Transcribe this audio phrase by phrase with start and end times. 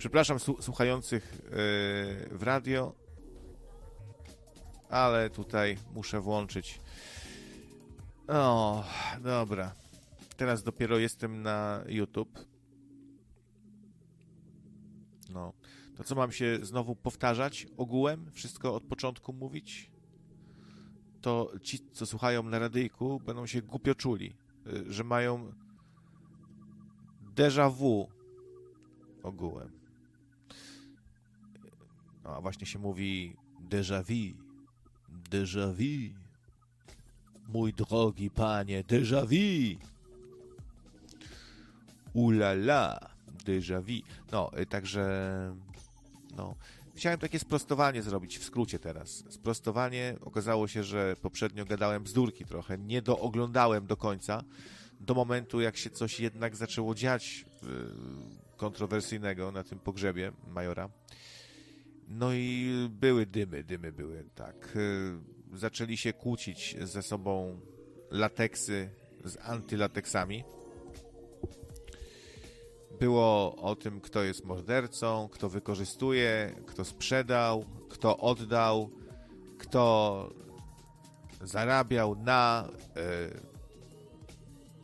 [0.00, 2.94] Przepraszam słuchających yy, w radio,
[4.88, 6.80] ale tutaj muszę włączyć.
[8.28, 8.84] O,
[9.22, 9.74] dobra.
[10.36, 12.38] Teraz dopiero jestem na YouTube.
[15.30, 15.52] No.
[15.96, 18.30] To co mam się znowu powtarzać ogółem?
[18.32, 19.90] Wszystko od początku mówić?
[21.20, 24.36] To ci, co słuchają na radyjku, będą się głupio czuli,
[24.66, 25.52] y, że mają
[27.34, 28.08] déjà vu
[29.22, 29.79] ogółem.
[32.24, 33.36] No, a właśnie się mówi
[33.70, 34.36] déjà vu.
[35.30, 36.14] Déjà vu.
[37.48, 39.78] Mój drogi panie, déjà vu.
[42.14, 43.10] Ulala,
[43.44, 44.02] déjà vu.
[44.32, 45.02] No, y, także
[46.36, 46.54] no,
[46.94, 49.24] chciałem takie sprostowanie zrobić w skrócie teraz.
[49.28, 54.44] Sprostowanie okazało się, że poprzednio gadałem bzdurki trochę, nie dooglądałem do końca,
[55.00, 57.44] do momentu jak się coś jednak zaczęło dziać
[58.56, 60.88] kontrowersyjnego na tym pogrzebie majora.
[62.10, 64.78] No i były dymy, dymy były, tak.
[65.54, 67.60] Zaczęli się kłócić ze sobą
[68.10, 68.90] lateksy
[69.24, 70.44] z antylateksami
[73.00, 78.90] było o tym, kto jest mordercą, kto wykorzystuje, kto sprzedał, kto oddał,
[79.58, 80.28] kto
[81.40, 82.68] zarabiał na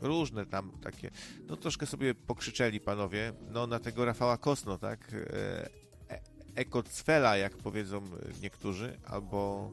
[0.02, 1.10] y, różne tam takie.
[1.46, 5.12] No troszkę sobie pokrzyczeli panowie, no na tego Rafała Kosno, tak?
[5.12, 5.85] E,
[6.56, 8.02] ekocfela, jak powiedzą
[8.42, 9.70] niektórzy, albo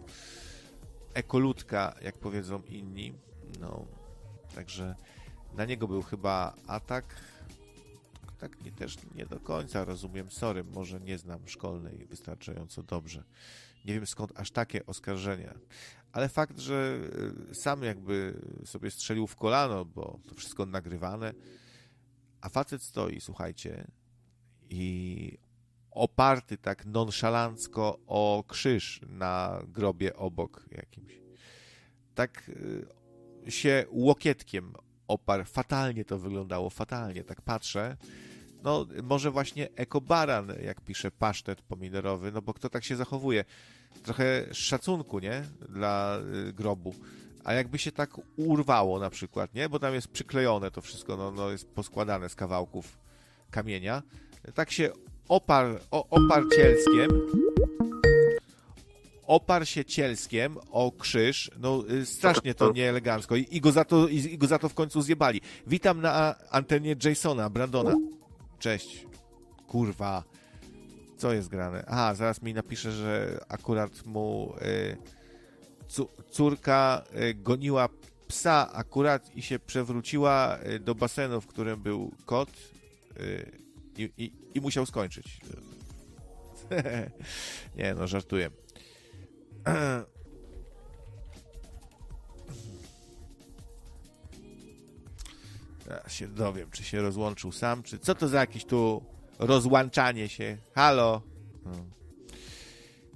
[1.13, 3.13] ekoludka, jak powiedzą inni.
[3.59, 3.85] No,
[4.55, 4.95] także
[5.53, 7.05] na niego był chyba atak
[8.43, 10.31] tak nie, też nie do końca rozumiem.
[10.31, 13.23] Sorry, może nie znam szkolnej wystarczająco dobrze.
[13.85, 15.53] Nie wiem skąd aż takie oskarżenia.
[16.11, 16.99] Ale fakt, że
[17.51, 21.33] y, sam jakby sobie strzelił w kolano, bo to wszystko nagrywane,
[22.41, 23.87] a facet stoi, słuchajcie,
[24.69, 25.37] i
[25.93, 31.21] oparty tak nonszalancko o krzyż na grobie obok jakimś.
[32.15, 32.49] Tak
[33.47, 34.73] y, się łokietkiem
[35.07, 35.45] oparł.
[35.45, 37.23] Fatalnie to wyglądało, fatalnie.
[37.23, 37.97] Tak patrzę
[38.63, 43.45] no może właśnie ekobaran, jak pisze pasztet pomidorowy, no bo kto tak się zachowuje?
[44.03, 45.43] Trochę szacunku, nie?
[45.69, 46.95] Dla y, grobu.
[47.43, 49.69] A jakby się tak urwało na przykład, nie?
[49.69, 52.97] Bo tam jest przyklejone to wszystko, no, no jest poskładane z kawałków
[53.51, 54.03] kamienia.
[54.53, 54.91] Tak się
[55.29, 57.09] opar, o, opar cielskiem
[59.27, 64.07] oparł się cielskiem o krzyż, no y, strasznie to nieelegancko i, i, go za to,
[64.07, 65.41] i, i go za to w końcu zjebali.
[65.67, 67.95] Witam na antenie Jasona, Brandona.
[68.59, 69.05] Cześć.
[69.67, 70.23] Kurwa.
[71.17, 71.83] Co jest grane?
[71.87, 74.97] Aha, zaraz mi napisze, że akurat mu y,
[76.31, 77.89] córka y, goniła
[78.27, 82.49] psa akurat i się przewróciła y, do basenu, w którym był kot
[83.17, 83.51] y,
[83.97, 85.39] i, i, musiał skończyć.
[87.77, 88.49] Nie, no żartuję.
[95.89, 99.03] Ja się dowiem, czy się rozłączył sam, czy co to za jakieś tu
[99.39, 100.57] rozłączanie się.
[100.75, 101.21] Halo.
[101.65, 101.71] No.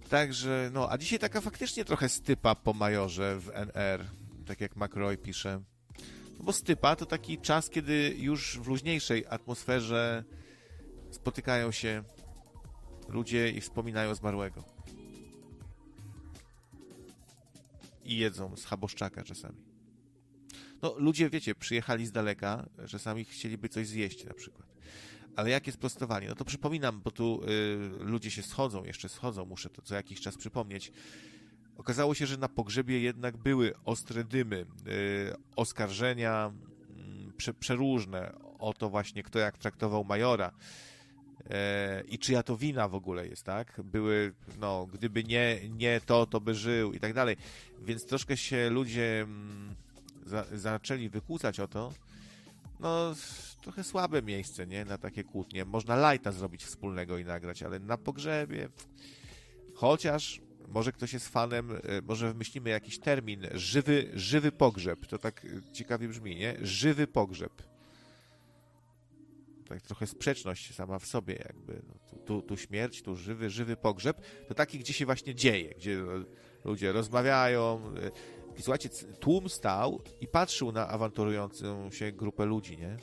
[0.09, 4.05] Także, no, a dzisiaj taka faktycznie trochę stypa po majorze w NR,
[4.45, 5.61] tak jak McRoy pisze.
[6.37, 10.23] No bo stypa to taki czas, kiedy już w luźniejszej atmosferze
[11.17, 12.03] spotykają się
[13.09, 14.63] ludzie i wspominają zmarłego.
[18.05, 19.57] I jedzą z chaboszczaka czasami.
[20.81, 24.67] No, ludzie, wiecie, przyjechali z daleka, czasami chcieliby coś zjeść na przykład.
[25.35, 26.27] Ale jakie sprostowanie?
[26.29, 30.21] No to przypominam, bo tu y, ludzie się schodzą, jeszcze schodzą, muszę to co jakiś
[30.21, 30.91] czas przypomnieć.
[31.77, 36.53] Okazało się, że na pogrzebie jednak były ostre dymy, y, oskarżenia
[37.29, 40.51] y, prze, przeróżne o to właśnie, kto jak traktował majora
[41.49, 43.81] e, i czyja to wina w ogóle jest, tak?
[43.83, 47.37] Były, no, gdyby nie, nie to, to by żył i tak dalej.
[47.81, 49.75] Więc troszkę się ludzie mm,
[50.25, 51.93] za, zaczęli wykłócać o to,
[52.79, 53.15] no
[53.61, 55.65] trochę słabe miejsce, nie, na takie kłótnie.
[55.65, 58.69] Można lajta zrobić wspólnego i nagrać, ale na pogrzebie,
[59.73, 65.45] chociaż może ktoś jest fanem, e, może wymyślimy jakiś termin, żywy, żywy pogrzeb, to tak
[65.73, 66.57] ciekawie brzmi, nie?
[66.61, 67.76] Żywy pogrzeb.
[69.69, 71.81] Tak trochę sprzeczność sama w sobie jakby.
[71.87, 74.21] No, tu, tu, śmierć, tu żywy, żywy pogrzeb.
[74.47, 76.03] To taki, gdzie się właśnie dzieje, gdzie
[76.65, 78.11] ludzie rozmawiają, e,
[78.57, 82.97] i słuchajcie, tłum stał i patrzył na awanturującą się grupę ludzi, nie?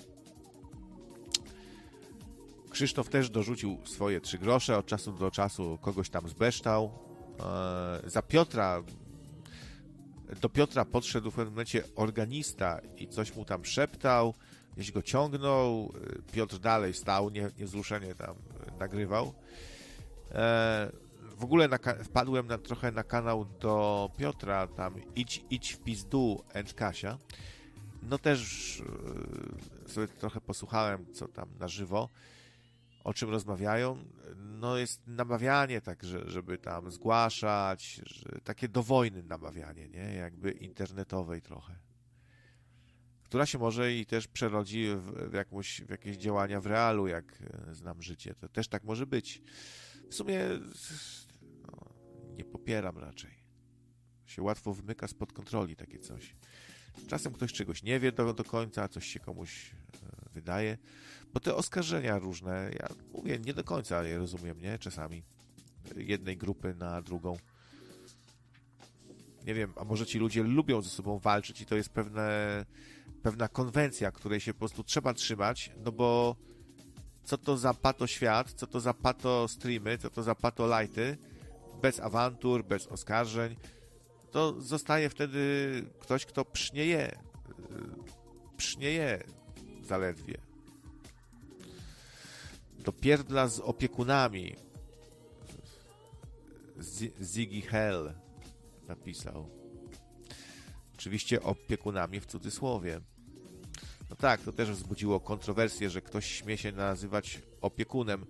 [2.70, 6.90] Krzysztof też dorzucił swoje trzy grosze, od czasu do czasu kogoś tam zbeształ.
[7.38, 8.82] Eee, za Piotra,
[10.40, 14.34] do Piotra podszedł w pewnym momencie organista i coś mu tam szeptał.
[14.76, 15.92] Gdzieś go ciągnął,
[16.32, 17.50] Piotr dalej stał, nie,
[18.18, 18.36] tam
[18.78, 19.34] nagrywał.
[20.30, 20.92] E,
[21.36, 26.44] w ogóle na, wpadłem na, trochę na kanał do Piotra, tam idź, idź w pizdu
[26.54, 27.18] and Kasia.
[28.02, 28.82] No też
[29.86, 32.08] e, sobie trochę posłuchałem, co tam na żywo,
[33.04, 34.04] o czym rozmawiają.
[34.36, 40.14] No jest namawianie tak, że, żeby tam zgłaszać, że, takie do wojny namawianie, nie?
[40.14, 41.74] Jakby internetowej trochę.
[43.34, 44.88] Która się może i też przerodzi
[45.30, 48.34] w, jakąś, w jakieś działania w realu, jak e, znam życie.
[48.34, 49.42] To też tak może być.
[50.10, 50.40] W sumie
[51.62, 51.94] no,
[52.36, 53.30] nie popieram raczej.
[54.26, 56.36] Się łatwo wymyka spod kontroli takie coś.
[57.08, 60.78] Czasem ktoś czegoś nie wie do, do końca, coś się komuś e, wydaje.
[61.32, 64.78] Bo te oskarżenia różne, ja mówię, nie do końca je rozumiem, nie?
[64.78, 65.22] Czasami.
[65.96, 67.36] Jednej grupy na drugą.
[69.46, 72.64] Nie wiem, a może ci ludzie lubią ze sobą walczyć i to jest pewne,
[73.24, 76.36] pewna konwencja, której się po prostu trzeba trzymać, no bo
[77.24, 81.16] co to za pato świat, co to za pato streamy, co to za pato lighty,
[81.82, 83.56] bez awantur, bez oskarżeń,
[84.30, 85.40] to zostaje wtedy
[86.00, 87.18] ktoś, kto psznieje,
[88.56, 89.22] psznieje
[89.82, 90.38] zaledwie.
[92.78, 94.56] Do pierdla z opiekunami.
[97.22, 98.14] Ziggy Hell
[98.88, 99.48] napisał.
[100.94, 103.00] Oczywiście opiekunami w cudzysłowie.
[104.14, 108.26] No tak, to też wzbudziło kontrowersję, że ktoś śmie się nazywać opiekunem.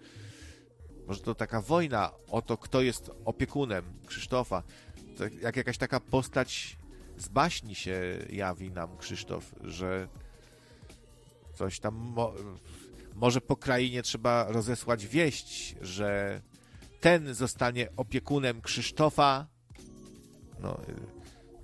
[1.07, 4.63] Może to taka wojna o to, kto jest opiekunem Krzysztofa.
[5.17, 6.77] To jak jakaś taka postać
[7.17, 10.09] z baśni się jawi nam Krzysztof, że
[11.55, 12.35] coś tam mo
[13.15, 16.41] może po krainie trzeba rozesłać wieść, że
[17.01, 19.47] ten zostanie opiekunem Krzysztofa.
[20.61, 20.81] No,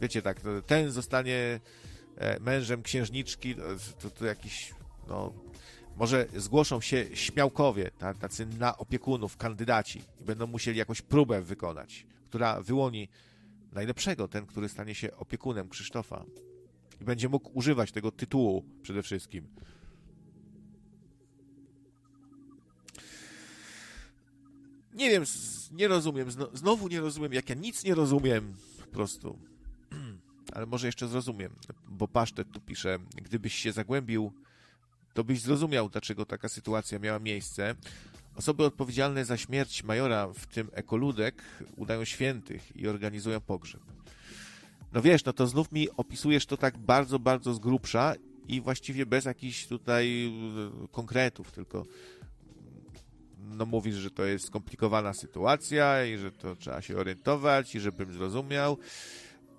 [0.01, 1.61] wiecie tak, ten zostanie
[2.41, 3.55] mężem księżniczki,
[4.03, 4.75] to, to jakiś,
[5.09, 5.33] no,
[5.97, 7.91] może zgłoszą się śmiałkowie,
[8.21, 13.09] tacy na opiekunów, kandydaci i będą musieli jakąś próbę wykonać, która wyłoni
[13.73, 16.25] najlepszego, ten, który stanie się opiekunem Krzysztofa
[17.01, 19.47] i będzie mógł używać tego tytułu przede wszystkim.
[24.95, 25.25] Nie wiem,
[25.73, 29.39] nie rozumiem, znowu nie rozumiem, jak ja nic nie rozumiem, po prostu
[30.53, 31.53] ale może jeszcze zrozumiem,
[31.89, 34.33] bo Pasztet tu pisze, gdybyś się zagłębił,
[35.15, 37.75] to byś zrozumiał, dlaczego taka sytuacja miała miejsce.
[38.37, 41.43] Osoby odpowiedzialne za śmierć majora, w tym ekoludek,
[41.77, 43.81] udają świętych i organizują pogrzeb.
[44.93, 48.15] No wiesz, no to znów mi opisujesz to tak bardzo, bardzo z grubsza
[48.49, 51.85] i właściwie bez jakichś tutaj e, konkretów, tylko
[53.39, 58.13] no mówisz, że to jest skomplikowana sytuacja i że to trzeba się orientować i żebym
[58.13, 58.79] zrozumiał.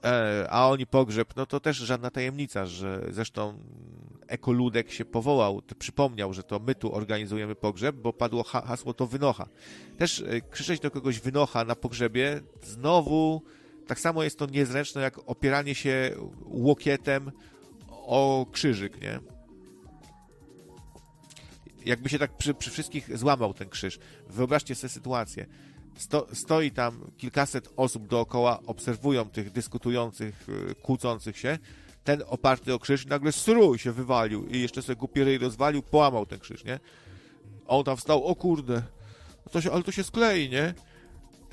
[0.03, 3.57] E, a oni pogrzeb, no to też żadna tajemnica, że zresztą
[4.27, 9.47] Ekoludek się powołał, przypomniał, że to my tu organizujemy pogrzeb, bo padło hasło to wynocha.
[9.97, 13.41] Też e, krzyczeć do kogoś wynocha na pogrzebie, znowu
[13.87, 16.15] tak samo jest to niezręczne jak opieranie się
[16.45, 17.31] łokietem
[17.89, 19.19] o krzyżyk, nie?
[21.85, 23.99] Jakby się tak przy, przy wszystkich złamał ten krzyż.
[24.29, 25.45] Wyobraźcie sobie sytuację
[25.97, 31.59] Sto, stoi tam kilkaset osób dookoła, obserwują tych dyskutujących, y, kłócących się.
[32.03, 36.25] Ten oparty o krzyż nagle strój się wywalił i jeszcze sobie głupi ryj rozwalił, połamał
[36.25, 36.79] ten krzyż, nie?
[37.67, 38.81] On tam wstał, o kurde,
[39.51, 40.73] to się, ale to się sklei, nie?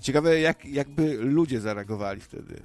[0.00, 2.62] Ciekawe, jak, jakby ludzie zareagowali wtedy.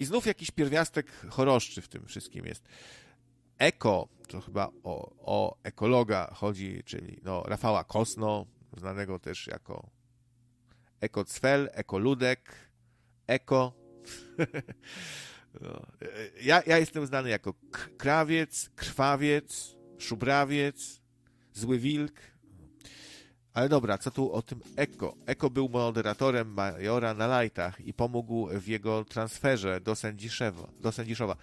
[0.00, 2.62] I znów jakiś pierwiastek choroszczy w tym wszystkim jest.
[3.58, 9.90] Eko, to chyba o, o ekologa chodzi, czyli no, Rafała Kosno, znanego też jako
[11.00, 12.54] Eko Cfel, Eko Ludek,
[13.26, 13.72] Eko.
[15.60, 15.86] no.
[16.42, 17.54] ja, ja jestem znany jako
[17.96, 21.00] krawiec, krwawiec, szubrawiec,
[21.52, 22.20] zły wilk.
[23.52, 25.16] Ale dobra, co tu o tym Eko?
[25.26, 30.68] Eko był moderatorem Majora na lajtach i pomógł w jego transferze do Sędziszewa.
[30.80, 31.36] Do Sędziszowa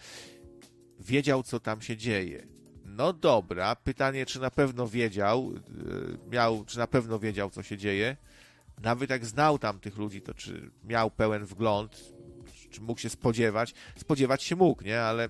[1.00, 2.53] wiedział, co tam się dzieje.
[2.98, 7.78] No dobra, pytanie, czy na pewno wiedział, e, miał, czy na pewno wiedział, co się
[7.78, 8.18] dzieje.
[8.84, 12.14] Nawet jak znał tam tych ludzi, to czy miał pełen wgląd,
[12.70, 13.74] czy mógł się spodziewać.
[13.98, 15.02] Spodziewać się mógł, nie?
[15.02, 15.30] Ale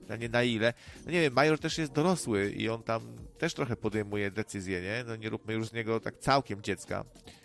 [0.00, 0.74] pytanie na ile.
[1.04, 5.04] No nie wiem, Major też jest dorosły i on tam też trochę podejmuje decyzje, nie?
[5.06, 7.04] No nie róbmy już z niego tak całkiem dziecka.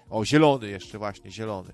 [0.10, 1.74] O, zielony jeszcze, właśnie, zielony.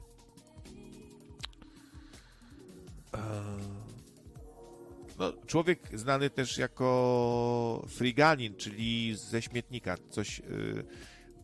[3.14, 3.87] Eee
[5.18, 10.86] no, człowiek znany też jako friganin, czyli ze śmietnika, coś yy,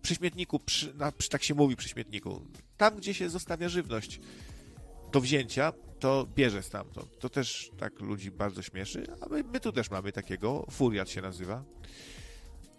[0.02, 2.46] przy śmietniku, przy, na, tak się mówi przy śmietniku,
[2.78, 4.20] tam gdzie się zostawia żywność
[5.12, 7.20] do wzięcia, to bierze stamtąd.
[7.20, 11.22] To też tak ludzi bardzo śmieszy, a my, my tu też mamy takiego, Furiat się
[11.22, 11.64] nazywa.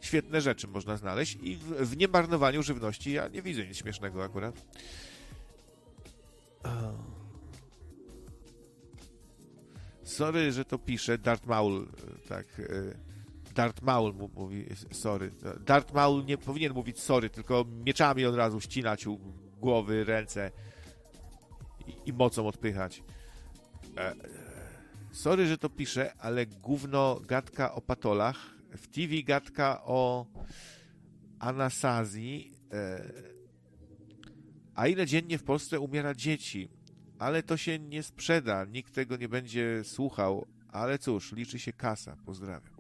[0.01, 4.67] Świetne rzeczy można znaleźć i w, w niemarnowaniu żywności ja nie widzę nic śmiesznego akurat.
[10.05, 11.19] Sorry, że to pisze.
[11.19, 11.87] Dart Maul,
[12.29, 12.47] tak.
[13.55, 15.31] Dart Maul mówi sorry.
[15.67, 19.19] Dart Maul nie powinien mówić sorry, tylko mieczami od razu ścinać u
[19.61, 20.51] głowy, ręce
[21.87, 23.03] i, i mocą odpychać.
[23.97, 24.15] E,
[25.13, 28.37] sorry, że to pisze, ale gówno gadka o patolach.
[28.77, 30.27] W TV gadka o
[31.39, 32.53] anasazji.
[32.73, 33.13] E,
[34.75, 36.69] a ile dziennie w Polsce umiera dzieci?
[37.19, 42.17] Ale to się nie sprzeda, nikt tego nie będzie słuchał, ale cóż, liczy się kasa,
[42.27, 42.75] pozdrawiam.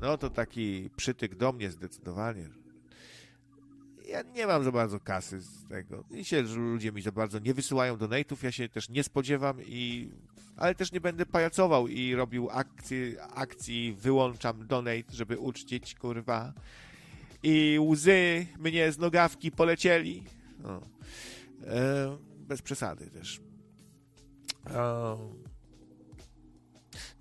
[0.00, 2.48] No to taki przytyk do mnie zdecydowanie.
[4.08, 6.04] Ja nie mam za bardzo kasy z tego.
[6.10, 10.10] I się, ludzie mi za bardzo nie wysyłają donate'ów, ja się też nie spodziewam i...
[10.56, 16.52] Ale też nie będę pajacował i robił akcji, akcji wyłączam donate, żeby uczcić, kurwa.
[17.42, 20.24] I łzy mnie z nogawki polecieli.
[20.58, 20.80] No.
[21.66, 23.40] E, bez przesady też.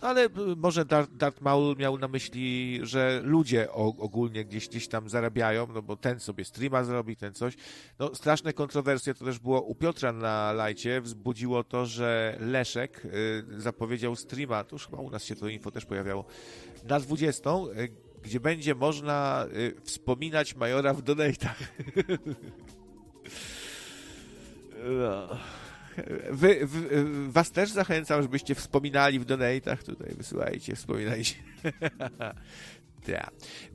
[0.01, 5.68] No ale może Darth, Maul miał na myśli, że ludzie ogólnie gdzieś, gdzieś tam zarabiają,
[5.74, 7.54] no bo ten sobie streama zrobi, ten coś.
[8.00, 13.62] No straszne kontrowersje to też było u Piotra na lajcie, wzbudziło to, że Leszek y,
[13.62, 16.25] zapowiedział streama, to już chyba u nas się to info też pojawiało,
[16.84, 21.58] na 20, y, gdzie będzie można y, wspominać Majora w donatach.
[25.00, 25.38] no.
[26.30, 26.68] Wy,
[27.27, 31.36] was też zachęcam, żebyście wspominali w donatach tutaj, wysyłajcie, wspominajcie.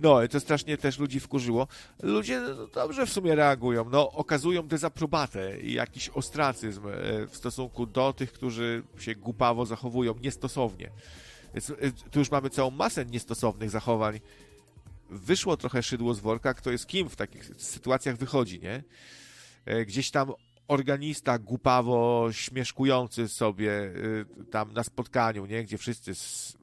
[0.00, 1.68] No, to strasznie też ludzi wkurzyło.
[2.02, 6.92] Ludzie no, dobrze w sumie reagują, no, okazują dezaprobatę i jakiś ostracyzm e,
[7.26, 10.90] w stosunku do tych, którzy się głupawo zachowują niestosownie.
[11.54, 14.20] E, tu już mamy całą masę niestosownych zachowań.
[15.10, 18.82] Wyszło trochę szydło z worka, kto jest kim w takich sytuacjach wychodzi, nie?
[19.64, 20.32] E, gdzieś tam
[20.68, 25.64] organista głupawo śmieszkujący sobie y, tam na spotkaniu, nie?
[25.64, 26.14] Gdzie wszyscy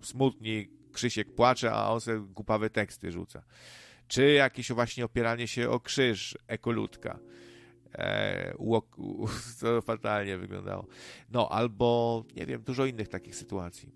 [0.01, 3.43] smutni, Krzysiek płacze, a on sobie głupawe teksty rzuca.
[4.07, 7.19] Czy jakieś właśnie opieranie się o krzyż ekoludka.
[7.93, 8.53] E,
[9.59, 10.87] to fatalnie wyglądało.
[11.29, 13.91] No, albo, nie wiem, dużo innych takich sytuacji.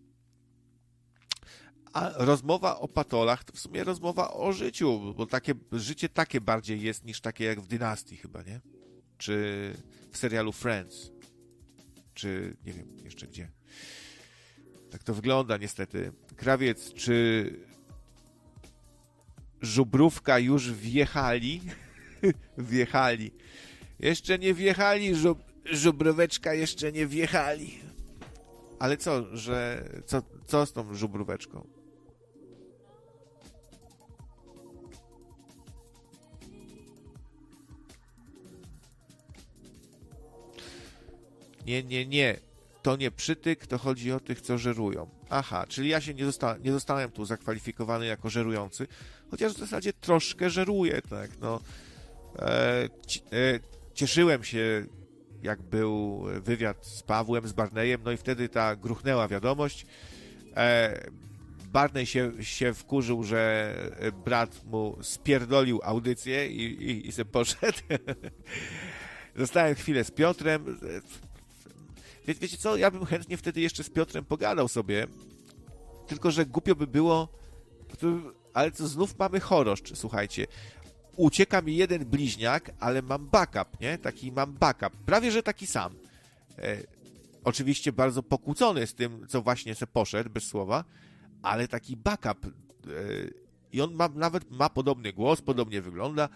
[1.93, 6.81] A rozmowa o patolach to w sumie rozmowa o życiu, bo takie, życie takie bardziej
[6.81, 8.61] jest niż takie jak w dynastii chyba, nie?
[9.23, 9.73] Czy
[10.11, 11.11] w serialu Friends,
[12.13, 13.51] czy nie wiem jeszcze gdzie.
[14.89, 16.11] Tak to wygląda niestety.
[16.35, 17.45] Krawiec, czy
[19.61, 21.61] żubrówka już wjechali?
[22.57, 23.31] wjechali.
[23.99, 27.79] Jeszcze nie wjechali, żub, żubróweczka jeszcze nie wjechali.
[28.79, 31.67] Ale co, że co, co z tą żubróweczką?
[41.65, 42.39] Nie, nie, nie.
[42.81, 45.09] To nie przytyk, to chodzi o tych, co żerują.
[45.29, 48.87] Aha, czyli ja się nie, zosta nie zostałem tu zakwalifikowany jako żerujący,
[49.31, 51.59] chociaż w zasadzie troszkę żeruję, tak, no.
[52.39, 52.89] E, e,
[53.93, 54.85] cieszyłem się,
[55.43, 59.85] jak był wywiad z Pawłem, z Barneyem, no i wtedy ta gruchnęła wiadomość.
[60.55, 61.09] E,
[61.73, 63.73] Barney się, się wkurzył, że
[64.25, 67.79] brat mu spierdolił audycję i, i, i se poszedł.
[69.35, 70.79] Zostałem chwilę z Piotrem.
[72.27, 75.07] Wie, wiecie co, ja bym chętnie wtedy jeszcze z Piotrem pogadał sobie,
[76.07, 77.27] tylko że głupio by było,
[78.53, 80.47] ale to znów mamy choroszcz, słuchajcie.
[81.15, 83.97] Ucieka mi jeden bliźniak, ale mam backup, nie?
[83.97, 85.95] Taki mam backup, prawie że taki sam.
[86.57, 86.77] E,
[87.43, 90.83] oczywiście bardzo pokłócony z tym, co właśnie se poszedł, bez słowa,
[91.41, 92.45] ale taki backup.
[92.45, 92.49] E,
[93.71, 96.29] I on ma, nawet ma podobny głos, podobnie wygląda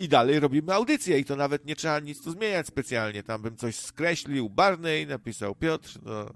[0.00, 3.22] i dalej robimy audycję i to nawet nie trzeba nic tu zmieniać specjalnie.
[3.22, 6.26] Tam bym coś skreślił, Barney, napisał Piotr, no.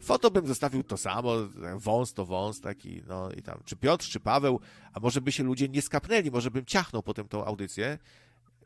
[0.00, 1.32] Foto bym zostawił to samo,
[1.76, 4.60] wąs to wąs taki, no i tam, czy Piotr, czy Paweł,
[4.92, 7.98] a może by się ludzie nie skapnęli, może bym ciachnął potem tą audycję.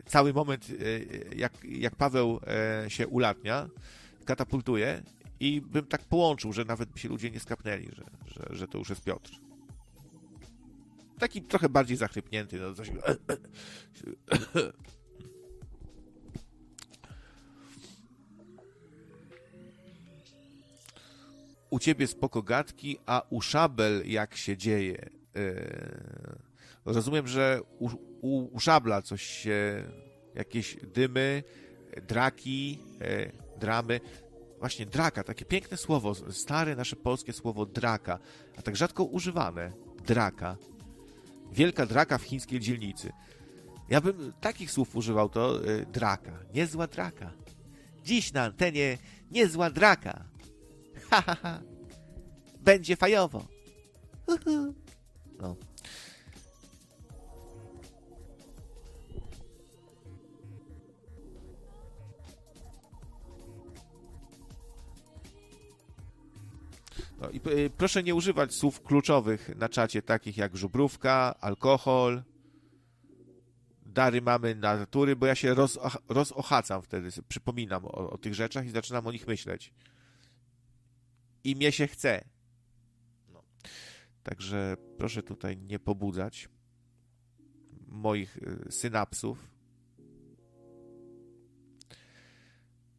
[0.06, 3.68] Cały moment, e, jak, jak Paweł e, się ulatnia,
[4.24, 5.02] katapultuje
[5.40, 8.78] i bym tak połączył, że nawet by się ludzie nie skapnęli, że, że, że to
[8.78, 9.30] już jest Piotr
[11.24, 12.60] taki trochę bardziej zachrypnięty.
[12.60, 12.90] No, coś...
[21.70, 25.10] U ciebie spoko gadki, a u szabel jak się dzieje.
[25.34, 26.38] Yy...
[26.84, 27.88] Rozumiem, że u,
[28.20, 29.84] u, u szabla coś się,
[30.34, 31.42] jakieś dymy,
[32.08, 34.00] draki, yy, dramy.
[34.58, 38.18] Właśnie draka, takie piękne słowo, stare nasze polskie słowo draka,
[38.56, 39.72] a tak rzadko używane.
[40.06, 40.56] Draka.
[41.54, 43.12] Wielka draka w chińskiej dzielnicy.
[43.88, 46.38] Ja bym takich słów używał, to y, draka.
[46.54, 47.32] Niezła draka.
[48.04, 48.98] Dziś na antenie
[49.30, 50.24] niezła draka.
[51.10, 51.60] Ha, ha, ha.
[52.60, 53.46] Będzie fajowo.
[55.38, 55.56] No.
[67.24, 72.22] No i y, proszę nie używać słów kluczowych na czacie, takich jak żubrówka, alkohol,
[73.86, 75.78] dary mamy natury, bo ja się roz,
[76.08, 79.72] rozochacam wtedy, przypominam o, o, tych rzeczach i zaczynam o nich myśleć.
[81.44, 82.24] I mnie się chce.
[83.32, 83.42] No.
[84.22, 86.48] Także proszę tutaj nie pobudzać
[87.88, 89.50] moich y, synapsów.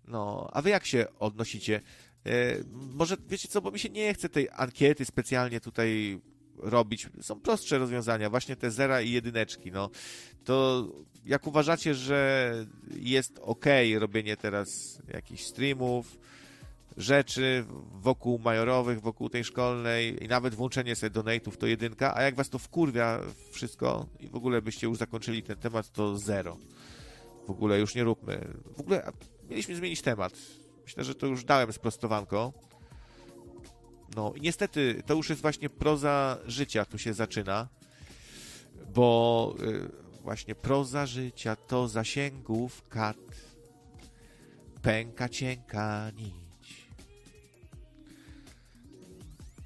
[0.07, 1.81] No, a wy jak się odnosicie?
[2.25, 6.19] E, może wiecie co, bo mi się nie chce tej ankiety specjalnie tutaj
[6.57, 7.09] robić.
[7.21, 9.71] Są prostsze rozwiązania, właśnie te zera i jedyneczki.
[9.71, 9.89] No,
[10.43, 10.87] to
[11.25, 12.51] jak uważacie, że
[12.95, 13.65] jest ok
[13.99, 16.17] robienie teraz jakichś streamów,
[16.97, 17.65] rzeczy
[18.01, 22.49] wokół majorowych, wokół tej szkolnej i nawet włączenie sobie donate'ów to jedynka, a jak was
[22.49, 26.57] to wkurwia wszystko i w ogóle byście już zakończyli ten temat, to zero.
[27.47, 28.47] W ogóle już nie róbmy.
[28.75, 29.11] W ogóle
[29.49, 30.33] mieliśmy zmienić temat
[30.85, 32.53] Myślę, że to już dałem sprostowanko.
[34.15, 37.67] No i niestety to już jest właśnie proza życia, tu się zaczyna,
[38.93, 43.17] bo y, właśnie proza życia to zasięgów kat,
[44.81, 46.87] pęka cienka nić.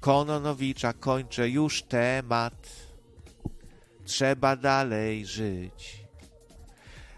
[0.00, 2.68] Kononowicza kończę już temat,
[4.04, 6.00] trzeba dalej żyć.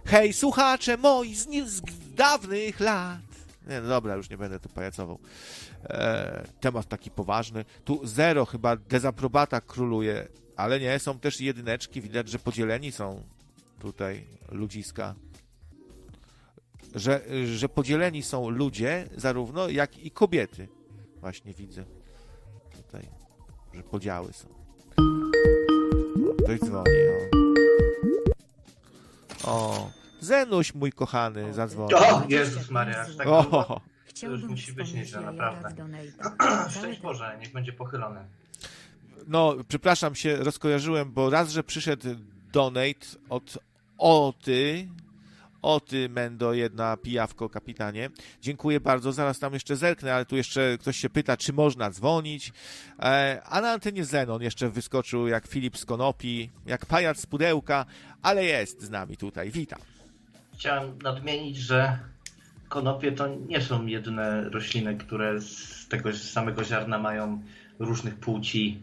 [0.05, 1.83] Hej, słuchacze moi z, z
[2.15, 3.32] dawnych lat,
[3.69, 5.19] nie, no dobra, już nie będę tu pajacował.
[5.85, 7.65] E, temat taki poważny.
[7.85, 12.01] Tu zero chyba dezaprobata króluje, ale nie, są też jedyneczki.
[12.01, 13.23] Widać, że podzieleni są
[13.79, 15.15] tutaj ludziska.
[16.95, 17.21] Że,
[17.57, 20.69] że podzieleni są ludzie, zarówno jak i kobiety.
[21.21, 21.85] Właśnie widzę
[22.77, 23.09] tutaj,
[23.75, 24.49] że podziały są.
[26.45, 26.91] Ktoś dzwoni,
[27.35, 27.43] o.
[29.45, 29.91] O,
[30.23, 31.97] Zenuś, mój kochany, zadzwonił.
[31.97, 33.81] O, Jezus Maria, aż tak O,
[34.21, 35.89] To już musi być nieźle, naprawdę.
[36.79, 38.21] Szczęść Boże, niech będzie pochylony.
[39.27, 42.09] no, przepraszam się, rozkojarzyłem, bo raz, że przyszedł
[42.53, 43.59] donate od
[43.99, 44.89] Oty,
[45.63, 48.11] Oty Mendo, jedna pijawko, kapitanie.
[48.41, 52.53] Dziękuję bardzo, zaraz tam jeszcze zerknę, ale tu jeszcze ktoś się pyta, czy można dzwonić.
[52.99, 57.87] E, a na antenie Zenon jeszcze wyskoczył jak Filip z Konopi, jak pajac z pudełka,
[58.23, 59.51] ale jest z nami tutaj.
[59.51, 59.79] Witam.
[60.63, 61.99] Chciałem nadmienić, że
[62.69, 67.43] konopie to nie są jedyne rośliny, które z tego samego ziarna mają
[67.79, 68.79] różnych płci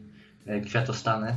[0.45, 1.27] e, kwiatostany.
[1.27, 1.35] E,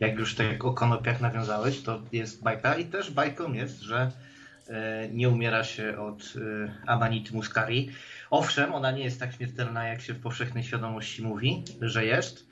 [0.00, 4.12] jak już tak o konopiach nawiązałeś, to jest bajka i też bajką jest, że
[4.68, 6.34] e, nie umiera się od
[6.86, 7.90] amanity muscari.
[8.30, 12.48] Owszem, ona nie jest tak śmiertelna, jak się w powszechnej świadomości mówi, że jest.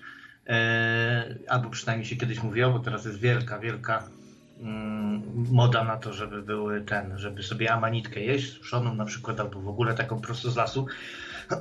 [1.48, 4.09] Albo przynajmniej się kiedyś mówiło, bo teraz jest wielka, wielka
[5.51, 9.69] moda na to, żeby były ten, żeby sobie amanitkę jeść, suszoną na przykład, albo w
[9.69, 10.87] ogóle taką prosto z lasu.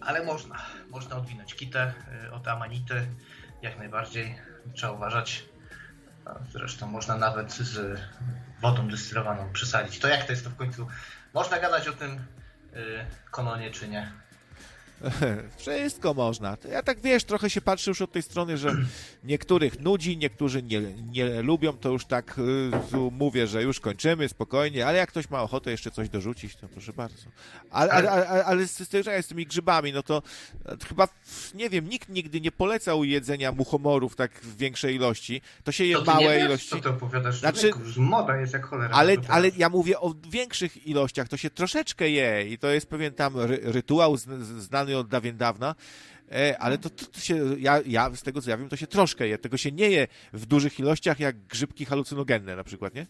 [0.00, 0.56] Ale można,
[0.90, 1.92] można odwinąć kitę
[2.26, 3.06] y, od amanity,
[3.62, 4.38] jak najbardziej.
[4.74, 5.44] Trzeba uważać.
[6.52, 8.00] Zresztą można nawet z
[8.60, 9.98] wodą destylowaną przesadzić.
[9.98, 10.86] To jak to jest to w końcu?
[11.34, 12.20] Można gadać o tym y,
[13.30, 14.12] kononie, czy nie?
[15.58, 16.56] Wszystko można.
[16.70, 18.76] Ja tak wiesz, trochę się patrzę już od tej strony, że
[19.24, 20.80] niektórych nudzi, niektórzy nie,
[21.12, 25.42] nie lubią, to już tak y, mówię, że już kończymy spokojnie, ale jak ktoś ma
[25.42, 27.26] ochotę jeszcze coś dorzucić, to proszę bardzo.
[27.70, 30.22] Ale, ale, ale, ale z, z, z tymi grzybami, no to
[30.88, 31.08] chyba,
[31.54, 35.40] nie wiem, nikt nigdy nie polecał jedzenia muchomorów tak w większej ilości.
[35.64, 36.70] To się je to małe wiesz, ilości.
[36.70, 37.40] Co to opowiadasz?
[37.40, 38.94] Znaczy, moda jest jak cholera.
[38.94, 43.12] Ale, ale ja mówię o większych ilościach, to się troszeczkę je i to jest pewien
[43.12, 44.16] tam ry rytuał
[44.58, 45.74] znany znany od dawien dawna,
[46.32, 48.86] e, ale to, to, to, się, ja, ja z tego co ja wiem, to się
[48.86, 49.38] troszkę je.
[49.38, 53.06] Tego się nie je w dużych ilościach, jak grzybki halucynogenne na przykład, nie?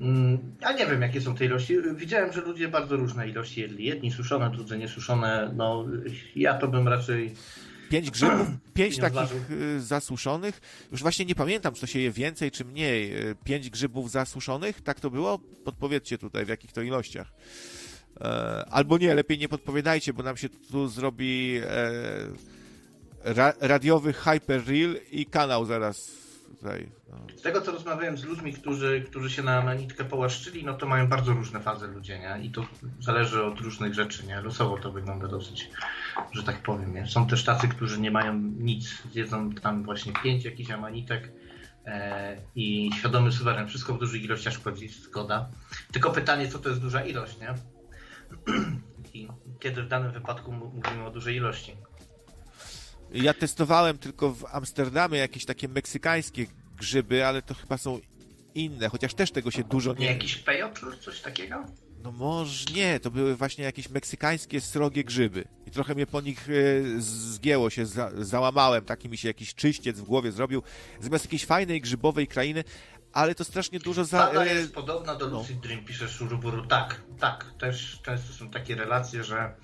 [0.00, 1.74] Mm, ja nie wiem, jakie są te ilości.
[1.96, 3.84] Widziałem, że ludzie bardzo różne ilości jedli.
[3.84, 5.52] Jedni suszone, drudzy niesuszone.
[5.56, 5.86] No,
[6.36, 7.34] ja to bym raczej.
[7.90, 10.60] Pięć grzybów, pięć takich y, zasuszonych.
[10.92, 13.28] Już właśnie nie pamiętam, czy to się je więcej, czy mniej.
[13.30, 15.38] Y, pięć grzybów zasuszonych, tak to było?
[15.64, 17.32] Podpowiedzcie tutaj, w jakich to ilościach.
[18.20, 21.90] E, albo nie, lepiej nie podpowiadajcie, bo nam się tu zrobi e,
[23.24, 26.10] ra, radiowy hyperreal i kanał zaraz
[26.48, 26.88] tutaj.
[27.10, 27.16] No.
[27.36, 31.06] Z tego co rozmawiałem z ludźmi, którzy, którzy się na manitkę połaszczyli, no to mają
[31.06, 32.44] bardzo różne fazy ludzie, nie?
[32.44, 32.66] I to
[33.00, 34.40] zależy od różnych rzeczy, nie?
[34.40, 35.70] Losowo to wygląda dosyć,
[36.32, 37.06] że tak powiem, nie?
[37.06, 41.32] Są też tacy, którzy nie mają nic, zjedzą tam właśnie pięć jakichś amanitek
[41.86, 45.48] e, i świadomy suweren, wszystko w dużych ilościach szkodzi, zgoda.
[45.92, 47.54] Tylko pytanie, co to jest duża ilość, nie?
[49.14, 49.28] I
[49.60, 51.76] kiedy w danym wypadku mówimy o dużej ilości.
[53.12, 58.00] Ja testowałem tylko w Amsterdamie jakieś takie meksykańskie grzyby, ale to chyba są
[58.54, 59.98] inne, chociaż też tego się dużo nie...
[59.98, 61.64] Nie jakiś peyotl, coś takiego?
[62.02, 65.44] No może nie, to były właśnie jakieś meksykańskie srogie grzyby.
[65.66, 66.52] I trochę mnie po nich e,
[67.00, 70.62] zgięło się, za, załamałem, taki mi się jakiś czyściec w głowie zrobił.
[71.00, 72.64] Zamiast jakiejś fajnej grzybowej krainy,
[73.18, 74.18] ale to strasznie dużo za...
[74.18, 75.62] Pada jest podobna do Lucid no.
[75.62, 76.66] Dream, pisze Szuruburu.
[76.66, 79.54] Tak, tak, też często są takie relacje, że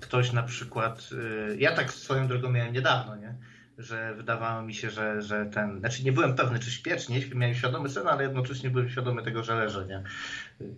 [0.00, 3.34] ktoś na przykład, y, ja tak swoją drogą miałem niedawno, nie?
[3.78, 7.22] że wydawało mi się, że, że ten, znaczy nie byłem pewny, czy śpię, czy nie
[7.22, 10.02] śpię, miałem świadomy sen, ale jednocześnie byłem świadomy tego, że leżę, nie?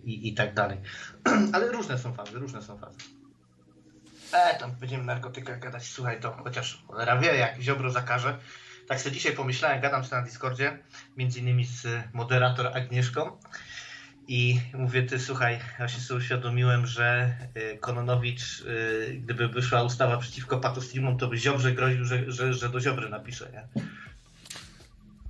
[0.03, 0.77] I, i tak dalej.
[1.53, 2.97] ale różne są fazy, różne są fazy.
[4.33, 8.37] E, tam będziemy narkotykach gadać, słuchaj, to chociaż cholera wie, jak Ziobro zakaże.
[8.87, 10.79] Tak sobie dzisiaj pomyślałem, gadam sobie na Discordzie,
[11.17, 13.31] między innymi z moderator Agnieszką.
[14.27, 17.35] I mówię, ty słuchaj, ja się sobie uświadomiłem, że
[17.73, 22.69] y, Kononowicz, y, gdyby wyszła ustawa przeciwko patostreamom, to by Ziobrze groził, że, że, że
[22.69, 23.83] do Ziobry napisze, nie?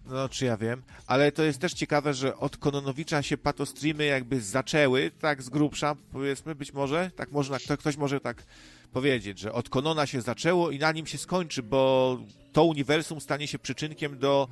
[0.06, 4.42] No, czy ja wiem, ale to jest też ciekawe, że od Kononowicza się patostreamy jakby
[4.42, 8.44] zaczęły, tak z grubsza, powiedzmy, być może, tak można, ktoś może tak
[8.92, 12.18] powiedzieć, że od Konona się zaczęło i na nim się skończy, bo
[12.54, 14.48] to uniwersum stanie się przyczynkiem do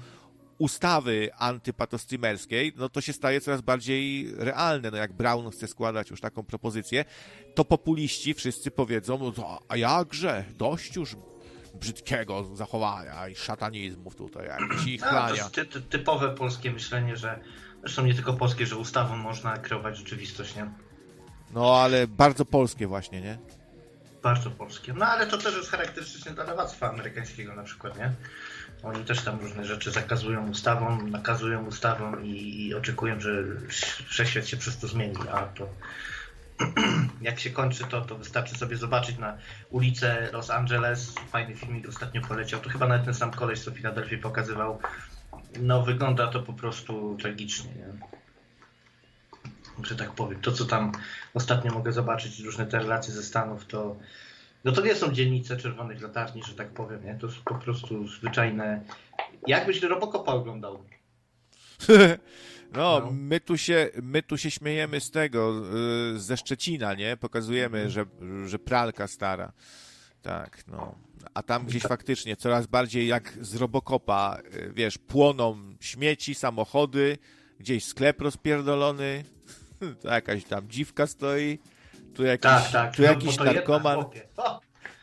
[0.58, 4.92] ustawy antypatostreamerskiej, no to się staje coraz bardziej realne.
[4.92, 7.06] No jak Brown chce składać już taką propozycję,
[7.56, 11.16] to populiści wszyscy powiedzą, no, a jakże, dość już
[11.80, 17.18] brzydkiego zachowania i szatanizmów tutaj, jakichś ich no, To jest ty, ty, typowe polskie myślenie,
[17.18, 17.40] że
[17.80, 20.72] zresztą nie tylko polskie, że ustawą można kreować rzeczywistość, nie?
[21.54, 23.38] No, ale bardzo polskie właśnie, nie?
[24.26, 24.94] Bardzo polskie.
[24.94, 28.12] No, ale to też jest charakterystyczne dla lewactwa amerykańskiego na przykład, nie?
[28.84, 33.44] Oni też tam różne rzeczy zakazują ustawą, nakazują ustawą i, i oczekują, że
[34.08, 35.70] wszechświat się przez to zmieni, a to
[37.22, 39.38] jak się kończy to, to wystarczy sobie zobaczyć na
[39.70, 41.16] ulicę Los Angeles.
[41.32, 42.60] Fajny filmik ostatnio poleciał.
[42.60, 44.80] To chyba nawet ten sam koleś, co Filadelfii pokazywał.
[45.60, 48.25] No wygląda to po prostu tragicznie, nie?
[49.84, 50.42] Że tak powiem.
[50.42, 50.92] To, co tam
[51.34, 53.96] ostatnio mogę zobaczyć, różne te relacje ze Stanów, to
[54.66, 57.16] no to nie są dzielnice czerwonych latarni, że tak powiem, nie?
[57.16, 58.82] To jest po prostu zwyczajne...
[59.48, 60.84] Jakbyś Robocopa oglądał.
[62.74, 65.64] No, no, My, tu się, my tu się śmiejemy z tego,
[66.16, 67.18] y, ze Szczecina, nie?
[67.18, 67.90] Pokazujemy, mhm.
[67.90, 68.06] że,
[68.50, 69.52] że pralka stara.
[70.22, 70.96] Tak, no.
[71.34, 77.18] A tam gdzieś faktycznie coraz bardziej jak z Robocopa, y, wiesz, płoną śmieci, samochody,
[77.60, 79.24] gdzieś sklep rozpierdolony,
[80.02, 81.60] to jakaś tam dziwka stoi,
[82.14, 82.96] tu jakiś, tak, tak.
[82.96, 84.00] tu no, jakiś narkoman.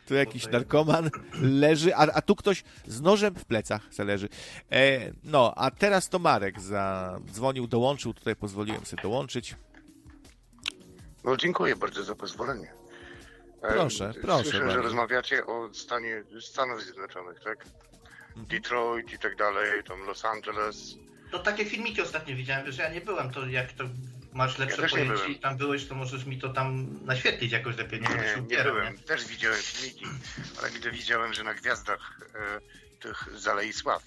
[0.05, 1.09] Tu jakiś narkoman
[1.41, 4.29] leży, a, a tu ktoś z nożem w plecach se leży.
[4.71, 9.55] E, no, a teraz to Marek zadzwonił, dołączył, tutaj pozwoliłem sobie dołączyć.
[11.23, 12.73] No dziękuję bardzo za pozwolenie.
[13.61, 14.43] E, proszę, proszę.
[14.43, 14.73] Słyszę, bardzo.
[14.73, 17.65] że rozmawiacie o stanie Stanów Zjednoczonych, tak?
[18.27, 18.45] Mhm.
[18.47, 20.95] Detroit i tak dalej, tam Los Angeles.
[21.31, 23.83] To takie filmiki ostatnio widziałem, wiesz, ja nie byłem, to jak to
[24.33, 28.01] masz lepsze ja pojęcie i tam byłeś, to możesz mi to tam naświetlić jakoś lepiej.
[28.01, 28.93] Nie, nie, nie byłem.
[28.93, 28.99] Nie?
[28.99, 30.05] Też widziałem filmiki,
[30.59, 34.03] ale gdy widziałem, że na gwiazdach e, tych Zalei Sław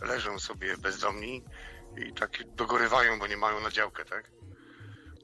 [0.00, 1.44] leżą sobie bezdomni
[2.08, 4.30] i tak dogorywają, bo nie mają na działkę, tak?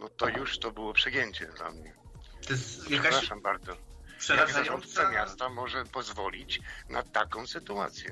[0.01, 1.95] No to już to było przegięcie dla mnie.
[2.47, 3.77] To jest Przepraszam bardzo.
[4.37, 8.11] Jak zarządca miasta może pozwolić na taką sytuację?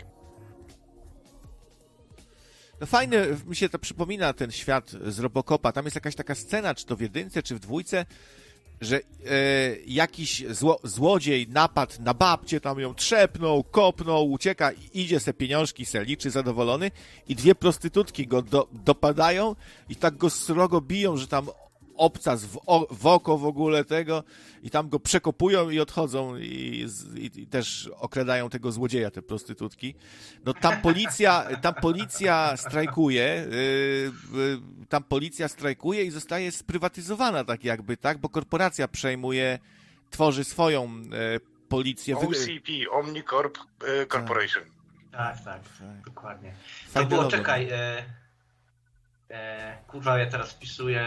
[2.80, 5.72] No fajny, mi się to przypomina ten świat z Robocopa.
[5.72, 8.06] Tam jest jakaś taka scena, czy to w jedynce, czy w dwójce,
[8.80, 9.00] że e,
[9.86, 16.04] jakiś zło, złodziej napadł na babcię, tam ją trzepnął, kopnął, ucieka, idzie se pieniążki, se
[16.04, 16.90] liczy zadowolony
[17.28, 19.56] i dwie prostytutki go do, dopadają
[19.88, 21.46] i tak go srogo biją, że tam
[21.96, 24.24] obcas w, o, w oko w ogóle tego
[24.62, 29.94] i tam go przekopują i odchodzą i, i, i, też okradają tego złodzieja, te prostytutki.
[30.44, 37.64] No tam policja, tam policja strajkuje, yy, yy, tam policja strajkuje i zostaje sprywatyzowana tak
[37.64, 39.58] jakby, tak, bo korporacja przejmuje,
[40.10, 42.16] tworzy swoją yy, policję.
[42.16, 43.58] OCP, Omnicorp
[44.02, 44.62] y, Corporation.
[45.16, 46.54] Tak, tak, tak, dokładnie.
[46.94, 48.04] To było, czekaj, e,
[49.30, 51.06] e, kurwa, ja teraz wpisuję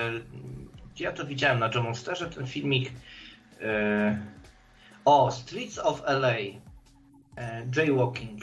[1.00, 2.92] ja to widziałem na Monsterze, ten filmik.
[3.62, 4.20] E,
[5.06, 6.30] o, Streets of LA.
[7.38, 8.42] E, jaywalking.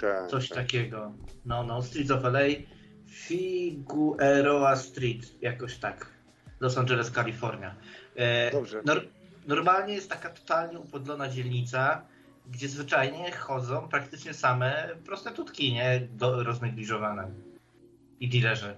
[0.00, 0.58] Tak, Coś tak.
[0.58, 1.12] takiego.
[1.46, 2.40] No, no, Streets of LA.
[3.08, 6.06] Figueroa Street, jakoś tak.
[6.60, 7.74] Los Angeles, Kalifornia.
[8.16, 8.82] E, Dobrze.
[8.82, 9.06] nor-
[9.46, 12.02] normalnie jest taka totalnie upodlona dzielnica,
[12.50, 16.08] gdzie zwyczajnie chodzą praktycznie same prostytutki, nie?
[16.12, 17.30] Do, roznegliżowane.
[18.20, 18.74] I dealerzy.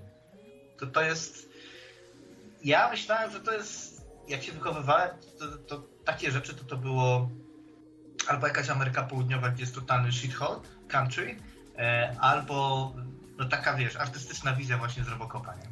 [0.79, 1.52] To, to jest...
[2.65, 4.03] Ja myślałem, że to jest...
[4.29, 7.29] Jak się wychowywałem, to, to takie rzeczy to to było
[8.29, 11.37] albo jakaś Ameryka Południowa, gdzie jest totalny shithole country,
[11.79, 12.93] e, albo
[13.39, 15.63] no taka, wiesz, artystyczna wizja właśnie z Robocopa, nie?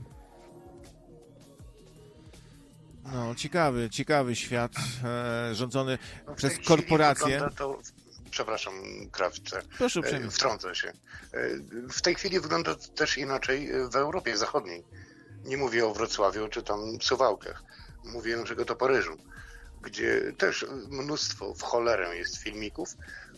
[3.12, 4.72] No, ciekawy, ciekawy świat
[5.05, 7.40] e, rządzony No, przez korporacje.
[7.57, 7.79] To...
[8.31, 8.74] Przepraszam,
[9.12, 9.62] krawce.
[9.79, 10.31] Proszę E, uprzejmie.
[10.31, 10.88] Wtrącę się.
[10.88, 10.94] E,
[11.90, 14.85] W tej chwili wygląda to też inaczej w Europie Zachodniej.
[15.44, 17.62] Nie mówię o Wrocławiu czy tam Suwałkach.
[18.05, 19.16] Mówię na przykład o Paryżu,
[19.83, 22.88] gdzie też mnóstwo w cholerę jest filmików,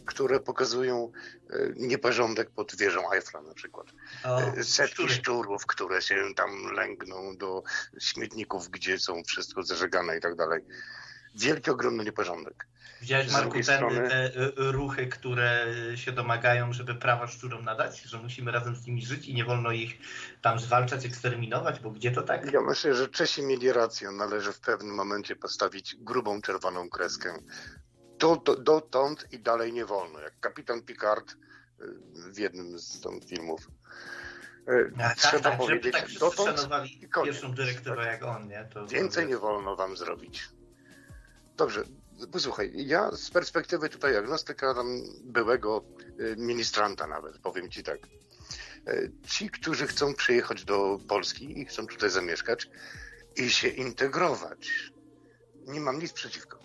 [0.07, 1.13] które pokazują
[1.51, 3.87] e, nieporządek pod wieżą Eiffla na przykład.
[4.25, 7.63] O, E, Setki szczurów, które się tam lęgną do
[8.01, 10.61] śmietników, gdzie są wszystko zażegane i tak dalej.
[11.35, 12.67] Wielki, ogromny nieporządek.
[13.01, 18.19] Widziałeś, Marku, te, strony- te y, ruchy, które się domagają, żeby prawa szczurom nadać, że
[18.19, 19.99] musimy razem z nimi żyć i nie wolno ich
[20.43, 22.53] tam zwalczać, eksterminować, bo gdzie to tak?
[22.53, 24.11] Ja myślę, że Czesi mieli rację.
[24.11, 27.35] Należy w pewnym momencie postawić grubą czerwoną kreskę.
[28.19, 30.21] Do, do, dotąd i dalej nie wolno.
[30.21, 31.37] Jak kapitan Picard y,
[32.33, 33.69] w jednym z tam filmów.
[34.69, 38.07] Y, tak, Trzeba tak, żeby powiedzieć, tak wszyscy dotąd i koniec, pierwszą dyrektywę tak?
[38.07, 38.69] jak on, nie?
[38.75, 40.49] To, więcej nie wolno wam zrobić.
[41.57, 41.85] Dobrze,
[42.33, 44.87] posłuchaj, ja z perspektywy tutaj agnostyka tam
[45.25, 45.85] byłego
[46.21, 47.99] y, ministranta nawet, powiem ci tak.
[48.89, 52.71] Y, Ci, którzy chcą przyjechać do Polski i chcą tutaj zamieszkać
[53.37, 54.93] i się integrować,
[55.67, 56.59] nie mam nic przeciwko.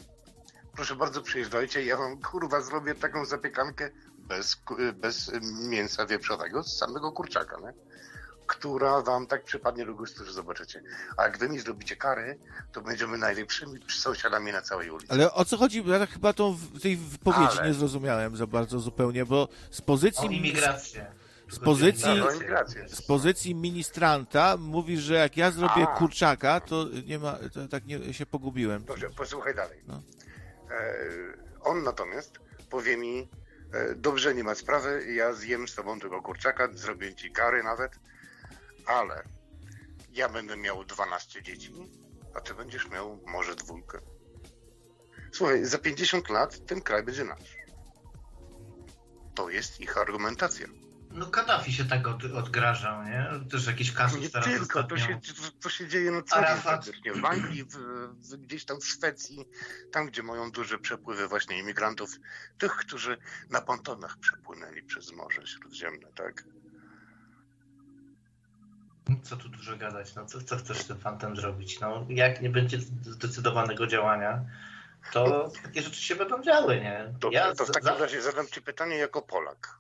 [0.75, 5.31] Proszę bardzo, przyjeżdżajcie, ja wam kurwa zrobię taką zapiekankę bez, y, bez
[5.69, 7.86] mięsa wieprzowego, z samego kurczaka, nie?
[8.47, 10.83] Która wam tak przypadnie do gustu, że zobaczycie.
[11.17, 12.39] A jak wy mi zrobicie kary,
[12.71, 15.11] to będziemy najlepszymi sąsiadami na całej ulicy.
[15.13, 15.83] Ale o co chodzi?
[15.87, 19.83] Ja chyba tą w tej wypowiedzi Ale- nie zrozumiałem za bardzo zupełnie, bo z O
[19.83, 21.05] pozycji, imigrację.
[21.49, 22.89] z pozycji- imigrację.
[22.89, 25.95] z pozycji ministranta mówi, że jak ja zrobię A.
[25.97, 28.83] kurczaka, to nie ma, to tak nie, się pogubiłem.
[28.83, 29.79] Dobrze, posłuchaj dalej.
[29.87, 30.01] No.
[30.71, 30.95] E,
[31.61, 33.29] on natomiast powie mi,
[33.73, 37.91] e, dobrze, nie ma sprawy, ja zjem z tobą tego kurczaka, zrobię ci kary nawet,
[38.87, 39.23] ale
[40.11, 41.73] ja będę miał 12 dzieci,
[42.35, 43.99] a ty będziesz miał może dwójkę.
[45.31, 47.55] Słuchaj, za 50 lat ten kraj będzie nasz.
[49.35, 50.67] To jest ich argumentacja.
[51.11, 53.29] No Kaddafi się tak od, odgrażał, nie?
[53.51, 55.19] Też jakiś kasus Nie teraz tylko, to się,
[55.59, 56.35] to, się dzieje na co
[57.03, 57.21] dzień.
[57.21, 57.77] W Anglii, w,
[58.29, 59.45] w, gdzieś tam w Szwecji,
[59.91, 62.09] tam gdzie mają duże przepływy właśnie imigrantów,
[62.57, 63.17] tych, którzy
[63.49, 66.43] na pontonach przepłynęli przez Morze Śródziemne, tak?
[69.23, 71.79] Co tu dużo gadać, no co, co chcesz z tym fantem zrobić?
[71.79, 74.45] No jak nie będzie zdecydowanego działania,
[75.13, 77.13] to takie rzeczy się będą działy, nie?
[77.19, 79.77] Dobrze, to w takim za- razie zadam Ci pytanie jako Polak.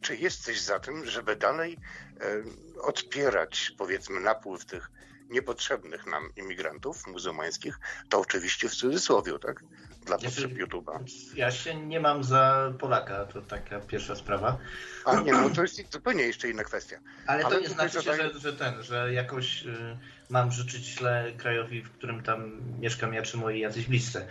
[0.00, 1.78] Czy jesteś za tym, żeby dalej
[2.20, 4.90] e, odpierać, powiedzmy, napływ tych
[5.32, 7.80] niepotrzebnych nam imigrantów muzułmańskich?
[8.08, 9.64] To oczywiście w cudzysłowie, tak?
[10.06, 10.98] Dla Znaczy- potrzeb YouTube'a.
[11.34, 14.58] Ja się nie mam za Polaka, to taka pierwsza sprawa.
[15.04, 16.96] A nie, no to jest zupełnie jeszcze inna kwestia.
[17.26, 19.98] Ale to Ale nie tutaj znaczy się, że, że ten, że jakoś y,
[20.30, 24.26] mam życzyć źle krajowi, w którym tam mieszkam ja czy moi jacyś bliscy.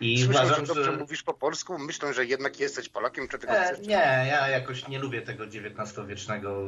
[0.00, 0.96] I Słyszę, uważam, że dobrze że...
[0.98, 3.88] mówisz po polsku, myślę, że jednak jesteś Polakiem, czy tylko E, nie,
[4.28, 6.62] ja jakoś nie lubię tego XIX-wiecznego,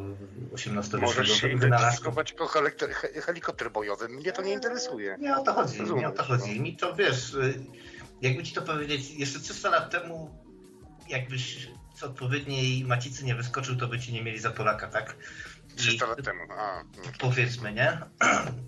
[0.52, 1.86] Możesz XVIII-wiecznego się wynalazku.
[1.86, 4.08] identyfikować jako helikopter, he- helikopter bojowy.
[4.08, 5.16] Mnie to nie interesuje.
[5.20, 6.56] Nie o to chodzi, nie o to Rozumiesz, chodzi.
[6.56, 6.62] no.
[6.62, 7.54] Mi to wiesz, y,
[8.22, 10.30] jakby ci to powiedzieć, jeszcze 300 lat temu,
[11.08, 15.16] jakbyś z odpowiedniej macicy nie wyskoczył, to by ci nie mieli za Polaka, tak?
[15.72, 16.40] I 300 lat temu.
[16.52, 17.02] A, no.
[17.18, 17.98] Powiedzmy, nie?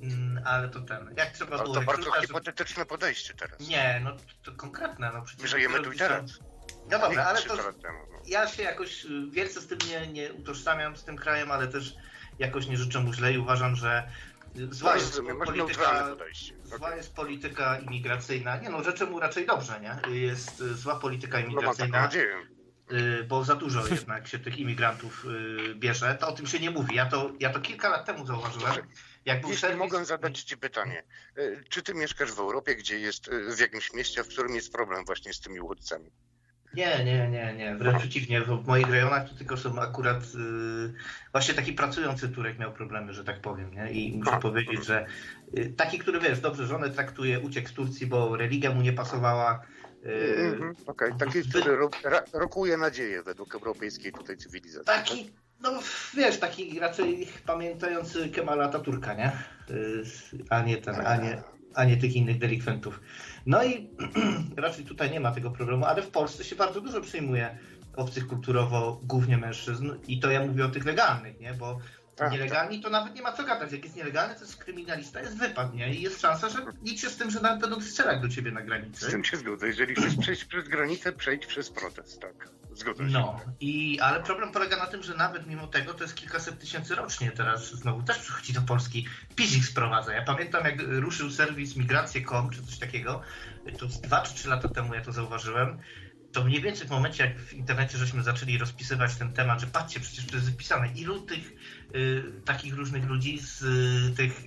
[0.02, 3.60] Mm, Ale to ten, jak trzeba Ale było to bardzo rekruta, żeby- hipotetyczne podejście teraz.
[3.60, 5.42] Nie, no to konkretne, no przecież...
[5.42, 6.38] My żyjemy tu i teraz.
[6.84, 7.98] No dobra, Nie ale 300 to temu.
[8.12, 8.18] no.
[8.26, 11.94] ja się jakoś y, wielce z tym nie, nie utożsamiam z tym krajem, ale też
[12.38, 14.08] jakoś nie życzę mu źle i uważam, że
[14.56, 16.08] y, zła No, jest rozumiem, polityka,
[16.64, 18.56] zła jest polityka imigracyjna.
[18.56, 20.14] Nie no, życzę mu raczej dobrze, nie?
[20.20, 22.36] Jest y, zła polityka No mam taką imigracyjna, nadzieję.
[22.92, 25.26] Y, bo za dużo jednak się tych imigrantów
[25.70, 26.16] y, bierze.
[26.20, 26.96] To o tym się nie mówi.
[26.96, 28.74] Ja to, ja to kilka lat temu zauważyłem.
[29.24, 31.02] Jak był Jeśli serwis- mogę zadać Ci pytanie,
[31.38, 35.04] y, czy Ty mieszkasz w Europie, gdzie jest w jakimś mieście, w którym jest problem
[35.04, 36.10] właśnie z tymi uchodźcami?
[36.74, 37.76] Nie, nie, nie, nie.
[37.76, 38.40] Wręcz przeciwnie.
[38.40, 40.94] W moich rejonach to tylko są akurat y,
[41.32, 43.92] właśnie taki pracujący Turek miał problemy, że tak powiem, nie?
[43.92, 45.06] I muszę powiedzieć, że
[45.58, 49.62] y, taki, który wiesz, dobrze żonę traktuje, uciekł z Turcji, bo religia mu nie pasowała,
[50.04, 54.86] Mhm, Okej, taki, który ro, ra, rokuje nadzieję według europejskiej tutaj cywilizacji.
[54.86, 55.70] Taki, no
[56.14, 59.32] wiesz, taki raczej pamiętający Kemala Ataturka, nie?
[59.70, 60.04] Y,
[60.50, 61.42] A nie ten, a nie,
[61.74, 63.00] a nie tych innych delikwentów.
[63.46, 63.90] No i
[64.56, 67.58] raczej tutaj nie ma tego problemu, ale w Polsce się bardzo dużo przyjmuje
[67.96, 71.54] obcych kulturowo, głównie mężczyzn i to ja mówię o tych legalnych, nie?
[71.54, 73.72] Bo Tak, nielegalni to nawet nie ma co gadać.
[73.72, 75.94] Jak jest nielegalny, to jest kryminalista, jest wypad, nie?
[75.94, 78.60] I jest szansa, że liczy się z tym, że nawet będą strzelać do ciebie na
[78.60, 79.10] Z granicy.
[79.10, 79.66] tym się zgodzę.
[79.66, 82.48] Jeżeli chcesz przejść przez granicę, przejdź przez protest, tak.
[82.74, 83.12] Zgodzę się.
[83.12, 86.94] No, i, ale problem polega na tym, że nawet mimo tego to jest kilkaset tysięcy
[86.94, 89.08] rocznie teraz znowu też przychodzi do Polski.
[89.36, 90.12] PiS ich sprowadza.
[90.12, 93.22] Ja pamiętam jak ruszył serwis migracje.com czy coś takiego,
[93.78, 95.78] to z dwa czy trzy lata temu ja to zauważyłem,
[96.32, 100.00] to mniej więcej w momencie jak w internecie żeśmy zaczęli rozpisywać ten temat, że patrzcie,
[100.00, 101.52] przecież to jest wypisane, ilu tych
[102.44, 104.42] takich różnych ludzi z y, tych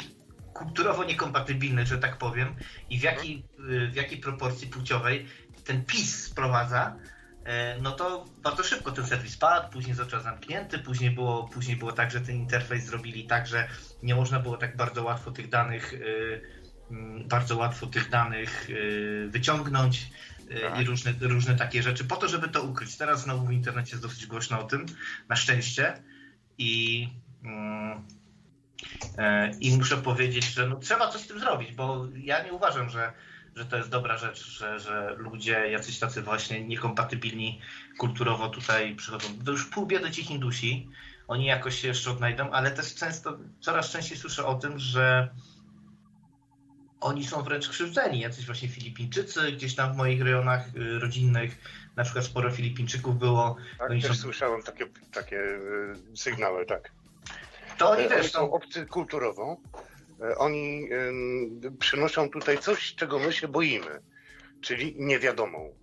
[0.54, 2.56] kulturowo niekompatybilnych, że tak powiem,
[2.90, 5.26] i w jakiej, y, w jakiej proporcji płciowej
[5.64, 6.96] ten PiS sprowadza,
[7.82, 12.12] no to bardzo szybko ten serwis padł, później został zamknięty, później było, później było tak,
[12.12, 13.68] że ten interfejs zrobili tak, że
[14.04, 16.42] nie można było tak bardzo łatwo tych danych y,
[16.92, 20.10] mm, bardzo łatwo tych danych y, wyciągnąć
[20.52, 20.82] y, Tak.
[20.82, 22.98] i różne, różne takie rzeczy, po to, żeby to ukryć.
[22.98, 24.86] Teraz znowu w internecie jest dosyć głośno o tym,
[25.30, 26.04] na szczęście.
[26.58, 27.10] I,
[29.62, 33.14] i muszę powiedzieć, że no, trzeba coś z tym zrobić, bo ja nie uważam, że
[33.58, 37.62] że to jest dobra rzecz, że, że ludzie jacyś tacy właśnie niekompatybilni
[37.98, 39.28] kulturowo tutaj przychodzą.
[39.46, 40.90] To już pół biedy ci Hindusi,
[41.28, 45.30] oni jakoś się jeszcze odnajdą, ale też często, coraz częściej słyszę o tym, że
[47.00, 48.20] oni są wręcz krzywdzeni.
[48.20, 51.58] Jacyś właśnie Filipińczycy gdzieś tam w moich rejonach y, rodzinnych,
[51.96, 53.58] na przykład sporo Filipińczyków było.
[53.80, 56.92] Tak, Oni też są- słyszałem takie, takie e, sygnały, tak.
[57.78, 58.52] To oni E, też Oni są są.
[58.52, 59.58] obcy kulturowo.
[60.22, 60.90] E, Oni
[61.80, 64.00] przynoszą tutaj coś, czego my się boimy,
[64.62, 65.74] czyli niewiadomą.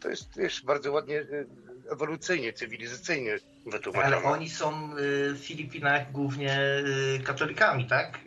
[0.00, 1.44] To jest, wiesz, bardzo ładnie e,
[1.92, 4.16] ewolucyjnie, cywilizacyjnie wytłumaczone.
[4.16, 6.58] Ale oni są w Filipinach głównie
[7.24, 8.18] katolikami, tak?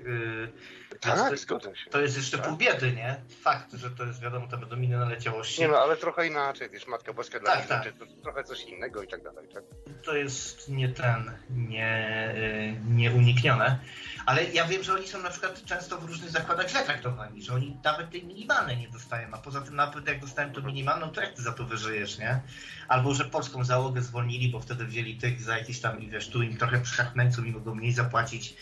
[1.02, 1.90] Tak, to, zgodzę się.
[1.90, 2.48] to jest jeszcze Tak.
[2.48, 3.16] pół biedy, nie?
[3.42, 5.62] Fakt, że to jest wiadomo, te dominy naleciałości.
[5.62, 7.84] Nie no, ale trochę inaczej, wiesz, Matka Boska dla Tak, tak.
[7.84, 9.64] rzeczy, to trochę coś innego i tak dalej, tak?
[10.04, 13.80] To jest nie ten, nie, y, nieuniknione.
[14.26, 17.54] Ale ja wiem, że oni są na przykład często w różnych zakładach źle traktowani, że
[17.54, 21.22] oni nawet tej minimalnej nie dostają, a poza tym nawet jak dostałem tą minimalną, to
[21.22, 22.42] jak ty za to wyżyjesz, nie?
[22.88, 26.42] Albo, że polską załogę zwolnili, bo wtedy wzięli tych za jakieś tam, i wiesz, tu
[26.44, 28.56] im trochę przychachmęcą i mogą mniej zapłacić.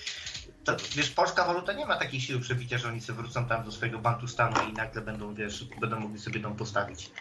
[0.63, 3.71] To, wiesz, polska waluta nie ma takiej siły przebicia, że oni sobie wrócą tam do
[3.71, 7.11] swojego bantustanu i nagle będą, wiesz, będą mogli sobie ją postawić.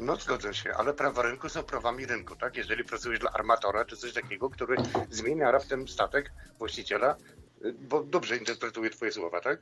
[0.00, 2.56] No zgodzę się, ale prawa rynku są prawami rynku, tak?
[2.56, 4.76] Jeżeli pracujesz dla armatora czy coś takiego, który
[5.10, 7.16] zmienia raptem statek właściciela,
[7.64, 9.58] y, bo dobrze interpretuję twoje słowa, tak?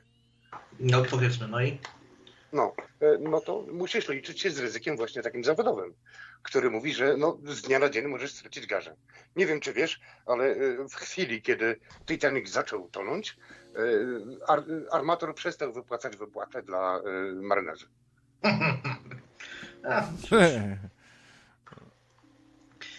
[0.79, 1.79] No powiedzmy, no i
[2.53, 5.93] No, e, no to musisz liczyć się z ryzykiem właśnie takim zawodowym,
[6.43, 8.95] który mówi, że no, z dnia na dzień możesz stracić garzę.
[9.35, 13.37] Nie wiem, czy wiesz, ale e, w chwili, kiedy Titanic zaczął tonąć,
[13.75, 13.79] e,
[14.47, 17.01] ar, armator przestał wypłacać wypłatę dla e,
[17.33, 17.85] marynarzy.
[19.89, 20.07] A,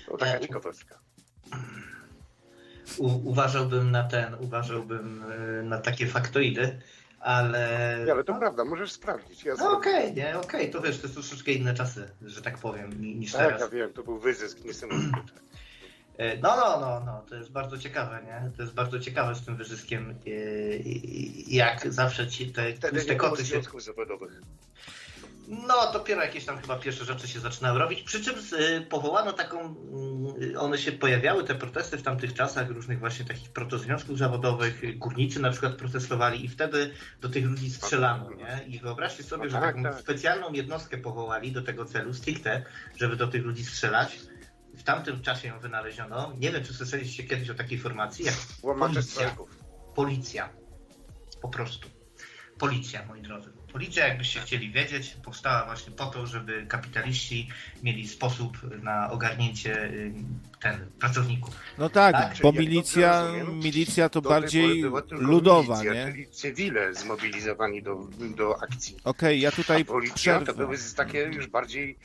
[0.07, 0.99] To taka E, ciekawostka.
[2.99, 6.81] u, uważałbym na ten, uważałbym y, na takie faktoidy,
[7.25, 7.99] ale...
[8.07, 9.45] Nie, ale to prawda, możesz sprawdzić.
[9.45, 13.01] Ja No okej, nie, okej, to wiesz, to jest troszeczkę inne czasy, że tak powiem,
[13.03, 13.71] ni- niż Tak, ja teraz.
[13.71, 15.11] wiem, to był wyzysk niesamowity.
[16.19, 18.51] E, No, no, no, no, to jest bardzo ciekawe, nie?
[18.57, 20.15] To jest bardzo ciekawe z tym wyzyskiem,
[21.47, 23.45] jak zawsze ci te Wtedy koty się...
[23.45, 24.41] związków zawodowych.
[25.49, 28.03] No, dopiero jakieś tam chyba pierwsze rzeczy się zaczynały robić.
[28.03, 29.75] Przy czym y, powołano taką,
[30.43, 35.41] y, one się pojawiały, te protesty w tamtych czasach, różnych właśnie takich protozwiązków zawodowych, górnicy
[35.41, 38.65] na przykład protestowali i wtedy do tych ludzi strzelano, nie?
[38.67, 40.01] I wyobraźcie sobie, No że tak, taką tak.
[40.01, 42.65] specjalną jednostkę powołali do tego celu, stricte,
[42.97, 44.19] żeby do tych ludzi strzelać.
[44.75, 46.33] W tamtym czasie ją wynaleziono.
[46.39, 49.37] Nie wiem, czy słyszeliście kiedyś o takiej formacji, jak Łamacze Policja.
[49.95, 50.49] Policja.
[51.43, 51.89] Po prostu.
[52.59, 53.54] Policja, moi drodzy.
[53.75, 57.49] Policja, jakbyście chcieli wiedzieć, powstała właśnie po to, żeby kapitaliści
[57.83, 60.13] mieli sposób na ogarnięcie y,
[60.63, 61.55] ten, pracowników.
[61.79, 66.13] No tak, Tak, bo milicja, milicja to bardziej ludowa, milicja, nie?
[66.13, 68.97] Czyli cywile zmobilizowani do, do akcji.
[69.05, 70.47] Okej, ja tutaj A policja przerwę.
[70.47, 71.99] to były z- takie już bardziej,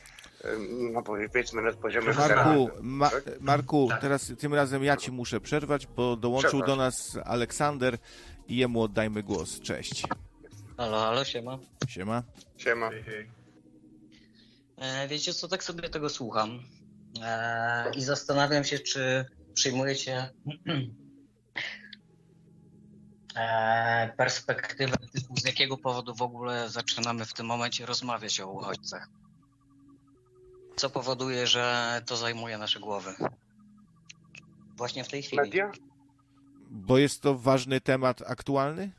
[0.94, 3.24] no powiedzmy na poziomie Marku, ma, tak?
[3.42, 4.02] Marku, Tak.
[4.02, 7.98] teraz tym razem ja ci muszę przerwać, bo dołączył do nas Aleksander
[8.48, 9.60] i jemu oddajmy głos.
[9.60, 10.04] Cześć.
[10.80, 11.60] Halo, halo, siema.
[11.88, 12.24] Siema.
[12.58, 12.90] Siema.
[14.78, 16.60] E, wiecie co, tak sobie tego słucham
[17.22, 20.30] e, i zastanawiam się, czy przyjmujecie
[23.36, 29.08] e, perspektywę typu, z jakiego powodu w ogóle zaczynamy w tym momencie rozmawiać o uchodźcach.
[30.76, 33.14] co powoduje, że to zajmuje nasze głowy.
[34.78, 35.42] Właśnie w tej chwili.
[35.42, 35.72] Media?
[36.70, 38.92] Bo jest to ważny temat aktualny?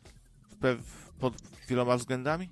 [0.51, 1.34] W pew- pod
[1.68, 2.48] wieloma względami?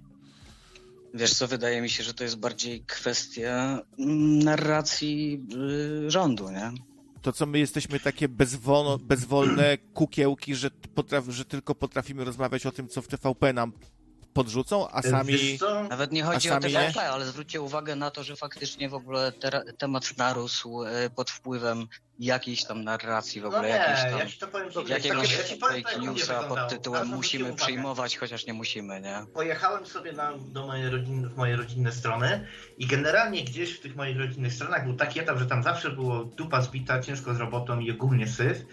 [1.14, 5.46] Wiesz co, wydaje mi się, że to jest bardziej kwestia mm, narracji
[6.06, 6.72] y, rządu, nie?
[7.22, 12.72] To co my jesteśmy takie bezwolno, bezwolne kukiełki, że, potraf, że tylko potrafimy rozmawiać o
[12.72, 13.72] tym, co w TVP nam
[14.34, 15.58] podrzucą, a sami...
[15.90, 17.10] Nawet nie chodzi o TVP, nie?
[17.10, 21.86] ale zwróćcie uwagę na to, że faktycznie w ogóle te, temat narósł y, pod wpływem
[22.18, 24.18] jakiejś tam narracji, w No ogóle nie, jakiejś tam...
[24.18, 28.46] ja ci to powiem Jakiegoś ja ci powiem, fake newsa pod tytułem musimy przyjmować, chociaż
[28.46, 29.26] nie musimy, nie?
[29.34, 32.46] Pojechałem sobie na, do mojej rodziny, w moje rodzinne strony
[32.78, 36.24] i generalnie gdzieś w tych moich rodzinnych stronach był taki etap, że tam zawsze było
[36.24, 38.64] dupa zbita, ciężko z robotą i ogólnie syf.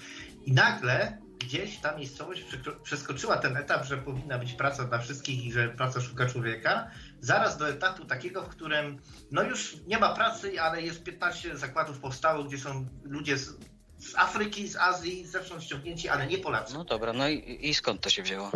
[0.46, 2.44] I nagle gdzieś ta miejscowość
[2.84, 6.88] przeskoczyła ten etap, że powinna być praca dla wszystkich i że praca szuka człowieka,
[7.20, 12.00] zaraz do etapu takiego, w którym no już nie ma pracy, ale jest 15 zakładów
[12.00, 13.58] powstało, gdzie są ludzie z,
[13.98, 16.74] z Afryki, z Azji, zewsząd ściągnięci, ale nie Polacy.
[16.74, 18.52] No dobra, no i, i skąd to się wzięło?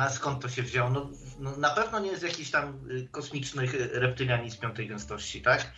[0.00, 0.90] A skąd to się wzięło?
[0.90, 5.42] No, no, na pewno nie z jakichś tam y, kosmicznych y, reptyliani z piątej gęstości,
[5.42, 5.72] tak?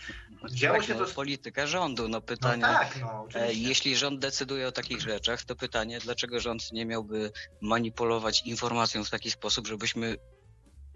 [0.44, 1.12] Wzięło tak, się no, to z...
[1.12, 2.62] polityka rządu, no No pytanie...
[2.62, 3.68] tak, no E, oczywiście.
[3.68, 9.10] Jeśli rząd decyduje o takich rzeczach, to pytanie, dlaczego rząd nie miałby manipulować informacją w
[9.10, 10.16] taki sposób, żebyśmy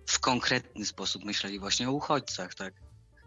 [0.07, 2.75] w konkretny sposób myśleli właśnie o uchodźcach, tak?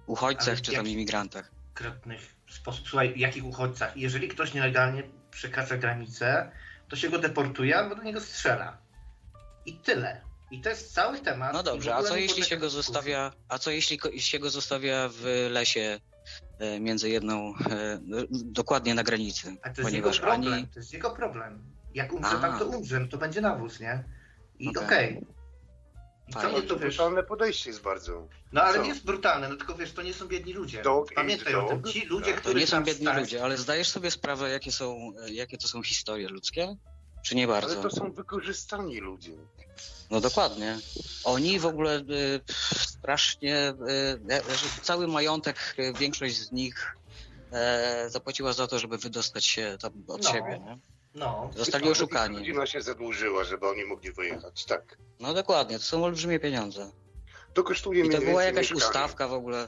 [0.06, 1.52] Uchodźcach Ale czy tam imigrantach.
[1.74, 2.88] konkretnych sposób.
[2.88, 3.98] Słuchaj, jakich uchodźcach?
[3.98, 6.52] Jeżeli ktoś nielegalnie przekracza granicę,
[6.90, 8.89] to się go deportuje albo do niego strzela.
[9.70, 10.22] I tyle.
[10.52, 11.54] I to jest cały temat.
[11.54, 12.94] No dobrze, a co jeśli się go dyskusji.
[12.94, 16.00] zostawia, a co jeśli się go zostawia w lesie
[16.60, 20.54] e, między jedną, e, no, dokładnie na granicy, A to jest ponieważ jego problem.
[20.54, 20.68] ani...
[20.68, 21.64] To jest jego problem.
[21.94, 22.40] Jak umrze A.
[22.40, 23.00] tam, to umrze.
[23.00, 24.04] No to będzie nawóz, nie?
[24.60, 24.84] I Okej.
[24.86, 25.26] okej.
[26.28, 26.98] I Co to wiesz?
[26.98, 28.28] brutalne podejście jest bardzo.
[28.52, 28.84] No ale Co?
[28.84, 30.82] nie jest brutalne, no tylko wiesz, to nie są biedni ludzie.
[30.82, 31.84] Dog Pamiętaj o tym.
[31.84, 35.12] Ci ludzie, To To nie są biedni stać- ludzie, ale zdajesz sobie sprawę, jakie są,
[35.26, 36.76] e, jakie to są historie ludzkie?
[37.24, 37.82] Czy nie Ale bardzo?
[37.82, 39.32] to są wykorzystani ludzie.
[40.12, 40.78] No dokładnie.
[41.24, 42.42] Oni w ogóle y,
[42.78, 43.56] strasznie,
[44.30, 46.96] y, e, że cały majątek, y, większość z nich
[47.52, 50.30] e, zapłaciła za to, żeby wydostać się tam od No.
[50.32, 50.60] siebie.
[50.66, 50.78] Nie?
[51.16, 51.52] No.
[51.56, 52.38] Zostali oszukani.
[52.38, 54.98] Rodzina się zadłużyła, żeby oni mogli wyjechać, tak.
[55.20, 56.92] No dokładnie, to są olbrzymie pieniądze.
[57.54, 58.90] To kosztuje I to była jakaś mieszkanie.
[58.90, 59.68] ustawka w ogóle,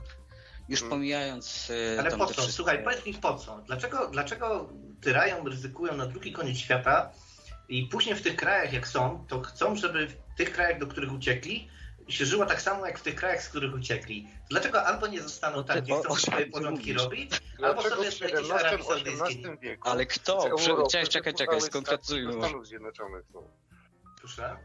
[0.69, 0.89] już Mm.
[0.89, 2.33] pomijając y, Ale tam po co?
[2.33, 2.53] wszystkie...
[2.53, 3.57] Słuchaj, powiedz mi po co?
[3.57, 4.69] Dlaczego, dlaczego
[5.01, 7.11] tyrają, ryzykują na drugi koniec świata
[7.71, 11.13] i później w tych krajach jak są, to chcą, żeby w tych krajach, do których
[11.13, 11.69] uciekli,
[12.07, 14.27] się żyło tak samo jak w tych krajach, z których uciekli.
[14.49, 17.31] Dlaczego albo nie zostaną tam, gdzie chcą swoje porządki robić,
[17.63, 19.43] albo sobie w jakiejś Arabii Saudyjskiej.
[19.81, 20.55] Ale kto?
[20.57, 22.33] Prze- Czekaj, czekaj, czekaj, skonkretyzujmy.
[22.33, 23.25] Stanów Zjednoczonych.
[23.33, 23.43] No.
[24.19, 24.57] Proszę?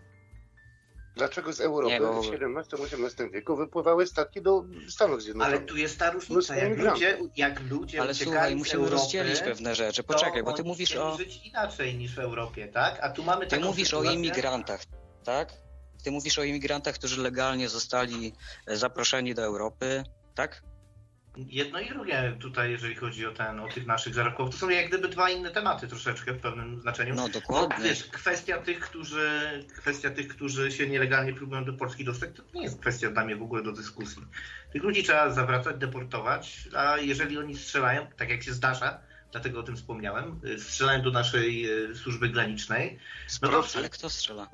[1.16, 5.58] Dlaczego z Europy Nie, bo- w XVII-XVIII wieku wypływały statki do Stanów Zjednoczonych?
[5.58, 6.32] Ale tu jest ta różnica.
[6.32, 10.02] Mnóstwo Jak ludzie, jak ludzie Ale słuchaj, musimy Europy, rozdzielić pewne rzeczy.
[10.02, 11.16] Poczekaj, bo ty mówisz o...
[11.16, 12.98] żyć inaczej niż w Europie, tak?
[13.02, 14.80] A tu mamy Ty mówisz o sytuację- imigrantach,
[15.24, 15.52] tak?
[16.04, 18.32] Ty mówisz o imigrantach, którzy legalnie zostali
[18.66, 20.04] zaproszeni do Europy,
[20.34, 20.62] tak?
[21.36, 24.88] Jedno i drugie tutaj, jeżeli chodzi o ten, o tych naszych zarobków, to są jak
[24.88, 27.14] gdyby dwa inne tematy troszeczkę w pewnym znaczeniu.
[27.14, 27.84] No dokładnie.
[27.84, 29.30] wiesz, kwestia tych, którzy,
[29.76, 33.36] kwestia tych, którzy się nielegalnie próbują do Polski dostać, to nie jest kwestia dla mnie
[33.36, 34.22] w ogóle do dyskusji.
[34.72, 39.00] Tych ludzi trzeba zawracać, deportować, a jeżeli oni strzelają, tak jak się zdarza,
[39.32, 42.98] dlatego o tym wspomniałem, y, strzelają do naszej y, służby granicznej,
[43.42, 43.78] no to, Proszę.
[43.78, 44.48] Ale kto strzela?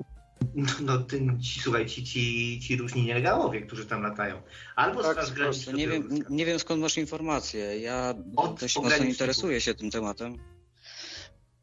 [0.55, 4.41] No, no tym, ci, słuchaj, ci, ci, ci różni nielegałowie, którzy tam latają.
[4.75, 5.73] Albo Tak, Straż Graniczna.
[5.73, 7.79] Nie wiem, nie wiem skąd masz informacje.
[7.79, 10.37] Ja Od dość mocno interesuję się tym tematem.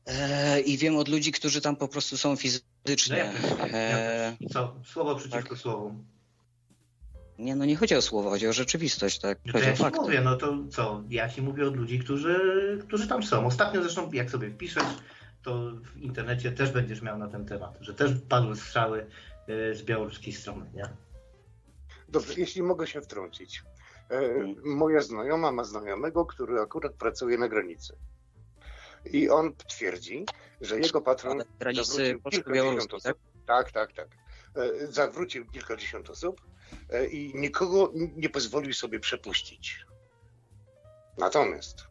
[0.06, 3.16] E, I wiem od ludzi, którzy tam po prostu są No fizycznie.
[3.16, 4.76] ja też, E, Co?
[4.84, 5.58] Słowo przeciwko Tak.
[5.58, 5.94] słowu.
[7.38, 9.38] nie, no nie chodzi o słowo, chodzi o rzeczywistość, tak?
[9.46, 10.00] No to Chodzi ja ci fakty.
[10.00, 11.02] mówię, no to co?
[11.10, 12.38] Ja ci mówię od ludzi, którzy,
[12.86, 13.46] którzy tam są.
[13.46, 14.82] Ostatnio zresztą, jak sobie wpiszesz,
[15.42, 19.06] to w internecie też będziesz miał na ten temat, że też padły strzały
[19.48, 20.88] e, z białoruskiej strony, nie?
[22.08, 23.62] Dobrze, jeśli mogę się wtrącić.
[24.10, 24.20] E,
[24.64, 27.96] moja znajoma ma znajomego, który akurat pracuje na granicy.
[29.12, 30.24] I on twierdzi,
[30.60, 32.94] że jego patron Na granicy kilkadziesiąt tak?
[32.94, 33.18] osób.
[33.46, 34.08] Tak, tak, tak.
[34.56, 36.40] E, zawrócił kilkadziesiąt osób
[37.10, 39.86] i nikogo nie pozwolił sobie przepuścić.
[41.18, 41.90] Natomiast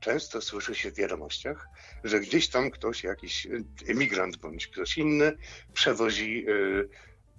[0.00, 1.68] często słyszy się w wiadomościach,
[2.04, 3.46] że gdzieś tam ktoś, jakiś
[3.88, 5.38] emigrant bądź ktoś inny,
[5.72, 6.52] przewozi e,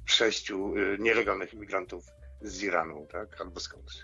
[0.05, 2.05] sześciu e, nielegalnych imigrantów
[2.41, 3.95] z Iranu, tak, albo skądś.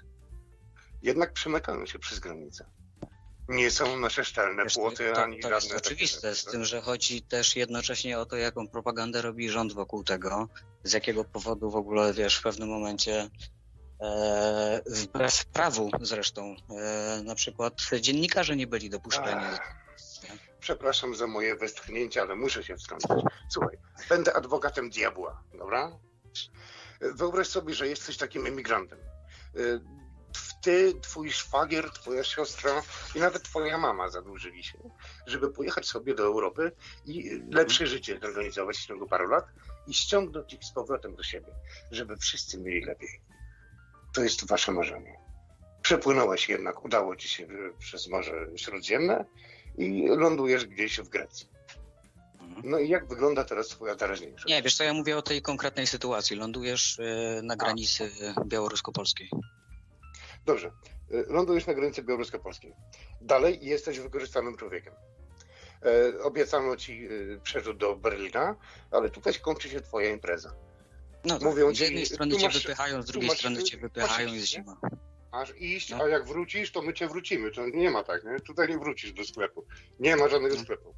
[1.03, 2.65] Jednak przemykają się przez granicę.
[3.49, 6.43] Nie są nasze szczelne Wiesz, płoty, to, ani to żadne jest takie oczywiste, rzeczy, z
[6.43, 6.51] tak?
[6.53, 10.49] tym, że chodzi też jednocześnie o to, jaką propagandę robi rząd wokół tego,
[10.83, 13.29] z jakiego powodu w ogóle, wiesz, w pewnym momencie
[14.01, 16.55] E, wbrew prawu zresztą.
[16.69, 19.45] E, na przykład dziennikarze nie byli dopuszczeni.
[20.61, 23.11] Przepraszam za moje westchnięcie, ale muszę się wtrącić.
[23.49, 23.77] Słuchaj,
[24.09, 25.99] będę adwokatem diabła, dobra?
[27.01, 28.99] Wyobraź sobie, że jesteś takim emigrantem.
[29.55, 29.81] Y,
[30.61, 32.83] Ty, twój szwagier, twoja siostra
[33.15, 34.77] i nawet twoja mama zadłużyli się,
[35.25, 36.71] żeby pojechać sobie do Europy
[37.05, 39.45] i lepsze życie zorganizować w ciągu paru lat
[39.87, 41.53] i ściągnąć ich z powrotem do siebie,
[41.91, 43.21] żeby wszyscy mieli lepiej.
[44.13, 45.19] To jest wasze marzenie.
[45.81, 47.47] Przepłynąłeś jednak, udało ci się
[47.79, 49.25] przez Morze Śródziemne
[49.77, 51.47] i lądujesz gdzieś w Grecji.
[52.63, 54.45] No i jak wygląda teraz twoja teraźniejszość?
[54.45, 56.35] Nie, wiesz co, ja mówię o tej konkretnej sytuacji.
[56.37, 58.11] Lądujesz e, na granicy
[58.45, 59.29] białorusko-polskiej.
[60.45, 60.71] Dobrze.
[61.11, 62.73] Y, Lądujesz na granicy białorusko-polskiej.
[63.21, 64.93] Dalej jesteś wykorzystanym człowiekiem.
[66.15, 67.07] E, obiecano ci
[67.43, 68.55] przerzut do Berlina,
[68.91, 70.53] ale tutaj kończy się twoja impreza.
[71.25, 73.63] No tak, Mówią z ci, jednej strony tu cię masz- wypychają, z drugiej masz- strony
[73.63, 74.77] cię masz wypychają, iść, jest zima.
[75.31, 75.97] Masz iść, No.
[76.03, 77.51] a jak wrócisz, to my cię wrócimy.
[77.51, 78.39] To nie ma tak, nie?
[78.39, 79.65] Tutaj nie wrócisz do sklepu.
[79.99, 80.61] Nie ma żadnego No.
[80.63, 80.95] sklepu.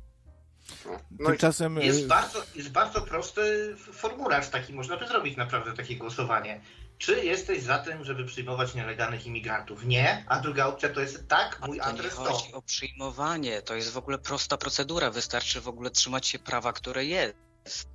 [0.86, 5.38] No, no i Tymczasem Jest y, bardzo, jest bardzo prosty formularz taki, można by zrobić
[5.38, 6.62] naprawdę takie głosowanie.
[6.98, 9.86] Czy jesteś za tym, żeby przyjmować nielegalnych imigrantów?
[9.86, 10.26] Nie.
[10.28, 12.24] A druga opcja to jest tak, mój To nie adres to.
[12.24, 16.74] chodzi o przyjmowanie, to jest w ogóle prosta procedura, wystarczy w ogóle trzymać się prawa,
[16.74, 17.88] które jest.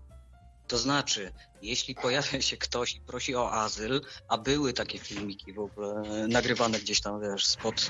[0.69, 5.59] To znaczy, jeśli pojawia się ktoś i prosi o azyl, a były takie filmiki w
[5.59, 7.81] ogóle nagrywane gdzieś tam, wiesz, spod,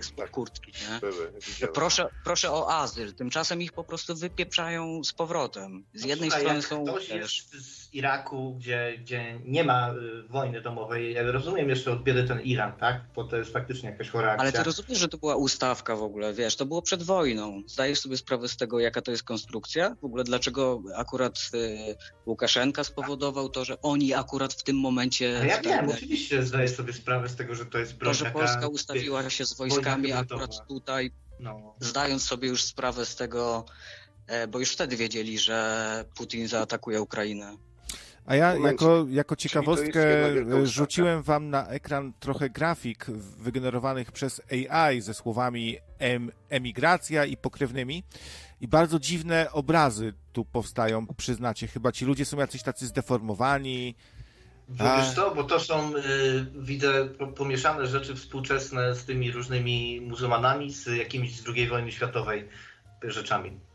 [0.00, 0.30] spod Tak.
[0.30, 1.00] kurtki, nie?
[1.00, 1.32] były,
[1.74, 5.84] proszę, proszę o azyl, tymczasem ich po prostu wypieprzają z powrotem.
[5.94, 10.28] Z jednej strony jak są, ktoś wiesz, jest z Iraku, gdzie, gdzie nie ma y,
[10.28, 13.00] wojny domowej, ja rozumiem jeszcze od biedy ten Iran, tak?
[13.14, 14.42] Bo to jest faktycznie jakaś chora akcja.
[14.42, 17.62] Ale ty rozumiesz, że to była ustawka w ogóle, wiesz, to było przed wojną.
[17.66, 19.96] Zdajesz sobie sprawę z tego, jaka to jest konstrukcja?
[20.02, 25.40] W ogóle dlaczego akurat y, Łukaszenka spowodował to, że oni akurat w tym momencie...
[25.42, 28.30] A ja wiem, oczywiście zdaję sobie sprawę z tego, że to jest broń To, że
[28.30, 31.10] Polska ustawiła się z wojskami akurat tutaj,
[31.40, 31.74] No.
[31.80, 33.64] zdając sobie już sprawę z tego,
[34.26, 37.56] e, bo już wtedy wiedzieli, że Putin zaatakuje Ukrainę.
[38.28, 43.06] A ja jako, jako to ciekawostkę e, rzuciłem wam na ekran trochę grafik
[43.38, 48.02] wygenerowanych przez AI ze słowami em, emigracja i pokrewnymi.
[48.60, 51.66] I bardzo dziwne obrazy tu powstają, przyznacie.
[51.66, 53.94] Chyba ci ludzie są jacyś tacy zdeformowani.
[54.68, 54.96] Bo A.
[54.98, 56.00] wiesz co, bo to są, y,
[56.54, 62.48] widzę, po- pomieszane rzeczy współczesne z tymi różnymi muzułmanami, z jakimiś z II wojny światowej
[63.02, 63.67] rzeczami.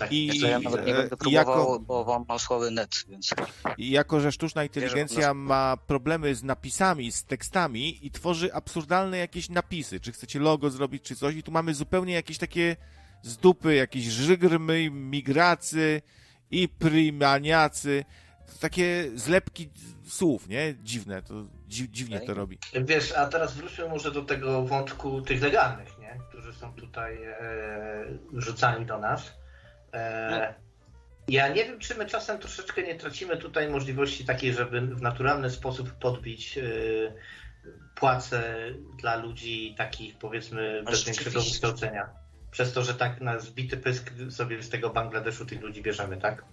[0.00, 3.30] Tak, I- ja nawet nie e, będę próbował, jako- bo wam ma słaby net, więc...
[3.78, 9.48] I jako, że sztuczna inteligencja ma problemy z napisami, z tekstami i tworzy absurdalne jakieś
[9.48, 12.76] napisy, czy chcecie logo zrobić, czy coś, i tu mamy zupełnie jakieś takie
[13.22, 16.02] z dupy, jakieś żygrymy, migracy
[16.50, 18.04] i prymaniacy,
[18.60, 19.70] takie zlepki
[20.08, 20.74] słów, nie?
[20.82, 21.34] Dziwne, to
[21.68, 22.34] dzi dziwnie to Okej.
[22.34, 22.58] robi.
[22.84, 26.20] Wiesz, a teraz wróćmy może do tego wątku tych legalnych, nie?
[26.28, 29.32] którzy są tutaj e, rzucani do nas.
[29.94, 30.54] E,
[31.28, 35.50] ja nie wiem, czy my czasem troszeczkę nie tracimy tutaj możliwości takiej, żeby w naturalny
[35.50, 36.62] sposób podbić e,
[37.94, 38.42] płace
[38.98, 42.08] dla ludzi takich powiedzmy bez większego wykształcenia.
[42.50, 46.44] Przez to, że tak na zbity pysk sobie z tego Bangladeszu tych ludzi bierzemy, tak?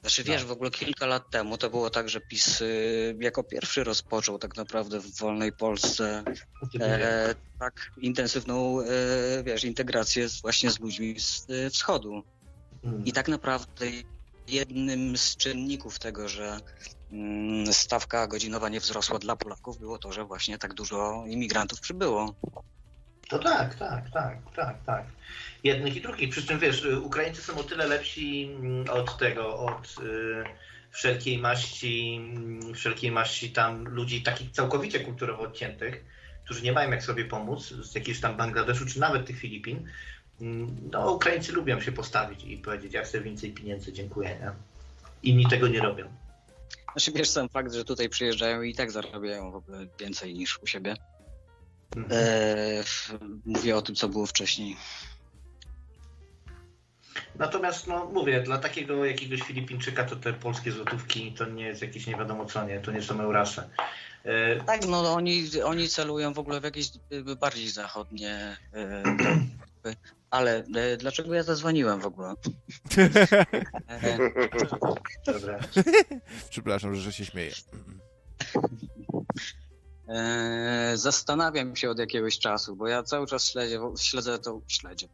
[0.00, 0.48] Znaczy wiesz, No.
[0.48, 4.56] w ogóle kilka lat temu to było tak, że PiS y, jako pierwszy rozpoczął tak
[4.56, 6.24] naprawdę w wolnej Polsce
[6.80, 8.84] e, tak intensywną, e,
[9.44, 12.22] wiesz, integrację właśnie z ludźmi z e, wschodu.
[12.84, 13.04] Mm.
[13.04, 13.86] I tak naprawdę
[14.48, 16.60] jednym z czynników tego, że
[17.12, 22.34] mm, stawka godzinowa nie wzrosła dla Polaków było to, że właśnie tak dużo imigrantów przybyło.
[23.28, 25.04] To tak, tak, tak, tak, tak.
[25.64, 26.30] Jednych i drugich.
[26.30, 30.44] Przy czym wiesz, Ukraińcy są o tyle lepsi mm, od tego, od y,
[30.90, 36.04] wszelkiej maści, mm, wszelkiej maści tam ludzi takich całkowicie kulturowo odciętych,
[36.44, 39.88] którzy nie mają jak sobie pomóc, z jakiegoś tam Bangladeszu, czy nawet tych Filipin.
[40.40, 44.50] Mm, No, Ukraińcy lubią się postawić i powiedzieć, ja chcę więcej pieniędzy, dziękuję, nie?
[45.22, 46.12] Inni tego nie robią.
[46.92, 50.66] Znaczy wiesz, sam fakt, że tutaj przyjeżdżają i tak zarabiają w ogóle więcej niż u
[50.66, 50.94] siebie.
[51.96, 52.12] Mhm.
[52.22, 52.84] E,
[53.46, 54.76] mówię o tym, co było wcześniej.
[57.38, 62.06] Natomiast, no mówię, dla takiego jakiegoś Filipińczyka to te polskie złotówki to nie jest jakieś
[62.06, 62.80] nie wiadomo co, nie?
[62.80, 63.68] To nie są eurasze.
[64.24, 68.56] E, Tak, no oni, oni celują w ogóle w jakieś y, bardziej zachodnie.
[69.82, 69.96] te-
[70.30, 72.34] Ale y, dlaczego ja zadzwoniłem w ogóle?
[73.88, 74.18] E,
[75.32, 75.58] Dobra.
[76.50, 77.52] Przepraszam, że się śmieję.
[80.08, 85.06] e, Zastanawiam się od jakiegoś czasu, bo ja cały czas śledzę, śledzę tą, śledzę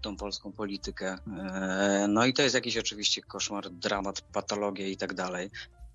[0.00, 1.16] tą polską politykę.
[1.38, 5.50] E, No i to jest jakiś oczywiście koszmar, dramat, patologia i tak dalej.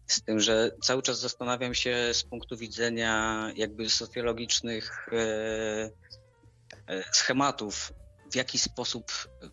[0.07, 5.91] Z tym, że cały czas zastanawiam się z punktu widzenia jakby socjologicznych e,
[6.87, 7.93] e, schematów,
[8.31, 9.11] w jaki sposób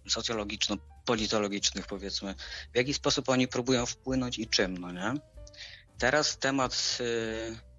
[0.08, 2.34] socjologiczno-politologicznych powiedzmy,
[2.72, 5.14] w jaki sposób oni próbują wpłynąć i czym, no nie?
[5.98, 7.71] Teraz temat e,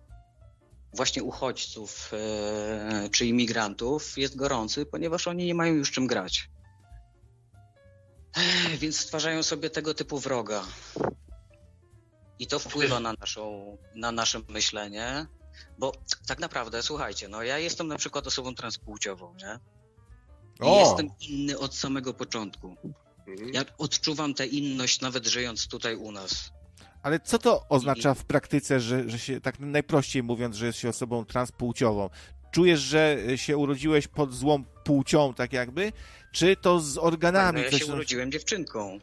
[0.94, 6.50] właśnie uchodźców e, czy imigrantów jest gorący, ponieważ oni nie mają już czym grać.
[8.82, 10.64] Więc stwarzają sobie tego typu wroga.
[12.40, 15.28] I to wpływa na, naszą, na nasze myślenie,
[15.78, 15.92] bo
[16.28, 19.60] tak naprawdę, słuchajcie, no ja jestem na przykład osobą transpłciową, nie?
[20.60, 20.80] I O!
[20.80, 22.76] jestem inny od samego początku.
[23.28, 23.54] Mhm.
[23.54, 26.52] Ja odczuwam tę inność nawet żyjąc tutaj u nas.
[27.04, 30.90] Ale co to oznacza w praktyce, że, że się, tak najprościej mówiąc, że jest się
[30.90, 32.10] osobą transpłciową?
[32.52, 35.92] Czujesz, że się urodziłeś pod złą płcią, tak jakby?
[36.32, 37.62] Czy to z No, organami?
[37.62, 39.00] ja coś się tam- urodziłem dziewczynką.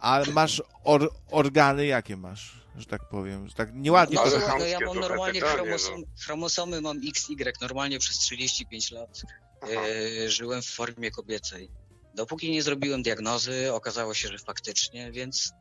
[0.00, 3.48] A masz or, organy, jakie masz, że tak powiem?
[3.48, 4.30] Że tak nieładnie No, to...
[4.30, 9.22] Słuchaj, no ja mam normalnie pytanie, chromosom, chromosomy mam XY, normalnie przez 35 lat
[10.24, 11.70] e, żyłem w formie kobiecej.
[12.14, 15.52] Dopóki nie zrobiłem diagnozy, okazało się, że faktycznie, więc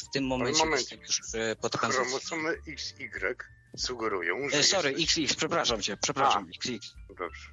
[0.00, 0.64] w tym momencie
[0.96, 2.02] już e, pod kątem.
[2.02, 3.36] Chromosomy XY
[3.76, 5.18] sugerują, że E, sorry, jesteś...
[5.18, 6.94] XX, przepraszam cię, przepraszam, XX.
[7.18, 7.50] Dobrze.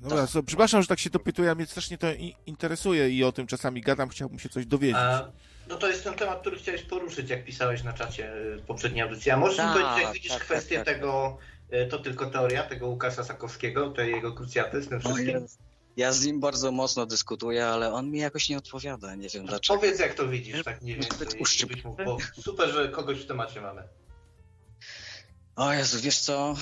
[0.00, 2.06] Dobra, so, przepraszam, że tak się dopytuję, a mnie strasznie to
[2.46, 4.96] interesuje i o tym czasami gadam, chciałbym się coś dowiedzieć.
[4.98, 5.30] A,
[5.68, 9.30] no to jest ten temat, który chciałeś poruszyć, jak pisałeś na czacie w poprzedniej audycji.
[9.30, 10.94] A możesz mi Tak, powiedzieć, jak widzisz tak, kwestię tak, tak.
[10.94, 11.38] tego,
[11.72, 15.46] y, to tylko teoria, tego Łukasza Sakowskiego, tej jego krucjaty z tym O wszystkim?
[15.98, 19.80] Ja z nim bardzo mocno dyskutuję, ale on mi jakoś nie odpowiada, nie wiem dlaczego.
[19.80, 20.78] Powiedz, jak to widzisz, tak
[21.40, 21.74] uszczypliwe.
[21.74, 23.82] byś mógł, bo super, że kogoś w temacie mamy.
[25.56, 26.54] O Jezu, wiesz co?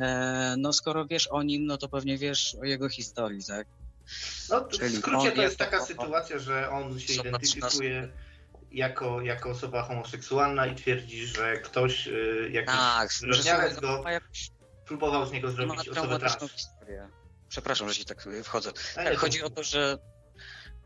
[0.00, 3.66] E, no skoro wiesz o nim, no to pewnie wiesz o jego historii, tak?
[4.50, 8.08] No, w Czyli skrócie on to jest taka jako- sytuacja, że on się identyfikuje
[8.72, 12.74] jako, jako osoba homoseksualna i twierdzi, że ktoś y, jakiś
[13.46, 14.04] Tak, go
[14.86, 16.52] próbował z niego zrobić osobę trans.
[16.52, 17.08] historię.
[17.48, 18.72] Przepraszam, że ci tak y, wchodzę.
[18.94, 19.98] Tak, chodzi o to, że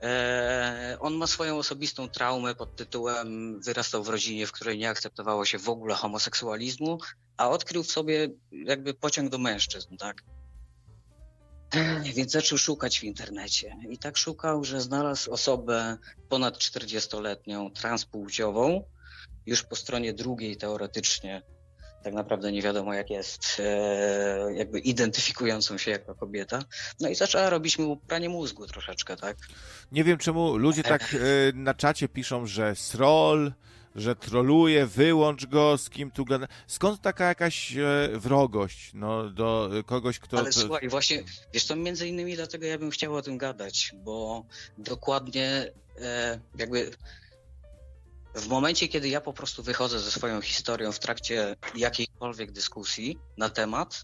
[0.03, 5.45] e, on ma swoją osobistą traumę pod tytułem wyrastał w rodzinie, w której nie akceptowało
[5.45, 6.99] się w ogóle homoseksualizmu,
[7.37, 10.23] a odkrył w sobie jakby pociąg do mężczyzn, tak?
[12.17, 13.77] Więc zaczął szukać w internecie.
[13.91, 15.97] I tak szukał, że znalazł osobę
[16.29, 18.85] ponad 40-letnią, transpłciową,
[19.47, 21.43] już po stronie drugiej teoretycznie,
[22.03, 26.63] tak naprawdę nie wiadomo jak jest, e, jakby identyfikującą się jako kobieta.
[27.01, 29.37] No i zaczęła robić mu pranie mózgu troszeczkę, tak?
[29.93, 31.17] Nie wiem, czemu ludzie tak e,
[31.55, 33.53] na czacie piszą, że sroll,
[33.95, 36.49] że troluje, wyłącz go, z kim tu gada.
[36.67, 40.39] Skąd taka jakaś e, wrogość no, do kogoś, kto...
[40.39, 40.61] Ale to...
[40.61, 41.23] słuchaj, właśnie,
[41.55, 44.45] wiesz co, między innymi dlatego ja bym chciał o tym gadać, bo
[44.79, 45.73] dokładnie
[46.59, 46.91] jakby
[48.35, 53.51] w momencie, kiedy ja po prostu wychodzę ze swoją historią w trakcie jakiejkolwiek dyskusji na
[53.51, 54.03] temat,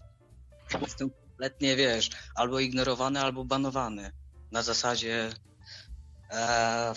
[0.81, 4.11] jestem kompletnie, wiesz, albo ignorowany, albo banowany.
[4.51, 5.29] Na zasadzie,
[6.31, 6.93] e,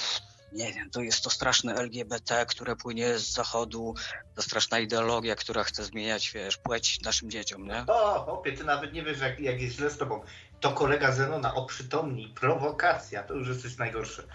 [0.53, 3.95] nie wiem, to jest to straszne LGBT, które płynie z zachodu,
[4.35, 7.85] to straszna ideologia, która chce zmieniać, wiesz, płeć naszym dzieciom, nie?
[7.87, 10.21] O, opie, ty nawet nie wiesz, jak, jak jest źle z tobą.
[10.61, 14.23] To kolega Zenona, oprzytomnij, prowokacja, to już jesteś najgorszy.
[14.23, 14.29] To,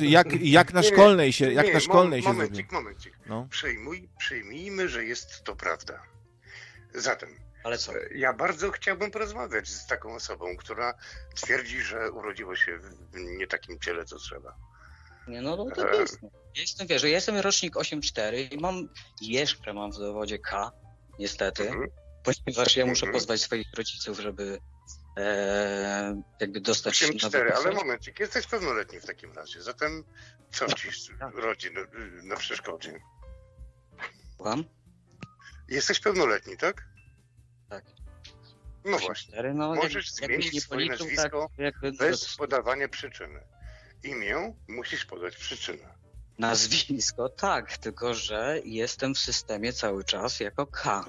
[0.00, 2.84] jak, jak na szkolnej się, jak Nie, na szkolnej mom- się Momencik, zrobi.
[2.84, 3.14] momencik.
[3.26, 3.46] No.
[3.50, 6.02] Przyjmuj, przyjmijmy, że jest to prawda.
[6.94, 7.28] Zatem,
[7.64, 7.92] Ale co?
[7.94, 10.94] e, ja bardzo chciałbym porozmawiać z taką osobą, która
[11.34, 14.54] twierdzi, że urodziło się w nie takim ciele, co trzeba.
[15.28, 16.00] Nie, no, no to Eee.
[16.00, 16.18] jest.
[16.54, 18.88] Ja jestem, wiesz, ja jestem rocznik 8.4 i mam,
[19.20, 20.72] jeszcze mam w dowodzie K,
[21.18, 21.90] niestety, Mhm.
[22.24, 23.12] ponieważ ja muszę Mhm.
[23.12, 24.58] pozwać swoich rodziców, żeby
[25.18, 29.62] e, jakby dostać 8-4, nowy ale momencik, jesteś pełnoletni w takim razie.
[29.62, 30.04] Zatem
[30.52, 30.88] co ci
[31.20, 31.34] Tak.
[31.34, 31.80] rodzi na,
[32.22, 33.00] na przeszkodzie?
[34.36, 34.64] Słucham?
[35.68, 36.84] Jesteś pełnoletni, tak?
[37.68, 37.84] Tak.
[38.84, 39.36] No właśnie.
[39.38, 43.40] 8.4, no, Możesz jak, zmienić nie swoje policzył, nazwisko tak, jakby Bez podawania przyczyny.
[44.04, 45.94] Imię musisz podać przyczynę.
[46.38, 51.04] nazwisko, tak, tylko że jestem w systemie cały czas jako K.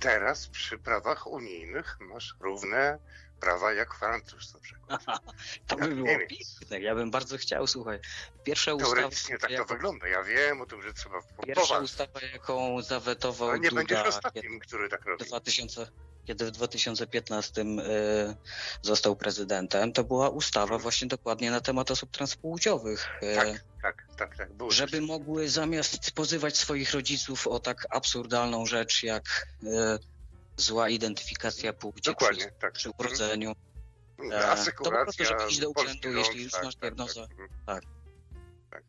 [0.00, 2.98] Teraz przy prawach unijnych masz równe
[3.40, 5.04] prawa jak Francuz na przykład.
[5.66, 6.28] To by było Niemiec.
[6.58, 7.98] piękne, ja bym bardzo chciał, słuchaj.
[8.44, 10.08] Pierwsza ustawa, Teoretycznie tak to jaką- wygląda.
[10.08, 14.08] Ja wiem o tym, że trzeba Pierwsza ustawa, jaką zawetował Ale nie Duda, będziesz kiedy,
[14.08, 15.24] ostatnim, który tak robi.
[15.24, 15.86] 2000,
[16.26, 17.64] kiedy w 2015 y,
[18.82, 23.08] został prezydentem, to była ustawa właśnie dokładnie na temat osób transpłciowych.
[23.22, 24.52] y, Tak, tak, tak, tak.
[24.52, 25.06] Było żeby coś.
[25.06, 29.66] mogły zamiast pozywać swoich rodziców o tak absurdalną rzecz jak y,
[30.56, 32.72] zła identyfikacja płci przy, Dokładnie, tak.
[32.72, 33.52] przy urodzeniu,
[34.18, 34.58] Mhm.
[34.58, 37.26] e, to po prostu, żeby iść do urzędu, jeśli już tak, masz tak, diagnozę.
[37.66, 37.82] tak.
[37.84, 38.84] Mhm.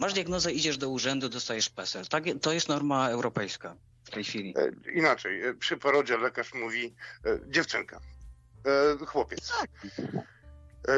[0.00, 2.06] Masz diagnozę, idziesz do urzędu, dostajesz PESEL.
[2.06, 3.76] Tak, to jest norma europejska
[4.06, 4.54] w tej chwili.
[4.58, 6.94] E, Inaczej, e, przy porodzie lekarz mówi
[7.26, 8.00] e, dziewczynka,
[9.06, 9.52] chłopiec.
[10.88, 10.92] E,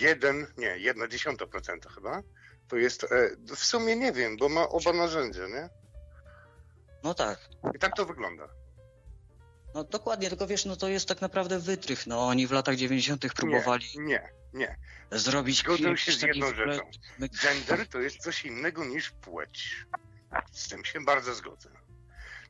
[0.00, 2.22] jeden, nie, jedna dziesiąta procenta chyba.
[2.68, 3.06] To jest,
[3.56, 5.68] w sumie nie wiem, bo ma oba narzędzia, nie?
[7.04, 7.38] No tak.
[7.74, 8.48] I tak to wygląda.
[9.74, 12.06] No dokładnie, tylko wiesz, no to jest tak naprawdę wytrych.
[12.06, 13.34] No oni w latach 90.
[13.34, 14.76] próbowali Nie, nie.
[15.12, 16.90] zrobić Zgodzę się z jedną rzeczą.
[17.42, 19.86] Gender to jest coś innego niż płeć.
[20.52, 21.70] Z tym się bardzo zgodzę.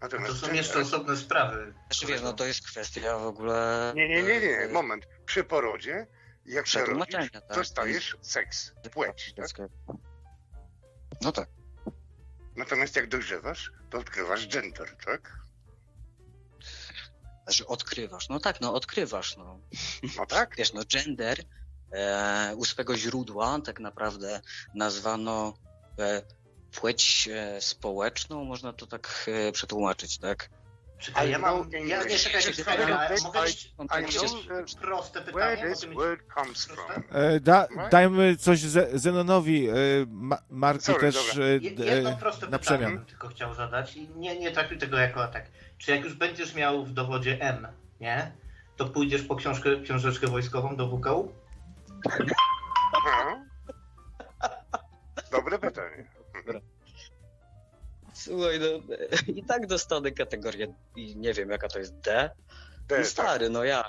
[0.01, 1.75] To Natomiast są jeszcze osobne sprawy.
[1.87, 3.93] Znaczy wiesz, no to jest kwestia w ogóle...
[3.97, 5.09] Nie, nie, nie, nie, e, moment.
[5.27, 6.07] Przy porodzie,
[6.47, 7.43] jak się rodzisz, tak.
[7.55, 9.69] dostajesz seks, płeć, tak?
[11.23, 11.49] No tak.
[12.57, 15.41] Natomiast jak dojrzewasz, to odkrywasz gender, tak?
[17.45, 18.29] Znaczy odkrywasz.
[18.29, 19.61] No tak, no odkrywasz, no.
[20.17, 20.57] No tak?
[20.57, 21.39] Wiesz, no gender
[21.93, 24.41] e, u swego źródła tak naprawdę
[24.75, 25.55] nazwano
[25.99, 26.23] e,
[26.75, 30.51] płeć e, społeczną, można to tak e, przetłumaczyć, tak?
[30.99, 31.71] Czekaj, ja mam.
[31.71, 32.65] Know Ja nie czekaj, proste
[35.21, 35.75] pytanie.
[37.11, 39.69] E, da, dajmy coś Ze- Zenonowi.
[40.07, 41.47] Ma, Marku Sorry, też dobra.
[41.95, 42.97] Jedno proste na pytanie przemian.
[42.97, 45.47] bym tylko chciał zadać i nie, nie traktuj tego jako atak.
[45.79, 47.67] Czy jak już będziesz miał w dowodzie M,
[48.01, 48.33] nie?
[48.77, 51.33] To pójdziesz po książkę, książeczkę wojskową do WKU?
[52.97, 53.45] Aha.
[55.33, 56.05] Dobre pytanie.
[58.21, 58.95] Słuchaj, no
[59.41, 62.31] i tak dostanę kategorię i nie wiem jaka to jest D.
[62.89, 63.07] D, I tak.
[63.07, 63.85] stary, no ja.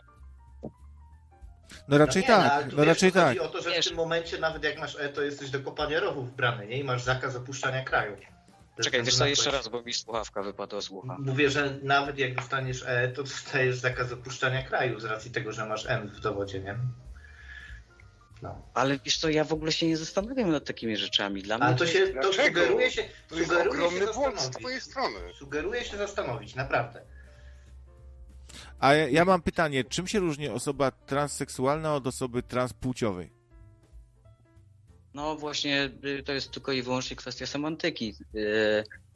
[1.88, 3.48] No raczej nie, no, ale tak, no wiesz, raczej tu chodzi tak.
[3.48, 6.00] o to, że Wiesz- w tym momencie nawet jak masz E, to jesteś do kopania
[6.00, 6.78] rowów brany, nie?
[6.80, 8.18] I masz zakaz opuszczania kraju.
[8.84, 11.18] Czekaj, wiesz co, jeszcze raz, bo mi słuchawka wypadła z ucha.
[11.20, 15.66] Mówię, że nawet jak dostaniesz E, to dostajesz zakaz opuszczania kraju z racji tego, że
[15.66, 16.78] masz M w dowodzie, nie?
[18.42, 18.62] No.
[18.74, 21.44] Ale wiesz co, ja w ogóle się nie zastanawiam nad takimi rzeczami.
[21.44, 22.60] Dla mnie Ale to się, to Dlaczego?
[22.60, 25.20] sugeruje się, To jest sugeruje się ogromny błąd z twojej strony.
[25.40, 27.02] Sugeruje się zastanowić, naprawdę.
[28.80, 33.32] A ja, ja mam pytanie, czym się różni osoba transseksualna od osoby transpłciowej?
[35.14, 38.16] No właśnie, y, to jest tylko i wyłącznie kwestia semantyki.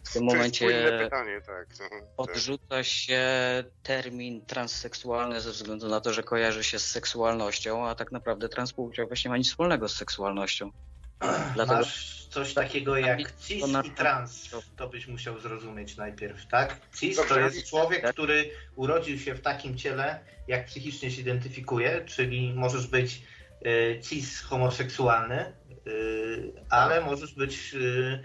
[0.06, 0.68] W tym momencie
[1.04, 1.68] pytanie, tak.
[1.80, 2.04] No, tak.
[2.18, 3.24] odrzuca się
[3.84, 9.26] termin transseksualny ze względu na to, że kojarzy się z seksualnością, a tak naprawdę transpłciowość
[9.26, 10.72] nie ma nic wspólnego z seksualnością.
[11.56, 14.50] Dlatego Masz coś takiego jak cis to na- i trans.
[14.78, 16.80] To byś musiał zrozumieć najpierw, tak?
[16.96, 18.14] Cis to jest człowiek, Tak.
[18.14, 23.22] który urodził się w takim ciele, jak psychicznie się identyfikuje, czyli możesz być
[23.66, 25.54] y, cis homoseksualny,
[25.88, 28.24] y, ale możesz być y,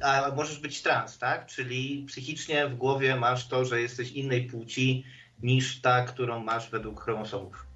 [0.00, 1.46] a możesz być trans, tak?
[1.46, 5.04] Czyli psychicznie w głowie masz to, że jesteś innej płci
[5.42, 7.66] niż ta, którą masz według chromosomów.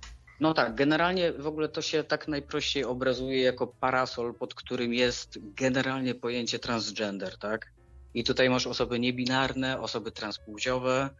[0.40, 5.38] No tak, generalnie w ogóle to się tak najprościej obrazuje jako parasol, pod którym jest
[5.54, 7.72] generalnie pojęcie transgender, tak?
[8.14, 11.10] I tutaj masz osoby niebinarne, osoby transpłciowe,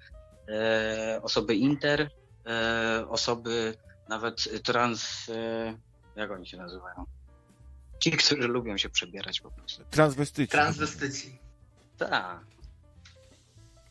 [0.49, 2.11] e, osoby inter,
[2.47, 3.75] e, osoby
[4.09, 5.29] nawet trans...
[5.29, 5.75] E,
[6.17, 7.16] jak oni się nazywają?
[8.01, 9.85] Ci, którzy lubią się przebierać po prostu.
[9.91, 10.53] Transwestyci.
[10.53, 11.39] Transwestycji.
[11.99, 12.45] Tak.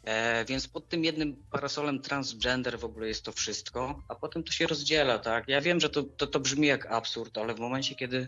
[0.06, 4.52] E, więc pod tym jednym parasolem transgender w ogóle jest to wszystko, a potem to
[4.52, 5.48] się rozdziela, tak?
[5.48, 8.28] Ja wiem, że to, to, to brzmi jak absurd, ale w momencie, kiedy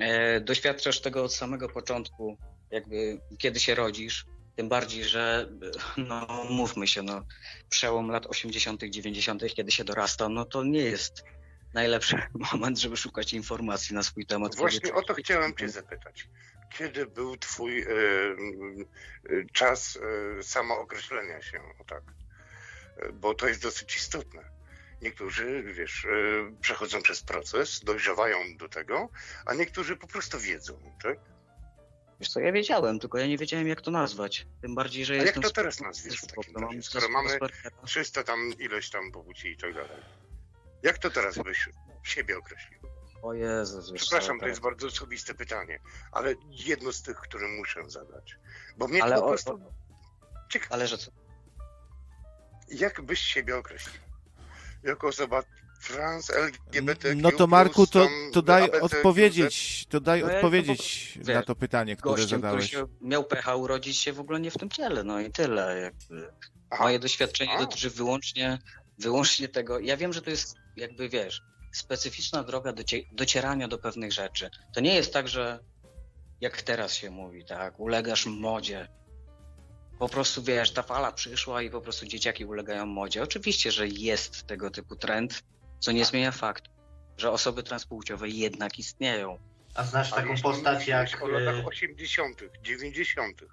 [0.00, 2.36] e, doświadczasz tego od samego początku,
[2.70, 4.26] jakby kiedy się rodzisz,
[4.56, 5.48] tym bardziej, że
[5.96, 7.22] no mówmy się, no
[7.68, 11.24] przełom lat 80., 90., kiedy się dorasta, no to nie jest
[11.74, 12.22] najlepszy
[12.52, 14.56] moment, żeby szukać informacji na swój temat.
[14.56, 16.28] Właśnie o to chciałem cię zapytać.
[16.78, 19.98] Kiedy był twój e, e, czas
[20.38, 22.02] e, samookreślenia się, tak?
[23.12, 24.42] Bo to jest dosyć istotne.
[25.02, 26.08] Niektórzy, wiesz, e,
[26.60, 29.08] przechodzą przez proces, dojrzewają do tego,
[29.46, 31.18] a niektórzy po prostu wiedzą, tak?
[32.20, 34.46] Wiesz co, ja wiedziałem, tylko ja nie wiedziałem jak to nazwać.
[34.62, 35.42] Tym bardziej, że A jak jestem...
[35.42, 37.38] to teraz nazwiesz w takim razie, skoro mamy
[37.86, 40.23] 300 tam ileś tam płci i tak dalej?
[40.84, 41.68] Jak to teraz byś
[42.02, 42.78] siebie określił?
[43.22, 45.78] O Jezus, Przepraszam, to jest bardzo osobiste pytanie,
[46.12, 48.36] ale jedno z tych, które muszę zadać.
[48.78, 49.60] Bo mnie Ale to po o- prostu...
[50.52, 51.10] Ciekawe, Ale że co?
[52.68, 54.00] jak byś siebie określił?
[54.82, 55.42] Jako osoba
[55.86, 61.42] trans, LGBT, No to Marku, to, to daj odpowiedzieć, to daj No odpowiedzieć po- na
[61.42, 62.70] to pytanie, które Gościem, który zadałeś.
[62.70, 65.80] się miał pecha urodzić się w ogóle nie w tym ciele, no i tyle.
[65.80, 66.32] Jakby.
[66.80, 67.58] Moje doświadczenie A.
[67.58, 68.58] dotyczy wyłącznie,
[68.98, 69.78] wyłącznie tego.
[69.78, 74.50] Ja wiem, że to jest jakby wiesz, specyficzna droga docie, docierania do pewnych rzeczy.
[74.74, 75.58] To nie jest tak, że
[76.40, 78.88] jak teraz się mówi, tak, ulegasz modzie.
[79.98, 83.22] Po prostu wiesz, ta fala przyszła i po prostu dzieciaki ulegają modzie.
[83.22, 85.42] Oczywiście, że jest tego typu trend,
[85.80, 86.70] co nie zmienia faktu,
[87.16, 89.38] że osoby transpłciowe jednak istnieją.
[89.74, 91.22] A znasz A taką postać jak...
[91.22, 93.44] o latach e, 80., 90.,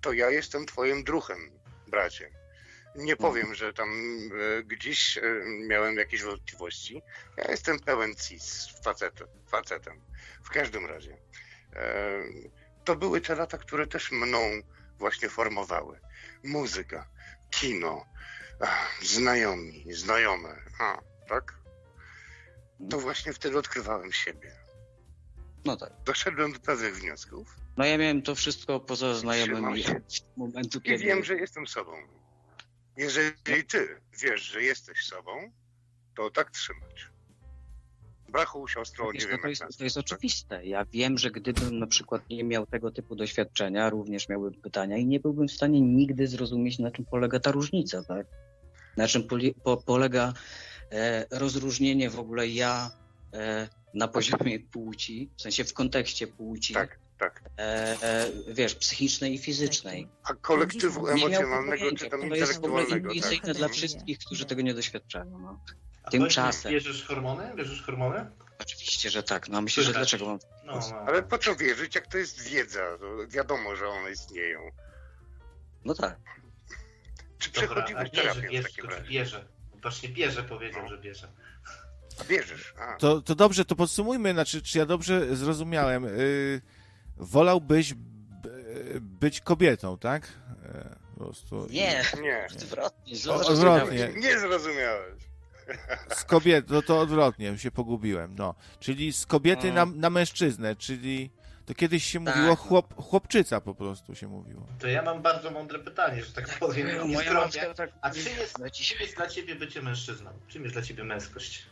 [0.00, 1.50] to ja jestem twoim druhem,
[1.88, 2.30] bracie.
[2.96, 3.88] Nie powiem, że tam
[4.58, 5.22] e, gdzieś e,
[5.68, 7.02] miałem jakieś wątpliwości.
[7.36, 9.28] Ja jestem pełen cis facetem.
[9.46, 10.00] facetem.
[10.42, 11.18] W każdym razie.
[11.72, 12.22] E,
[12.84, 14.38] to były te lata, które też mną
[14.98, 16.00] właśnie formowały.
[16.44, 17.08] Muzyka,
[17.50, 18.06] kino,
[19.02, 20.56] znajomi, znajome.
[20.80, 21.58] A, tak?
[22.90, 24.52] To właśnie wtedy odkrywałem siebie.
[25.64, 25.92] No tak.
[26.04, 31.04] Doszedłem do pewnych wniosków No ja miałem to wszystko poza znajomymi od momentu, i kiedy...
[31.04, 31.92] wiem, że jestem sobą.
[32.96, 35.30] Jeżeli ty wiesz, że jesteś sobą,
[36.16, 37.08] to tak trzymać.
[38.28, 40.66] Brachu, siostro, Wiesz, nie no wiem to, jest, to jest oczywiste.
[40.66, 45.06] Ja wiem, że gdybym na przykład nie miał tego typu doświadczenia, również miałbym pytania i
[45.06, 48.26] nie byłbym w stanie nigdy zrozumieć, na czym polega ta różnica, tak?
[48.96, 50.32] Na czym poli, po, polega
[50.92, 52.90] e, rozróżnienie w ogóle ja
[53.32, 57.42] e, na poziomie płci, w sensie w kontekście płci, Tak, tak.
[57.58, 57.62] e,
[58.02, 60.08] e, wiesz, psychicznej i fizycznej.
[60.24, 63.56] A kolektywu emocjonalnego czy tam to jest w ogóle intelektualnego, tak?
[63.56, 65.38] dla wszystkich, którzy tego nie doświadczają.
[65.38, 65.60] No.
[66.02, 66.72] a Tymczasem.
[66.72, 67.52] Wierzysz w hormony?
[67.56, 68.26] Wierzysz w hormony?
[68.58, 69.48] Oczywiście, że tak.
[69.48, 70.38] No myślę, że dlaczego mam...
[70.64, 70.96] No, no.
[70.96, 72.80] Ale po co wierzyć, jak to jest wiedza?
[73.00, 74.60] To wiadomo, że one istnieją.
[75.84, 76.16] No tak.
[77.38, 79.10] Czy Dobra, a przechodziłeś bierze, terapię w bierze, takim to czy razie?
[79.10, 79.48] bierze.
[79.82, 80.88] Właśnie bierze powiedział, No.
[80.88, 81.28] że bierze.
[82.20, 82.74] A wierzysz?
[82.78, 82.96] A.
[82.96, 86.04] To, to dobrze, to podsumujmy, znaczy, czy ja dobrze zrozumiałem.
[86.04, 86.60] Yy,
[87.16, 87.94] wolałbyś
[89.00, 90.28] być kobietą, tak?
[90.64, 91.66] E, po prostu.
[91.70, 92.46] Nie, Nie.
[92.56, 93.14] odwrotnie.
[93.16, 93.82] źle O, zrozumiałeś.
[93.82, 94.20] odwrotnie.
[94.20, 95.22] Nie zrozumiałeś.
[96.14, 98.54] Z kobiet, no to odwrotnie, się pogubiłem, no.
[98.80, 99.92] Czyli z kobiety na, No.
[99.96, 101.30] na mężczyznę, czyli
[101.66, 104.66] to kiedyś się Tak, mówiło chłop, chłopczyca po prostu się mówiło.
[104.78, 106.88] To ja mam bardzo mądre pytanie, że tak powiem.
[106.96, 110.30] No, Nie moja tak A czym jest, czym jest dla ciebie bycie mężczyzną?
[110.48, 111.66] Czym jest dla ciebie męskość?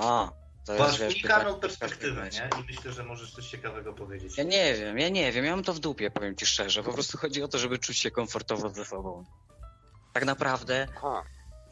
[0.00, 0.32] A,
[0.76, 2.50] to jest, masz wiesz, pytanie perspektywę, nie?
[2.62, 4.38] I myślę, że możesz coś ciekawego powiedzieć.
[4.38, 6.82] Ja nie wiem, ja nie wiem, ja mam to w dupie, powiem ci szczerze.
[6.82, 9.24] Po prostu chodzi o to, żeby czuć się komfortowo ze sobą.
[10.12, 11.22] Tak naprawdę Aha.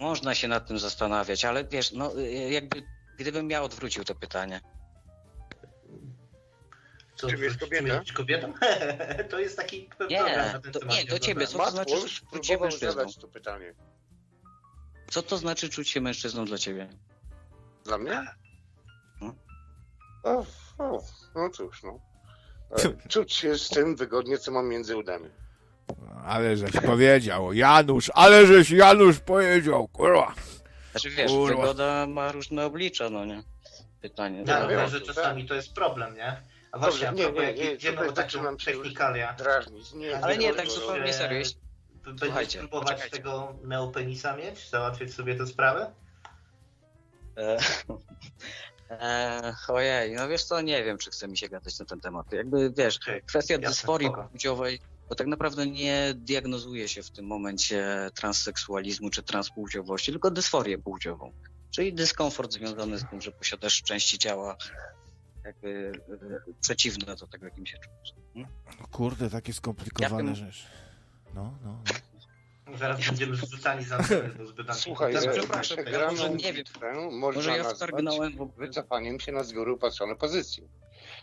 [0.00, 2.12] można się nad tym zastanawiać, ale wiesz, no
[2.50, 2.82] jakby
[3.18, 4.60] gdybym ja odwrócił to pytanie.
[7.16, 7.98] Co, Czym jest czym kobieta?
[7.98, 8.52] być kobietą?
[9.30, 9.88] to jest taki Nie,
[10.18, 10.96] program na ten to- temat.
[10.96, 11.92] nie, do ciebie, co- to znaczy,
[12.32, 12.90] czuć się mężczyzną.
[12.92, 13.74] zadać to pytanie.
[15.10, 16.88] Co to znaczy czuć się mężczyzną dla ciebie?
[17.84, 18.26] Dla mnie?
[20.26, 20.44] No.
[20.78, 21.02] O, o,
[21.34, 21.98] no cóż, no.
[23.04, 25.30] E, Czuć się z tym wygodnie, co mam między udami.
[26.26, 30.34] Ale żeś powiedział, Janusz, ale żeś Janusz powiedział, kurwa.
[30.90, 31.60] Znaczy wiesz, Kurwa.
[31.62, 33.42] wygoda ma różne oblicza, no nie?
[34.00, 34.44] Pytanie.
[34.46, 36.42] Ja No, wiem, że to czasami to jest problem, nie?
[36.72, 39.92] A właśnie, Dobrze, a nie, propos, nie, nie, idziemy o taką się już technikalia, Drażnić.
[39.92, 41.42] Nie, Ale nie, tak zupełnie serio.
[42.20, 43.16] Będziesz próbować poczekajcie.
[43.16, 44.70] tego neopenisa mieć?
[44.70, 45.92] Załatwiać sobie tę sprawę?
[48.90, 52.32] E, ojej, no wiesz co, nie wiem, czy chce mi się gadać na ten temat.
[52.32, 59.10] Jakby, wiesz, kwestia dysforii płciowej, bo tak naprawdę nie diagnozuje się w tym momencie transseksualizmu
[59.10, 61.32] czy transpłciowości, tylko dysforię płciową.
[61.70, 64.56] Czyli dyskomfort związany z tym, że posiadasz części ciała
[65.44, 65.92] jakby
[66.48, 68.14] e, przeciwne do tego, jakim się czujesz.
[68.34, 68.52] Hmm?
[68.92, 70.66] Kurde, takie skomplikowane Ja rzeczy.
[71.34, 71.94] No, no, no.
[72.74, 73.98] Zaraz będziemy zrzucani za
[74.44, 76.54] zbyt Słuchaj, Teraz e, przepraszam, ja może nie wiem.
[76.56, 78.66] bitwę Może ja wtargnąłem w ogóle.
[78.66, 80.68] wycofaniem się na z góry upatrzone pozycje.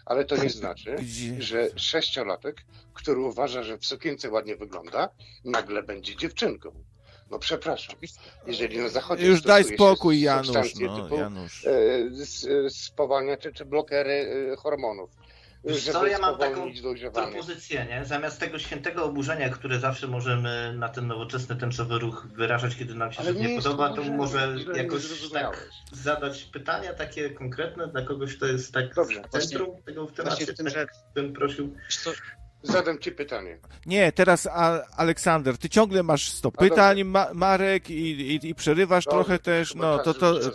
[0.05, 0.95] Ale to nie znaczy,
[1.39, 5.09] że sześciolatek, który uważa, że w sukience ładnie wygląda,
[5.45, 6.83] nagle będzie dziewczynką.
[7.31, 7.95] No przepraszam.
[8.47, 11.65] Jeżeli na zachodzie Już daj spokój, Janusz, no, typu Janusz.
[11.65, 11.71] e,
[12.65, 15.09] e, spowalnia czy, czy blokery e, hormonów,
[15.63, 16.71] Wiesz żeby co, ja mam taką
[17.13, 18.05] propozycję, nie?
[18.05, 23.11] Zamiast tego świętego oburzenia, które zawsze możemy na ten nowoczesny tęczowy ruch wyrażać, kiedy nam
[23.11, 28.45] się nie nie podoba, to może jakoś tak zadać pytania takie konkretne dla kogoś, kto
[28.45, 29.21] jest tak Dobrze.
[29.23, 31.75] w centrum tego w temacie, Właśnie w tym, tak że bym prosił.
[31.85, 32.11] wiesz co,
[32.63, 33.59] Zadam ci pytanie.
[33.85, 38.55] Nie, teraz a, Aleksander, ty ciągle masz 100 A pytań, ma, Marek, i, i, i
[38.55, 40.53] przerywasz trochę też, no to to tak.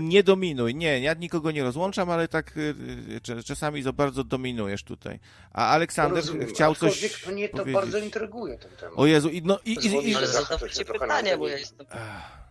[0.00, 0.74] nie dominuj.
[0.74, 5.18] Nie, ja nikogo nie rozłączam, ale tak y, y, cz- czasami za bardzo dominujesz tutaj.
[5.52, 7.74] A Aleksander Rozumiem, chciał coś to mnie to powiedzieć.
[7.74, 8.98] bardzo intryguje ten temat.
[8.98, 11.86] O Jezu, i, no, i, i, i, ale zadawajcie pytanie, bo ja jestem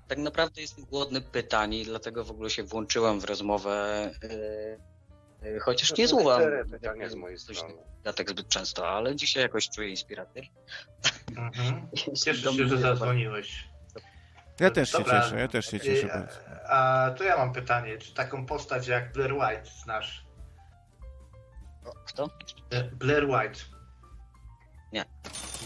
[0.07, 4.11] tak naprawdę jestem głodny pytań i dlatego w ogóle się włączyłem w rozmowę.
[4.23, 4.94] Yy,
[5.61, 7.73] chociaż To nie słucham cztery pytania z mojej strony.
[8.15, 10.41] tak zbyt często, ale dzisiaj jakoś czuję inspirację.
[11.37, 11.87] Mhm.
[12.25, 13.67] Cieszę się, że zadzwoniłeś.
[14.59, 15.21] ja też się Dobra.
[15.21, 16.37] cieszę, ja też się cieszę Y, bardzo.
[16.69, 20.25] A to ja mam pytanie, czy taką postać jak Blair White znasz?
[22.05, 22.29] Kto?
[22.69, 23.59] E, Blair White.
[24.91, 25.05] Nie.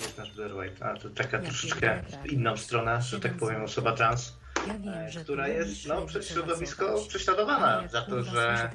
[0.02, 0.86] Nie znasz Blair White.
[0.86, 2.30] A to taka Nie, troszeczkę nie, nie.
[2.32, 4.38] inną stronę, że tak powiem, osoba trans.
[4.68, 8.70] Ja wiem, e, że która jest no, przez środowisko prześladowana Jak za to, że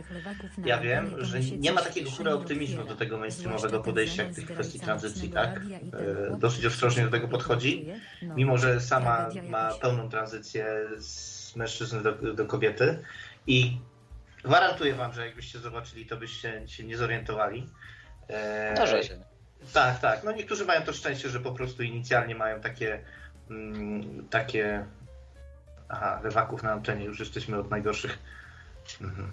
[0.64, 4.80] ja wiem, że nie ma takiego kieszeni optymizmu do tego mainstreamowego podejścia w tych kwestii
[4.80, 5.60] tranzycji, tak?
[6.32, 7.86] E, Dosyć ostrożnie do tego podchodzi.
[8.22, 10.66] No, Mimo, że sama ma pełną tranzycję
[10.98, 12.98] z mężczyzny do, do kobiety
[13.46, 13.78] i
[14.44, 17.66] gwarantuję wam, że jakbyście zobaczyli, to byście się nie zorientowali.
[18.28, 19.18] E, Zdarza się.
[19.72, 20.24] Tak, tak.
[20.24, 23.00] No niektórzy mają to szczęście, że po prostu inicjalnie mają takie
[23.50, 24.86] mm, takie
[25.88, 28.18] aha, lewaków na antenie, już jesteśmy od najgorszych.
[29.00, 29.32] Mhm.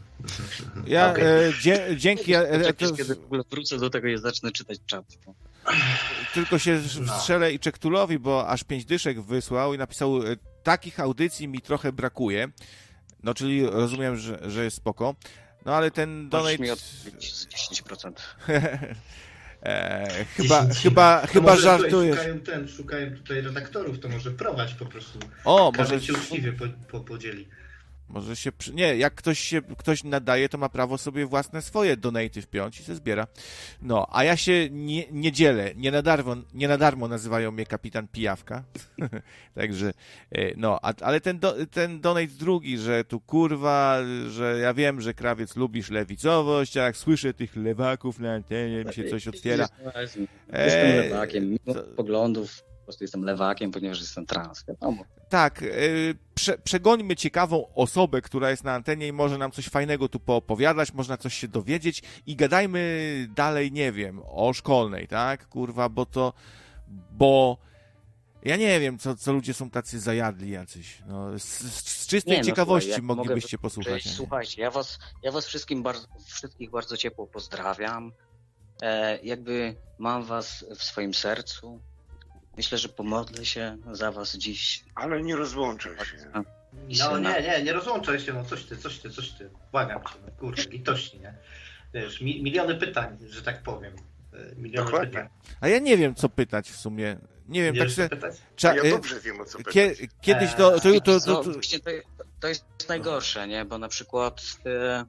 [0.88, 1.24] Ja Okej.
[1.24, 4.52] e, dzie, dzięki, e, e, Czekaj, to, kiedy w ogóle wrócę do tego i zacznę
[4.52, 5.06] czytać czat.
[6.34, 7.14] tylko się No.
[7.14, 11.92] wstrzelę i Czektulowi, bo aż pięć dyszek wysłał i napisał, e, takich audycji mi trochę
[11.92, 12.48] brakuje.
[13.24, 15.16] No, czyli rozumiem, że, że jest spoko.
[15.66, 16.58] No, ale ten Możesz donate...
[16.64, 18.12] mi odbić z 10%.
[19.64, 20.78] e, chyba, 10.
[20.78, 22.18] chyba, chyba żartujesz.
[22.18, 25.20] Szukają, ten, szukają tutaj redaktorów, to może prowadź po prostu.
[25.44, 27.48] O, Każdy może, cię uczciwie po, po, podzieli.
[28.14, 28.52] Może się...
[28.52, 28.74] Przy...
[28.74, 32.84] Nie, jak ktoś się ktoś nadaje, to ma prawo sobie własne swoje donaty wpiąć i
[32.84, 33.28] się zbiera.
[33.82, 35.72] No, a ja się nie, nie dzielę.
[35.76, 38.64] Nie na, darmo, nie na darmo nazywają mnie kapitan Pijawka.
[39.56, 39.94] Także,
[40.32, 43.98] e, no, a, ale ten, do, ten donate drugi, że tu kurwa,
[44.28, 48.94] że ja wiem, że krawiec lubisz lewicowość, a jak słyszę tych lewaków na antenie, mi
[48.94, 49.68] się coś otwiera.
[50.54, 51.58] Jestem lewakiem,
[51.96, 55.04] poglądów, po prostu jestem lewakiem, ponieważ jestem trans, wiadomo.
[55.30, 60.10] Tak, y, prze, przegońmy ciekawą osobę, która jest na antenie i może nam coś fajnego
[60.10, 65.48] tu poopowiadać, można coś się dowiedzieć i gadajmy dalej, nie wiem, o szkolnej, tak?
[65.48, 66.34] Kurwa, bo to,
[67.12, 67.58] bo
[68.44, 71.02] ja nie wiem, co, co ludzie są tacy zajadli jacyś.
[71.08, 74.04] No, z, z czystej Nie, no, ciekawości słuchaj, jak moglibyście mogę posłuchać.
[74.04, 78.12] Cześć, słuchajcie, ja was, ja was wszystkim bardzo, wszystkich bardzo ciepło pozdrawiam.
[78.82, 81.82] E, jakby mam was w swoim sercu.
[82.58, 84.84] Myślę, że pomodlę się za was dziś.
[84.96, 86.18] Ale nie rozłączaj się.
[86.90, 87.40] I No syna.
[87.40, 89.50] nie, nie, nie rozłączaj się, no coś ty, coś ty, coś ty.
[89.72, 91.34] Błagam cię, no kurde, litości, nie?
[91.94, 93.94] Wiesz, mi, miliony pytań, że tak powiem.
[94.34, 95.08] E, Miliony Dokładnie.
[95.12, 95.30] pytań.
[95.62, 97.18] A ja nie wiem, co pytać w sumie.
[97.48, 98.04] Nie wiem, Nie tak wiesz, się...
[98.04, 98.36] co pytać?
[98.56, 99.74] Cza, Ja y, dobrze wiem o co pytać.
[99.74, 100.72] kie, kiedyś to...
[100.72, 101.52] to, to, to, No, to, to,
[102.40, 103.66] to jest najgorsze, nie?
[103.66, 105.06] Bo na przykład e,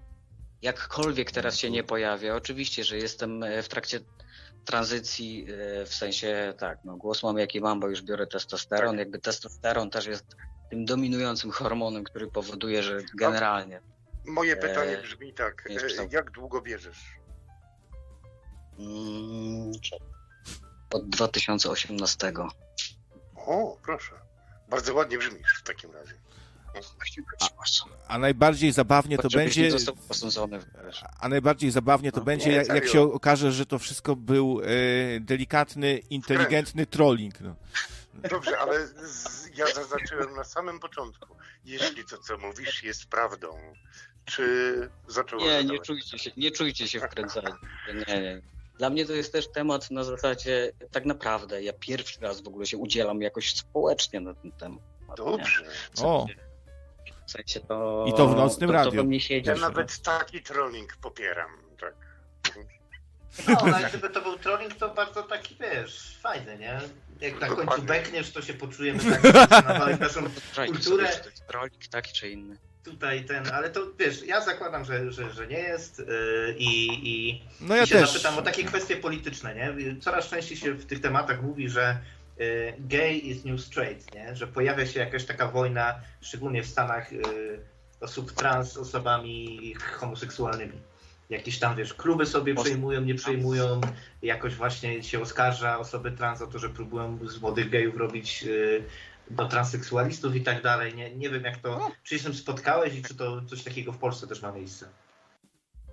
[0.63, 4.01] jakkolwiek teraz się nie pojawię, oczywiście, że jestem e, w trakcie
[4.65, 5.47] tranzycji,
[5.81, 9.91] e, w sensie tak, no głos mam jaki mam, bo już biorę testosteron, jakby testosteron
[9.91, 10.25] też jest
[10.71, 13.81] tym dominującym hormonem, który powoduje, że generalnie
[14.25, 15.69] Moje pytanie Eee, brzmi tak.
[15.71, 16.99] e, Jak długo bierzesz?
[18.79, 19.73] mm,
[20.95, 22.33] od 2018.
[23.37, 24.13] O, proszę.
[24.69, 26.15] Bardzo ładnie brzmisz w takim razie.
[28.09, 29.71] A najbardziej zabawnie to będzie...
[31.21, 35.21] A najbardziej zabawnie to No, będzie, jak, jak się okaże, że to wszystko był e,
[35.21, 37.41] delikatny, inteligentny trolling.
[37.41, 37.55] No.
[38.31, 41.37] Dobrze, ale z, ja zaznaczyłem na samym początku.
[41.65, 43.49] Jeśli to, co mówisz, jest prawdą,
[44.25, 47.53] czy zaczęło Nie, nie czujcie się, nie czujcie się wkręcani.
[48.09, 48.43] Nie, nie.
[48.79, 52.67] Dla mnie to jest też temat na zasadzie, tak naprawdę, ja pierwszy raz w ogóle
[52.67, 54.83] się udzielam jakoś społecznie na ten temat.
[55.17, 55.65] Dobrze.
[56.03, 56.27] O,
[57.33, 58.05] sensie to...
[58.09, 58.97] I to w nocnym to, radiu.
[59.03, 59.49] To mnie siedzi.
[59.49, 61.51] Ja nawet taki trolling popieram.
[61.81, 61.95] Tak.
[63.49, 66.81] No, jak gdyby to był trolling, to bardzo taki, wiesz, fajny, nie?
[67.21, 67.87] Jak na końcu Dokładnie.
[67.87, 69.23] bekniesz, to się poczujemy tak,
[69.91, 70.21] że naszą
[70.67, 70.83] kulturę.
[70.83, 72.57] sobie, czy to jest rolnik taki czy inny.
[72.85, 77.43] tutaj ten, ale to wiesz, ja zakładam, że, że, że nie jest yy, i, i
[77.61, 78.13] no ja I się też.
[78.13, 79.97] zapytam o takie kwestie polityczne, nie?
[80.01, 81.99] Coraz częściej się w tych tematach mówi, że
[82.79, 84.37] gay is new straight, nie?
[84.37, 87.19] Że pojawia się jakaś taka wojna, szczególnie w Stanach, y,
[88.01, 90.79] osób trans z osobami homoseksualnymi.
[91.31, 93.81] Jakieś tam, wiesz, kluby sobie przejmują, nie przejmują,
[94.23, 98.85] jakoś właśnie się oskarża osoby trans o to, że próbują z młodych gejów robić y,
[99.31, 100.95] do transseksualistów i tak dalej.
[100.95, 103.93] Nie, nie wiem jak to, czy się z tym spotkałeś i czy to coś takiego
[103.93, 104.89] w Polsce też ma miejsce.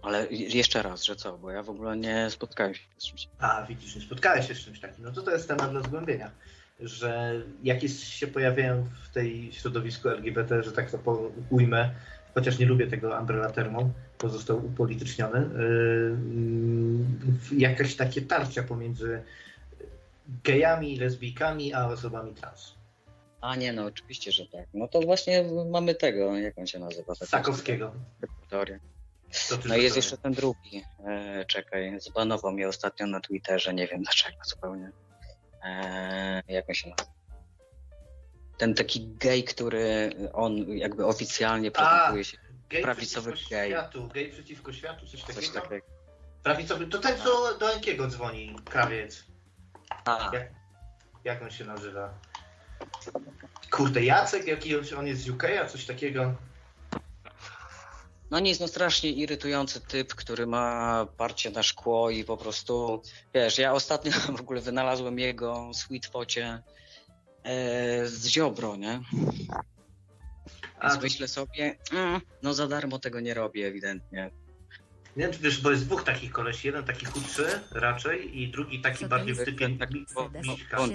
[0.02, 1.38] Ale jeszcze raz, że co?
[1.38, 3.28] Bo ja w ogóle nie spotkałem się z czymś.
[3.40, 5.06] A, widzisz, nie spotkałeś się z czymś takim.
[5.06, 6.32] No to to jest temat do zgłębienia.
[6.80, 11.90] Że jakieś się pojawiają w tej środowisku LGBT, że tak to ujmę,
[12.34, 13.90] chociaż nie lubię tego Umbrella Termo,
[14.22, 15.50] bo został upolityczniony,
[17.52, 19.24] yy, jakieś takie tarcia pomiędzy
[20.44, 22.74] gejami, lesbijkami, a osobami trans.
[23.42, 24.66] A nie, no oczywiście, że tak.
[24.74, 27.16] No to właśnie mamy tego, jak on się nazywa?
[27.16, 27.92] Sakowskiego.
[28.22, 28.80] Repertorię.
[29.66, 30.84] No i jest jeszcze ten drugi.
[31.08, 34.92] E, czekaj, zbanował mnie ostatnio na Twitterze, nie wiem dlaczego zupełnie.
[35.64, 37.14] E, jak on się nazywa?
[38.58, 42.38] Ten taki gej, który on jakby oficjalnie prezentuje się
[42.70, 43.70] Gej prawicowy gej.
[43.70, 45.42] światu, gej przeciwko światu, coś takiego.
[45.42, 45.86] coś takiego.
[46.44, 49.24] Prawicowy, to ten, co do Enkiego dzwoni, krawiec.
[50.06, 50.50] A, Jak,
[51.24, 52.14] jak on się nazywa?
[53.72, 56.36] Kurde, Jacek, jakiś on jest z UK, a coś takiego.
[58.32, 63.02] No nic, no strasznie irytujący typ, który ma parcie na szkło i po prostu,
[63.34, 66.64] wiesz, ja ostatnio w ogóle wynalazłem jego sweetfocie
[67.44, 69.02] e, z Ziobro, nie?
[70.84, 74.32] Więc myślę sobie, mm, no za darmo tego nie robię ewidentnie.
[75.20, 76.68] Nie, wiesz, bo jest dwóch takich kolesi.
[76.68, 80.90] Jeden taki chudszy raczej i drugi taki bardziej w typie Tak, mi- bo- bo-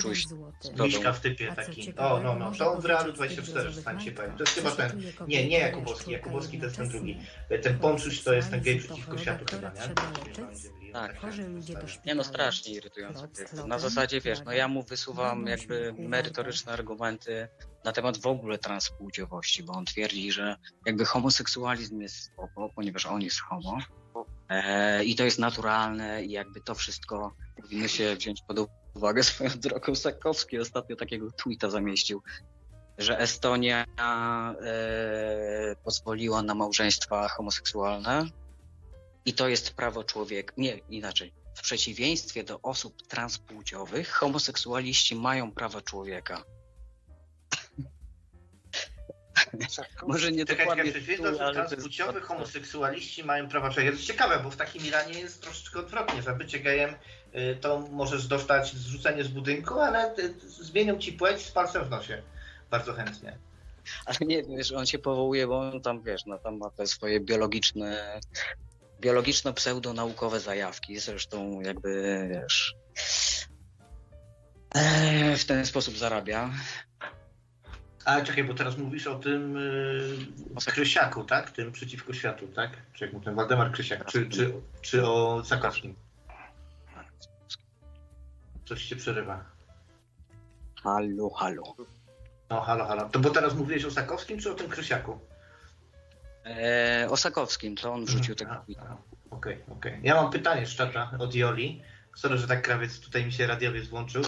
[0.84, 1.12] miśka.
[1.12, 1.92] W typie taki.
[1.96, 2.52] O, no, no.
[2.58, 4.36] To w Realu powiedzieć 24, z tam się powiem.
[4.36, 5.02] To jest chyba ten.
[5.28, 6.12] Nie, nie Jakubowski.
[6.12, 7.20] Jakubowski to jest ten drugi.
[7.62, 10.83] Ten Ponczuś to jest ten gej przeciwko światu chyba, nie?
[10.94, 11.18] Tak.
[11.18, 12.06] Chorzy ludzie do szpitala.
[12.06, 17.48] Nie no, strasznie slogan, Na zasadzie, wiesz, no ja mu wysuwam jakby merytoryczne argumenty
[17.84, 23.22] na temat w ogóle transpłciowości, bo on twierdzi, że jakby homoseksualizm jest spoko, ponieważ on
[23.22, 23.78] jest homo
[24.48, 29.22] e, i to jest naturalne i jakby to wszystko powinno się wziąć pod uwagę.
[29.32, 32.22] Swoją drogą Sakowski ostatnio takiego tweeta zamieścił,
[32.98, 38.26] że Estonia e, pozwoliła na małżeństwa homoseksualne
[39.24, 40.54] i to jest prawo człowieka.
[40.56, 41.32] Nie, inaczej.
[41.54, 46.44] W przeciwieństwie do osób transpłciowych, homoseksualiści mają prawa człowieka.
[50.06, 50.92] Może nie Czekaj, dokładnie
[51.30, 53.92] osób ale to jest- homoseksualiści mają prawa człowieka.
[53.92, 56.22] To jest ciekawe, bo w takim Iranie jest troszeczkę odwrotnie.
[56.22, 56.94] Za bycie gejem
[57.34, 61.90] y, to możesz dostać zrzucenie z budynku, ale y, zmienią ci płeć z palcem w
[61.90, 62.22] nosie.
[62.70, 63.38] Bardzo chętnie.
[64.06, 67.20] Ale nie, wiesz, on się powołuje, bo on tam, wiesz, no tam ma te swoje
[67.20, 68.20] biologiczne,
[69.00, 70.98] biologiczno-pseudonaukowe zajawki.
[70.98, 72.76] Zresztą jakby, wiesz,
[74.74, 76.50] e, w ten sposób zarabia.
[78.04, 81.50] A czekaj, bo teraz mówisz o tym y, Krysiaku, tak?
[81.50, 82.70] Tym przeciwko światu, tak?
[82.92, 85.94] Czy jak mu ten Waldemar Krysiak, czy, czy, czy o Sakowskim?
[88.64, 89.44] Coś się przerywa.
[90.82, 91.62] Halo, halo.
[92.50, 93.08] No halo, halo.
[93.08, 95.18] To bo teraz mówiłeś o Sakowskim, czy o tym Krysiaku?
[96.46, 98.96] E, o Sakowskim, to on wrzucił tego A, tweeta.
[99.30, 100.00] Okej, okej.
[100.02, 101.82] Ja mam pytanie z czata od Joli.
[102.16, 104.22] Sorry, że tak krawiec tutaj mi się radiowiec włączył.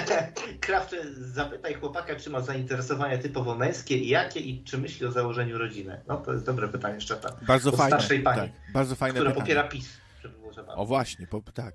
[0.60, 5.58] Kraft, zapytaj chłopaka, czy ma zainteresowania typowo męskie i jakie i czy myśli o założeniu
[5.58, 6.00] rodziny.
[6.06, 7.36] No to jest dobre pytanie z czata.
[7.46, 7.96] Bardzo Od fajne.
[7.96, 9.42] starszej pani, tak, bardzo fajne która pytanie.
[9.44, 9.88] popiera PiS,
[10.22, 10.82] żeby było zabawne.
[10.82, 11.74] O właśnie, po, tak.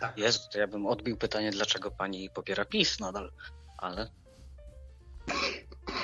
[0.00, 0.18] Tak.
[0.18, 3.32] Jezu, to ja bym odbił pytanie, dlaczego pani popiera PiS nadal,
[3.78, 4.10] ale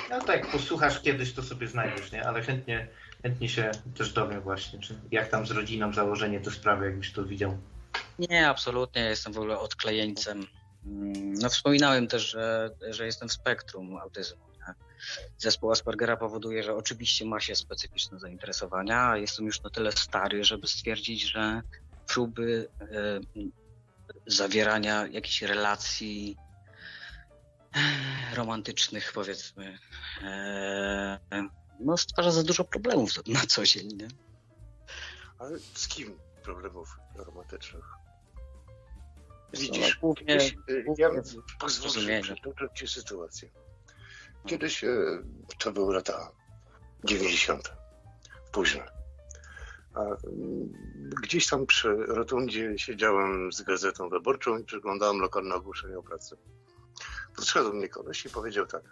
[0.09, 2.27] No tak, posłuchasz kiedyś, to sobie znajdziesz, nie?
[2.27, 2.87] Ale chętnie,
[3.23, 7.23] chętnie się też dowiem właśnie, czy jak tam z rodziną założenie te sprawy, jakbyś to
[7.25, 7.57] widział.
[8.19, 9.01] Nie, absolutnie.
[9.01, 10.47] Jestem w ogóle odklejeńcem.
[10.85, 14.49] Mm, No wspominałem też, że, że jestem w spektrum autyzmu.
[15.37, 20.43] Zespół Aspergera powoduje, że oczywiście ma się specyficzne zainteresowania, a jestem już na tyle stary,
[20.43, 21.61] żeby stwierdzić, że
[22.07, 22.85] próby e,
[24.27, 26.37] zawierania jakichś relacji
[28.35, 29.79] romantycznych, powiedzmy,
[30.23, 31.19] e,
[31.79, 33.87] no stwarza za dużo problemów na co dzień.
[33.87, 34.07] Nie?
[35.39, 37.85] Ale z kim problemów romantycznych?
[39.53, 39.99] No, Widzisz,
[40.69, 41.09] y, ja
[41.59, 42.23] pozwól, że zrozumienie.
[42.23, 43.49] przytoczę ci sytuację.
[44.45, 45.23] Kiedyś, y,
[45.59, 46.31] to były lata
[47.03, 47.73] 90.
[48.51, 48.85] późne.
[49.93, 50.73] A mm,
[51.23, 56.37] gdzieś tam przy rotundzie siedziałem z gazetą wyborczą i przeglądałem lokalne ogłoszenie o pracy.
[57.39, 58.83] Podszedł do mnie koleś i powiedział tak.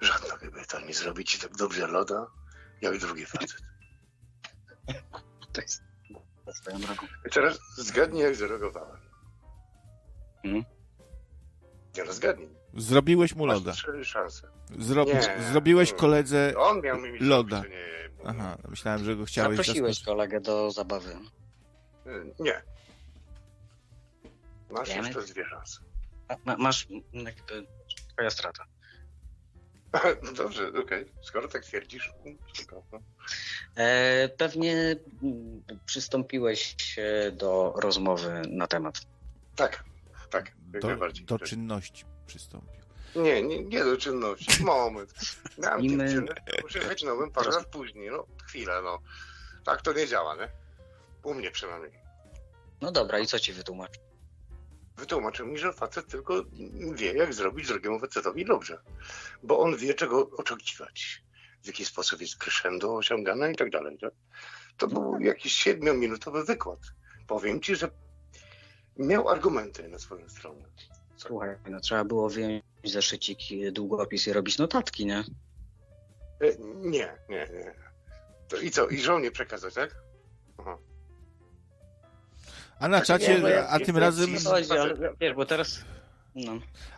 [0.00, 2.26] Żadna kobieta nie zrobi ci tak dobrze loda,
[2.82, 3.56] jak drugi facet.
[5.52, 5.82] To jest
[6.54, 7.06] swoją drogą.
[7.26, 9.00] I teraz zgadnij, jak zareagowałem.
[11.96, 12.48] Nie no, zgadnij.
[12.74, 13.72] Zrobiłeś mu loda.
[14.02, 14.48] szanse.
[14.70, 15.42] Nie.
[15.52, 16.54] Zrobiłeś koledze...
[16.56, 17.60] On miał mi Loda.
[17.60, 18.26] zrobić, nie...
[18.26, 20.06] Aha, myślałem, że go chciałeś Zaprosiłeś zaskoczyć.
[20.06, 21.16] kolegę do zabawy.
[22.40, 22.62] Nie.
[24.70, 25.08] Masz Wiemy.
[25.08, 25.91] jeszcze dwie szanse.
[26.44, 27.66] Ma, masz jakby
[28.12, 28.64] twoja strata.
[30.36, 31.12] Dobrze, okej.
[31.22, 32.12] Skoro tak twierdzisz,
[32.54, 33.00] spoko, no.
[33.76, 34.96] E, pewnie
[35.86, 38.94] przystąpiłeś e, do rozmowy na temat.
[39.56, 39.84] Tak,
[40.30, 41.26] tak, jak Do, najbardziej.
[41.26, 42.82] do czynności przystąpił.
[43.16, 44.64] Nie, nie, nie do czynności.
[44.64, 45.14] Moment.
[45.58, 48.10] Miałem my- dziewczynę, muszę jechać nowym parę lat później.
[48.10, 48.98] No, chwilę, no.
[49.64, 50.48] Tak to nie działa, nie?
[51.22, 51.92] U mnie przynajmniej.
[52.80, 53.92] No dobra, i co ci wytłumacz?
[54.96, 56.44] Wytłumaczył mi, że facet tylko
[56.94, 58.78] wie, jak zrobić drugiemu facetowi dobrze.
[59.42, 61.22] Bo on wie, czego oczekiwać.
[61.62, 63.98] W jaki sposób jest crescendo osiągane i tak dalej.
[63.98, 64.12] Tak?
[64.76, 66.78] To był jakiś siedmiominutowy wykład.
[67.26, 67.88] Powiem ci, że
[68.96, 70.64] miał argumenty na swoją stronę.
[71.16, 73.38] Słuchaj, no trzeba było wyjąć zeszycik,
[73.72, 75.18] długopis i robić notatki, nie?
[76.40, 77.74] E, Nie, nie, nie.
[78.48, 78.88] To I co?
[78.88, 79.94] I żonie przekazać, tak?
[82.80, 84.34] A na Tak, czacie, nie, bo ja- a tym razem...
[84.34, 85.84] ja- chodzi, ale wiesz, bo teraz
[86.34, 86.52] No.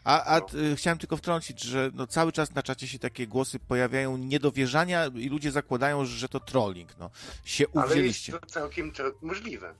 [0.04, 0.60] A, a No.
[0.60, 5.06] y, chciałem tylko wtrącić, że no, cały czas na czacie się takie głosy pojawiają niedowierzania
[5.14, 6.98] i ludzie zakładają, że to trolling.
[6.98, 7.10] No,
[7.44, 8.32] się Ale jest uwzięliście.
[8.32, 9.74] to całkiem to możliwe.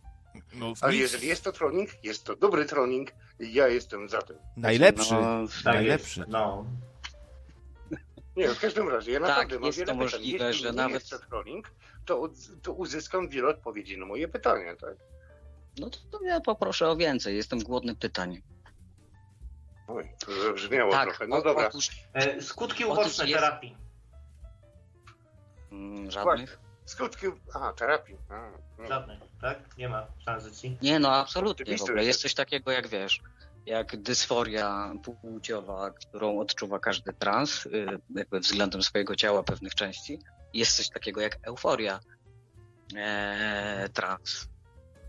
[0.54, 3.10] No, Ale nic- jeżeli jest to trolling, jest to dobry trolling
[3.40, 4.36] i ja jestem za tym.
[4.56, 5.14] Najlepszy.
[5.14, 6.20] No, Tak Najlepszy.
[6.20, 6.32] Jest.
[6.32, 6.64] No.
[8.36, 9.96] Nie, w każdym razie, ja Tak, naprawdę mam wiele to pytań.
[9.96, 11.70] możliwe, Jeśli że nie nawet- jest to trolling,
[12.04, 12.28] to,
[12.62, 14.94] to uzyskam wiele odpowiedzi na moje pytania, tak?
[15.78, 17.36] No to, to ja poproszę o więcej.
[17.36, 18.42] Jestem głodny pytań.
[19.88, 21.26] Oj, to zabrzmiało Tak, trochę.
[21.26, 21.66] No o- dobra.
[21.68, 23.76] otóż E, skutki uboczne jest- terapii.
[25.72, 26.59] mm, żadnych.
[26.84, 27.26] Skutki...
[27.55, 28.16] Aha, terapii.
[28.30, 28.88] A, no.
[28.88, 29.76] Żadnych, tak?
[29.78, 30.78] Nie ma tranzycji.
[30.82, 32.05] Nie, no absolutnie w ogóle.
[32.05, 33.20] Jest coś takiego jak wiesz,
[33.66, 40.18] jak dysforia płciowa, którą odczuwa każdy trans, y, jakby względem swojego ciała pewnych części.
[40.55, 42.01] Jest coś takiego jak euforia
[42.96, 44.48] e, trans.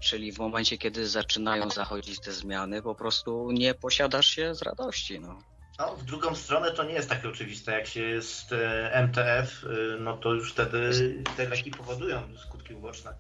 [0.06, 5.20] Czyli w momencie, kiedy zaczynają zachodzić te zmiany, po prostu nie posiadasz się z radości.
[5.20, 5.40] No.
[5.80, 7.72] No, w drugą stronę to nie jest takie oczywiste.
[7.72, 8.52] Jak się jest
[8.92, 10.92] MTF, e, no to już wtedy
[11.38, 13.14] te leki powodują skutki uboczne.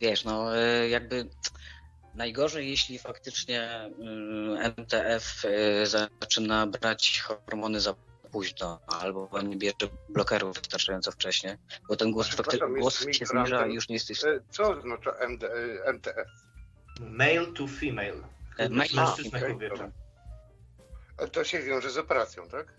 [0.00, 1.28] Wiesz, no e, jakby
[2.14, 3.70] najgorzej, jeśli faktycznie
[4.00, 7.94] mm, MTF e, zaczyna brać hormony za
[8.32, 9.74] późno, albo nie bierze
[10.08, 14.24] blokerów wystarczająco wcześnie, bo ten głos, fakty- głos się zniża i już nie jesteś...
[14.24, 16.28] E, Co oznacza MD, e, MTF?
[17.00, 18.22] Male to female.
[18.58, 19.90] E, male-.
[21.18, 22.66] E, To się wiąże z operacją, tak?
[22.66, 22.72] To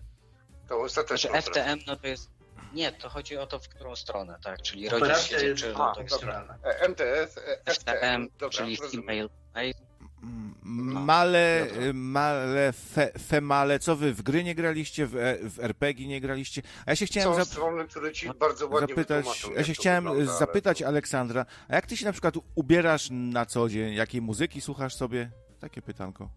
[0.66, 1.52] Znaczy ostateczną operacją.
[1.62, 2.30] FTM, no to jest...
[2.72, 4.62] Nie, to chodzi o to, w którą stronę, tak?
[4.62, 5.94] Czyli Operacja się to.
[6.64, 9.06] E, MTF, FTM, FTM, dobra, czyli rozumiem.
[9.06, 9.28] female.
[9.54, 9.89] male.
[10.22, 10.54] M-
[11.04, 16.06] Male, y, male, fe, female, co wy w gry nie graliście, w, e- w RPG
[16.06, 16.62] nie graliście?
[16.86, 19.26] A ja się chciałem zap- strony, które ci bardzo ładnie zapytać,
[19.56, 23.46] ja się chciałem wygląda, ale- zapytać Aleksandra, a jak ty się na przykład ubierasz na
[23.46, 23.94] co dzień?
[23.94, 25.30] Jakiej muzyki słuchasz sobie?
[25.60, 26.28] Takie pytanko.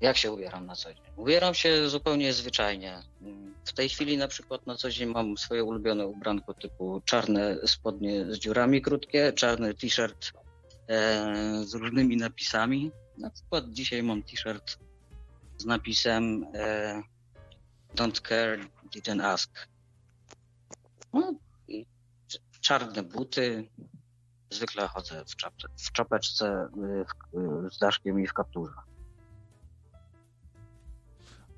[0.00, 1.02] Jak się ubieram na co dzień?
[1.16, 2.98] Ubieram się zupełnie zwyczajnie.
[3.64, 8.24] W tej chwili na przykład na co dzień mam swoje ulubione ubranko typu czarne spodnie
[8.30, 10.32] z dziurami krótkie, czarny t-shirt
[11.64, 12.90] z różnymi napisami.
[13.18, 14.78] Na przykład dzisiaj mam t-shirt
[15.58, 17.02] z napisem e,
[17.94, 18.58] Don't care,
[18.94, 19.68] didn't ask.
[21.12, 21.34] No,
[22.60, 23.68] czarne buty.
[24.50, 26.68] Zwykle chodzę w, czapce, w czapeczce
[27.34, 28.74] y, y, z daszkiem i w kapturze.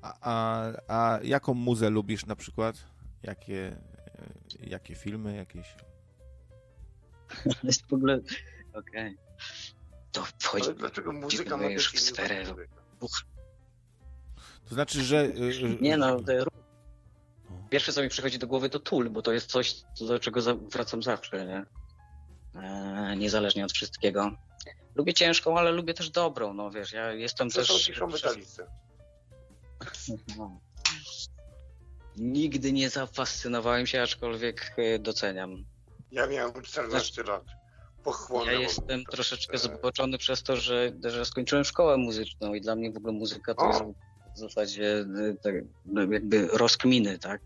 [0.01, 2.75] A, a, a jaką muzę lubisz na przykład?
[3.23, 3.77] Jakie,
[4.61, 5.75] e, jakie filmy jakieś?
[7.89, 8.19] w ogóle.
[8.75, 9.17] Okej.
[10.11, 10.65] To wchodzi.
[10.65, 12.43] Ale dlaczego muzyka ma już w sferę.
[14.69, 15.23] To znaczy, że...
[15.25, 16.31] y, y, Nie no, to...
[17.69, 19.75] pierwsze co mi przychodzi do głowy to tool, bo to jest coś,
[20.07, 21.65] do czego wracam zawsze, nie?
[22.61, 24.31] Eee, niezależnie od wszystkiego.
[24.95, 27.85] Lubię ciężką, ale lubię też dobrą, no wiesz, ja jestem też...
[27.85, 28.65] ciszą metalicy?
[30.37, 30.59] No.
[32.17, 35.65] Nigdy nie zafascynowałem się, aczkolwiek e, doceniam.
[36.11, 37.43] Ja miałem 14 lat.
[38.05, 42.91] Pochłonęło Ja jestem troszeczkę zboczony przez to, że, że skończyłem szkołę muzyczną i dla mnie
[42.91, 43.67] w ogóle muzyka to O.
[43.67, 43.83] jest
[44.35, 45.55] w zasadzie e, tak,
[45.85, 47.41] no, jakby rozkminy, tak?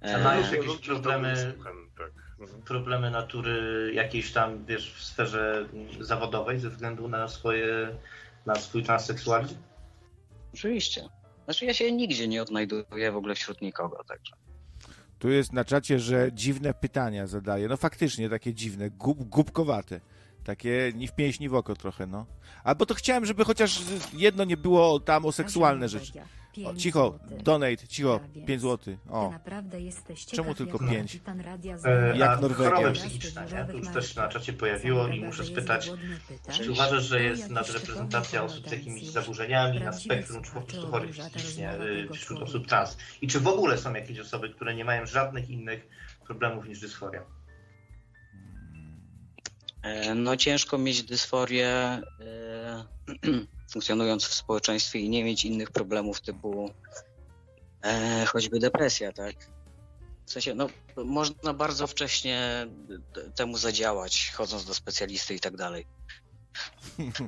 [0.00, 1.52] A masz E, jakieś problemy-
[1.98, 2.12] tak.
[2.40, 2.62] Mhm.
[2.62, 5.68] Problemy natury jakiejś tam, wiesz, w sferze
[6.00, 7.98] zawodowej ze względu na swoje,
[8.46, 9.56] na swój transseksualizm?
[10.54, 11.08] oczywiście.
[11.44, 14.32] Znaczy ja się nigdzie nie odnajduję w ogóle wśród nikogo, także.
[15.18, 17.68] Tu jest na czacie, że dziwne pytania zadaje.
[17.68, 20.00] No faktycznie takie dziwne, gub, głupkowate.
[20.44, 22.26] Takie ni w pięść, ni w oko trochę, no.
[22.64, 23.82] Albo to chciałem, żeby chociaż
[24.12, 26.12] jedno nie było tam o seksualne rzeczy.
[26.66, 28.96] O, cicho, donate, cicho, 5 zł.
[29.10, 31.12] O, naprawdę jesteś Czemu tylko jak pięć?
[31.12, 32.70] kapitan radia E, zareaguje Jak a na Norwegia.
[32.76, 33.72] choroby psychiczne, nie?
[33.72, 35.90] Tu już też na czacie pojawiło i muszę spytać,
[36.52, 40.86] czy uważasz, że To jest nadreprezentacja osób z jakimiś zaburzeniami na spektrum, czy po prostu
[40.90, 41.72] chorych psychicznie
[42.14, 42.96] wśród osób trans?
[43.22, 45.88] I czy w ogóle są jakieś osoby, które nie mają żadnych innych
[46.26, 47.22] problemów niż dysforia?
[49.82, 52.02] E, No ciężko mieć dysforię e,
[53.72, 56.70] funkcjonując w społeczeństwie i nie mieć innych problemów typu
[57.82, 59.36] e, choćby depresja, tak?
[60.26, 62.66] W sensie, no, można bardzo wcześnie
[63.34, 65.86] temu zadziałać, chodząc do specjalisty i tak dalej.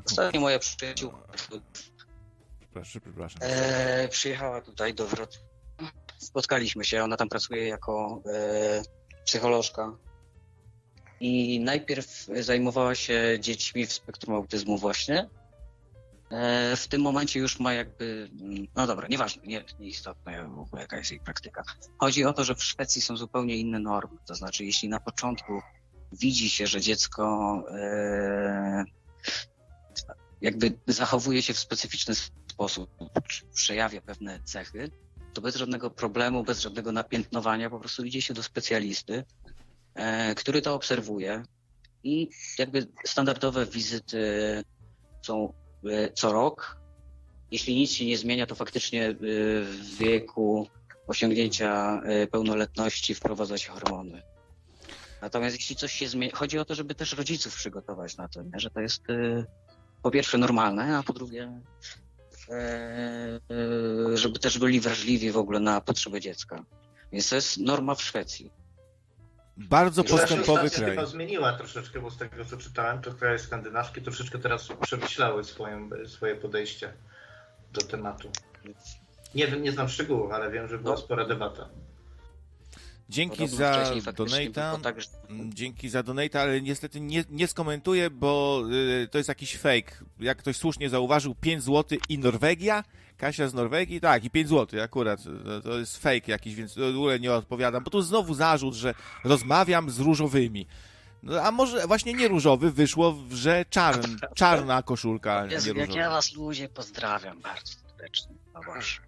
[0.06, 1.18] Ostatnio moja przyjaciółka
[2.70, 3.38] przepraszam, przepraszam.
[3.42, 5.50] e, przyjechała tutaj do Wrocławia.
[6.18, 8.82] Spotkaliśmy się, ona tam pracuje jako e,
[9.24, 9.96] psycholożka.
[11.20, 15.28] I najpierw zajmowała się dziećmi w spektrum autyzmu właśnie.
[16.31, 20.82] E, w tym momencie już ma jakby, mm, no dobra, nieważne, nie, nieistotne w ogóle
[20.82, 21.62] jaka jest jej praktyka.
[21.98, 24.19] Chodzi o to, że w Szwecji są zupełnie inne normy.
[24.27, 25.62] To znaczy, jeśli na początku
[26.12, 28.85] widzi się, że dziecko e,
[30.40, 32.90] jakby zachowuje się w specyficzny sposób,
[33.55, 34.90] przejawia pewne cechy,
[35.32, 39.24] to bez żadnego problemu, bez żadnego napiętnowania po prostu idzie się do specjalisty,
[39.94, 41.43] e, który to obserwuje
[42.05, 44.23] i jakby standardowe wizyty
[45.23, 45.52] są
[46.15, 46.77] co rok.
[47.51, 49.15] Jeśli nic się nie zmienia, to faktycznie e,
[49.62, 50.69] w wieku
[51.07, 54.23] osiągnięcia e, pełnoletności wprowadza się hormony.
[55.23, 58.61] Natomiast jeśli coś się zmienia, chodzi o to, żeby też rodziców przygotować na to, nie?
[58.61, 59.44] że to jest e,
[60.02, 61.61] po pierwsze normalne, a po drugie,
[62.48, 66.65] e, e, żeby też byli wrażliwi w ogóle na potrzeby dziecka.
[67.12, 68.51] Więc to jest norma w Szwecji.
[69.69, 70.91] Bardzo postępowy kraj.
[70.91, 75.89] chyba zmieniła troszeczkę, bo z tego co czytałem, to kraje skandynawskie troszeczkę teraz przemyślały swoje,
[76.07, 76.93] swoje podejście
[77.73, 78.31] do tematu.
[79.35, 81.01] Nie, nie znam szczegółów, ale wiem, że była No.
[81.01, 81.69] spora debata.
[83.09, 83.85] Dzięki za
[84.16, 84.78] donata.
[84.82, 88.62] Tak, że Mm, Dzięki za donata, ale niestety nie, nie skomentuję, bo
[89.03, 89.93] y, to jest jakiś fake.
[90.20, 92.85] Jak ktoś słusznie zauważył, 5 zł i Norwegia.
[93.20, 95.20] Kasia z Norwegii, tak, i 5 zł akurat.
[95.44, 97.84] To, to jest fake jakiś, więc w ogóle nie odpowiadam.
[97.84, 98.94] Bo tu znowu zarzut, że
[99.24, 100.66] rozmawiam z różowymi.
[101.22, 105.84] No, a może właśnie nie różowy, wyszło, że czarn, czarna koszulka, nie Jezu, jak ja
[105.86, 106.10] różowa.
[106.10, 108.34] was ludzie pozdrawiam bardzo serdecznie.
[108.55, 109.05] No właśnie.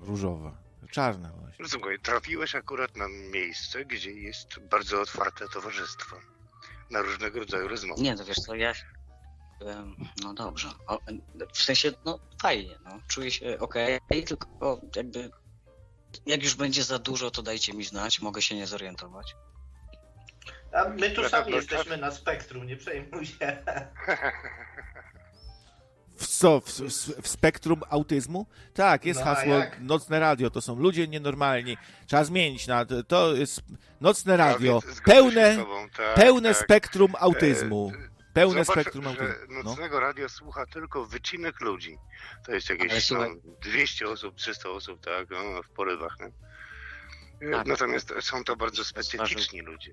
[0.00, 0.52] Różowa.
[0.90, 1.56] Czarna właśnie.
[1.64, 6.16] No słuchaj, trafiłeś akurat na miejsce, gdzie jest bardzo otwarte towarzystwo.
[6.90, 8.02] Na różnego rodzaju rozmowy.
[8.02, 8.72] Nie, no wiesz co, ja...
[10.22, 10.68] No dobrze.
[11.52, 12.90] W sensie, no fajnie, no.
[13.08, 15.30] Czuję się okej, tylko jakby...
[16.26, 19.36] Jak już będzie za dużo, to dajcie mi znać, mogę się nie zorientować.
[20.72, 23.62] A my tu sami jesteśmy na spektrum, nie przejmuj się.
[26.16, 26.60] W co?
[26.60, 28.46] W, w, w spektrum autyzmu?
[28.74, 29.80] Tak, jest No, hasło jak?
[29.80, 31.76] nocne radio, to są ludzie nienormalni.
[32.06, 33.62] Trzeba zmienić na to jest
[34.00, 34.80] nocne radio.
[34.80, 36.64] Zgodzę się Pełne, tobą, tak, pełne tak.
[36.64, 37.92] spektrum autyzmu.
[38.32, 39.34] Pełne Zobacz, spektrum autyzmu.
[39.48, 39.62] No.
[39.62, 41.98] nocnego radio słucha tylko wycinek ludzi.
[42.46, 46.16] To jest jakieś no, słuchaj- 200 osób, 300 osób, tak, no, w porywach.
[47.40, 47.50] Nie?
[47.50, 47.66] Tak.
[47.66, 49.92] Natomiast są to bardzo specyficzni ludzie.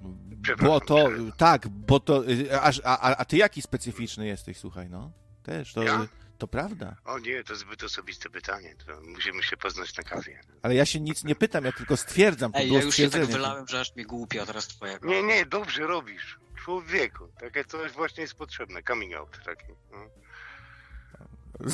[0.00, 0.08] Bo
[0.42, 5.12] Przepraszam, to, tak, bo to, y, a, a- a ty jaki specyficzny jesteś, słuchaj, no?
[5.42, 6.06] Też, to, Ja?
[6.40, 6.96] To prawda.
[7.04, 8.74] O nie, to zbyt osobiste pytanie.
[8.86, 10.40] To musimy się poznać na kawie.
[10.62, 13.24] Ale ja się nic nie pytam, ja tylko stwierdzam, to Ej, ja już się tak
[13.26, 16.38] wylałem, że aż mi głupio, a teraz twoja Nie, nie, dobrze robisz.
[16.64, 18.82] Człowieku, takie coś właśnie jest potrzebne.
[18.82, 19.64] Coming out taki.
[19.92, 19.98] No.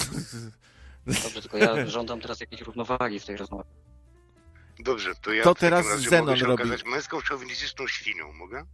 [1.23, 3.65] Dobrze, tylko ja żądam teraz jakiejś równowagi w tej rozmowie.
[4.79, 6.63] Dobrze, to ja To w takim teraz razie Zenon mogę się robi.
[6.63, 8.65] okazać męską szowinistyczną świnią, mogę?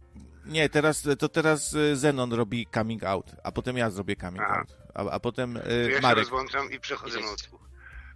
[0.45, 4.59] Nie, teraz, to teraz y, Zenon robi coming out, a potem ja zrobię coming Aha.
[4.59, 6.23] out, a, a potem y, ja się Marek.
[6.23, 7.61] rozłączam i przechodzę na odsłuch.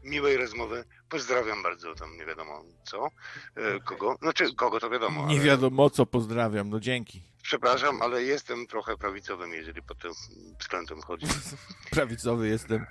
[0.03, 0.83] Miłej rozmowy.
[1.09, 3.07] Pozdrawiam bardzo tam nie wiadomo co.
[3.55, 4.17] E, kogo?
[4.21, 5.27] Znaczy kogo to wiadomo.
[5.27, 7.21] Nie ale- wiadomo co, pozdrawiam, no dzięki.
[7.43, 10.11] Przepraszam, ale jestem trochę prawicowym, jeżeli pod tym
[10.59, 11.27] względem chodzi.
[11.91, 12.85] Prawicowy jestem.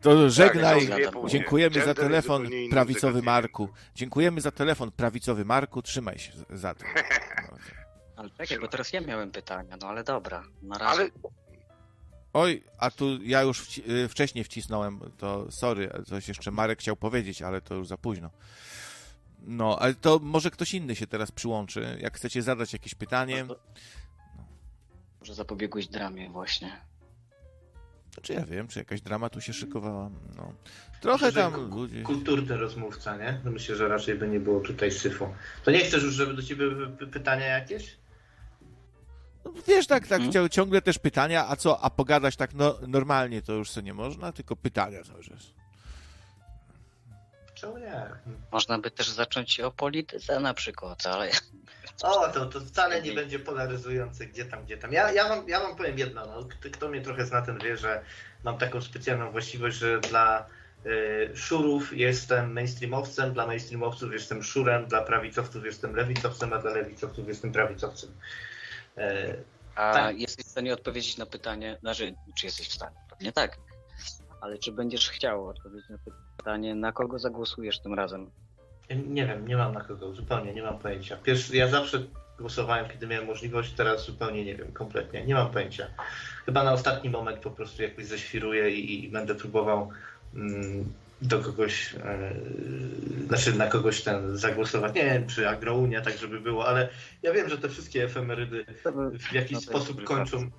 [0.00, 0.88] To żegnaj.
[1.12, 1.28] płcie.
[1.38, 3.22] Dziękujemy za telefon, prawicowy.
[3.22, 3.68] Marku.
[3.94, 5.82] Dziękujemy za telefon, prawicowy Marku.
[5.82, 6.84] Trzymaj się za to.
[8.18, 11.00] Ale czekaj, bo teraz ja miałem pytania, no ale dobra, na razie.
[11.00, 11.10] Ale
[12.32, 16.96] Oj, a tu ja już wci- y, wcześniej wcisnąłem, to sorry, coś jeszcze Marek chciał
[16.96, 18.30] powiedzieć, ale to już za późno.
[19.42, 21.98] No, ale to może ktoś inny się teraz przyłączy.
[22.00, 23.60] Jak chcecie zadać jakieś pytanie, No to-
[25.20, 26.80] Może zapobiegłeś dramie właśnie.
[28.22, 30.10] czy ja wiem, czy jakaś drama tu się szykowała.
[30.36, 30.52] No.
[31.00, 32.02] Trochę Myślę, tam ludzie.
[32.02, 33.40] Kulturny rozmówca, nie?
[33.44, 35.34] No myślę, że raczej by nie było tutaj syfu.
[35.64, 36.64] To nie chcesz już, żeby do ciebie
[37.12, 37.96] pytania jakieś?
[39.44, 43.42] No, wiesz, tak, tak, cią- ciągle też pytania, a co, a pogadać tak no, normalnie
[43.42, 45.38] to już co nie można, tylko pytania cały czas.
[47.54, 48.06] Czemu nie?
[48.52, 51.30] Można by też zacząć o polityce na przykład, ale
[52.02, 54.92] O, to, to wcale nie będzie polaryzujące gdzie tam, gdzie tam.
[54.92, 57.76] Ja, ja, wam, ja wam powiem jedno, no, kto, kto mnie trochę zna, ten wie,
[57.76, 58.02] że
[58.44, 60.46] mam taką specjalną właściwość, że dla
[60.86, 67.28] y, szurów jestem mainstreamowcem, dla mainstreamowców jestem szurem, dla prawicowców jestem lewicowcem, a dla lewicowców
[67.28, 68.10] jestem prawicowcem.
[69.74, 70.20] A Tak.
[70.20, 72.96] jesteś w stanie odpowiedzieć na pytanie, znaczy, czy jesteś w stanie?
[73.10, 73.56] Pewnie tak.
[74.40, 75.98] Ale czy będziesz chciał odpowiedzieć na
[76.36, 78.30] pytanie, na kogo zagłosujesz tym razem?
[78.96, 81.16] nie wiem, nie mam na kogo, zupełnie nie mam pojęcia.
[81.16, 82.02] Pierwszy, ja zawsze
[82.38, 85.86] głosowałem, kiedy miałem możliwość, teraz zupełnie nie wiem, kompletnie, nie mam pojęcia.
[86.46, 89.90] Chyba na ostatni moment po prostu jakoś zaświruję i, i będę próbował
[90.34, 90.92] mm,
[91.22, 92.34] do kogoś, e,
[93.26, 94.94] znaczy na kogoś ten zagłosować.
[94.94, 96.88] Nie wiem, czy Agrounia, tak żeby było, ale
[97.22, 98.64] ja wiem, że te wszystkie efemerydy
[99.18, 100.50] w jakiś No to sposób kończą,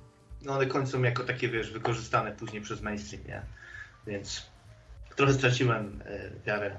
[0.42, 3.42] no one kończą jako takie, wiesz, wykorzystane później przez mainstream, nie?
[4.08, 4.46] Więc
[5.16, 6.76] trochę straciłem e, wiarę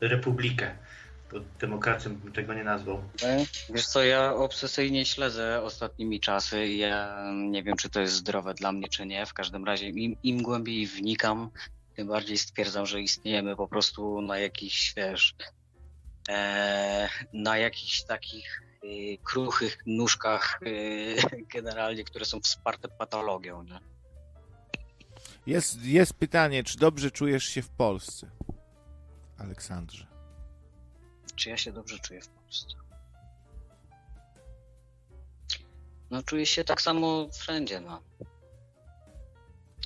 [0.00, 0.74] w Republikę.
[1.32, 3.02] bo demokracją bym tego nie nazwał.
[3.74, 8.54] Wiesz co, ja obsesyjnie śledzę ostatnimi czasy i ja nie wiem, czy to jest zdrowe
[8.54, 9.26] dla mnie, czy nie.
[9.26, 11.50] W każdym razie im, im głębiej wnikam,
[12.00, 15.34] tym bardziej stwierdzam, że istniejemy po prostu na jakichś, wiesz,
[16.28, 21.16] e, na jakichś takich y, kruchych nóżkach y,
[21.54, 23.80] generalnie, które są wsparte patologią, nie?
[25.46, 28.30] Jest, jest pytanie, czy dobrze czujesz się w Polsce?
[29.38, 30.06] Aleksandrze.
[31.36, 32.76] Czy ja się dobrze czuję w Polsce?
[36.10, 38.02] No czuję się tak samo wszędzie, no.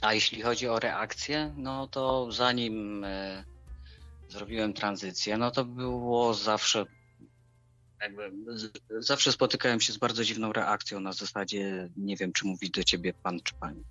[0.05, 3.45] A jeśli chodzi o reakcję, no to zanim e,
[4.29, 6.87] zrobiłem tranzycję, no to było zawsze
[8.01, 8.33] jakby
[8.99, 13.13] zawsze spotykałem się z bardzo dziwną reakcją na zasadzie nie wiem, czy mówić do ciebie
[13.23, 13.85] pan czy pani.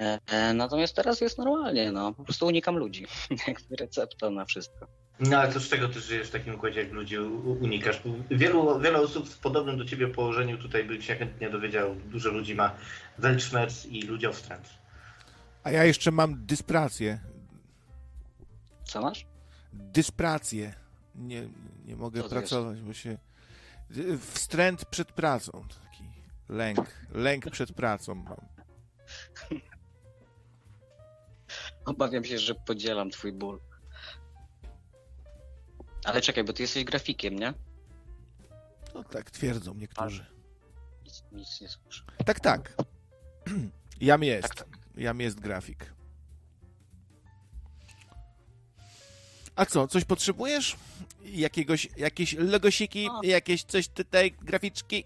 [0.00, 2.14] E, e, natomiast teraz jest normalnie, no.
[2.14, 3.06] Po prostu unikam ludzi.
[3.48, 4.86] Jakby recepta na wszystko.
[5.22, 8.02] No ale to z czego ty żyjesz w takim układzie, jak ludzi unikasz?
[8.30, 11.94] Wielu, wiele osób w podobnym do ciebie położeniu tutaj by się chętnie dowiedział.
[11.94, 12.74] Dużo ludzi ma
[13.18, 14.68] Weltschmerz i ludziowstręt.
[15.64, 17.20] A ja jeszcze mam dysprację.
[18.84, 19.26] Co masz?
[19.72, 20.74] Dysprację.
[21.14, 21.48] Nie,
[21.84, 23.18] nie mogę Co pracować, bo się...
[24.20, 25.64] Wstręt przed pracą.
[25.84, 26.04] Taki
[26.48, 26.90] lęk.
[27.14, 28.46] Lęk przed pracą mam.
[31.84, 33.60] Obawiam się, że podzielam twój ból.
[36.04, 37.54] Ale czekaj, bo ty jesteś grafikiem, nie?
[38.94, 40.26] No tak twierdzą niektórzy.
[41.04, 42.04] Nic, nic nie słyszę.
[42.26, 42.74] Tak, tak.
[44.00, 44.54] Jam jest.
[44.54, 45.92] Tak, Jam jest grafik.
[49.56, 50.76] A co, coś potrzebujesz?
[51.24, 53.20] Jakiegoś, jakieś logosiki, O.
[53.22, 55.04] jakieś coś tutaj, graficzki?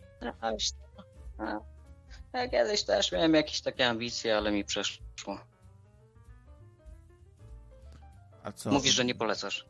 [2.33, 5.41] Ja kiedyś też miałem jakieś takie ambicje, ale mi przeszło.
[8.43, 8.71] A co?
[8.71, 9.67] Mówisz, że nie polecasz.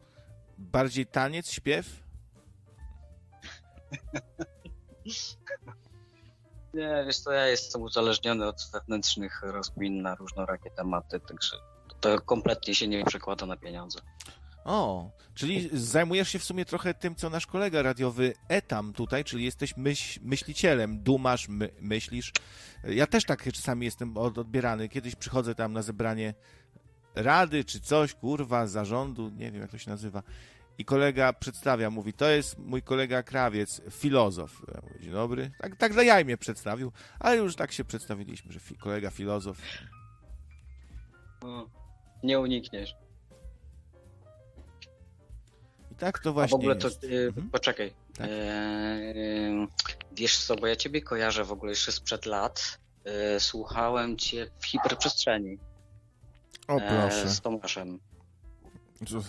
[0.58, 1.86] Bardziej taniec, śpiew?
[6.74, 11.56] Nie, wiesz co, ja jestem uzależniony od wewnętrznych rozkmin na różnorakie tematy, także
[12.00, 14.00] to kompletnie się nie przekłada na pieniądze.
[14.64, 19.44] O, czyli zajmujesz się w sumie trochę tym, co nasz kolega radiowy Etam tutaj, czyli
[19.44, 22.32] jesteś myśl, myślicielem, dumasz, my, myślisz.
[22.84, 24.88] Ja też tak czasami jestem od, odbierany.
[24.88, 26.34] Kiedyś przychodzę tam na zebranie
[27.16, 30.22] rady czy coś, kurwa, zarządu, nie wiem jak to się nazywa.
[30.78, 34.62] I kolega przedstawia, mówi, to jest mój kolega krawiec, filozof.
[34.74, 35.50] Ja mówię, Dzień dobry.
[35.58, 39.58] Tak, tak dla jaj mnie przedstawił, ale już tak się przedstawiliśmy, że fi, kolega filozof.
[41.42, 41.66] No,
[42.22, 42.94] Nie unikniesz.
[45.92, 47.04] I tak to A właśnie w ogóle to, jest.
[47.04, 47.50] y, Mhm.
[47.50, 47.92] poczekaj.
[48.18, 48.26] Tak.
[48.30, 49.68] Eee,
[50.12, 52.78] wiesz co, bo ja ciebie kojarzę w ogóle jeszcze sprzed lat.
[53.04, 55.58] E, słuchałem cię w hiperprzestrzeni
[56.68, 57.28] O e, proszę.
[57.28, 57.98] z Tomaszem.
[59.06, 59.20] Co-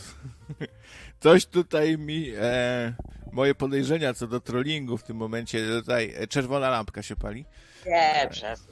[1.24, 2.32] Coś tutaj mi.
[2.40, 2.94] E,
[3.32, 5.68] moje podejrzenia co do trollingu w tym momencie.
[5.68, 7.46] Tutaj e, czerwona lampka się pali.
[7.86, 8.68] Nie, przez.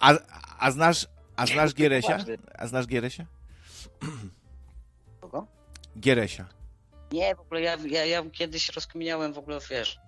[0.00, 0.14] A,
[0.58, 1.06] a znasz.
[1.36, 2.18] A znasz Gieresia?
[2.58, 3.26] A znasz Gieresia?
[5.20, 5.46] Kogo?
[6.00, 6.48] Gieresia.
[7.12, 9.98] Nie, w ogóle ja, ja, ja kiedyś rozkminiałem w ogóle, wiesz,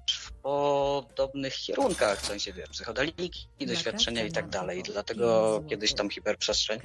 [0.42, 4.82] podobnych kierunkach, w sensie, wiesz, psychodeliki, doświadczenia i tak dalej.
[4.82, 6.80] Dlatego kiedyś tam hiperprzestrzeń.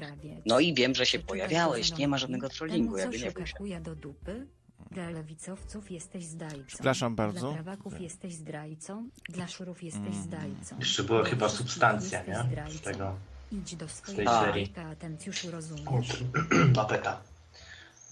[0.45, 3.79] No i wiem, że się pojawiałeś, nie ma żadnego trollingu, jakby nie bój się.
[3.81, 4.47] Do dupy?
[4.91, 6.63] Dla lewicowców jesteś zdrajcą.
[6.67, 7.39] Przepraszam bardzo.
[7.39, 9.09] Dla prawaków jesteś zdrajcą.
[9.29, 10.23] Dla szurów jesteś Mm.
[10.23, 10.79] zdrajcą.
[10.79, 12.69] Jeszcze była Dla chyba substancja, nie?
[12.71, 13.15] Z tego
[13.51, 14.67] Idź do tej swojego serii.
[14.67, 16.23] człowieka, atencjuszu rozumiesz.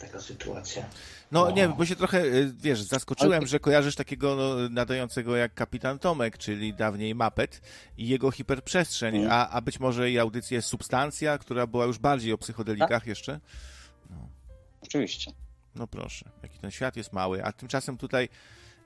[0.06, 0.86] Taka sytuacja.
[1.32, 1.52] No No.
[1.52, 6.00] nie, bo się trochę, e, wiesz, zaskoczyłem, Ale- że kojarzysz takiego no, nadającego jak Kapitan
[6.00, 7.62] Tomek, czyli dawniej Mapet
[7.98, 9.32] i jego hiperprzestrzeń, Mm.
[9.32, 13.40] a, a być może i audycję Substancja, która była już bardziej o psychodelikach jeszcze.
[14.82, 15.32] Oczywiście.
[15.76, 18.30] No proszę, jaki ten świat jest mały, a tymczasem tutaj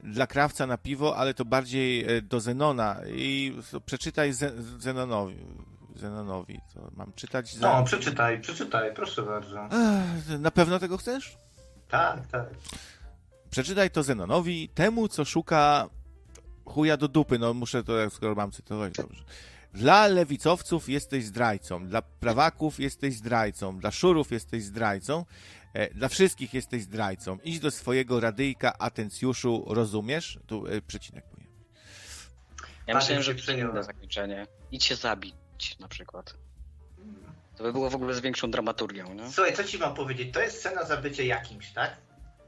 [0.04, 5.36] dla krawca na piwo, ale to bardziej e, do Zenona i so- przeczytaj Ze- Zenonowi.
[5.98, 7.74] Zenonowi, to mam czytać za...
[7.78, 9.66] No, przeczytaj, przeczytaj, proszę bardzo.
[9.66, 11.38] Ech, Na pewno tego chcesz?
[11.90, 12.50] Tak, tak.
[13.50, 15.90] Przeczytaj to Zenonowi, temu co szuka
[16.66, 19.24] chuja do dupy, no muszę to, skoro mam cytować, dobrze.
[19.74, 25.26] Dla lewicowców jesteś zdrajcą, dla prawaków jesteś zdrajcą, dla szurów jesteś zdrajcą,
[25.74, 27.38] e, dla wszystkich jesteś zdrajcą.
[27.44, 30.40] Idź do swojego radyjka atencjuszu, rozumiesz?
[30.48, 31.48] Tu e, przecinek powiem.
[32.88, 33.72] Ja myślałem, że przeniosłem.
[33.72, 34.48] inne zakończenie.
[34.72, 34.96] Idź się
[35.58, 36.34] zabić na przykład.
[37.58, 39.32] To by było w ogóle z większą dramaturgią, nie?
[39.32, 40.34] Słuchaj, co ci mam powiedzieć?
[40.34, 41.98] To jest cena za bycie jakimś, tak?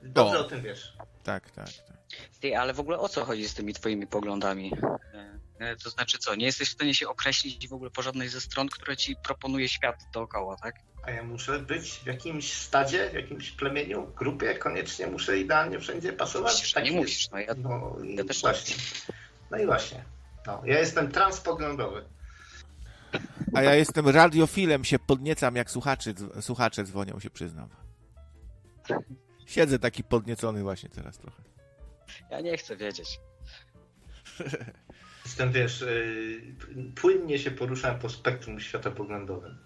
[0.03, 0.41] Dobrze O.
[0.41, 0.93] o tym wiesz.
[1.23, 1.97] Tak, tak, tak.
[2.39, 4.71] Ty, ale w ogóle o co chodzi z tymi twoimi poglądami?
[5.13, 8.29] E, e, To znaczy co, nie jesteś w stanie się określić w ogóle po żadnej
[8.29, 10.75] ze stron, które ci proponuje świat dookoła, tak?
[11.03, 16.13] A ja muszę być w jakimś stadzie, w jakimś plemieniu, grupie, koniecznie muszę idealnie wszędzie
[16.13, 16.53] pasować.
[16.53, 17.01] Musisz, Tak nie jest.
[17.01, 18.75] musisz, no ja, No i ja też właśnie.
[19.51, 20.03] No i właśnie.
[20.47, 22.05] No, ja jestem transpoglądowy.
[23.53, 27.69] A ja jestem radiofilem, się podniecam, jak słuchacze, słuchacze dzwonią, się przyznam.
[29.45, 31.43] Siedzę taki podniecony właśnie teraz trochę.
[32.31, 33.19] ja nie chcę wiedzieć.
[35.25, 39.57] Jestem, wiesz, yy, płynnie się poruszam po spektrum światopoglądowym.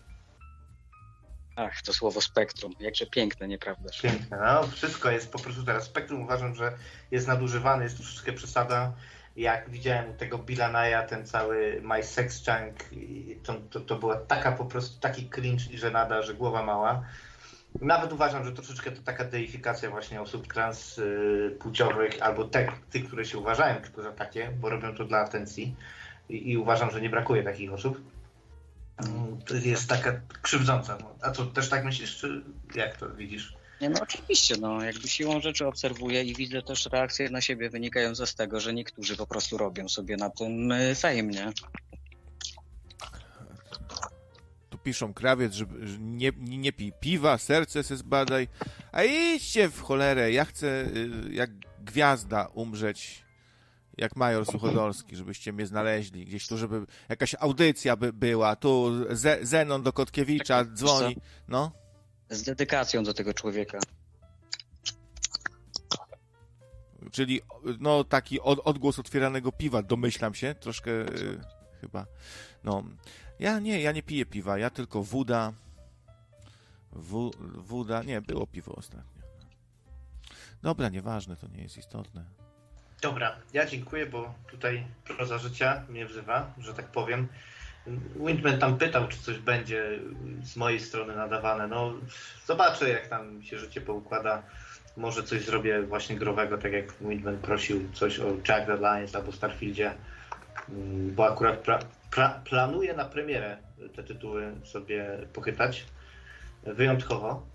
[1.56, 4.02] Ach, to słowo spektrum, jakże piękne, nieprawdaż?
[4.02, 4.38] Piękne.
[4.38, 5.84] No, wszystko jest po prostu teraz.
[5.84, 6.78] Spektrum uważam, że
[7.12, 8.94] jest nadużywane, jest troszeczkę przesada.
[9.36, 12.44] Jak widziałem u tego Billa Naya, ten cały My Sex
[12.92, 17.04] i to, to, to była taka po prostu taki cringe i żenada, że głowa mała.
[17.82, 23.38] Nawet uważam, że troszeczkę to taka deifikacja właśnie osób transpłciowych albo te, tych, które się
[23.38, 25.76] uważają tylko za takie, bo robią to dla atencji
[26.30, 28.02] i, i uważam, że nie brakuje takich osób.
[28.98, 30.98] Mm, To jest taka krzywdząca.
[31.02, 31.16] No.
[31.22, 32.44] A co, też tak myślisz, czy
[32.76, 33.56] jak to widzisz?
[33.82, 38.28] Nie, no oczywiście, no jakby siłą rzeczy obserwuję i widzę też reakcje na siebie wynikające
[38.28, 41.52] z tego, że niektórzy po prostu robią sobie na tym y, fame, nie?
[44.70, 48.48] Tu piszą krawiec, że że nie, nie pij piwa, serce se zbadaj.
[48.92, 53.24] A idźcie w cholerę, ja chcę y, jak gwiazda umrzeć,
[53.98, 56.26] jak major Suchodolski, żebyście mnie znaleźli.
[56.26, 58.56] Gdzieś tu, żeby jakaś audycja by była.
[58.56, 61.18] Tu Ze, Zenon do Kotkiewicza Tak, dzwoni.
[61.48, 61.83] No,
[62.34, 63.80] Z dedykacją do tego człowieka.
[67.14, 67.42] czyli
[67.80, 71.40] no taki od, odgłos otwieranego piwa, domyślam się, troszkę y,
[71.82, 72.06] chyba.
[72.64, 72.84] No,
[73.40, 75.54] ja nie, ja nie piję piwa, ja tylko woda.
[77.56, 79.24] Woda, nie, było piwo ostatnio.
[80.62, 82.26] Dobra, nieważne, to nie jest istotne.
[83.02, 87.28] Dobra, ja dziękuję, bo tutaj proza życia mnie wzywa, że tak powiem.
[88.16, 90.00] Windman tam pytał, czy coś będzie
[90.44, 91.68] z mojej strony nadawane.
[91.68, 91.94] No,
[92.46, 94.44] zobaczę, jak tam się życie poukłada.
[94.98, 99.32] Może coś zrobię właśnie growego, tak jak Windman prosił, coś o Jack the Lions albo
[99.32, 99.94] Starfieldzie,
[100.70, 101.80] Mm, bo akurat pra,
[102.12, 103.58] pra, planuję na premierę
[103.96, 105.86] te tytuły sobie pochytać.
[106.64, 107.46] Wyjątkowo.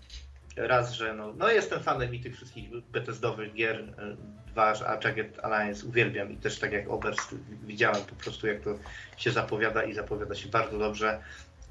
[0.67, 4.15] Raz, że no, no jestem fanem i tych wszystkich Bethesdowych gier, e,
[4.47, 8.61] dwa, że a Jagged Alliance uwielbiam i też tak jak Oberst widziałem po prostu jak
[8.61, 8.75] to
[9.17, 11.21] się zapowiada i zapowiada się bardzo dobrze.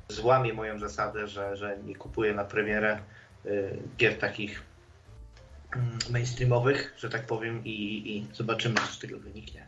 [0.08, 2.98] Złamię moją zasadę, że, że nie kupuję na premierę
[3.46, 4.62] y, gier takich
[5.76, 9.66] mm, mainstreamowych, że tak powiem i, i zobaczymy co z tego wyniknie.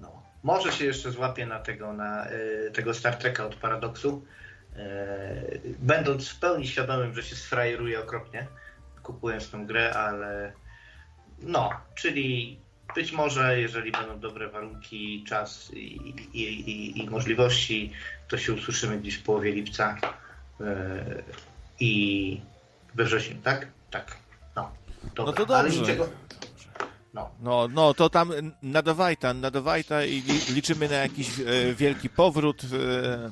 [0.00, 0.22] No.
[0.42, 4.24] Może się jeszcze złapię na tego, na y, tego Star Treka od Paradoksu.
[4.76, 8.46] E, będąc w pełni świadomym, że się sfrajeruję okropnie,
[9.02, 10.52] kupując tą grę, ale
[11.42, 12.58] no, czyli
[12.94, 17.92] być może, jeżeli będą dobre warunki, czas i, i, i, i możliwości,
[18.28, 19.98] to się usłyszymy gdzieś w połowie lipca
[20.60, 21.22] e,
[21.80, 22.40] i
[22.94, 23.66] we wrześniu, tak?
[23.90, 24.16] Tak.
[24.56, 24.70] No,
[25.14, 25.34] dobra.
[25.38, 25.80] No to Ale dobrze.
[25.80, 26.08] niczego,
[27.14, 28.32] no, No, no, to tam
[28.62, 33.30] nadawajta, nadawajta i li, liczymy na jakiś e, wielki powrót, e,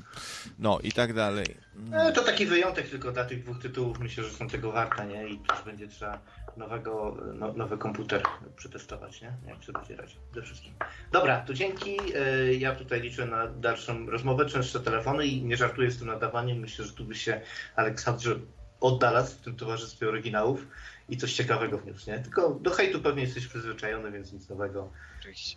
[0.58, 1.46] no i tak dalej.
[1.92, 3.98] E, To taki wyjątek tylko dla tych dwóch tytułów.
[4.00, 5.28] Myślę, że są tego warte, nie?
[5.28, 6.18] I też będzie trzeba
[6.56, 8.22] nowego, no, nowy komputer
[8.56, 9.32] przetestować, nie?
[9.46, 10.72] Jak sobie będzie radził ze wszystkim.
[11.12, 11.96] Dobra, to dzięki.
[12.14, 16.58] E, Ja tutaj liczę na dalszą rozmowę, częstsze telefony i nie żartuję z tym nadawaniem.
[16.58, 17.40] Myślę, że tu by się
[17.76, 18.36] Aleksandrze
[18.80, 20.66] oddalać w tym towarzystwie oryginałów
[21.10, 22.18] i coś ciekawego wniósł, nie?
[22.18, 24.92] Tylko do hejtu pewnie jesteś przyzwyczajony, więc nic nowego.
[25.20, 25.56] Oczywiście.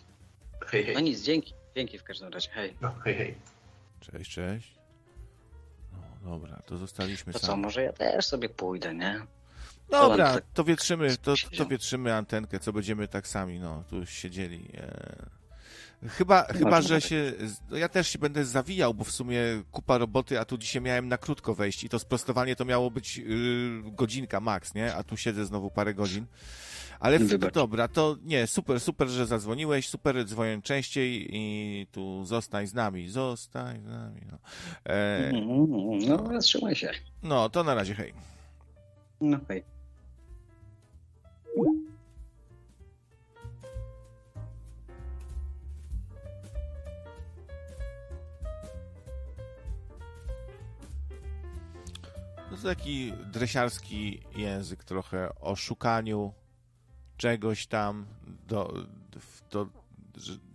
[0.65, 1.03] Hej, No hej.
[1.03, 1.53] nic, dzięki.
[1.75, 2.49] Dzięki w każdym razie.
[2.49, 2.73] Hej.
[2.81, 3.35] No, hej, hej.
[3.99, 4.75] Cześć, cześć.
[6.23, 9.19] No dobra, to zostaliśmy To co, może ja też sobie pójdę, nie?
[9.89, 14.05] Dobra, To tam to wietrzymy, to, to wietrzymy antenkę, co będziemy tak sami, no, tu
[14.05, 14.69] siedzieli.
[14.77, 15.42] E...
[16.07, 17.33] Chyba, chyba, Można że się,
[17.69, 19.39] no ja też się będę zawijał, bo w sumie
[19.71, 23.17] kupa roboty, a tu dzisiaj miałem na krótko wejść i to sprostowanie to miało być
[23.17, 23.25] yy,
[23.85, 24.95] godzinka max, nie?
[24.95, 26.25] A tu siedzę znowu parę godzin.
[26.99, 27.53] Ale w, Wybacz.
[27.53, 33.09] dobra, to nie, super, super, że zadzwoniłeś, super, dzwonię częściej i tu zostań z nami,
[33.09, 34.37] zostań z nami, no.
[34.85, 36.91] E, Mm, No, trzymaj się.
[37.23, 38.13] no, to na razie, hej.
[39.21, 39.63] No hej.
[52.63, 56.33] To taki dresiarski język trochę o szukaniu
[57.17, 58.05] czegoś tam
[58.47, 58.85] do,
[59.51, 59.67] do,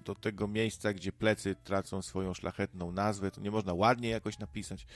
[0.04, 3.30] do tego miejsca, gdzie plecy tracą swoją szlachetną nazwę.
[3.30, 4.86] To nie można ładnie jakoś napisać,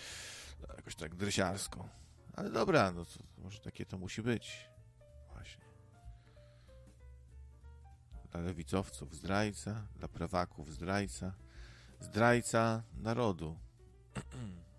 [0.77, 1.89] jakoś tak dresiarsko.
[2.33, 4.69] Ale dobra, no to może takie to musi być.
[5.33, 5.65] Właśnie.
[8.31, 11.35] Dla lewicowców zdrajca, dla prawaków zdrajca,
[12.01, 13.59] zdrajca narodu.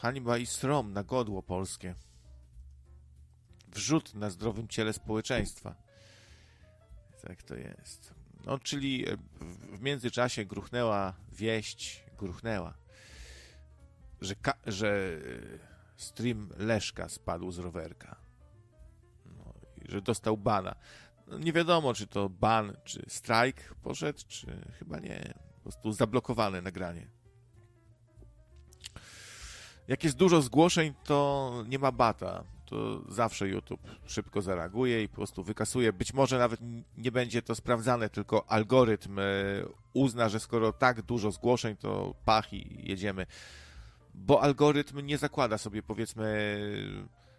[0.00, 1.94] Hańba i srom na godło polskie.
[3.68, 5.74] Wrzut na zdrowym ciele społeczeństwa.
[7.22, 8.14] Tak to jest.
[8.46, 12.74] No, czyli e, w- międzyczasie gruchnęła wieść, gruchnęła,
[14.20, 14.34] że,
[14.66, 15.58] że e,
[15.96, 18.16] stream Leszka spadł z rowerka.
[19.26, 19.54] No,
[19.88, 20.74] że dostał bana.
[21.26, 25.34] No, nie wiadomo, czy to ban, czy strajk poszedł, czy chyba nie.
[25.54, 27.10] Po prostu zablokowane nagranie.
[29.90, 32.44] Jak jest dużo zgłoszeń, to nie ma bata.
[32.66, 35.92] To zawsze YouTube szybko zareaguje i po prostu wykasuje.
[35.92, 36.60] Być może nawet
[36.96, 39.22] nie będzie to sprawdzane, tylko algorytm e,
[39.92, 43.26] uzna, że skoro tak dużo zgłoszeń, to pach i jedziemy.
[44.14, 46.56] Bo algorytm nie zakłada sobie, powiedzmy,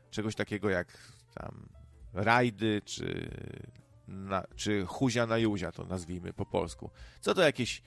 [0.09, 0.97] czegoś takiego jak
[1.33, 1.69] tam
[2.13, 3.31] rajdy, czy,
[4.07, 6.89] na, czy huzia na juzia, to nazwijmy po polsku.
[7.21, 7.81] Co to jakieś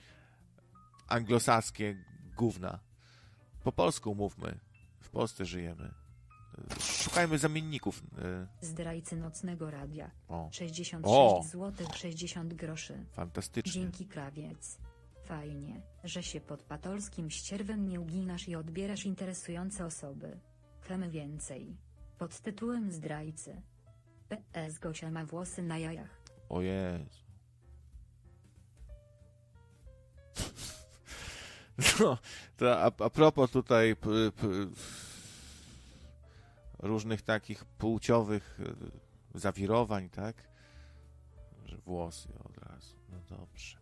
[1.07, 2.03] anglosaskie
[2.35, 2.84] gówna?
[3.65, 4.59] Po polsku mówmy.
[5.01, 5.91] W Polsce żyjemy.
[6.79, 8.03] Szukajmy zamienników.
[8.17, 10.11] e, Zdrajcy nocnego radia.
[10.27, 11.43] O, 66 O!
[11.51, 13.05] zł 60 groszy.
[13.11, 13.71] fantastycznie.
[13.71, 14.77] Dzięki krawiec.
[15.23, 20.39] Fajnie, że się pod patolskim ścierwem nie uginasz i odbierasz interesujące osoby.
[20.79, 21.77] Chcemy więcej.
[22.17, 23.61] Pod tytułem Zdrajcy.
[24.29, 26.21] PS Gosia ma włosy na jajach.
[26.49, 27.24] O Jezu.
[31.99, 32.17] No,
[32.57, 34.47] to a, a propos tutaj p, p,
[36.79, 38.59] różnych takich płciowych
[39.35, 40.35] e, zawirowań, tak?
[41.65, 42.95] Że włosy od razu.
[43.09, 43.77] No dobrze.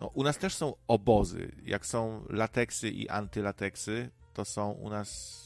[0.00, 1.52] No, u nas też są obozy.
[1.64, 5.40] Jak są lateksy i antylateksy, to są u nas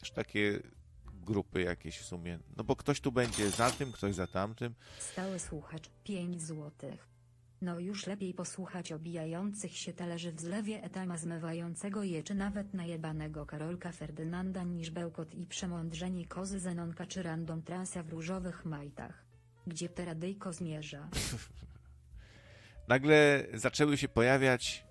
[0.00, 0.62] też takie
[1.06, 2.38] grupy jakieś w sumie.
[2.56, 4.74] No bo ktoś tu będzie za tym, ktoś za tamtym.
[4.98, 7.09] Stały słuchacz 5 złotych.
[7.62, 13.46] No już lepiej posłuchać obijających się talerzy w zlewie etama zmywającego je czy nawet najebanego
[13.46, 19.24] Karolka Ferdynanda niż bełkot i przemądrzenie kozy Zenonka czy random transa w różowych majtach.
[19.66, 21.08] Gdzie te radyjko zmierza?
[22.88, 24.84] Nagle zaczęły się pojawiać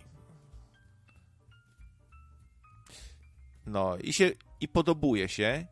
[3.65, 4.31] No i się
[4.61, 5.67] i podobuje się.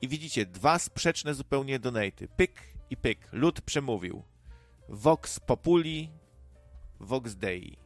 [0.00, 2.28] I widzicie, dwa sprzeczne zupełnie donaty.
[2.36, 3.28] Pyk i pyk.
[3.32, 4.22] Lud przemówił.
[4.88, 6.10] Vox populi,
[7.00, 7.78] vox dei.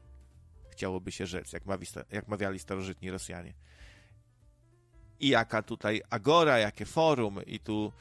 [0.71, 3.55] Chciałoby się rzec, jak, mawi, jak mawiali starożytni Rosjanie
[5.23, 7.93] i jaka tutaj agora, jakie forum i tu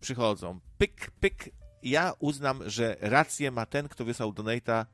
[0.00, 0.60] przychodzą.
[0.78, 1.50] Pyk, pyk.
[1.82, 4.86] Ja uznam, że rację ma ten, kto wysłał donata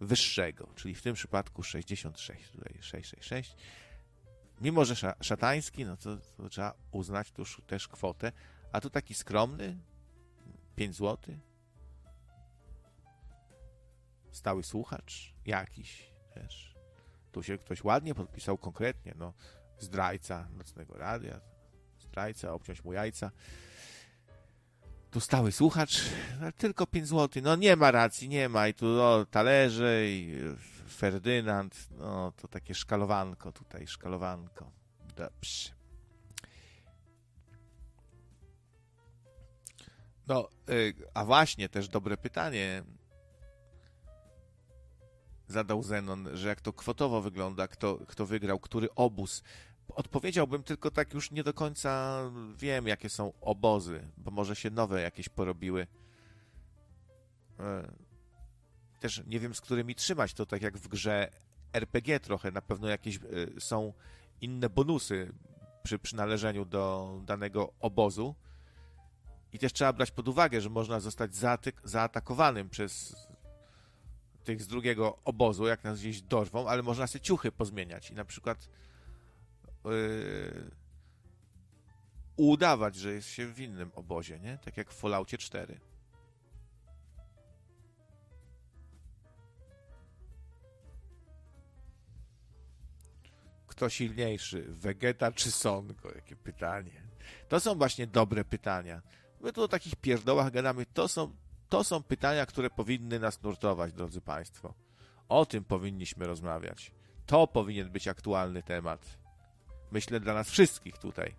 [0.00, 3.56] wyższego, czyli w tym przypadku 66, tutaj 666.
[4.60, 8.32] Mimo, że sza, szatański, no to, to trzeba uznać tu już też kwotę,
[8.72, 9.78] a tu taki skromny
[10.76, 11.34] 5 zł.
[14.30, 16.74] Stały słuchacz jakiś też.
[17.32, 19.32] Tu się ktoś ładnie podpisał konkretnie, no
[19.78, 21.40] zdrajca nocnego radia,
[21.98, 23.30] zdrajca, obciąć mu jajca.
[25.10, 26.00] Tu stały słuchacz,
[26.58, 27.42] tylko 5 zł.
[27.42, 28.68] No nie ma racji, nie ma.
[28.68, 28.86] I tu
[29.30, 30.40] talerze i
[30.88, 34.70] Ferdynand, no to takie szkalowanko tutaj, szkalowanko.
[35.16, 35.70] Dobrze.
[40.26, 42.82] No, y, a właśnie też dobre pytanie.
[45.48, 49.42] Zadał Zenon, że jak to kwotowo wygląda, kto, kto wygrał, który obóz.
[49.88, 52.20] Odpowiedziałbym tylko tak już nie do końca
[52.56, 55.86] wiem, jakie są obozy, bo może się nowe jakieś porobiły.
[57.60, 57.92] E,
[59.00, 60.34] też nie wiem, z którymi trzymać.
[60.34, 61.30] To tak jak w grze
[61.72, 62.50] RPG trochę.
[62.50, 63.20] Na pewno jakieś e,
[63.60, 63.92] są
[64.40, 65.32] inne bonusy
[65.82, 68.34] przy przynależeniu do danego obozu.
[69.52, 71.30] I też trzeba brać pod uwagę, że można zostać
[71.84, 73.16] zaatakowanym przez
[74.48, 78.24] tych z drugiego obozu, jak nas gdzieś dorwą, ale można sobie ciuchy pozmieniać i na
[78.24, 78.68] przykład
[79.84, 80.70] yy,
[82.36, 84.58] udawać, że jest się w innym obozie, nie?
[84.58, 85.80] Tak jak w Falloutie 4.
[93.66, 96.14] Kto silniejszy, Vegeta czy Sonko?
[96.14, 97.02] Jakie pytanie.
[97.48, 99.02] To są właśnie dobre pytania.
[99.40, 100.86] My tu o takich pierdołach gadamy.
[100.86, 101.36] To są,
[101.68, 104.74] to są pytania, które powinny nas nurtować, drodzy Państwo.
[105.28, 106.92] O tym powinniśmy rozmawiać.
[107.26, 109.18] To powinien być aktualny temat.
[109.90, 111.34] Myślę dla nas wszystkich tutaj.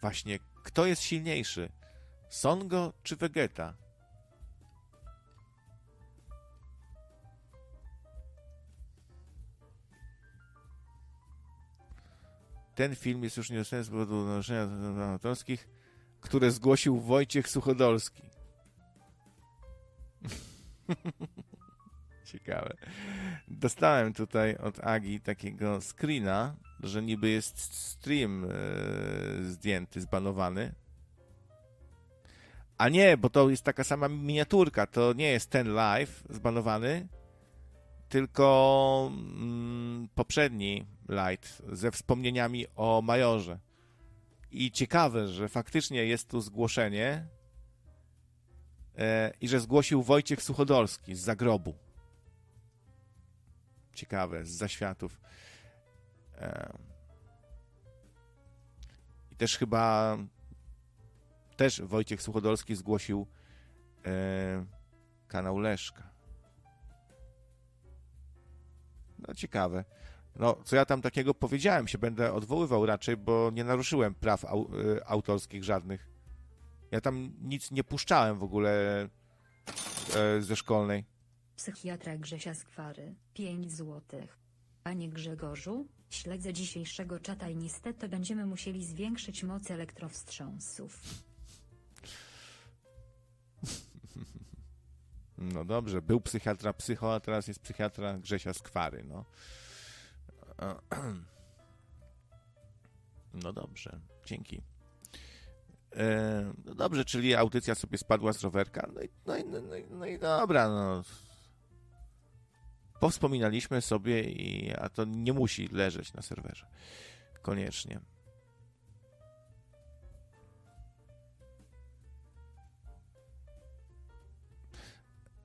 [0.00, 1.72] Właśnie, kto jest silniejszy?
[2.28, 3.74] Songo czy Vegeta?
[12.74, 14.68] Ten film jest już niedostępny z powodu naruszenia
[15.12, 15.68] autorskich
[16.24, 18.22] które zgłosił Wojciech Suchodolski.
[22.24, 22.76] Ciekawe.
[23.48, 28.48] Dostałem tutaj od Agi takiego screena, że niby jest stream e,
[29.44, 30.74] zdjęty, zbanowany.
[32.78, 34.86] A nie, bo to jest taka sama miniaturka.
[34.86, 37.08] To nie jest ten live zbanowany,
[38.08, 43.58] tylko mm, poprzedni light ze wspomnieniami o Majorze.
[44.50, 47.26] I ciekawe, że faktycznie jest tu zgłoszenie
[49.40, 51.74] i że zgłosił Wojciech Suchodolski z zagrobu.
[53.94, 55.20] Ciekawe, z zaświatów.
[56.38, 56.78] E,
[59.30, 60.16] I też chyba
[61.56, 63.26] też Wojciech Suchodolski zgłosił
[64.06, 64.66] e,
[65.28, 66.10] kanał Leszka.
[69.18, 69.84] No ciekawe.
[70.36, 74.70] No, co ja tam takiego powiedziałem, się będę odwoływał raczej, bo nie naruszyłem praw au,
[75.06, 76.13] autorskich żadnych.
[76.94, 79.02] Ja tam nic nie puszczałem w ogóle
[80.16, 81.04] e, ze szkolnej.
[81.56, 84.38] Psychiatra Grzesia Skwary, 5 złotych.
[84.82, 91.00] Panie Grzegorzu, śledzę dzisiejszego czata i niestety będziemy musieli zwiększyć moc elektrowstrząsów.
[95.38, 99.24] No dobrze, był psychiatra psycho, a teraz jest psychiatra Grzesia Skwary, no.
[103.42, 104.73] No dobrze, dzięki.
[106.64, 108.90] No dobrze, czyli audycja sobie spadła z rowerka.
[108.94, 111.02] No i, no i, no i, no i dobra, no.
[113.00, 116.66] Powspominaliśmy sobie, i, a to nie musi leżeć na serwerze.
[117.42, 118.00] Koniecznie.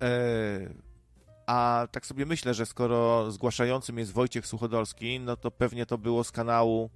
[0.02, 0.10] E,
[1.48, 6.24] a tak sobie myślę, że skoro zgłaszającym jest Wojciech Suchodolski, no to pewnie to było
[6.24, 6.90] z kanału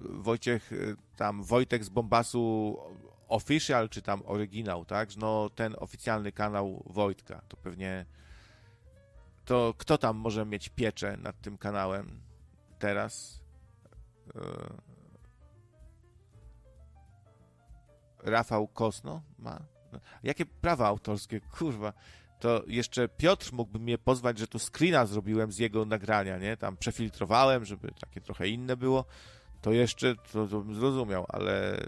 [0.00, 2.76] Wojciech, yy, tam Wojtek z Bombasu
[3.28, 5.16] Official, czy tam oryginał, tak?
[5.16, 8.06] No ten oficjalny kanał Wojtka, to pewnie
[9.44, 12.20] to kto tam może mieć pieczę nad tym kanałem
[12.78, 13.40] teraz?
[14.34, 14.42] Yy,
[18.22, 19.60] Rafał Kosno ma?
[20.22, 21.40] Jakie prawa autorskie?
[21.40, 21.92] Kurwa
[22.40, 26.56] to jeszcze Piotr mógłby mnie pozwać, że tu screena zrobiłem z jego nagrania, nie?
[26.56, 29.04] Tam przefiltrowałem, żeby takie trochę inne było.
[29.60, 31.80] To jeszcze to, to bym zrozumiał, ale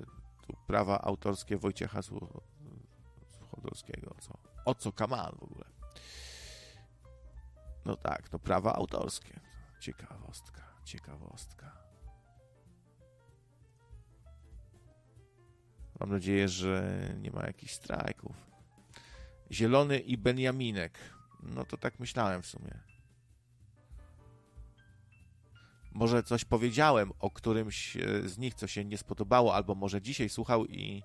[0.47, 2.01] tu prawa autorskie Wojciecha
[3.41, 4.39] Suchodolskiego, co?
[4.65, 5.65] O co kaman w ogóle?
[7.85, 9.41] No tak, no prawa autorskie.
[9.81, 11.83] Ciekawostka, ciekawostka.
[16.01, 18.52] Mam nadzieję, że nie ma jakichś strajków.
[19.53, 20.99] Zielony i Benjaminek.
[21.43, 22.81] No to tak myślałem w sumie.
[25.93, 30.29] Może coś powiedziałem o którymś e, z nich, co się nie spodobało, albo może dzisiaj
[30.29, 31.03] słuchał i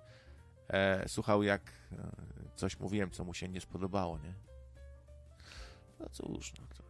[0.67, 2.11] e, słuchał, jak e,
[2.55, 4.33] coś mówiłem, co mu się nie spodobało, nie?
[5.99, 6.83] No cóż, no to...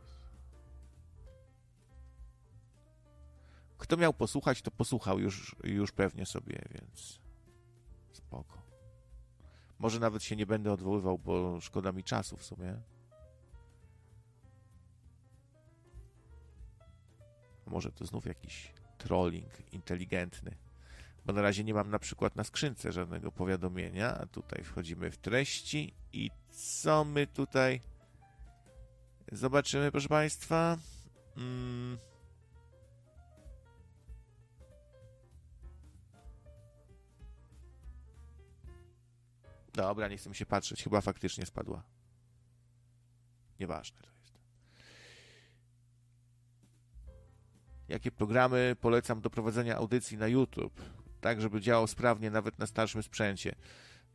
[3.77, 7.19] Kto miał posłuchać, to posłuchał już, już pewnie sobie, więc
[8.11, 8.66] spoko.
[9.79, 12.81] Może nawet się nie będę odwoływał, bo szkoda mi czasu w sumie.
[17.65, 20.55] Może to znów jakiś trolling inteligentny.
[21.25, 24.27] Bo na razie nie mam na przykład na skrzynce żadnego powiadomienia.
[24.31, 27.81] Tutaj wchodzimy w treści i co my tutaj
[29.31, 30.77] Zobaczymy, proszę Państwa.
[31.37, 31.97] Mm.
[39.77, 40.83] Dobra, nie chcę mi się patrzeć.
[40.83, 41.83] Chyba faktycznie spadła.
[43.59, 44.33] Nieważne to jest.
[47.87, 50.81] Jakie programy polecam do prowadzenia audycji na YouTube,
[51.21, 53.55] tak żeby działał sprawnie nawet na starszym sprzęcie?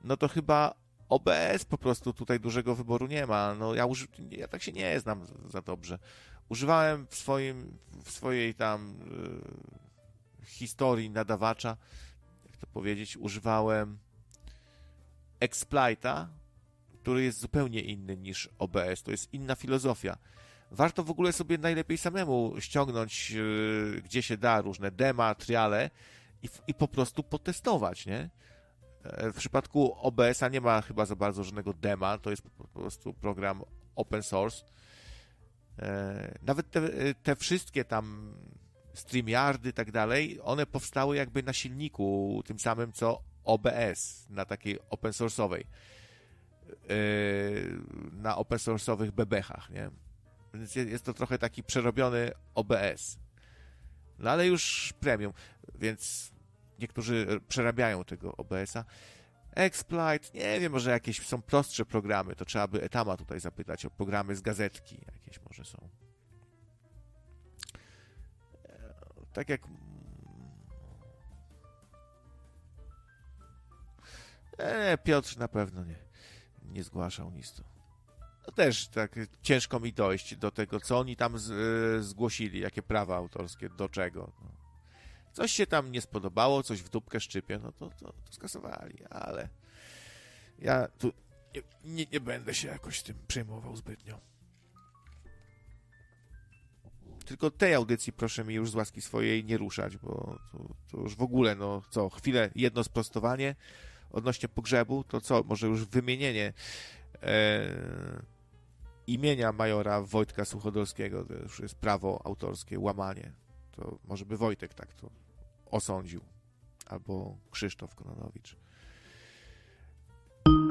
[0.05, 0.75] No to chyba
[1.09, 3.55] OBS po prostu tutaj dużego wyboru nie ma.
[3.55, 4.07] No ja, uży...
[4.31, 5.99] ja tak się nie znam za dobrze.
[6.49, 8.97] Używałem w swoim, w swojej tam
[10.43, 11.77] y, historii nadawacza,
[12.47, 13.99] jak to powiedzieć, używałem
[15.43, 16.29] Exploita,
[17.01, 19.03] który jest zupełnie inny niż OBS.
[19.03, 20.19] To jest inna filozofia.
[20.71, 25.91] Warto w ogóle sobie najlepiej samemu ściągnąć, y, gdzie się da, różne dema, triale
[26.43, 28.31] i, i po prostu potestować, nie?
[29.03, 33.15] E, w przypadku OBS-a nie ma chyba za bardzo żadnego dema, to jest po prostu
[33.15, 33.63] program
[33.97, 34.65] open source.
[35.79, 36.81] E, nawet te,
[37.23, 38.35] te wszystkie tam
[38.95, 44.79] StreamYardy i tak dalej, one powstały jakby na silniku tym samym co OBS, na takiej
[44.91, 45.65] open source'owej
[46.89, 46.95] e,
[48.13, 49.91] na open source'owych bebechach, nie?
[50.55, 53.19] Więc jest to trochę taki przerobiony OBS.
[54.19, 55.33] No ale już premium,
[55.75, 56.33] więc
[56.79, 58.85] niektórzy przerabiają tego OBS-a.
[59.51, 63.91] Exploit, nie wiem, może jakieś są prostsze programy, to trzeba by Etama tutaj zapytać o
[63.91, 65.89] programy z gazetki, jakieś może są.
[69.33, 69.61] Tak jak
[74.63, 75.97] E, Piotr na pewno nie,
[76.63, 77.63] nie zgłaszał nic tu.
[78.47, 82.83] No też tak ciężko mi dojść do tego, co oni tam z, y, zgłosili, jakie
[82.83, 84.33] prawa autorskie, do czego.
[84.43, 84.53] No.
[85.33, 89.49] Coś się tam nie spodobało, coś w dupkę szczypie, no to, to, to skasowali, ale
[90.59, 91.13] ja tu
[91.55, 94.21] nie, nie, nie, będę się jakoś tym przejmował zbytnio.
[97.25, 101.17] Tylko tej audycji proszę mi już z łaski swojej nie ruszać, bo to, to już
[101.17, 103.55] w ogóle, no co, chwilę jedno sprostowanie
[104.13, 106.53] odnośnie pogrzebu, to co, może już wymienienie
[107.23, 107.63] e,
[109.07, 113.33] imienia majora Wojtka Suchodolskiego, to już jest prawo autorskie, łamanie.
[113.73, 115.11] To może by Wojtek tak to
[115.71, 116.21] osądził.
[116.87, 118.57] Albo Krzysztof Kononowicz.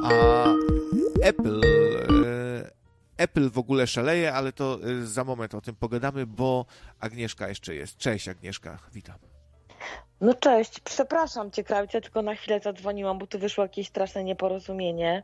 [0.03, 0.45] A
[1.21, 1.61] Apple.
[2.25, 2.71] E,
[3.17, 6.65] Apple w ogóle szaleje, ale to e, za moment o tym pogadamy, bo
[6.99, 7.97] Agnieszka jeszcze jest.
[7.97, 9.30] Cześć Agnieszka, witam.
[10.21, 15.23] No cześć, przepraszam cię, Krawcia, tylko na chwilę zadzwoniłam, bo tu wyszło jakieś straszne nieporozumienie.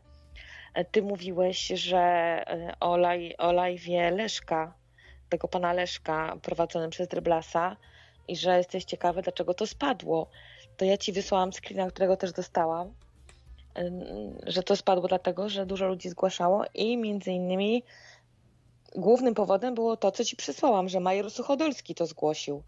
[0.73, 2.43] E, ty mówiłeś, że
[2.79, 3.51] o, laj, o
[4.11, 4.73] Leszka,
[5.29, 7.77] tego pana Leszka prowadzonym przez Dryblasa,
[8.27, 10.29] i że jesteś ciekawy, dlaczego to spadło.
[10.77, 12.93] To ja ci wysłałam screena, którego też dostałam,
[14.47, 17.83] że to spadło dlatego, że dużo ludzi zgłaszało i między innymi
[18.95, 22.63] głównym powodem było to, co ci przysłałam, że Major Suchodolski to zgłosił.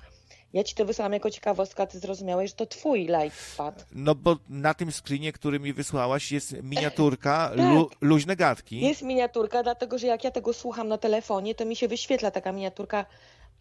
[0.54, 3.84] Ja ci to wysłałam jako ciekawostka, ty zrozumiałeś, że to twój live spadł.
[3.92, 7.58] No bo na tym screenie, który mi wysłałaś, jest miniaturka tak.
[7.58, 8.82] lu luźne gadki.
[8.82, 12.52] Jest miniaturka, dlatego że jak ja tego słucham na telefonie, to mi się wyświetla taka
[12.52, 13.06] miniaturka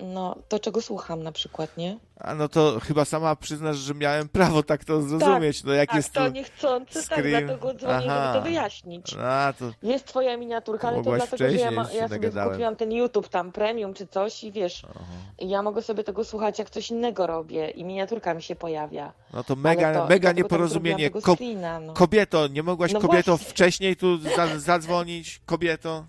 [0.00, 1.98] no, to czego słucham na przykład, nie?
[2.20, 5.58] A no to chyba sama przyznasz, że miałem prawo tak to zrozumieć.
[5.58, 7.32] Tak, no jak tak, jest to, niechcący, tak, scream.
[7.32, 8.24] tak, dlatego dzwonię, Aha.
[8.24, 9.14] żeby to wyjaśnić.
[9.22, 9.70] A, to...
[9.82, 13.52] Jest twoja miniaturka, ale to dlatego, że ja, ma, ja sobie kupiłam ten YouTube tam
[13.52, 15.04] premium czy coś i wiesz, Aha.
[15.38, 19.12] ja mogę sobie tego słuchać jak coś innego robię i miniaturka mi się pojawia.
[19.32, 21.10] No to mega, to, mega nieporozumienie.
[21.10, 21.94] Ko screena, no.
[21.94, 23.50] Kobieto, nie mogłaś no kobieto właśnie.
[23.50, 24.18] wcześniej tu
[24.56, 25.40] zadzwonić?
[25.46, 26.04] Kobieto?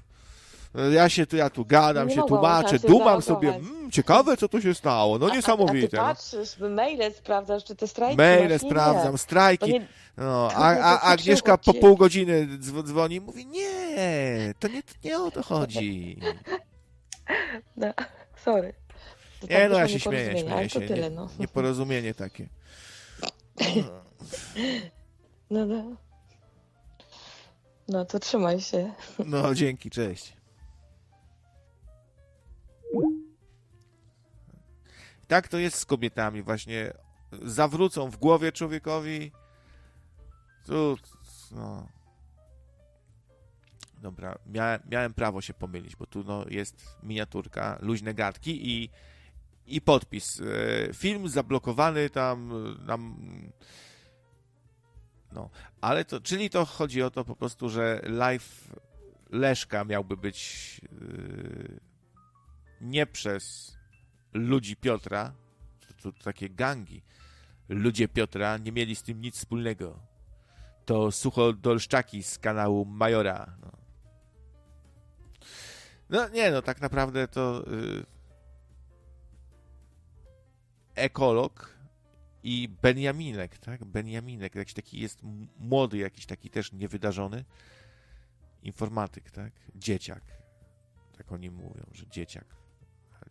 [0.92, 4.62] Ja się tu, ja tu gadam, nie się tłumaczę, dumam sobie, mmm, ciekawe co tu
[4.62, 6.02] się stało, no niesamowite.
[6.02, 9.74] A, a ty patrzysz, maile sprawdzasz, czy te strajki Maile sprawdzam, strajki.
[9.74, 9.88] Nie...
[10.18, 15.32] No, a, a Agnieszka po pół godziny dzwoni i mówi, nie, to nie, nie o
[15.32, 16.20] to chodzi.
[17.78, 17.94] No,
[18.46, 18.74] sorry.
[19.42, 20.82] To nie, tak no ja się śmieję, śmieję się.
[20.82, 21.30] Tyle, no.
[21.40, 22.50] Nieporozumienie takie.
[25.50, 25.96] No, no.
[27.88, 28.94] No to trzymaj się.
[29.26, 30.39] No, dzięki, cześć.
[35.28, 36.94] Tak to jest z kobietami, właśnie
[37.32, 39.32] zawrócą w głowie człowiekowi.
[40.66, 40.98] Tu,
[41.52, 41.88] no.
[44.02, 48.90] Dobra, miałem, miałem prawo się pomylić, bo tu no, jest miniaturka, luźne gadki i,
[49.68, 50.42] i podpis.
[50.42, 52.54] E, film zablokowany tam
[52.86, 53.16] nam.
[55.32, 55.50] No,
[55.82, 58.76] ale to, czyli to chodzi o to po prostu, że live
[59.30, 61.80] Leszka miałby być yy,
[62.82, 63.78] nie przez
[64.34, 65.34] ludzi Piotra,
[65.80, 67.04] to, to, takie gangi,
[67.70, 70.00] ludzie Piotra nie mieli z tym nic wspólnego.
[70.86, 73.58] To suchodolszczaki z kanału Majora.
[73.62, 73.72] No.
[76.10, 78.06] No nie, no tak naprawdę to y,
[80.96, 81.80] ekolog
[82.44, 83.86] i Benjaminek, tak?
[83.86, 85.20] Benjaminek, jakiś taki jest
[85.60, 87.46] młody, jakiś taki też niewydarzony
[88.64, 89.54] informatyk, tak?
[89.76, 90.24] Dzieciak.
[91.18, 92.59] Tak oni mówią, że dzieciak.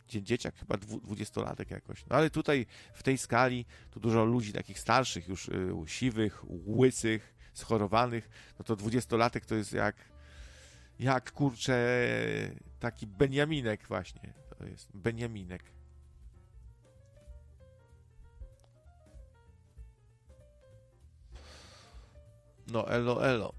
[0.09, 2.05] Dzie- Dzieciak chyba dwu- dwudziestolatek jakoś.
[2.09, 7.35] No ale tutaj w tej skali tu dużo ludzi takich starszych już, y, siwych, łysych,
[7.53, 8.29] schorowanych,
[8.59, 9.95] no to dwudziestolatek to jest jak
[10.99, 11.97] jak kurczę
[12.79, 14.33] taki Benjaminek właśnie.
[14.57, 15.63] To jest Benjaminek.
[22.67, 23.53] No elo elo.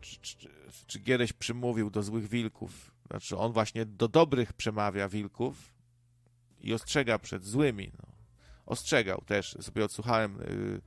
[0.00, 0.48] Czy, czy,
[0.86, 2.90] czy Giereś przymówił do złych wilków?
[3.10, 5.74] Znaczy on właśnie do dobrych przemawia wilków
[6.60, 7.92] i ostrzega przed złymi.
[7.98, 8.08] No.
[8.66, 9.56] Ostrzegał też.
[9.60, 10.80] Sobie odsłuchałem y,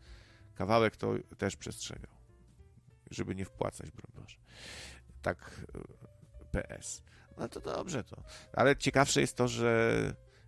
[0.55, 2.21] kawałek, to też przestrzegał
[3.11, 4.37] żeby nie wpłacać, broń Boże.
[5.21, 7.03] Tak, y, PS.
[7.37, 8.23] No to dobrze to.
[8.53, 9.93] Ale ciekawsze jest to, że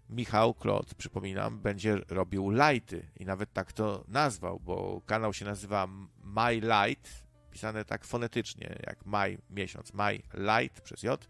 [0.09, 5.87] Michał Klot, przypominam, będzie robił lighty i nawet tak to nazwał, bo kanał się nazywa
[6.23, 7.22] My Light,
[7.53, 11.27] pisane tak fonetycznie, jak maj, miesiąc, My Light przez J.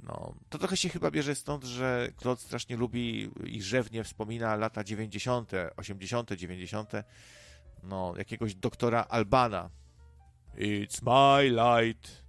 [0.00, 4.84] No, to trochę się chyba bierze stąd, że Klot strasznie lubi i rzewnie wspomina lata
[4.84, 6.92] 90., 80., 90.,
[7.82, 9.70] no, jakiegoś doktora Albana,
[10.56, 12.24] It's my light.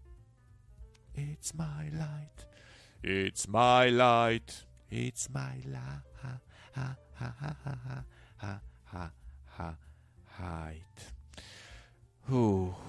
[1.16, 2.46] It's my light.
[3.02, 4.66] It's my light.
[4.92, 6.04] It's my light.
[6.22, 6.40] Ha,
[6.74, 8.04] ha, ha, ha, ha,
[8.38, 9.12] ha, ha,
[9.58, 9.78] ha,
[10.40, 11.17] light.
[12.30, 12.88] Uff.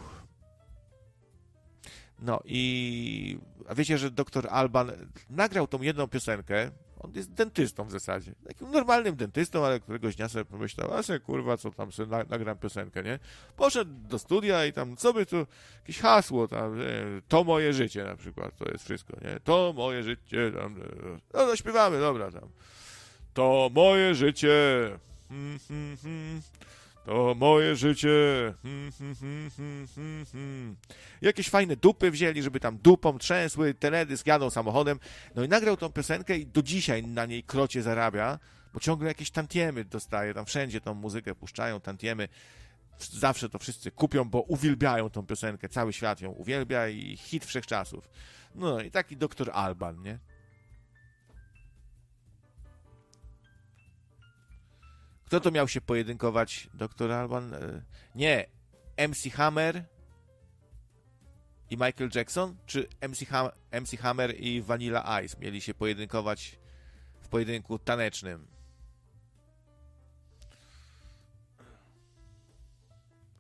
[2.18, 3.38] No i
[3.68, 4.92] a wiecie, że doktor Alban
[5.30, 6.70] nagrał tą jedną piosenkę.
[7.00, 8.34] On jest dentystą w zasadzie.
[8.46, 12.24] Takim normalnym dentystą, ale któregoś dnia sobie pomyślał, a se kurwa, co tam sobie na,
[12.24, 13.18] nagram piosenkę, nie?
[13.56, 15.46] Poszedł do studia i tam, co by tu,
[15.80, 16.80] jakieś hasło tam,
[17.28, 19.40] to moje życie na przykład, to jest wszystko, nie?
[19.44, 20.74] To moje życie, tam,
[21.34, 22.48] no to śpiewamy, dobra, tam.
[23.34, 24.50] To moje życie,
[25.28, 26.40] hmm, hmm, hmm.
[27.08, 28.08] To moje życie.
[28.62, 30.76] Hmm, hmm, hmm, hmm, hmm, hmm.
[31.22, 34.98] Jakieś fajne dupy wzięli, żeby tam dupą trzęsły, teledysk, jadą samochodem.
[35.34, 38.38] No i nagrał tą piosenkę i do dzisiaj na niej krocie zarabia,
[38.74, 42.28] bo ciągle jakieś tantiemy dostaje, tam wszędzie tą muzykę puszczają, tantiemy.
[42.98, 48.08] Zawsze to wszyscy kupią, bo uwielbiają tą piosenkę, cały świat ją uwielbia i hit wszechczasów.
[48.54, 50.18] No i taki doktor Alban, nie?
[55.28, 57.54] Kto to miał się pojedynkować, doktor Alban?
[57.54, 57.82] E,
[58.14, 58.46] Nie,
[59.08, 59.84] MC Hammer
[61.70, 62.56] i Michael Jackson?
[62.66, 63.20] Czy MC,
[63.80, 66.58] MC Hammer i Vanilla Ice mieli się pojedynkować
[67.20, 68.46] w pojedynku tanecznym?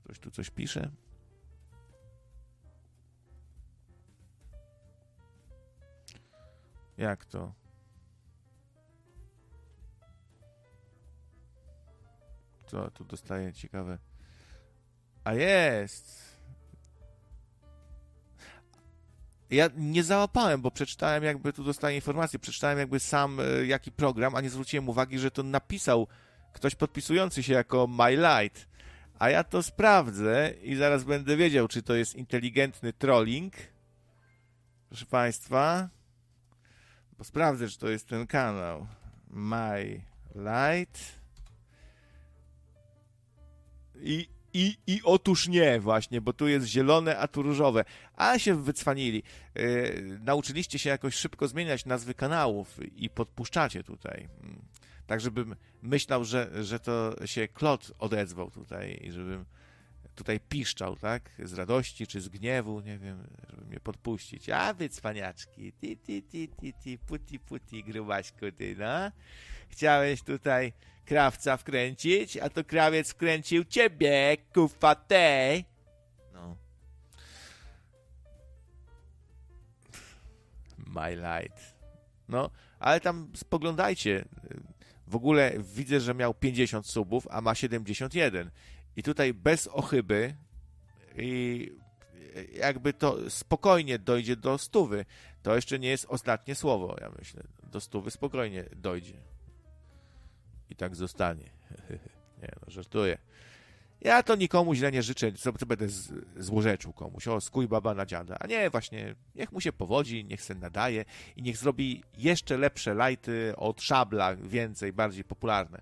[0.04, 0.90] Ktoś tu coś pisze?
[6.96, 7.52] Jak to?
[12.70, 13.98] Co tu dostaję ciekawe?
[15.24, 16.28] A jest!
[19.50, 24.34] Ja nie załapałem, bo przeczytałem jakby, tu dostaję informację, przeczytałem jakby sam e, jaki program,
[24.34, 26.06] a nie zwróciłem uwagi, że to napisał
[26.52, 28.68] ktoś podpisujący się jako My Light.
[29.18, 33.54] A ja to sprawdzę i zaraz będę wiedział, czy to jest inteligentny trolling.
[34.88, 35.88] Proszę Państwa.
[37.18, 38.86] Bo sprawdzę, czy to jest ten kanał.
[39.30, 40.00] My
[40.34, 41.17] Light.
[44.02, 47.84] I, i, I otóż nie, właśnie, bo tu jest zielone, a tu różowe.
[48.16, 49.22] A się wycwanili.
[49.54, 54.28] Yy, nauczyliście się jakoś szybko zmieniać nazwy kanałów i podpuszczacie tutaj.
[54.42, 54.62] Mm.
[55.06, 59.44] Tak, żebym myślał, że, że to się Klot odezwał tutaj i żebym
[60.18, 61.30] tutaj piszczał, tak?
[61.38, 64.50] Z radości czy z gniewu, nie wiem, żeby mnie podpuścić.
[64.50, 69.10] A wy cwaniaczki, ti, ti, ti, ti, ti, puti, puti, grubaśku, ty, no.
[69.68, 70.72] Chciałeś tutaj
[71.04, 75.64] krawca wkręcić, a to krawiec wkręcił ciebie, kufatej.
[76.32, 76.56] No.
[80.76, 81.74] My light.
[82.28, 84.24] No, ale tam spoglądajcie.
[85.06, 88.50] W ogóle widzę, że miał 50 subów, a ma 71.
[88.96, 90.34] I tutaj bez ochyby
[91.16, 91.70] i
[92.54, 95.04] jakby to spokojnie dojdzie do stówy.
[95.42, 97.42] To jeszcze nie jest ostatnie słowo, ja myślę.
[97.62, 99.14] Do stówy spokojnie dojdzie.
[100.70, 101.50] I tak zostanie.
[102.42, 103.18] nie no, żartuję.
[104.00, 107.28] Ja to nikomu źle nie życzę, co, co będę z, złorzeczył komuś.
[107.28, 108.36] O, skuj baba na dziada.
[108.40, 111.04] A nie, właśnie, niech mu się powodzi, niech se nadaje
[111.36, 115.80] i niech zrobi jeszcze lepsze lajty od szabla, więcej, bardziej popularne.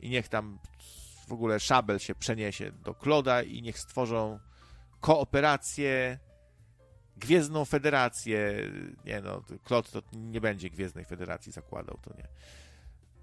[0.00, 0.58] I niech tam
[1.26, 4.38] w ogóle szabel się przeniesie do Kloda i niech stworzą
[5.00, 6.18] kooperację
[7.16, 8.70] Gwiezdną Federację,
[9.04, 12.28] nie no, Klot to nie będzie Gwiezdnej Federacji zakładał, to nie.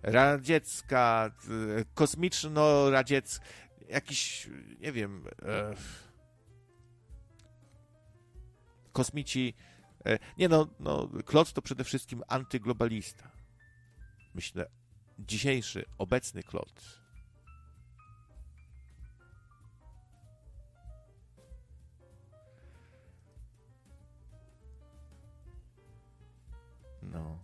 [0.01, 1.31] Radziecka,
[1.80, 3.45] y, kosmiczno-radziecka,
[3.89, 4.49] jakiś,
[4.80, 5.76] nie wiem, e,
[8.91, 9.53] kosmici,
[10.05, 13.31] e, nie no, no, Klot to przede wszystkim antyglobalista.
[14.34, 14.69] Myślę,
[15.19, 16.98] dzisiejszy, obecny Klot
[27.11, 27.44] No.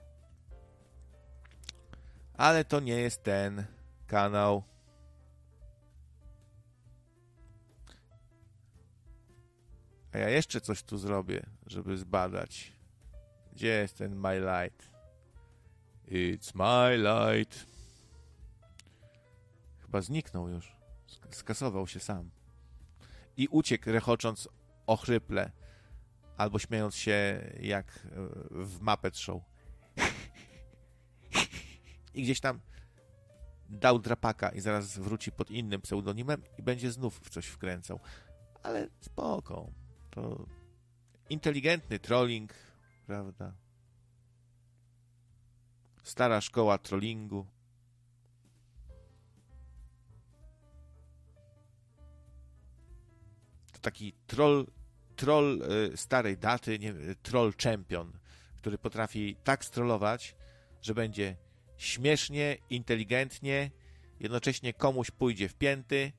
[2.34, 3.66] Ale to nie jest ten
[4.08, 4.64] kanał.
[10.14, 12.74] A ja jeszcze coś tu zrobię, żeby zbadać.
[13.54, 14.96] Gdzie jest ten My Light?
[16.08, 17.66] It's my light.
[19.82, 20.76] Chyba zniknął już.
[21.32, 22.30] Skasował się sam.
[23.38, 24.50] I uciekł, rechocząc
[24.88, 25.52] ochryple
[26.38, 28.10] albo śmiejąc się jak e,
[28.52, 29.42] w Muppet Show.
[32.16, 32.60] I gdzieś tam
[33.70, 38.00] dał drapaka i zaraz wróci pod innym pseudonimem i będzie znów w coś wkręcał.
[38.64, 39.72] Ale spoko.
[40.10, 40.46] To
[41.30, 42.54] inteligentny trolling,
[43.06, 43.54] prawda?
[46.04, 47.46] Stara szkoła trollingu.
[53.74, 54.66] To taki troll
[55.16, 55.62] troll
[55.94, 56.94] y, starej daty, nie,
[57.24, 58.12] troll champion,
[58.58, 60.36] który potrafi tak strollować,
[60.82, 61.38] że będzie
[61.77, 63.72] śmiesznie, inteligentnie,
[64.19, 66.11] jednocześnie komuś pójdzie w pięty,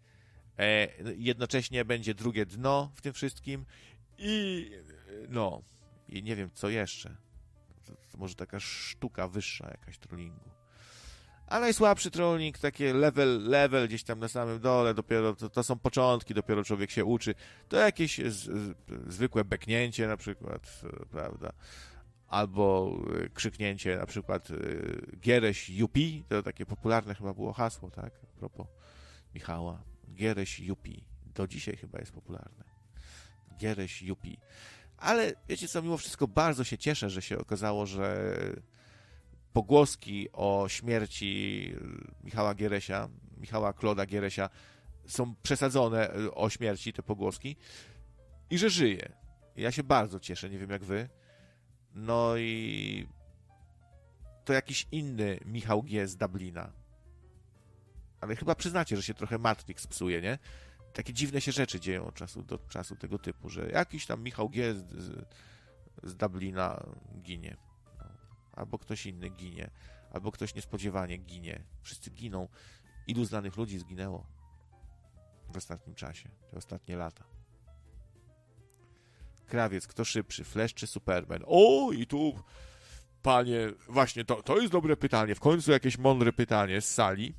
[0.58, 3.64] e, jednocześnie będzie drugie dno w tym wszystkim
[4.18, 4.70] i
[5.28, 5.62] no,
[6.08, 7.16] i nie wiem co jeszcze.
[7.84, 10.50] To, to może taka sztuka wyższa jakaś trollingu.
[11.46, 15.78] A najsłabszy trolling, takie level, level gdzieś tam na samym dole, dopiero to, to są
[15.78, 17.34] początki, dopiero człowiek się uczy.
[17.68, 18.76] To jakieś z, z,
[19.06, 20.80] zwykłe beknięcie na przykład,
[21.10, 21.52] prawda?
[22.28, 24.54] Albo e, krzyknięcie na przykład e,
[25.16, 28.20] Giereś Jupi, to takie popularne chyba było hasło, tak?
[28.22, 28.66] A propos
[29.34, 29.82] Michała.
[30.14, 31.04] Giereś Jupi.
[31.34, 32.64] Do dzisiaj chyba jest popularne.
[33.58, 34.38] Giereś Jupi.
[34.96, 38.34] Ale wiecie co, mimo wszystko bardzo się cieszę, że się okazało, że
[39.52, 41.72] pogłoski o śmierci
[42.24, 44.50] Michała Gieresia, Michała Kloda Gieresia
[45.06, 47.56] są przesadzone e, o śmierci, te pogłoski,
[48.50, 49.12] i że żyje.
[49.56, 51.08] Ja się bardzo cieszę, nie wiem jak wy.
[51.96, 53.08] No i
[54.44, 56.08] to jakiś inny Michał G.
[56.08, 56.72] z Dublina.
[58.20, 60.38] Ale chyba przyznacie, że się trochę Matrix psuje, nie?
[60.92, 64.48] Takie dziwne się rzeczy dzieją od czasu do czasu tego typu, że jakiś tam Michał
[64.48, 64.74] G.
[64.74, 64.84] z,
[66.02, 66.86] z, Dublina
[67.22, 67.56] ginie
[68.52, 69.70] albo ktoś inny ginie,
[70.12, 71.64] albo ktoś niespodziewanie ginie.
[71.82, 72.48] Wszyscy giną.
[73.06, 74.26] Ilu znanych ludzi zginęło
[75.48, 77.35] w ostatnim czasie, te ostatnie lata?
[79.46, 81.42] Krawiec, kto szybszy, Flash czy Superman?
[81.46, 82.42] O, i tu,
[83.22, 83.58] panie,
[83.88, 85.34] właśnie, to, to jest dobre pytanie.
[85.34, 87.34] W końcu jakieś mądre pytanie z sali.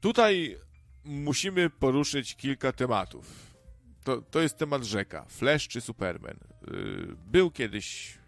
[0.00, 0.58] Tutaj
[1.04, 3.52] musimy poruszyć kilka tematów.
[4.04, 5.24] To, to jest temat rzeka.
[5.28, 6.38] Flash czy Superman?
[6.70, 8.18] Yy, był kiedyś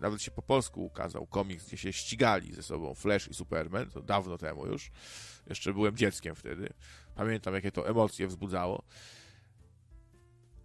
[0.00, 4.02] nawet się po polsku ukazał komiks, gdzie się ścigali ze sobą Flash i Superman, to
[4.02, 4.90] dawno temu już.
[5.46, 6.72] Jeszcze byłem dzieckiem wtedy.
[7.14, 8.82] Pamiętam, jakie to emocje wzbudzało.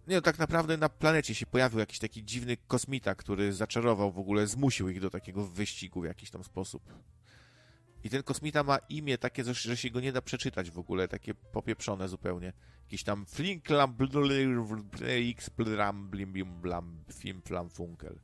[0.06, 4.18] Nie, no, tak naprawdę na planecie się pojawił jakiś taki dziwny kosmita, który zaczarował w
[4.18, 6.82] ogóle, zmusił ich do takiego wyścigu w jakiś tam sposób.
[8.04, 11.34] I ten kosmita ma imię takie, że się go nie da przeczytać w ogóle, takie
[11.34, 12.52] popieprzone zupełnie.
[12.84, 13.96] Jakiś tam flinklam
[15.00, 18.18] x blam blim flam funkel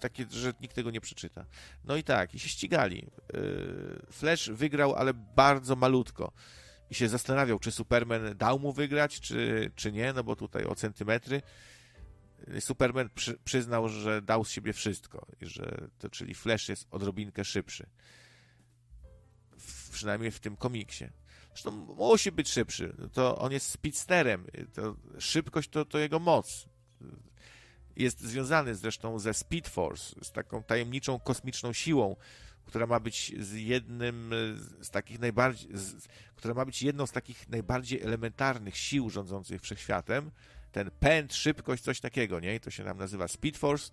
[0.00, 1.44] takie, że nikt tego nie przeczyta.
[1.84, 3.06] No i tak, i się ścigali.
[3.34, 6.32] Y, Flash wygrał, ale bardzo malutko.
[6.90, 10.74] I się zastanawiał, czy Superman dał mu wygrać, czy, czy nie, no bo tutaj o
[10.74, 11.42] centymetry.
[12.60, 17.44] Superman przy, przyznał, że dał z siebie wszystko, i że to, czyli Flash jest odrobinkę
[17.44, 17.86] szybszy.
[19.58, 21.04] W, przynajmniej w tym komiksie.
[21.48, 22.96] Zresztą musi być szybszy.
[23.12, 24.46] To on jest speedsterem.
[24.74, 26.66] To szybkość to, to jego moc
[27.96, 32.16] jest związany zresztą ze Speed Force, z taką tajemniczą kosmiczną siłą,
[32.66, 34.30] która ma być z jednym
[34.80, 40.30] z takich najbardziej, z, która ma być jedną z takich najbardziej elementarnych sił rządzących wszechświatem.
[40.72, 42.54] Ten pęd, szybkość, coś takiego, nie?
[42.54, 43.92] I to się nam nazywa Speed Force.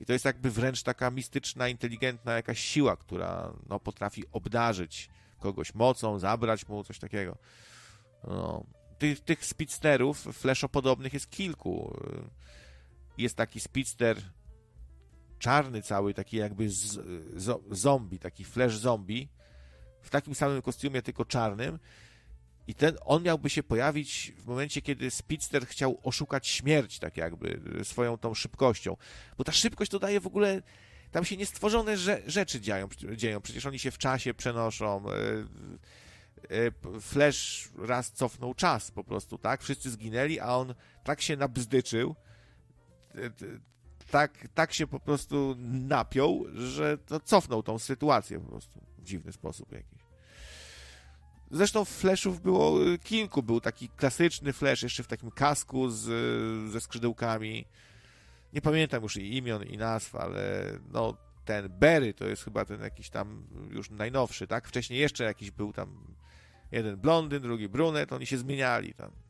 [0.00, 5.08] I to jest jakby wręcz taka mistyczna, inteligentna jakaś siła, która no, potrafi obdarzyć
[5.38, 7.38] kogoś mocą, zabrać mu coś takiego.
[8.28, 8.64] No.
[8.98, 11.96] Tych, tych speedsterów flashopodobnych jest kilku
[13.18, 14.22] jest taki speedster
[15.44, 17.00] czarny cały, taki jakby z,
[17.36, 19.28] z, zombie, taki flash zombie,
[20.02, 21.78] w takim samym kostiumie, tylko czarnym
[22.66, 27.60] I ten, on miałby się pojawić w momencie, kiedy Speedster chciał oszukać śmierć, tak jakby,
[27.82, 28.96] swoją tą szybkością.
[29.38, 30.62] Bo ta szybkość to daje w ogóle,
[31.10, 31.96] tam się niestworzone
[32.26, 33.40] rzeczy dzieją, dzieją.
[33.40, 35.04] Przecież oni się w czasie przenoszą.
[35.10, 35.14] E,
[36.50, 39.62] e, Flash raz cofnął czas po prostu, tak?
[39.62, 42.16] Wszyscy zginęli, a on tak się nabzdyczył,
[44.14, 49.32] tak, tak się po prostu napiął, że to cofnął tą sytuację po prostu w dziwny
[49.32, 49.98] sposób jakiś.
[51.50, 53.42] Zresztą flashów było kilku.
[53.42, 56.02] Był taki klasyczny flash jeszcze w takim kasku z,
[56.72, 57.64] ze skrzydełkami.
[58.52, 62.80] Nie pamiętam już i imion i nazw, ale no ten Berry to jest chyba ten
[62.80, 64.68] jakiś tam już najnowszy, tak?
[64.68, 66.14] Wcześniej jeszcze jakiś był tam
[66.72, 69.23] jeden blondyn, drugi brunet, oni się zmieniali tam.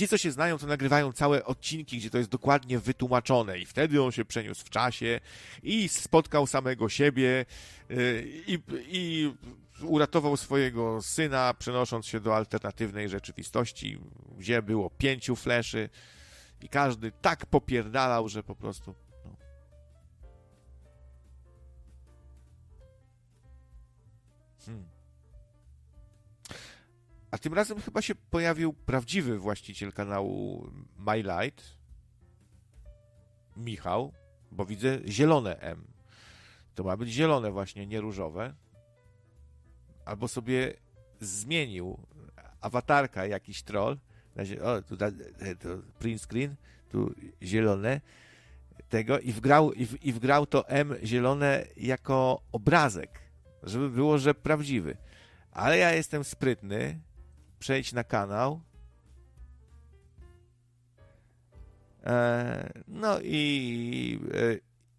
[0.00, 4.02] Ci, co się znają, to nagrywają całe odcinki, gdzie to jest dokładnie wytłumaczone i wtedy
[4.02, 5.20] on się przeniósł w czasie
[5.62, 7.46] i spotkał samego siebie
[7.90, 8.58] y, i,
[8.88, 9.32] i
[9.82, 13.98] uratował swojego syna, przenosząc się do alternatywnej rzeczywistości,
[14.38, 15.88] gdzie było pięciu fleszy
[16.60, 18.94] i każdy tak popierdalał, że po prostu.
[27.30, 31.80] A tym razem chyba się pojawił prawdziwy właściciel kanału My Light,
[33.56, 34.12] Michał,
[34.52, 35.84] bo widzę zielone M.
[36.74, 38.54] To ma być zielone właśnie, nie różowe
[40.04, 40.74] albo sobie
[41.20, 41.98] zmienił
[42.60, 43.98] awatarka jakiś troll,
[44.62, 45.06] o, tu to
[45.98, 46.54] print screen,
[46.90, 48.00] tu zielone,
[48.88, 53.20] tego i wgrał, i, w, i wgrał to M zielone jako obrazek,
[53.62, 54.96] żeby było, że prawdziwy.
[55.52, 57.00] Ale ja jestem sprytny,
[57.60, 58.60] przejdź na kanał,
[62.04, 64.58] e, no i e,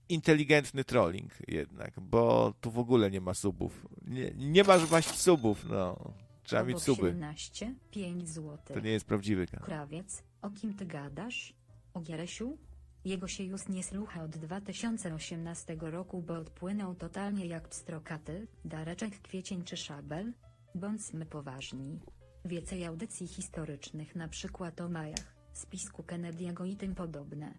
[0.09, 3.87] inteligentny trolling jednak, bo tu w ogóle nie ma subów.
[4.01, 6.13] Nie, nie masz właśnie subów, no.
[6.43, 7.07] Trzeba Obok mieć suby.
[7.07, 8.57] 17, 5 zł.
[8.73, 9.65] To nie jest prawdziwy kanał.
[9.65, 11.53] Krawiec, o kim ty gadasz?
[11.93, 12.57] O Gieresiu?
[13.05, 19.63] Jego się już nie słucha od 2018 roku, bo odpłynął totalnie jak pstrokaty, Dareczek Kwiecień
[19.63, 20.33] czy Szabel?
[20.75, 21.99] Bądźmy poważni.
[22.45, 27.53] Więcej audycji historycznych na przykład o Majach, spisku Kennedy'ego i tym podobne.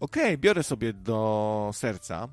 [0.00, 2.28] Okej, okay, biorę sobie do serca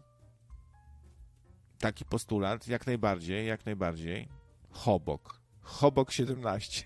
[1.79, 4.27] taki postulat, jak najbardziej, jak najbardziej.
[4.69, 5.41] Hobok.
[5.61, 6.85] Hobok 17.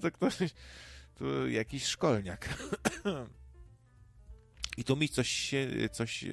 [0.00, 0.36] to ktoś,
[1.14, 2.48] to jakiś szkolniak.
[4.78, 6.30] I tu mi coś się, coś, e,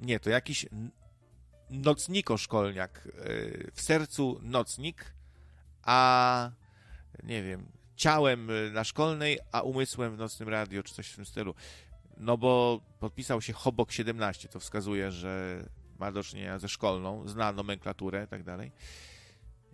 [0.00, 0.66] nie, to jakiś
[1.70, 3.08] nocniko-szkolniak.
[3.08, 3.10] E,
[3.72, 5.14] w sercu nocnik,
[5.86, 6.50] a
[7.22, 7.66] nie wiem,
[7.96, 11.54] ciałem na szkolnej, a umysłem w nocnym radio, czy coś w tym stylu.
[12.16, 15.64] No bo podpisał się Hobok 17, to wskazuje, że
[15.98, 18.72] ma do czynienia ze szkolną, zna nomenklaturę i tak dalej.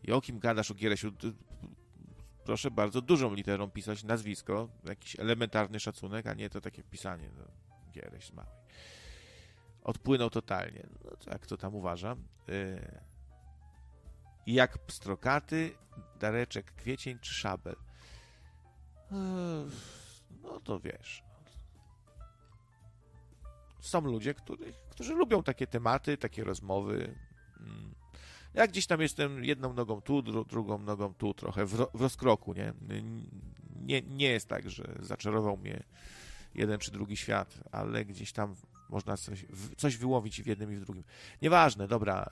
[0.03, 1.13] I o kim gadasz o Gieresiu?
[2.45, 7.45] Proszę bardzo dużą literą pisać nazwisko, jakiś elementarny szacunek, a nie to takie pisanie, no,
[7.93, 8.49] Giereś mały.
[9.85, 10.87] Odpłynął totalnie.
[11.05, 12.17] No, jak to tam uważa.
[12.49, 13.10] Yy.
[14.53, 15.71] Jak pstrokaty,
[16.21, 17.77] dareczek, kwiecień czy szabel?
[20.43, 21.23] No to wiesz
[23.81, 24.35] są ludzie,
[24.91, 27.15] którzy, lubią takie tematy, takie rozmowy.
[27.61, 27.95] Mm.
[28.55, 32.01] Ja gdzieś tam jestem jedną nogą tu, dru drugą nogą tu, trochę w, ro w
[32.01, 32.73] rozkroku, nie?
[33.83, 34.03] nie?
[34.03, 35.83] Nie jest tak, że zaczarował mnie
[36.55, 38.55] jeden czy drugi świat, ale gdzieś tam
[38.89, 39.47] można coś,
[39.77, 41.05] coś wyłowić w jednym i w drugim.
[41.43, 42.31] Nieważne, dobra.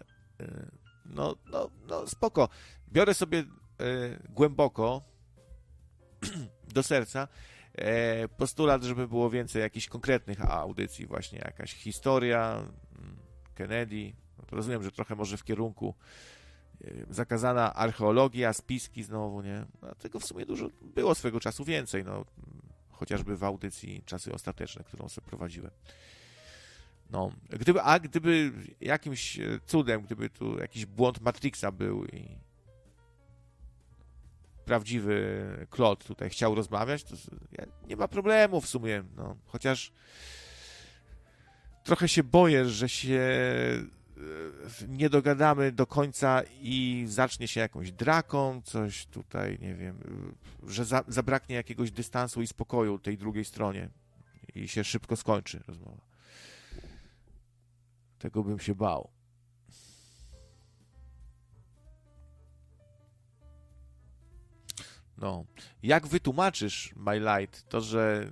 [1.09, 2.49] Y, no, no, no spoko.
[2.93, 3.47] Biorę sobie y,
[4.29, 5.03] głęboko
[6.75, 7.29] do serca
[7.79, 12.55] E, postulat, żeby było więcej jakichś konkretnych audycji, właśnie jakaś historia
[12.99, 13.17] mm,
[13.55, 14.13] Kennedy.
[14.39, 15.95] No to rozumiem, że trochę może w kierunku
[16.85, 19.65] e, zakazana archeologia, spiski znowu, nie?
[19.83, 22.25] No, tego w sumie dużo było swego czasu więcej, no,
[22.91, 25.71] chociażby w audycji Czasy Ostateczne, którą sobie prowadziłem.
[27.11, 32.39] No, gdyby, a gdyby jakimś cudem, gdyby tu jakiś błąd Matrixa był i,
[34.69, 37.17] prawdziwy Klot tutaj chciał rozmawiać, to
[37.89, 39.37] nie ma problemu w sumie, no.
[39.47, 39.93] Chociaż
[41.85, 48.63] trochę się boję, że się e, nie dogadamy do końca i zacznie się jakąś draką,
[48.65, 49.99] coś tutaj, nie wiem,
[50.67, 53.89] że za, zabraknie jakiegoś dystansu i spokoju tej drugiej stronie
[54.55, 56.09] i się szybko skończy rozmowa.
[58.19, 59.11] Tego bym się bał.
[65.19, 65.45] No.
[65.83, 68.31] Jak wytłumaczysz My Light to, że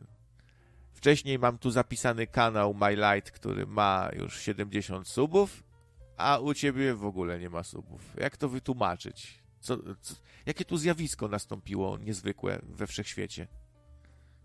[0.95, 5.63] wcześniej mam tu zapisany kanał My Light, który ma już 70 subów,
[6.17, 8.15] a u ciebie w ogóle nie ma subów.
[8.17, 9.43] Jak to wytłumaczyć?
[9.61, 10.15] Co, co,
[10.47, 13.49] jakie tu zjawisko nastąpiło niezwykłe we wszechświecie?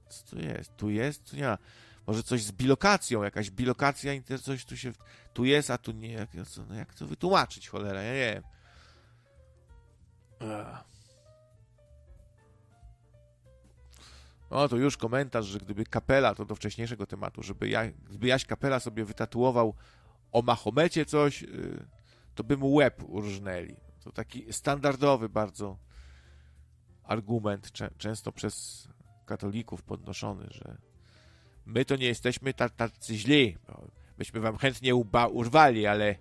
[0.10, 0.78] Co tu jest?
[0.78, 1.30] Tu jest?
[1.30, 1.58] Tu nie ma.
[2.07, 4.11] Może coś z bilokacją, jakaś bilokacja,
[4.44, 4.91] coś tu się...
[5.34, 6.11] Tu jest, a tu nie.
[6.11, 6.30] Jak,
[6.69, 8.02] no jak to wytłumaczyć, cholera?
[8.02, 8.44] Ja nie wiem.
[14.49, 18.45] O, to już komentarz, że gdyby Kapela, to do wcześniejszego tematu, żeby ja, gdyby Jaś
[18.45, 19.76] Kapela sobie wytatuował
[20.32, 21.86] o Mahomecie coś, y,
[22.36, 23.76] to by mu łeb urżnęli.
[24.03, 25.78] To taki standardowy bardzo
[27.03, 28.88] argument, często przez
[29.26, 30.78] katolików podnoszony, że
[31.66, 33.58] my to nie jesteśmy tacy źli.
[34.18, 36.16] Myśmy wam chętnie uba, urwali, ale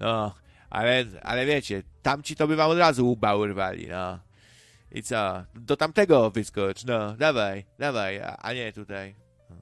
[0.00, 0.34] no,
[0.70, 4.18] ale, ale wiecie, tamci to by wam od razu uba urwali, no.
[4.92, 5.44] I co?
[5.54, 9.14] Do tamtego wyskocz, no, dawaj, dawaj, a, a nie tutaj.
[9.50, 9.56] No.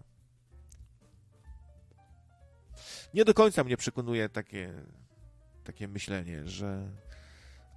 [3.14, 4.74] Nie do końca mnie przekonuje takie,
[5.64, 6.88] takie myślenie, że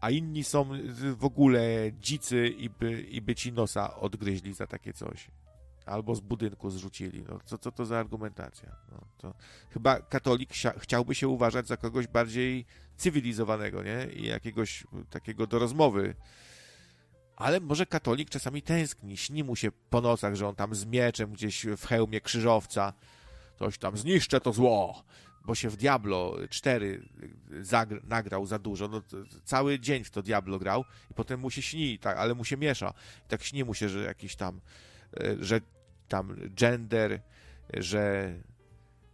[0.02, 0.70] a inni są
[1.16, 1.62] w ogóle
[2.00, 5.28] dzicy i by, i by ci nosa odgryźli za takie coś.
[5.88, 7.24] Albo z budynku zrzucili.
[7.30, 8.76] No, co, co to za argumentacja?
[8.92, 9.34] No, to
[9.70, 12.66] chyba katolik chciałby się uważać za kogoś bardziej
[12.98, 14.08] cywilizowanego, nie?
[14.14, 16.16] I jakiegoś takiego do rozmowy
[17.38, 21.34] ale może katolik czasami tęskni, śni mu się po nocach, że on tam z mieczem
[21.34, 22.94] gdzieś w hełmie krzyżowca
[23.60, 25.04] coś tam zniszczę to zło,
[25.46, 27.10] bo się w Diablo 4
[28.04, 29.02] nagrał za dużo, no,
[29.44, 32.58] cały dzień w to Diablo grał i potem mu się śni, tak, ale mu się
[32.58, 32.94] miesza.
[33.26, 34.62] I tak śni mu się, że jakiś tam,
[35.20, 35.62] e, że
[36.08, 37.22] tam gender,
[37.74, 38.34] że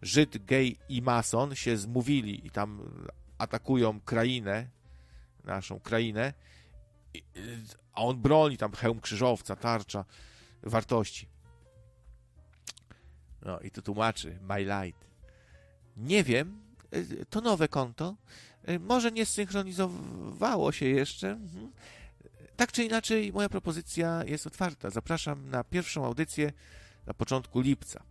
[0.02, 2.82] Żyd, gej i mason się zmówili i tam
[3.38, 4.68] atakują krainę,
[5.44, 6.34] naszą krainę,
[7.94, 10.06] a on broni tam hełm krzyżowca, tarcza,
[10.64, 11.28] wartości.
[13.42, 15.08] No i to tłumaczy My Light.
[15.98, 16.62] Nie wiem,
[17.30, 18.16] to nowe konto.
[18.80, 21.32] Może nie zsynchronizowało się jeszcze.
[21.32, 21.72] Mhm.
[22.56, 24.90] Tak czy inaczej, moja propozycja jest otwarta.
[24.90, 26.54] Zapraszam na pierwszą audycję
[27.06, 28.04] na początku lipca.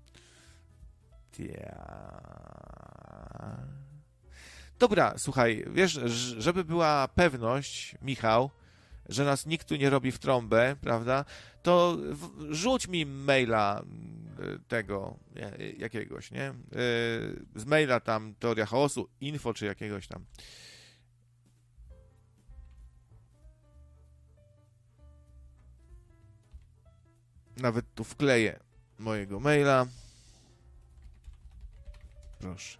[4.78, 5.92] Dobra, słuchaj, wiesz,
[6.38, 8.50] żeby była pewność, Michał,
[9.08, 11.24] że nas nikt tu nie robi w trąbę, prawda,
[11.62, 11.98] to
[12.50, 15.18] rzuć mi maila mm, tego
[15.78, 16.42] jakiegoś, nie?
[16.42, 16.54] E,
[17.54, 20.24] z maila tam teoria chaosu, info czy jakiegoś tam.
[27.56, 28.60] Nawet tu wkleję
[29.02, 29.86] mojego maila.
[32.38, 32.78] Proszę.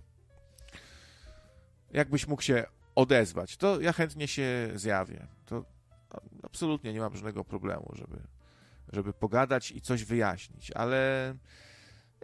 [1.92, 5.26] Jakbyś mógł się odezwać, to ja chętnie się zjawię.
[5.46, 5.64] To
[6.42, 8.22] absolutnie nie mam żadnego problemu, żeby,
[8.92, 11.34] żeby pogadać i coś wyjaśnić, ale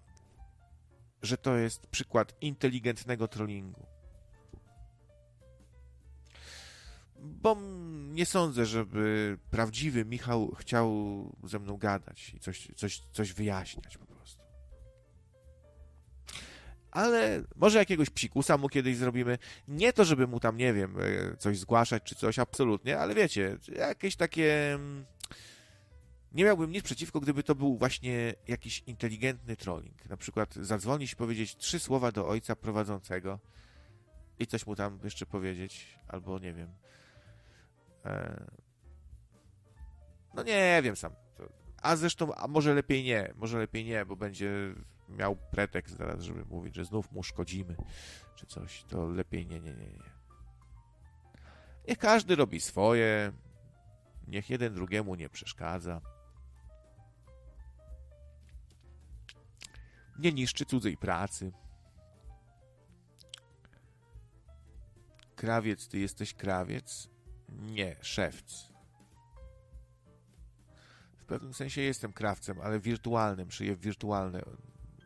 [1.22, 3.93] że to jest przykład inteligentnego trollingu.
[7.24, 7.58] Bo
[8.12, 10.92] nie sądzę, żeby prawdziwy Michał chciał
[11.44, 14.44] ze mną gadać i coś, coś, coś wyjaśniać po prostu
[16.94, 19.38] ale może jakiegoś psikusa mu kiedyś zrobimy.
[19.68, 23.58] Nie to, żeby mu tam, nie wiem, e, coś zgłaszać czy coś, absolutnie, ale wiecie,
[23.76, 24.74] jakieś takie...
[24.74, 25.06] Mm,
[26.32, 30.10] nie miałbym nic przeciwko, gdyby to był właśnie jakiś inteligentny trolling.
[30.10, 33.40] Na przykład zadzwonić i powiedzieć trzy słowa do ojca prowadzącego
[34.40, 36.70] i coś mu tam jeszcze powiedzieć, albo nie wiem.
[38.06, 38.46] E,
[40.34, 41.14] no nie wiem sam.
[41.82, 44.76] A zresztą, a może lepiej nie, może lepiej nie, bo będzie
[45.10, 47.76] miał pretekst zaraz, żeby mówić, że znów mu szkodzimy,
[48.36, 50.14] czy coś, to lepiej nie, nie, nie, nie.
[51.88, 53.32] Niech każdy robi swoje,
[54.28, 56.02] niech jeden drugiemu nie przeszkadza.
[60.20, 61.52] Nie niszczy cudzej pracy.
[65.36, 67.13] Krawiec, ty jesteś krawiec?
[67.60, 68.74] Nie, szewc.
[71.18, 74.42] W pewnym sensie jestem krawcem, ale wirtualnym, szyję wirtualne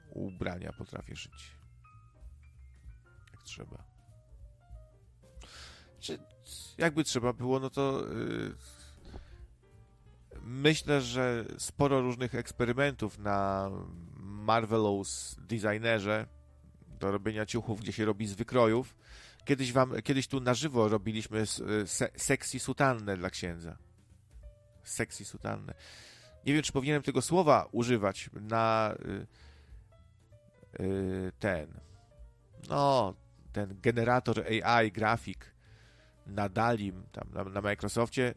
[0.10, 1.58] ubrania potrafię szyć.
[3.32, 3.84] Jak trzeba.
[6.00, 6.20] Czy
[6.78, 8.56] jakby trzeba było, no to yy,
[10.42, 13.70] myślę, że sporo różnych eksperymentów na
[14.18, 16.28] Marvelous Designerze
[17.00, 18.96] do robienia ciuchów, gdzie się robi z wykrojów.
[19.48, 21.46] Kiedyś wam, kiedyś tu na żywo robiliśmy
[21.86, 23.78] se, sexy sutannę dla księdza.
[24.84, 25.74] Sexy sutannę.
[26.46, 28.96] Nie wiem, czy powinienem tego słowa używać na...
[29.06, 29.28] Yy,
[30.80, 31.68] Y, ten,
[32.70, 33.14] no,
[33.52, 35.54] ten generator AI, grafik
[36.26, 38.34] na Dalim, tam na, na Microsoftie,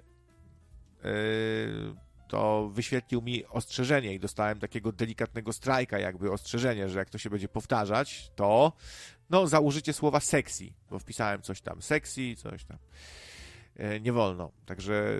[1.05, 1.95] yy,
[2.31, 7.31] to wyświetlił mi ostrzeżenie i dostałem takiego delikatnego strajka, jakby ostrzeżenie, że jak to się
[7.31, 8.73] będzie powtarzać, to
[9.31, 12.79] no, za użycie słowa sexy, bo wpisałem coś tam, sexy, coś tam.
[13.77, 14.53] E, nie wolno.
[14.67, 15.17] Także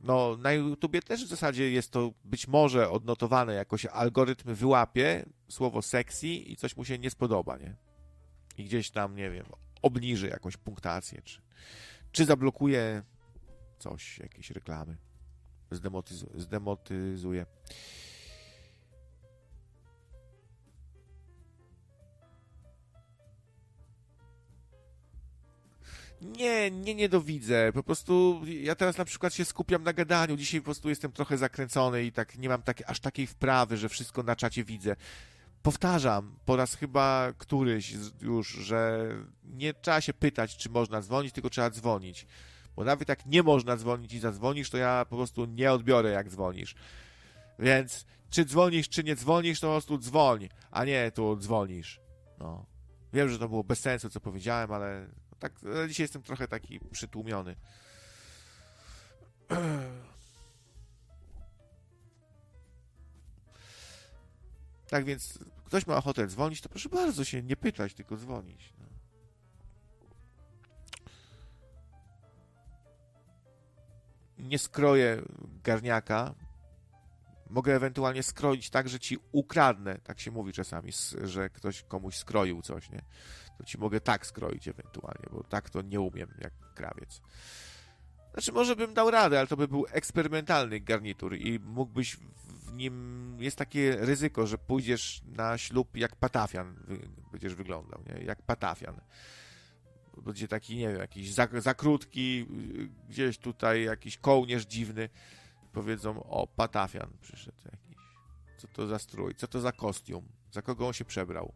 [0.00, 5.82] no, na YouTubie też w zasadzie jest to być może odnotowane, jakoś algorytm wyłapie słowo
[5.82, 7.76] sexy i coś mu się nie spodoba, nie?
[8.58, 9.46] I gdzieś tam, nie wiem,
[9.82, 11.42] obniży jakąś punktację, czy,
[12.12, 13.02] czy zablokuje
[13.78, 14.96] coś, jakieś reklamy.
[15.74, 17.46] Zdemotyzu- zdemotyzuje.
[26.22, 27.72] Nie, nie niedowidzę.
[27.74, 30.36] Po prostu ja teraz na przykład się skupiam na gadaniu.
[30.36, 33.88] Dzisiaj po prostu jestem trochę zakręcony i tak nie mam tak, aż takiej wprawy, że
[33.88, 34.96] wszystko na czacie widzę.
[35.62, 39.08] Powtarzam po raz chyba któryś już, że
[39.44, 42.26] nie trzeba się pytać, czy można dzwonić, tylko trzeba dzwonić.
[42.76, 46.28] Bo nawet jak nie można dzwonić i zadzwonisz, to ja po prostu nie odbiorę, jak
[46.28, 46.74] dzwonisz.
[47.58, 52.00] Więc czy dzwonisz, czy nie dzwonisz, to po prostu dzwoń, a nie tu dzwonisz.
[52.38, 52.66] No.
[53.12, 55.06] Wiem, że to było bez sensu, co powiedziałem, ale
[55.38, 55.52] tak,
[55.88, 57.56] dzisiaj jestem trochę taki przytłumiony.
[64.88, 68.72] Tak więc, ktoś ma ochotę dzwonić, to proszę bardzo się nie pytać, tylko dzwonić.
[74.42, 75.22] Nie skroję
[75.64, 76.34] garniaka.
[77.50, 79.98] Mogę ewentualnie skroić tak, że ci ukradnę.
[79.98, 80.92] Tak się mówi czasami,
[81.24, 83.02] że ktoś komuś skroił coś, nie?
[83.58, 87.20] To ci mogę tak skroić ewentualnie, bo tak to nie umiem jak krawiec.
[88.32, 92.16] Znaczy, może bym dał radę, ale to by był eksperymentalny garnitur i mógłbyś
[92.46, 93.36] w nim.
[93.40, 96.76] Jest takie ryzyko, że pójdziesz na ślub jak patafian,
[97.32, 98.24] będziesz wyglądał, nie?
[98.24, 99.00] Jak patafian.
[100.16, 102.46] Będzie taki, nie wiem, jakiś za, za krótki,
[103.08, 105.08] gdzieś tutaj jakiś kołnierz dziwny.
[105.72, 107.96] Powiedzą, o, patafian przyszedł jakiś.
[108.58, 111.52] Co to za strój, co to za kostium, za kogo on się przebrał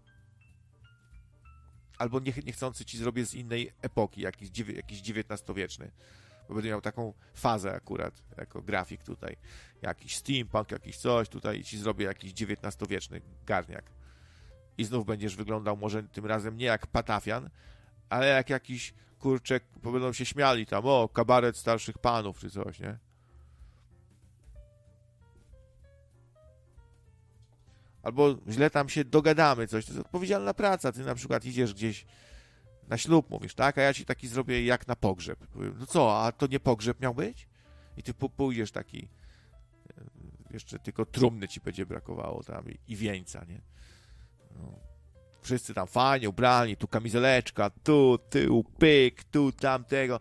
[1.98, 5.90] albo nie, niechcący ci zrobię z innej epoki, jakiś, jakiś XIX-wieczny.
[6.48, 9.36] Bo będę miał taką fazę akurat, jako grafik tutaj.
[9.82, 13.84] Jakiś steampunk, jakiś coś, tutaj ci zrobię jakiś XIX-wieczny garniak.
[14.78, 17.50] I znów będziesz wyglądał może tym razem nie jak patafian,
[18.08, 22.98] ale jak jakiś kurczek, będą się śmiali tam, o, kabaret starszych panów czy coś, nie?
[28.06, 30.92] albo źle tam się dogadamy, coś, to jest odpowiedzialna praca.
[30.92, 32.06] Ty na przykład idziesz gdzieś
[32.88, 35.38] na ślub, mówisz, tak, a ja ci taki zrobię jak na pogrzeb.
[35.78, 37.48] No co, a to nie pogrzeb miał być?
[37.96, 39.08] I ty pójdziesz taki,
[39.90, 40.04] e,
[40.50, 43.60] jeszcze tylko trumny ci będzie brakowało tam i, i wieńca, nie?
[44.56, 44.85] No.
[45.46, 50.20] Wszyscy tam fajnie ubrani, tu kamizeleczka, tu tył, pyk, tu tamtego.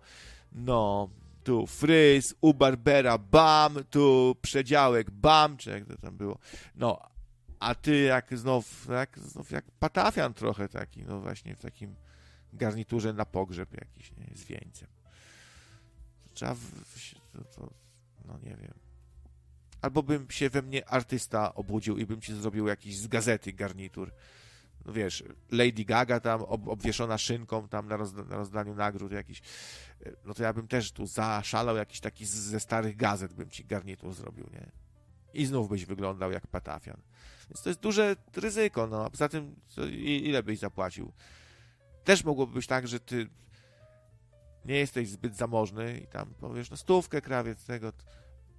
[0.52, 1.10] No,
[1.44, 6.38] tu fryz, u Barbera, bam, tu przedziałek, bam, czy jak to tam było.
[6.76, 7.00] No,
[7.60, 11.96] a ty jak znów, jak, znów jak patafian trochę taki, no właśnie w takim
[12.54, 14.90] garniturze na pogrzeb jakiś, nie, z wieńcem.
[16.34, 16.62] Trzeba, w,
[17.34, 17.74] to, to,
[18.26, 18.74] no nie wiem.
[19.82, 24.12] Albo bym się we mnie artysta obudził i bym ci zrobił jakiś z gazety garnitur.
[24.86, 29.41] No wiesz, Lady Gaga tam ob, obwieszona szynką tam na, roz, na rozdaniu nagród jakiś.
[30.26, 34.14] No to ja bym też tu zaszalał jakiś taki ze starych gazet bym ci garnitur
[34.14, 34.72] zrobił, nie?
[35.34, 37.02] I znów byś wyglądał jak patafian.
[37.49, 39.06] Więc to jest duże ryzyko, no.
[39.06, 39.56] A poza tym,
[40.02, 41.12] ile byś zapłacił?
[42.03, 43.30] Też mogłoby być tak, że ty
[44.66, 47.91] nie jesteś zbyt zamożny i tam powiesz, no stówkę krawiec tego,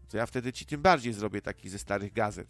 [0.08, 2.48] to ja wtedy ci tym bardziej zrobię taki ze starych gazet,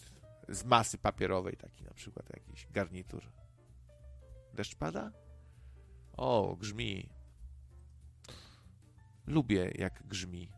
[0.49, 3.23] z masy papierowej, taki na przykład jakiś garnitur.
[4.57, 5.13] Deszcz pada?
[6.17, 7.09] O, grzmi.
[9.27, 10.53] Lubię jak grzmi.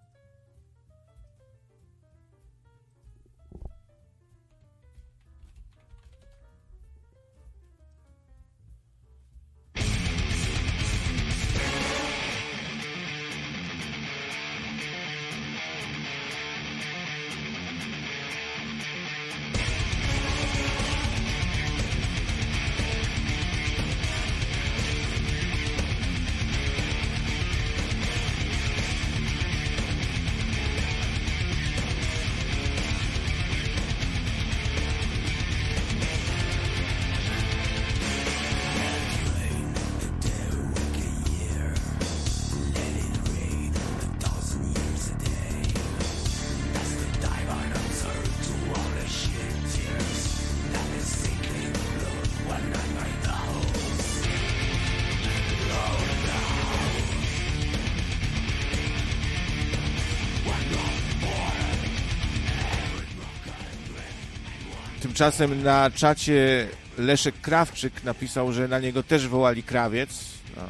[65.18, 66.68] Tymczasem na czacie
[66.98, 70.10] Leszek Krawczyk napisał, że na niego też wołali krawiec.
[70.56, 70.62] No.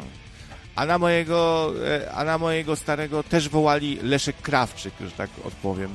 [0.76, 5.90] A, na mojego, e, a na mojego starego też wołali Leszek Krawczyk, że tak odpowiem.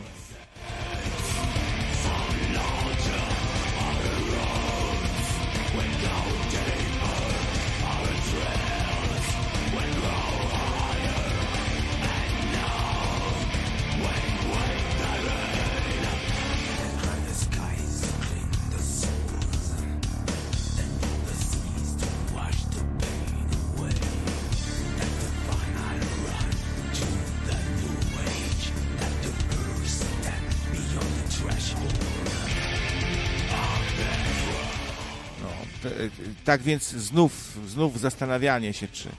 [36.46, 39.10] Tak więc znów, znów zastanawianie się, czy,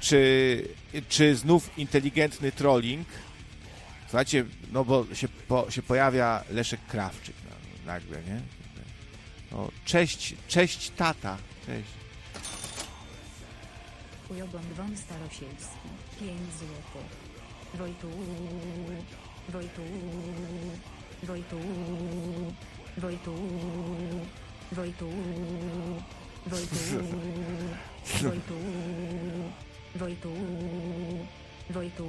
[0.00, 0.68] czy,
[1.08, 3.08] czy znów inteligentny trolling.
[4.06, 7.34] Słuchajcie, no bo się, po, się pojawia Leszek Krawczyk
[7.86, 8.40] nagle, nie?
[9.52, 11.36] No, cześć, cześć tata,
[11.66, 11.88] cześć.
[14.30, 15.88] Ujogon Won Starosielski,
[16.20, 17.02] 5 zł.
[17.74, 18.08] Wojtu,
[19.48, 19.82] Wojtu,
[21.22, 21.56] Wojtu,
[22.98, 23.34] Wojtu,
[24.72, 25.10] Wojtu,
[26.48, 26.76] Wojtu,
[28.22, 28.54] Wojtu,
[29.96, 30.32] Wojtu,
[31.70, 32.04] Wojtu,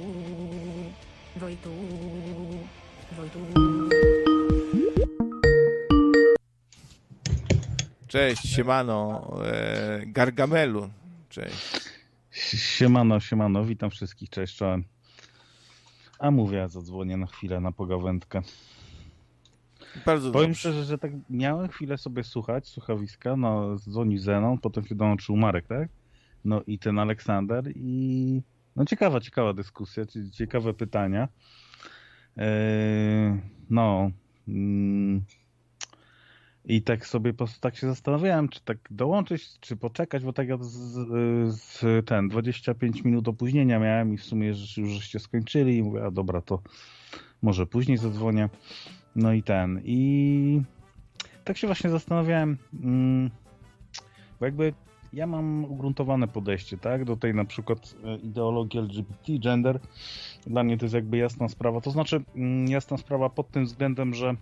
[1.36, 1.70] Wojtu,
[3.16, 3.38] Wojtu.
[8.08, 10.90] Cześć, siemano, e, Gargamelu,
[11.28, 11.80] cześć.
[12.30, 14.84] Siemano, siemano, witam wszystkich, cześć, czołem.
[16.18, 18.42] A mówię, ja zadzwonię na chwilę na pogawędkę.
[20.06, 20.58] Bardzo Powiem dobrze.
[20.60, 25.66] szczerze, że tak miałem chwilę sobie słuchać słuchawiska, no dzwonił Zenon, potem się dołączył Marek,
[25.66, 25.88] tak?
[26.44, 28.42] No i ten Aleksander i
[28.76, 31.28] no ciekawa, ciekawa dyskusja, cie- ciekawe pytania.
[32.36, 33.40] Eee,
[33.70, 34.10] no
[34.48, 35.22] mm,
[36.64, 40.48] i tak sobie po prostu tak się zastanawiałem, czy tak dołączyć, czy poczekać, bo tak
[40.48, 40.68] ja z,
[41.54, 46.04] z ten 25 minut opóźnienia miałem i w sumie już już żeście skończyli i mówię,
[46.04, 46.62] a dobra, to
[47.42, 48.48] może później zadzwonię.
[49.16, 49.80] No i ten.
[49.84, 50.62] I
[51.44, 53.30] tak się właśnie zastanawiałem, mm,
[54.40, 54.72] bo jakby
[55.12, 59.80] ja mam ugruntowane podejście, tak, do tej na przykład e, ideologii LGBT, gender.
[60.46, 61.80] Dla mnie to jest jakby jasna sprawa.
[61.80, 64.34] To znaczy, mm, jasna sprawa pod tym względem, że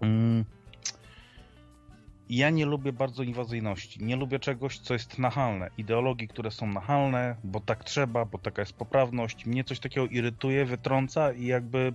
[0.00, 0.44] mm,
[2.30, 4.04] ja nie lubię bardzo inwazyjności.
[4.04, 5.70] Nie lubię czegoś, co jest nachalne.
[5.78, 9.46] Ideologii, które są nachalne, bo tak trzeba, bo taka jest poprawność.
[9.46, 11.92] Mnie coś takiego irytuje, wytrąca i jakby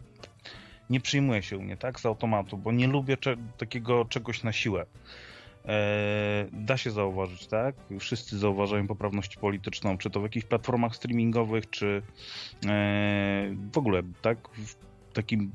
[0.92, 4.52] nie przyjmuje się u mnie, tak, z automatu, bo nie lubię cze- takiego czegoś na
[4.52, 4.86] siłę.
[5.66, 7.76] E, da się zauważyć, tak?
[8.00, 12.02] Wszyscy zauważają poprawność polityczną, czy to w jakichś platformach streamingowych, czy
[12.66, 14.38] e, w ogóle, tak?
[14.50, 14.76] W
[15.14, 15.52] takim,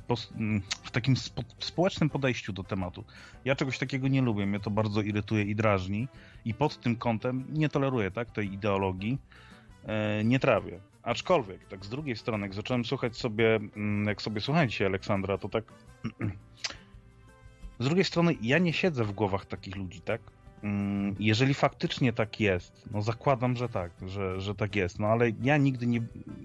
[0.83, 3.05] w takim spo- społecznym podejściu do tematu.
[3.45, 6.09] Ja czegoś takiego nie lubię, mnie to bardzo irytuje i drażni
[6.45, 9.19] i pod tym kątem nie toleruję, tak, tej ideologii,
[9.87, 10.81] e, nie trawię.
[11.07, 15.49] Aczkolwiek, tak z drugiej strony, jak zacząłem słuchać sobie, mm, jak sobie dzisiaj Aleksandra, to
[15.49, 15.65] tak
[17.79, 20.21] z drugiej strony ja nie siedzę w głowach takich ludzi, tak?
[20.63, 25.33] Mm, Jeżeli faktycznie tak jest, no zakładam, że tak, że, że tak jest, no ale
[25.43, 26.01] ja nigdy nie,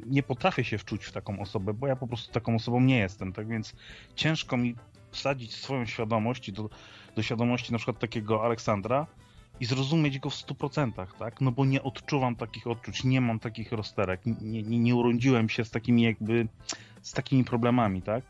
[0.06, 3.34] nie potrafię się wczuć w taką osobę, bo ja po prostu taką osobą nie jestem,
[3.34, 3.76] tak więc
[4.16, 4.76] ciężko mi
[5.12, 6.70] wsadzić swoją świadomość do,
[7.16, 9.08] do świadomości na przykład takiego Aleksandra
[9.62, 11.42] i zrozumieć go w 100%, tak?
[11.42, 15.66] No bo nie odczuwam takich odczuć, nie mam takich rozterek, nie, nie, nie urodziłem się
[15.66, 16.48] z takimi jakby,
[17.02, 18.24] z takimi problemami, tak?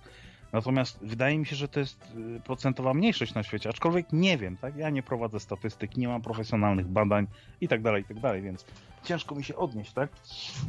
[0.53, 4.57] Natomiast wydaje mi się, że to jest y, procentowa mniejszość na świecie, aczkolwiek nie wiem,
[4.57, 4.75] tak?
[4.77, 7.27] Ja nie prowadzę statystyk, nie mam profesjonalnych badań
[7.61, 8.65] i tak dalej, i tak dalej, więc
[9.03, 10.09] ciężko mi się odnieść, tak?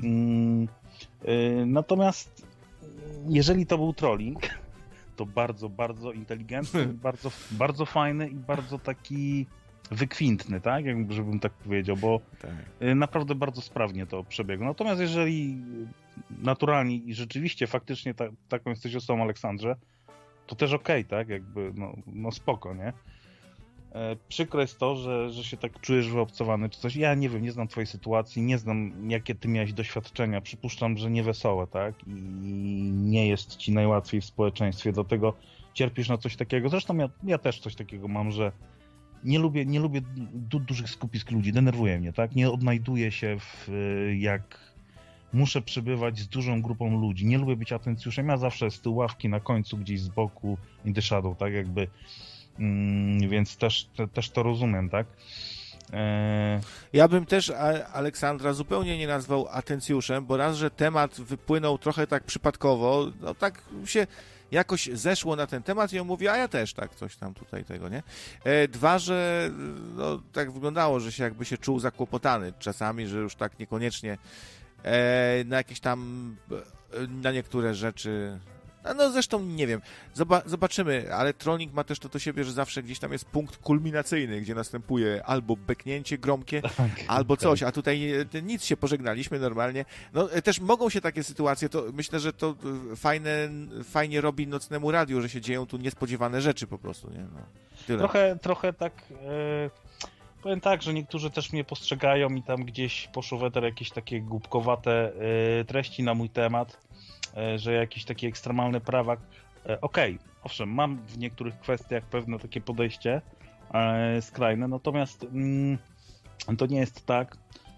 [0.03, 0.69] Mm,
[1.29, 2.47] y, natomiast
[3.29, 4.41] jeżeli to był trolling,
[5.17, 9.47] to bardzo, bardzo inteligentny, bardzo, bardzo fajny i bardzo taki
[9.93, 10.85] wykwintny, tak?
[10.85, 12.51] Jakby, żebym tak powiedział, bo Tak.
[12.83, 14.67] y, naprawdę bardzo sprawnie to przebiegło.
[14.67, 15.57] Natomiast jeżeli
[16.43, 19.77] naturalnie i rzeczywiście faktycznie ta, taką jesteś osobą, Aleksandrze,
[20.47, 21.29] to też okej, tak?
[21.29, 22.93] Jakby, no, no spoko, nie?
[23.95, 26.97] E, przykre jest to, że, że się tak czujesz wyobcowany czy coś.
[26.97, 30.41] Ja nie wiem, nie znam twojej sytuacji, nie znam jakie ty miałeś doświadczenia.
[30.41, 31.95] Przypuszczam, że nie wesołe, tak?
[32.07, 32.13] I
[32.93, 35.35] nie jest ci najłatwiej w społeczeństwie, do tego
[35.75, 36.69] cierpisz na coś takiego.
[36.69, 38.53] Zresztą ja, ja też coś takiego mam, że
[39.25, 40.01] nie lubię, nie lubię
[40.35, 42.35] du dużych skupisk ludzi, denerwuje mnie, tak?
[42.35, 44.73] Nie odnajduję się w, y, jak
[45.33, 47.27] muszę przebywać z dużą grupą ludzi.
[47.27, 50.95] Nie lubię być atencjuszem, ja zawsze z tyłu ławki na końcu, gdzieś z boku, in
[51.39, 51.89] tak jakby.
[52.59, 55.07] Mm, więc też, te, też to rozumiem, tak?
[55.93, 56.61] E,
[56.93, 57.53] Ja bym też
[57.93, 63.65] Aleksandra zupełnie nie nazwał atencjuszem, bo raz, że temat wypłynął trochę tak przypadkowo, no tak
[63.85, 64.07] się
[64.53, 67.65] jakoś zeszło na ten temat i on mówi, a ja też tak, coś tam tutaj
[67.65, 68.03] tego, nie?
[68.45, 69.51] E, dwa, że
[69.97, 74.19] no, tak wyglądało, że się jakby się czuł zakłopotany czasami, że już tak niekoniecznie
[74.83, 76.37] e, na jakieś tam,
[76.93, 78.39] e, na niektóre rzeczy
[78.85, 79.81] no, no zresztą nie wiem.
[80.15, 83.57] Zoba zobaczymy, ale Trolling ma też to do siebie, że zawsze gdzieś tam jest punkt
[83.57, 87.69] kulminacyjny, gdzie następuje albo beknięcie gromkie, tak, albo coś, tak.
[87.69, 89.85] a tutaj e, nic się pożegnaliśmy normalnie.
[90.15, 92.55] No e, też mogą się takie sytuacje, to myślę, że to
[92.93, 93.49] e, fajne,
[93.85, 97.19] fajnie robi nocnemu radiu, że się dzieją tu niespodziewane rzeczy po prostu, nie?
[97.19, 97.41] No,
[97.87, 97.99] tyle.
[97.99, 98.93] Trochę, trochę tak...
[100.43, 105.13] Powiem tak, że niektórzy też mnie postrzegają i tam gdzieś poszło weter jakieś takie głupkowate
[105.67, 106.79] treści na mój temat
[107.57, 109.21] że jakiś taki ekstremalny prawak.
[109.67, 113.23] E, okej, okay, owszem, mam w niektórych kwestiach pewne takie podejście
[113.75, 115.79] e, skrajne, natomiast mm,
[116.59, 117.37] to nie jest tak,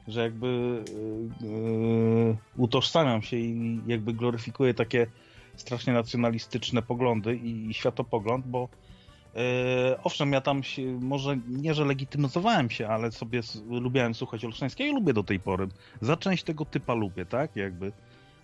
[0.08, 0.84] że jakby
[2.56, 5.06] utożsamiam się i jakby gloryfikuję takie
[5.56, 8.68] strasznie nacjonalistyczne poglądy i, światopogląd, bo
[10.04, 14.94] owszem, ja tam się, może nie, że legitymizowałem się, ale sobie lubiłem słuchać Olszańskiego i
[14.94, 15.68] lubię do tej pory.
[16.00, 17.56] Za część tego typa lubię, tak?
[17.56, 17.92] Jakby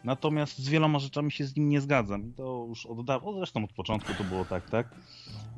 [0.04, 2.32] Natomiast z wieloma rzeczami się z nim nie zgadzam.
[2.32, 4.86] To już od dawna, zresztą od początku to było tak, tak?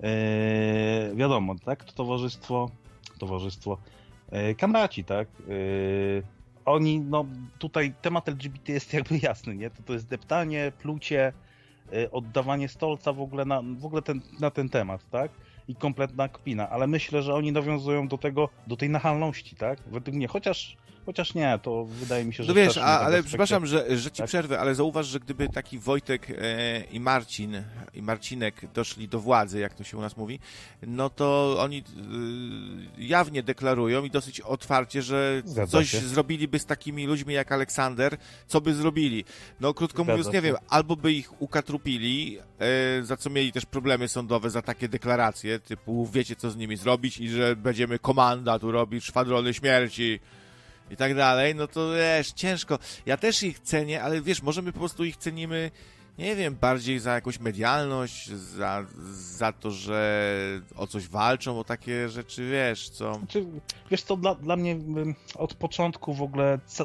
[0.02, 1.84] Eee, wiadomo, tak?
[1.84, 2.70] To towarzystwo,
[3.18, 3.78] towarzystwo
[4.30, 5.28] e, kamraci, tak?
[5.48, 6.22] Eee,
[6.64, 7.24] oni, no
[7.58, 9.70] tutaj temat LGBT jest jakby jasny, nie?
[9.70, 11.32] To, to jest deptanie, plucie,
[11.92, 15.30] e, oddawanie stolca w ogóle na, w ogóle ten, na ten temat, tak?
[15.68, 19.78] I kompletna kpina, ale myślę, że oni nawiązują do tego, do tej nachalności, tak?
[19.86, 20.76] Według mnie, chociaż
[21.06, 22.48] Chociaż nie, to wydaje mi się, że...
[22.48, 24.26] No wiesz, a, ale przepraszam, że, że ci tak?
[24.26, 27.62] przerwę, ale zauważ, że gdyby taki Wojtek e, i Marcin,
[27.94, 30.38] i Marcinek doszli do władzy, jak to się u nas mówi,
[30.82, 31.82] no to oni e,
[32.98, 36.00] jawnie deklarują i dosyć otwarcie, że Zgadza coś się.
[36.00, 38.16] zrobiliby z takimi ludźmi jak Aleksander,
[38.46, 39.24] co by zrobili.
[39.60, 40.42] No krótko Zgadza mówiąc, nie się.
[40.42, 45.60] wiem, albo by ich ukatrupili, e, za co mieli też problemy sądowe za takie deklaracje,
[45.60, 50.20] typu wiecie co z nimi zrobić i że będziemy komanda tu robić, szwadrony śmierci,
[50.92, 52.78] i tak dalej, no to wiesz, ciężko.
[53.06, 55.70] Ja też ich cenię, ale wiesz, może my po prostu ich cenimy,
[56.18, 60.32] nie wiem, bardziej za jakąś medialność, za, za to, że
[60.76, 63.14] o coś walczą, o takie rzeczy, wiesz, co...
[63.14, 63.44] Znaczy,
[63.90, 64.76] wiesz co, dla, dla mnie
[65.34, 66.84] od początku w ogóle ca,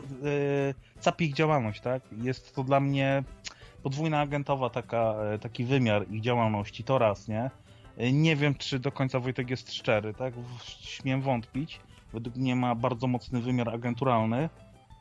[1.19, 2.01] yy, ich działalność, tak?
[2.21, 3.23] Jest to dla mnie
[3.83, 7.51] podwójna agentowa taka, e, taki wymiar ich działalności, to raz, nie?
[7.97, 10.33] E, nie wiem, czy do końca Wojtek jest szczery, tak?
[10.81, 11.79] Śmiem wątpić
[12.13, 14.49] według mnie ma bardzo mocny wymiar agenturalny,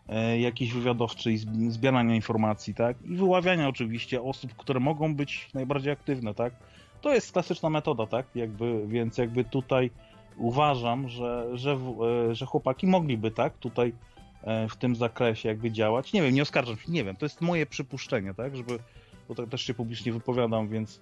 [0.09, 1.39] e, jakiś wywiadowczy i
[1.71, 2.97] zbierania informacji, tak?
[3.03, 6.55] I wyławiania oczywiście osób, które mogą być najbardziej aktywne, tak?
[7.01, 8.27] To jest klasyczna metoda, tak?
[8.35, 9.91] Jakby, więc jakby tutaj
[10.37, 11.79] uważam, że, że,
[12.31, 13.59] e, że chłopaki mogliby, tak?
[13.59, 13.93] Tutaj
[14.43, 16.13] e, w tym zakresie jakby działać.
[16.13, 18.57] Nie wiem, nie oskarżam się, nie wiem, to jest moje przypuszczenie, tak?
[18.57, 18.79] Żeby,
[19.29, 21.01] bo tak też się publicznie wypowiadam, więc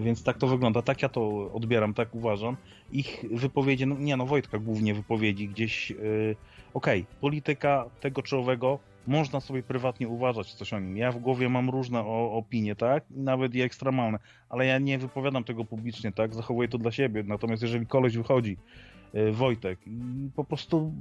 [0.00, 2.56] więc tak to wygląda, tak ja to odbieram, tak uważam.
[2.92, 6.36] Ich wypowiedzi, no nie no, Wojtka głównie wypowiedzi gdzieś, yy,
[6.74, 10.96] okej, okay, polityka tego czy owego, można sobie prywatnie uważać coś o nim.
[10.96, 13.04] Ja w głowie mam różne o, opinie, tak?
[13.10, 14.18] Nawet i ekstremalne,
[14.48, 16.34] ale ja nie wypowiadam tego publicznie, tak?
[16.34, 17.22] Zachowuję to dla siebie.
[17.26, 18.56] Natomiast jeżeli koleś wychodzi,
[19.14, 19.78] yy, Wojtek,
[20.36, 20.92] po prostu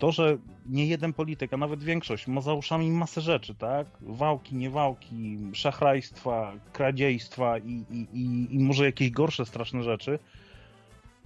[0.00, 3.86] to, że nie jeden polityk, a nawet większość ma za uszami masę rzeczy, tak?
[4.00, 10.18] Wałki, niewałki, szachrajstwa, kradziejstwa i, i, i, i może jakieś gorsze, straszne rzeczy,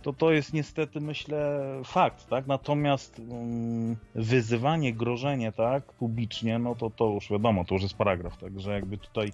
[0.03, 2.47] to to jest niestety, myślę, fakt, tak?
[2.47, 8.39] Natomiast um, wyzywanie, grożenie, tak, publicznie, no to to już wiadomo, to już jest paragraf,
[8.39, 9.33] także jakby tutaj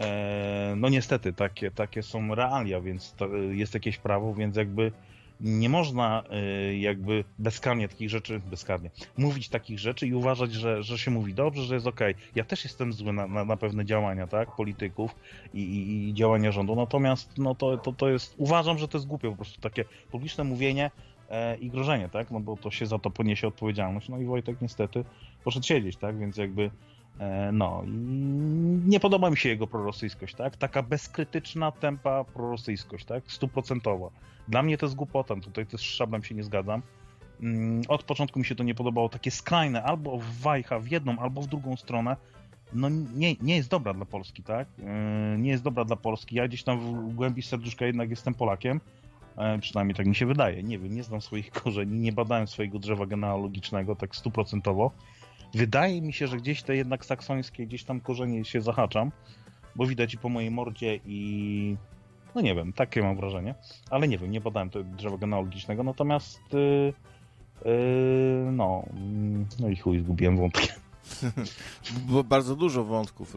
[0.00, 3.14] e, no niestety takie, takie są realia, więc
[3.50, 4.92] jest jakieś prawo, więc jakby
[5.40, 6.22] nie można
[6.70, 11.34] y, jakby bezkarnie takich rzeczy, bezkarnie, mówić takich rzeczy i uważać, że, że się mówi
[11.34, 12.14] dobrze, że jest okej.
[12.14, 12.26] Okay.
[12.34, 15.14] Ja też jestem zły na, na, na, pewne działania, tak, polityków
[15.54, 19.06] i, i, i, działania rządu, natomiast no to, to, to jest, uważam, że to jest
[19.06, 20.90] głupie po prostu takie publiczne mówienie
[21.30, 24.60] e, i grożenie, tak, no bo to się za to poniesie odpowiedzialność, no i Wojtek
[24.62, 25.04] niestety
[25.44, 26.70] poszedł siedzieć, tak, więc jakby
[27.52, 27.90] no i
[28.86, 30.56] nie podoba mi się jego prorosyjskość, tak?
[30.56, 33.24] Taka bezkrytyczna, tempa prorosyjskość, tak?
[33.26, 34.10] Stuprocentowa.
[34.48, 36.82] Dla mnie to jest głupota, tutaj też z Szabem się nie zgadzam.
[37.40, 41.18] Mm, od początku mi się to nie podobało, takie skrajne, albo w wajcha w jedną,
[41.18, 42.16] albo w drugą stronę.
[42.72, 44.68] No nie, nie jest dobra dla Polski, tak?
[44.84, 46.36] E, nie jest dobra dla Polski.
[46.36, 46.80] Ja gdzieś tam
[47.10, 48.80] w głębi serduszka jednak jestem Polakiem,
[49.36, 50.62] e, przynajmniej tak mi się wydaje.
[50.62, 54.90] Nie wiem, nie znam swoich korzeni, nie badałem swojego drzewa genealogicznego tak stuprocentowo.
[55.54, 59.12] Wydaje mi się, że gdzieś te jednak saksońskie, gdzieś tam korzenie się zahaczam,
[59.76, 61.76] bo widać i po mojej mordzie i
[62.34, 63.54] no nie wiem, takie mam wrażenie,
[63.90, 66.92] ale nie wiem, nie badałem tego drzewa genealogicznego, natomiast yy,
[67.64, 68.86] yy, no,
[69.60, 70.68] no i chuj, zgubiłem wątki.
[72.06, 73.36] Było bardzo dużo wątków.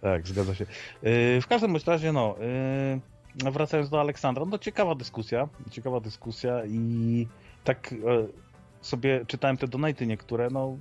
[0.00, 0.66] Tak, zgadza się.
[1.02, 2.34] Yy, w każdym bądź razie, no,
[3.44, 7.26] yy, wracając do Aleksandra, no ciekawa dyskusja, ciekawa dyskusja i
[7.64, 8.28] tak yy,
[8.80, 10.76] sobie czytałem te donaty niektóre, no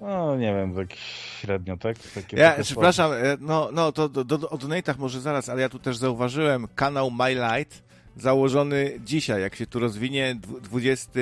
[0.00, 0.96] no nie wiem, tak
[1.40, 1.96] średnio, tak?
[2.14, 5.68] Takie ja, przepraszam, e, no, no to do, do, o donatach może zaraz, ale ja
[5.68, 7.82] tu też zauważyłem kanał My Light
[8.16, 11.12] założony dzisiaj, jak się tu rozwinie, 20...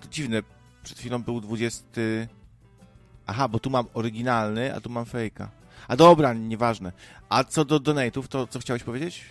[0.00, 0.42] To dziwne,
[0.82, 1.86] przed chwilą był 20...
[3.26, 5.50] Aha, bo tu mam oryginalny, a tu mam fejka.
[5.88, 6.92] A dobra, nieważne.
[7.28, 9.24] A co do donatów, to co chciałeś powiedzieć?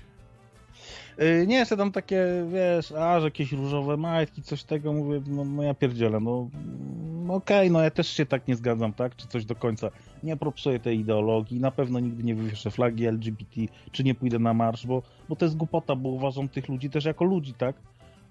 [1.18, 5.46] Yy, nie, że tam takie, wiesz, a, że jakieś różowe majtki, coś tego, mówię, no,
[5.46, 9.16] no ja pierdzielę, no mm, okej, okay, no ja też się tak nie zgadzam, tak,
[9.16, 9.90] czy coś do końca.
[10.24, 14.54] Nie propsuję tej ideologii, na pewno nigdy nie wywieszę flagi LGBT, czy nie pójdę na
[14.54, 17.76] marsz, bo, bo to jest głupota, bo uważam tych ludzi też jako ludzi, tak.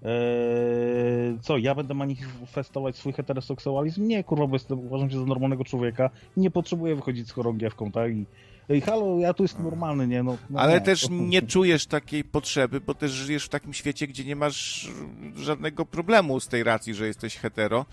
[0.03, 4.07] Eee, co, ja będę manifestować swój heteroseksualizm?
[4.07, 8.11] Nie, kurwa, bo jestem, uważam się za normalnego człowieka nie potrzebuję wychodzić z chorągiewką, tak,
[8.11, 8.25] i
[8.69, 10.23] Ej, halo, ja tu jestem normalny, nie?
[10.23, 14.07] No, no Ale nie, też nie czujesz takiej potrzeby, bo też żyjesz w takim świecie,
[14.07, 14.89] gdzie nie masz
[15.35, 17.85] żadnego problemu z tej racji, że jesteś hetero.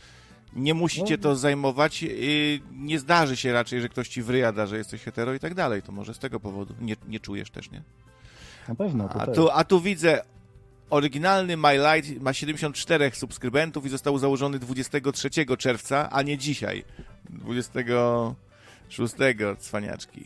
[0.56, 1.06] Nie musi No.
[1.22, 2.04] to zajmować.
[2.72, 5.82] Nie zdarzy się raczej, że ktoś ci wryjada, że jesteś hetero i tak dalej.
[5.82, 7.82] To może z tego powodu nie, nie czujesz też, nie?
[8.68, 10.22] Na pewno, to A tu, a tu widzę,
[10.90, 16.84] oryginalny My Light ma 74 subskrybentów i został założony 23 czerwca, a nie dzisiaj.
[17.30, 19.14] 26
[19.58, 20.24] cwaniaczki.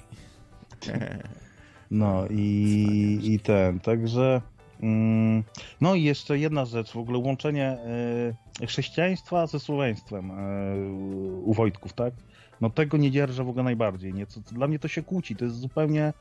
[1.90, 4.40] No i, i ten, także.
[4.82, 5.44] Mm,
[5.80, 7.78] no i jeszcze jedna rzecz, w ogóle łączenie
[8.62, 10.34] y, chrześcijaństwa ze słoweństwem y,
[11.42, 12.14] u Wojtków, tak?
[12.60, 14.26] No tego nie dzierżę w ogóle najbardziej, nie?
[14.26, 16.12] Co, dla mnie to się kłóci, to jest zupełnie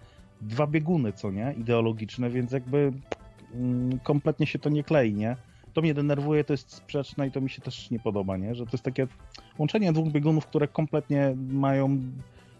[0.41, 1.55] dwa bieguny, co nie?
[1.57, 2.93] Ideologiczne, więc jakby
[3.53, 5.35] mm, kompletnie się to nie klei, nie?
[5.73, 8.55] To mnie denerwuje, to jest sprzeczne i to mi się też nie podoba, nie?
[8.55, 9.07] Że to jest takie
[9.57, 12.01] łączenie dwóch biegunów, które kompletnie mają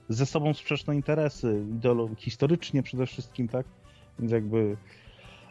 [0.10, 3.66] ze sobą sprzeczne interesy, ideolo- historycznie przede wszystkim, tak?
[4.20, 4.78] Więc jakby...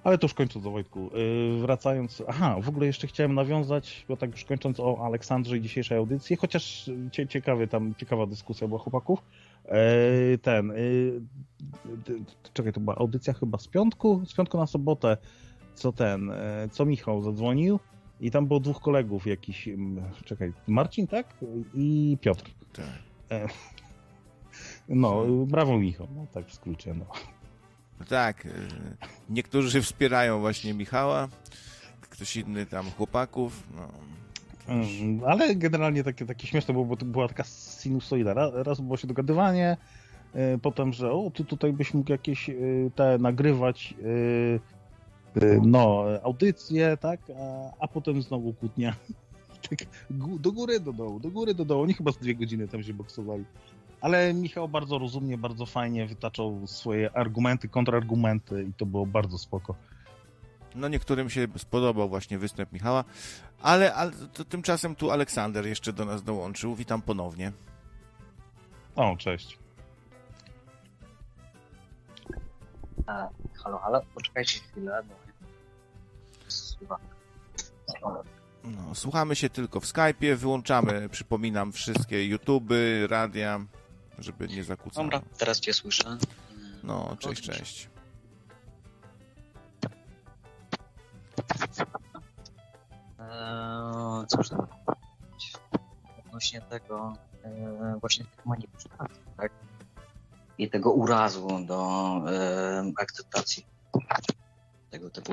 [0.05, 1.11] Ale to już kończąc do Wojtku.
[1.15, 2.23] Yy, wracając...
[2.29, 6.37] Aha, w ogóle jeszcze chciałem nawiązać, bo tak już kończąc o Aleksandrze i dzisiejszej audycji,
[6.37, 9.23] chociaż cie, ciekawy tam, ciekawa dyskusja była chłopaków.
[9.65, 10.69] Yy, ten...
[10.69, 11.21] Yy,
[12.53, 14.23] czekaj, to była audycja chyba z piątku?
[14.27, 15.17] Z piątku na sobotę,
[15.75, 17.81] co ten, yy, co Michał zadzwonił
[18.21, 19.69] i tam było dwóch kolegów jakiś,
[20.25, 21.35] czekaj, Marcin, tak?
[21.75, 22.51] I Piotr.
[22.73, 23.49] Tak.
[24.89, 27.07] No, brawo Michał, no tak w skrócie, no.
[28.09, 28.51] Tak, y,
[29.31, 31.29] niektórzy wspierają właśnie Michała,
[32.01, 33.69] ktoś inny tam chłopaków.
[33.77, 33.89] No.
[34.69, 37.45] Mm, Ale generalnie takie, takie śmieszne było, bo to była taka
[37.81, 38.35] sinusoida.
[38.35, 39.77] Raz, raz było się dogadywanie,
[40.55, 43.95] y, potem, że o, ty tutaj byś mógł jakieś y, te nagrywać
[45.63, 48.95] no, audycje, tak, a, a potem znowu kłótnia.
[49.71, 49.79] Tak,
[50.41, 51.83] do góry, do dołu, do góry, do dołu.
[51.83, 53.45] Oni chyba z dwie godziny tam się boksowali.
[54.01, 59.75] Ale Michał bardzo rozumnie, bardzo fajnie wytaczał swoje argumenty, kontrargumenty i to było bardzo spoko.
[60.75, 63.05] no niektórym się spodobał właśnie występ Michała,
[63.63, 66.75] ale, ale to tymczasem tu Aleksander jeszcze do nas dołączył.
[66.75, 67.53] Witam ponownie.
[68.97, 69.59] O, cześć.
[73.07, 76.99] A, halo, halo, poczekajcie chwilę, bo...
[78.65, 83.61] No, słuchamy się tylko w Skype'ie, wyłączamy, przypominam, wszystkie YouTuby, radia,
[84.19, 85.05] żeby nie zakłócało.
[85.05, 86.19] Dobra, teraz cię słyszę.
[86.83, 87.89] No, cześć, cześć.
[93.19, 94.67] Eee, cóż tam?
[96.27, 97.13] Odnośnie tego
[97.45, 99.53] eee, właśnie tych manipulacji, tak?
[100.59, 103.67] I tego urazu do eee, akceptacji
[104.91, 105.33] tego typu.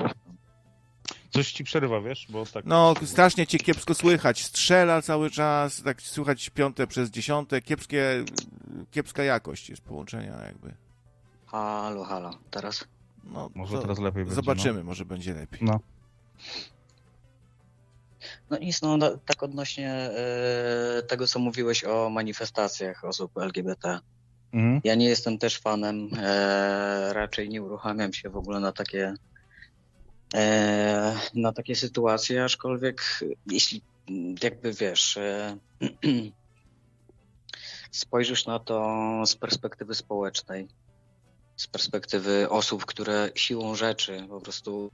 [1.34, 2.26] Coś ci przerywa, wiesz?
[2.30, 2.64] Bo tak.
[2.64, 4.44] No, strasznie cię kiepsko słychać.
[4.44, 7.62] Strzela cały czas, tak słychać piąte przez dziesiąte.
[7.62, 8.24] Kiepskie,
[8.90, 10.74] kiepska jakość jest połączenia jakby.
[11.46, 12.84] Halo, halo, teraz?
[13.24, 15.60] No, Może teraz lepiej będzie, Zobaczymy, może będzie lepiej.
[15.62, 15.80] No.
[18.50, 23.98] No nic, no no, tak odnośnie e, tego, co mówiłeś o manifestacjach osób LGBT.
[24.52, 24.80] Mhm.
[24.84, 29.14] Ja nie jestem też fanem, e, raczej nie uruchamiam się w ogóle na takie
[31.34, 33.82] na takie sytuacje, aczkolwiek jeśli
[34.42, 35.56] jakby wiesz, e,
[37.90, 40.68] spojrzysz na to z perspektywy społecznej,
[41.56, 44.90] z perspektywy osób, które siłą rzeczy po prostu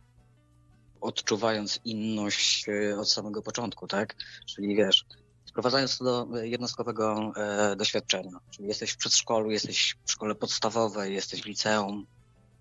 [1.01, 4.17] odczuwając inność e, od samego początku, tak?
[4.47, 5.07] Czyli wiesz,
[5.45, 11.43] sprowadzając to do jednostkowego e, doświadczenia, czyli jesteś w przedszkolu, jesteś w szkole podstawowej, jesteś
[11.43, 12.07] w liceum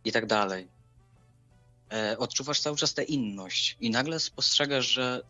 [0.06, 0.79] i tak dalej.
[1.94, 5.22] E, odczuwasz cały czas tę inność i nagle spostrzegasz, że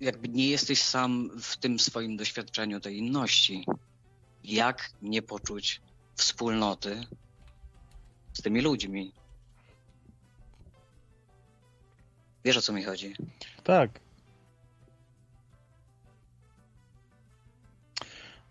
[0.00, 3.66] jakby nie jesteś sam w tym swoim doświadczeniu tej inności.
[4.44, 5.80] Jak nie poczuć
[6.14, 7.00] wspólnoty
[8.32, 9.12] z tymi ludźmi?
[12.44, 13.16] Wiesz o co mi chodzi?
[13.64, 14.00] Tak.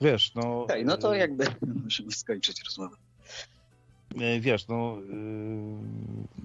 [0.02, 0.64] Wiesz, no.
[0.64, 1.46] Okej, no to jakby
[1.84, 2.98] musimy skończyć rozmowę.
[4.22, 4.98] E, Wiesz, no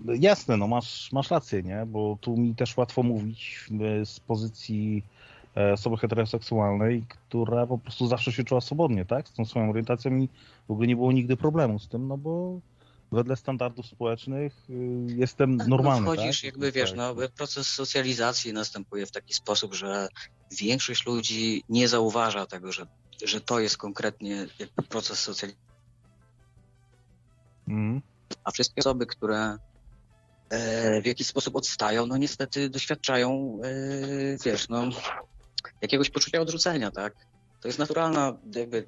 [0.06, 1.86] yy, jasne, no masz, masz rację, nie?
[1.86, 3.66] Bo tu mi też łatwo mówić
[4.00, 5.02] e, z pozycji
[5.56, 9.28] e, osoby heteroseksualnej, która po prostu zawsze się czuła swobodnie, tak?
[9.28, 10.28] Z tą swoją orientacją i
[10.68, 12.60] w ogóle nie było nigdy problemu z tym, no bo
[13.12, 14.66] wedle standardów społecznych
[15.06, 16.44] jestem normalny, no wchodzisz, tak?
[16.44, 16.96] jakby wiesz, Tak.
[16.96, 20.08] no, proces socjalizacji następuje w taki sposób, że
[20.58, 22.86] większość ludzi nie zauważa tego, że,
[23.24, 25.69] że to jest konkretnie jakby proces socjalizacji.
[27.70, 28.02] Mhm.
[28.44, 29.56] A wszystkie osoby, które
[30.50, 33.68] e, w jakiś sposób odstają, no niestety doświadczają, e,
[34.44, 34.88] wiesz, no,
[35.82, 37.14] jakiegoś poczucia odrzucenia, tak?
[37.60, 38.86] To jest naturalna, jakby,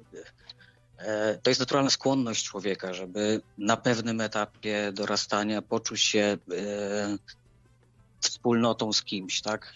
[0.97, 6.37] e, to jest naturalna skłonność człowieka, żeby na pewnym etapie dorastania poczuć się
[8.21, 9.73] wspólnotą z kimś, tak?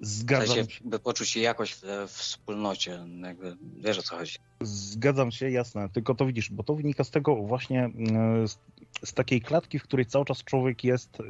[0.00, 0.80] W Zgadzam sensie, się.
[0.84, 4.38] by poczuć się jakoś w, w wspólnocie, jakby, wiesz o co chodzi.
[4.60, 5.88] Zgadzam się, jasne.
[5.88, 8.58] Tylko to widzisz, bo to wynika z tego właśnie e, z,
[9.04, 11.24] z takiej klatki, w której cały czas człowiek jest e,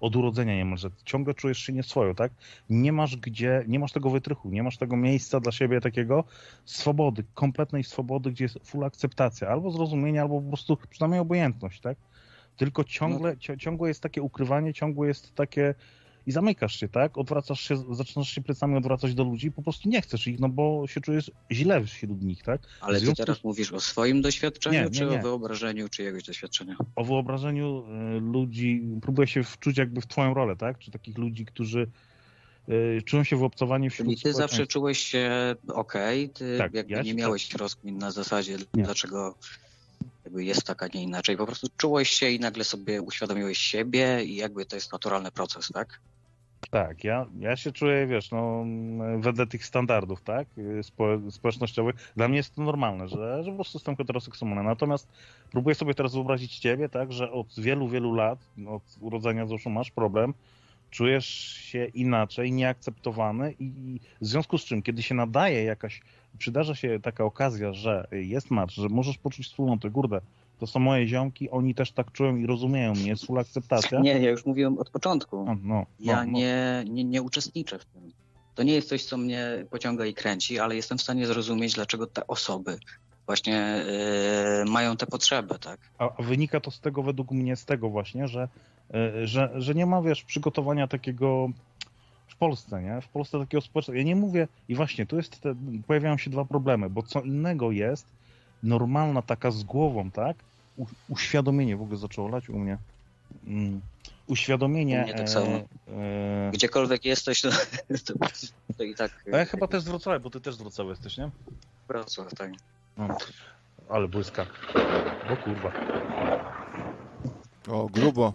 [0.00, 0.90] od urodzenia niemalże.
[1.04, 2.32] Ciągle czujesz się nieswojo, tak?
[2.70, 6.24] Nie masz gdzie, nie masz tego wytrychu, nie masz tego miejsca dla siebie takiego
[6.64, 11.98] swobody, kompletnej swobody, gdzie jest full akceptacja, albo zrozumienie, albo po prostu przynajmniej obojętność, tak?
[12.56, 15.74] Tylko ciągle, cio, ciągłe jest takie ukrywanie, ciągłe jest takie
[16.26, 17.18] i zamykasz się, tak?
[17.18, 20.86] Odwracasz się, zaczynasz się plecami odwracać do ludzi, po prostu nie chcesz ich, no bo
[20.86, 22.60] się czujesz źle wśród nich, tak?
[22.80, 25.18] Ale ty teraz mówisz o swoim doświadczeniu, Nie, nie, czy nie.
[25.18, 26.76] o wyobrażeniu czyjegoś doświadczenia?
[26.96, 27.84] o wyobrażeniu
[28.16, 30.78] y, ludzi, próbuję się wczuć jakby w twoją rolę, tak?
[30.78, 31.90] Czy takich ludzi, którzy
[32.68, 35.30] y, czują się wyobcowani wśród Czyli ty zawsze czułeś się
[35.68, 39.34] okej, ty Tak, jakby ja nie miałeś rozkmin na zasadzie, dlaczego
[40.24, 41.36] jakby jest tak, a nie inaczej.
[41.36, 45.68] Po prostu czułeś się i nagle sobie uświadomiłeś siebie i jakby to jest naturalny proces,
[45.74, 46.00] tak?
[46.70, 48.64] Tak, ja, ja się czuję, wiesz, no,
[49.18, 50.48] wedle tych standardów, tak,
[50.82, 52.12] spo, społecznościowych.
[52.16, 54.62] Dla mnie jest to normalne, że, że po prostu jestem heteroseksualny.
[54.62, 55.08] Natomiast
[55.50, 59.90] próbuję sobie teraz wyobrazić ciebie, tak, że od wielu, wielu lat, od urodzenia zresztą masz
[59.90, 60.34] problem,
[60.90, 66.00] czujesz się inaczej, nieakceptowany i, i w związku z czym, kiedy się nadaje jakaś,
[66.38, 70.20] przydarza się taka okazja, że jest marsz, że możesz poczuć wspólnotę, kurde,
[70.58, 74.00] to są moje ziomki, oni też tak czują i rozumieją mnie, jest full akceptacja.
[74.00, 75.44] Nie, ja już mówiłem od początku.
[75.44, 76.38] No, no, Ja no, no.
[76.38, 78.12] nie, nie, nie uczestniczę w tym.
[78.54, 82.06] To nie jest coś, co mnie pociąga i kręci, ale jestem w stanie zrozumieć, dlaczego
[82.06, 82.78] te osoby
[83.26, 83.84] właśnie
[84.64, 85.80] yy, mają te potrzeby, tak?
[85.98, 88.48] A a wynika to z tego, według mnie, z tego właśnie, że,
[89.22, 91.48] y, że, że nie ma, wiesz, przygotowania takiego
[92.28, 93.00] w Polsce, nie?
[93.00, 93.98] W Polsce takiego społeczeństwa.
[93.98, 95.54] Ja nie mówię, i właśnie tu jest te,
[95.86, 98.06] pojawiają się dwa problemy, bo co innego jest
[98.64, 100.36] normalna taka z głową, tak?
[100.76, 102.78] U, uświadomienie w ogóle zaczęło lać u mnie.
[103.46, 103.80] Mm,
[104.26, 105.00] uświadomienie.
[105.00, 105.46] U mnie tak samo.
[105.88, 107.50] e, Gdziekolwiek jesteś, to,
[108.06, 108.14] to,
[108.78, 109.24] to i tak.
[109.32, 111.30] a ja chyba też z Wrocławia, bo ty też z Wrocławia jesteś, nie?
[111.88, 112.50] Wrocław, tak.
[112.96, 113.18] No.
[113.88, 114.46] Ale błyska.
[115.30, 115.72] O kurwa.
[117.68, 118.32] O, grubo.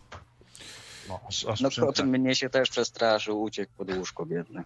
[1.10, 1.88] No, aż, aż No przęknę.
[1.94, 4.64] potem mnie się też przestraszył, uciekł pod łóżko biedny.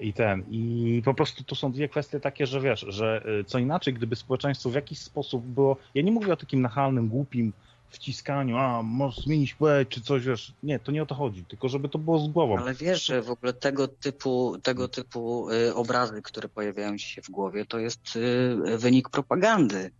[0.00, 3.58] I ten, i po prostu tu są dwie kwestie takie, że wiesz, że y, co
[3.58, 7.52] inaczej, gdyby społeczeństwo w jakiś sposób było, ja nie mówię o takim nachalnym, głupim
[7.90, 11.68] wciskaniu, a możesz zmienić płeć czy coś, wiesz, nie, to nie o to chodzi, tylko
[11.68, 12.58] żeby to było z głową.
[12.58, 17.22] Ale wiesz, że w ogóle tego typu, tego typu y, obrazy, które pojawiają ci się
[17.22, 19.90] w głowie, to jest y, wynik propagandy.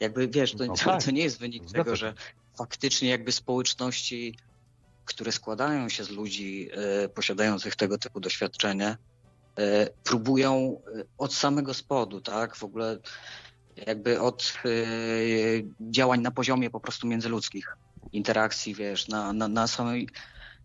[0.00, 1.04] Jakby wiesz, to, No to, tak.
[1.04, 2.14] to nie jest wynik Zgadza tego, że
[2.58, 4.34] faktycznie jakby społeczności,
[5.04, 6.70] które składają się z ludzi
[7.14, 8.96] posiadających tego typu doświadczenie,
[10.02, 12.98] próbują y, od samego spodu, tak, w ogóle
[13.76, 17.76] jakby od y, działań na poziomie po prostu międzyludzkich
[18.12, 20.08] interakcji, wiesz, na, na, na samej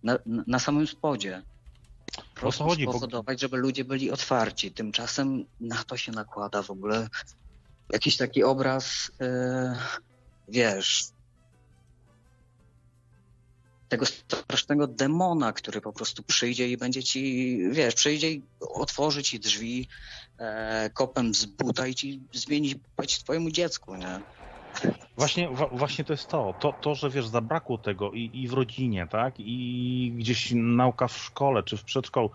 [0.03, 1.43] na, na samym spodzie.
[2.15, 4.71] Po prostu chodzi, bo- spowodować, żeby ludzie byli otwarci.
[4.71, 7.07] Tymczasem na to się nakłada w ogóle
[7.93, 9.75] jakiś taki obraz, e,
[10.47, 11.05] wiesz,
[13.91, 19.39] tego strasznego demona, który po prostu przyjdzie i będzie ci, wiesz, przyjdzie i otworzy ci
[19.39, 19.87] drzwi
[20.37, 24.19] e, kopem z buta i ci zmieni płeć twojemu dziecku, nie?
[25.17, 29.07] Właśnie, właśnie to jest to, to, to, że wiesz, zabrakło tego i, i w rodzinie,
[29.11, 32.29] tak, i gdzieś nauka w szkole czy w przedszkolu,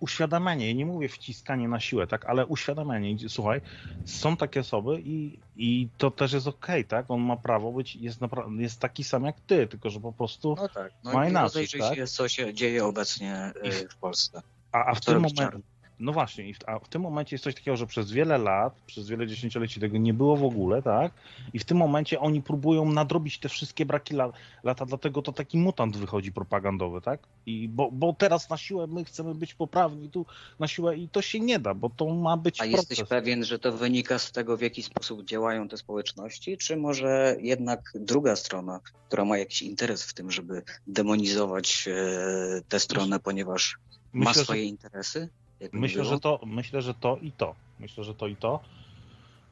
[0.00, 3.60] uświadamianie, nie mówię wciskanie na siłę, tak, ale uświadamianie, słuchaj,
[4.04, 8.20] są takie osoby i, i to też jest okej, tak, on ma prawo być, jest,
[8.58, 10.92] jest taki sam jak ty, tylko że po prostu, No tak.
[11.04, 11.96] No Ma inaczej, tak?
[11.96, 14.42] się, co się dzieje obecnie e, w Polsce.
[14.72, 15.75] a, a w tym momencie?
[16.00, 18.74] No właśnie, i w, a w tym momencie jest coś takiego, że przez wiele lat,
[18.86, 21.12] przez wiele dziesięcioleci tego nie było w ogóle, tak?
[21.52, 24.32] I w tym momencie oni próbują nadrobić te wszystkie braki la,
[24.64, 27.20] lata, dlatego to taki mutant wychodzi propagandowy, tak?
[27.46, 30.26] I bo, bo teraz na siłę my chcemy być poprawni tu
[30.58, 32.90] na siłę i to się nie da, bo to ma być A proces.
[32.90, 37.36] jesteś pewien, że to wynika z tego, w jaki sposób działają te społeczności, czy może
[37.40, 43.78] jednak druga strona, która ma jakiś interes w tym, żeby demonizować e, tę stronę, ponieważ
[44.12, 45.28] ma Myślę, że swoje interesy?
[45.72, 47.54] Myślę, że to, myślę, że to i to.
[47.80, 48.60] Myślę, że to i to.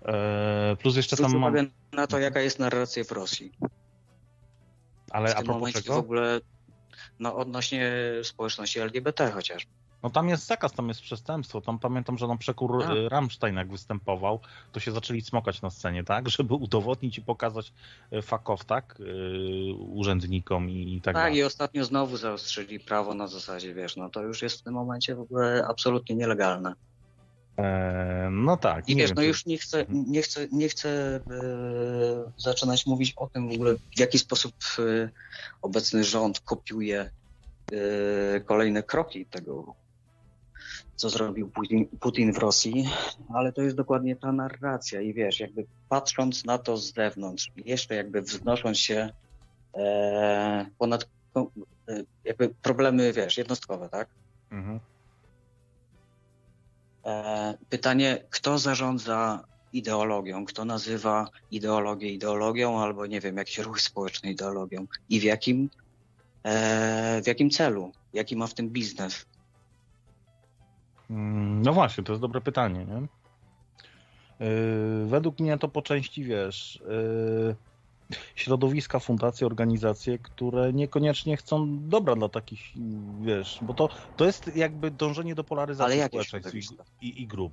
[0.04, 1.70] Eee, plus jeszcze Zwróć tam mam.
[1.92, 3.52] na to, jaka jest narracja w Rosji.
[5.10, 5.94] Ale w a propos momencie czego?
[5.94, 6.40] w ogóle
[7.18, 7.92] no, odnośnie
[8.22, 9.66] społeczności LGBT chociaż.
[10.04, 11.60] No tam jest zakaz, tam jest przestępstwo.
[11.60, 12.94] Tam pamiętam, że na przekór A.
[12.94, 14.40] y, Rammstein jak występował,
[14.72, 16.28] to się zaczęli smokać na scenie, tak?
[16.38, 17.72] Żeby udowodnić i pokazać
[18.12, 18.96] y, fakow, tak?
[19.00, 21.36] Y, Urzędnikom i, i tak, Tak, dalej.
[21.38, 25.14] i ostatnio znowu zaostrzyli prawo na zasadzie, wiesz, no to już jest w tym momencie
[25.14, 26.74] w ogóle absolutnie nielegalne.
[27.56, 28.88] Eee, no tak.
[28.88, 31.20] I wiesz, wiem, no czy- już nie chcę, nie chcę, nie chcę e,
[32.36, 35.10] zaczynać mówić o tym w ogóle, w jaki sposób e,
[35.62, 37.10] obecny rząd kopiuje
[37.72, 39.74] e, kolejne kroki tego,
[40.96, 42.88] co zrobił Putin, Putin w Rosji,
[43.34, 47.94] ale to jest dokładnie ta narracja i wiesz, jakby patrząc na to z zewnątrz, jeszcze
[47.94, 49.10] jakby wznosząc się
[49.74, 51.44] e, ponad e,
[52.24, 54.08] jakby problemy, wiesz, jednostkowe, tak?
[54.50, 54.80] Mhm.
[57.06, 64.30] E, Pytanie, kto zarządza ideologią, kto nazywa ideologię ideologią, albo nie wiem, jakiś ruch społeczny
[64.30, 65.70] ideologią i w jakim,
[66.42, 69.26] e, w jakim celu, jaki ma w tym biznes.
[71.10, 73.00] Mm, No właśnie, to jest dobre pytanie, nie?
[74.46, 77.56] Yy, Według mnie to po części, wiesz, yy,
[78.34, 82.60] środowiska, fundacje, organizacje, które niekoniecznie chcą dobra dla takich,
[83.20, 86.54] wiesz, bo to, to jest jakby dążenie do polaryzacji społeczeństw
[87.02, 87.52] i, i, i grup.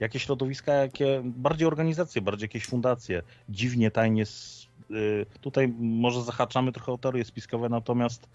[0.00, 4.24] Jakie środowiska, jakie bardziej organizacje, bardziej jakieś fundacje, dziwnie, tajnie.
[4.90, 8.28] yy, Tutaj może zahaczamy trochę o teorie spiskowe, natomiast y,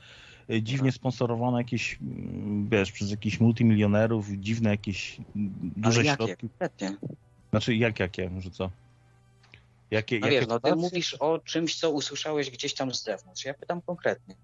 [0.62, 6.50] dziwnie sponsorowane jakieś, mm, wiesz, przez jakichś multimilionerów, dziwne jakieś duże Ale jakie środki.
[6.50, 6.98] konkretnie?
[7.50, 8.70] Znaczy, jak jakie, że co?
[9.92, 13.46] Jakie, No jakie wiesz, no ty mówisz o czymś, co usłyszałeś gdzieś tam z zewnątrz.
[13.46, 14.36] Ja pytam konkretnie.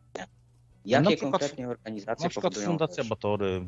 [0.86, 3.68] Jakie Na przykład- konkretnie organizacje Na przykład Fundacja wiesz, Batory,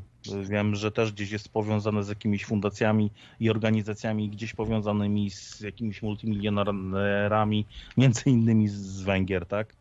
[0.50, 6.02] wiem, że też gdzieś jest powiązane z jakimiś fundacjami i organizacjami gdzieś powiązanymi z jakimiś
[6.02, 7.66] multimilionerami,
[7.98, 9.74] między innymi z Węgier, tak?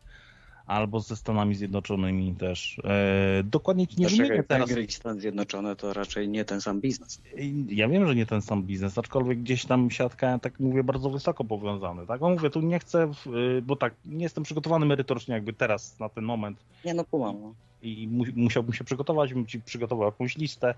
[0.67, 2.81] Albo ze Stanami Zjednoczonymi też.
[2.83, 4.67] E, dokładnie ci nie Poczekaj, wymienię teraz.
[4.67, 7.21] Węgry i Stany Zjednoczone to raczej nie ten sam biznes.
[7.69, 11.43] Ja wiem, że nie ten sam biznes, aczkolwiek gdzieś tam siatka, tak mówię, bardzo wysoko
[11.43, 12.07] powiązany.
[12.07, 13.11] Tak, no mówię, tu nie chcę,
[13.57, 17.41] y, bo tak, nie jestem przygotowany merytorycznie jakby teraz na ten moment Nie no, kumam.
[17.41, 17.53] No.
[17.81, 20.73] i mu, musiałbym się przygotować, bym ci przygotował jakąś listę,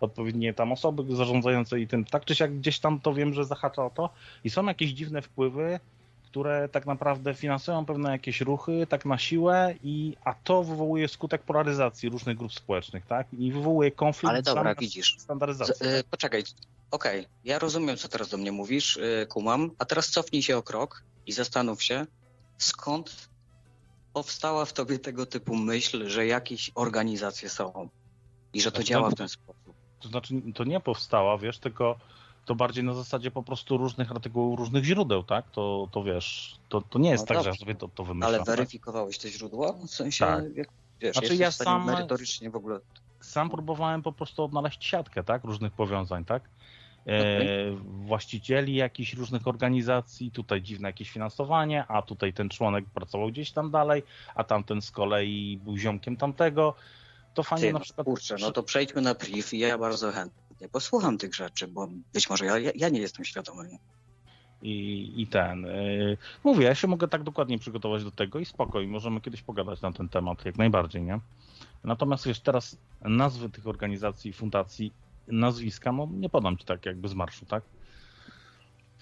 [0.00, 3.84] odpowiednie tam osoby zarządzające i tym, tak czy siak gdzieś tam to wiem, że zahacza
[3.84, 4.10] o to
[4.44, 5.80] i są jakieś dziwne wpływy,
[6.38, 11.42] które tak naprawdę finansują pewne jakieś ruchy, tak na siłę i a to wywołuje skutek
[11.42, 13.26] polaryzacji różnych grup społecznych, tak?
[13.38, 15.16] I wywołuje konflikt Ale dobra, widzisz.
[15.18, 15.74] standaryzacji.
[15.74, 16.42] Z, y, poczekaj,
[16.90, 20.62] okej, ja rozumiem, co teraz do mnie mówisz, y, kumam, a teraz cofnij się o
[20.62, 22.06] krok i zastanów się,
[22.58, 23.28] skąd
[24.12, 27.88] powstała w tobie tego typu myśl, że jakieś organizacje są
[28.52, 29.74] i że to No to- działa w ten sposób.
[30.00, 31.98] To znaczy, to nie powstała, wiesz, tylko
[32.48, 35.50] to bardziej na zasadzie po prostu różnych artykułów, różnych źródeł, tak?
[35.50, 37.60] To, to wiesz, to, to nie jest No tak, że ja dobrze.
[37.60, 38.28] sobie to, to wymyślam.
[38.28, 38.46] Ale tak?
[38.46, 39.72] weryfikowałeś te źródła?
[39.72, 40.56] W sensie, Tak.
[40.56, 40.68] jak,
[41.00, 42.80] wiesz, Znaczy, ja sam- merytorycznie w ogóle...
[43.20, 45.44] Sam próbowałem po prostu odnaleźć siatkę, tak?
[45.44, 46.42] Różnych powiązań, tak?
[47.06, 47.20] E,
[47.84, 53.70] właścicieli jakichś różnych organizacji, tutaj dziwne jakieś finansowanie, a tutaj ten członek pracował gdzieś tam
[53.70, 54.02] dalej,
[54.34, 56.74] a tamten z kolei był ziomkiem tamtego.
[57.34, 58.04] To fajnie Ty, na no, przykład.
[58.04, 62.30] kurczę, no to przejdźmy na priv i ja bardzo chętnie posłucham tych rzeczy, bo być
[62.30, 63.78] może ja, ja, nie jestem świadomy.
[64.62, 65.62] I, i ten.
[65.62, 69.80] Yy, mówię, ja się mogę tak dokładnie przygotować do tego i spokoj, możemy kiedyś pogadać
[69.80, 71.20] na ten temat, jak najbardziej, nie?
[71.84, 74.92] Natomiast wiesz, teraz nazwy tych organizacji, fundacji,
[75.28, 77.62] nazwiska, no nie podam ci tak jakby z marszu, tak?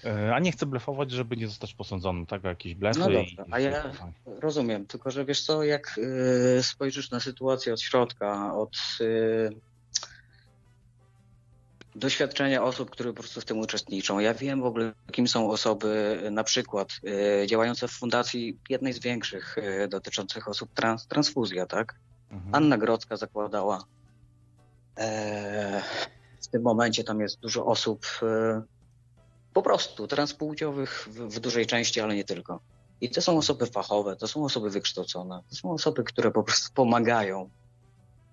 [0.05, 2.45] Yy, a nie chcę blefować, żeby nie zostać posądzonym, tak?
[2.45, 3.01] O jakieś blefy.
[3.01, 3.93] No i a ja-.
[4.41, 5.99] Rozumiem, tylko że wiesz co, jak
[6.59, 9.51] y, spojrzysz na sytuację od środka, od y,
[11.99, 14.19] doświadczenia osób, które po prostu w tym uczestniczą.
[14.19, 16.89] Ja wiem w ogóle, kim są osoby, na przykład
[17.43, 21.95] y, działające w fundacji jednej z większych y, dotyczących osób trans, transfuzja, tak?
[22.31, 22.55] Mhm.
[22.55, 23.85] Anna Grodzka zakładała.
[24.99, 25.83] E,
[26.43, 28.63] w tym momencie tam jest dużo osób e,
[29.53, 32.61] po prostu transpłciowych w, w dużej części, ale nie tylko.
[33.01, 36.75] I to są osoby fachowe, to są osoby wykształcone, to są osoby, które po prostu
[36.75, 37.51] pomagają.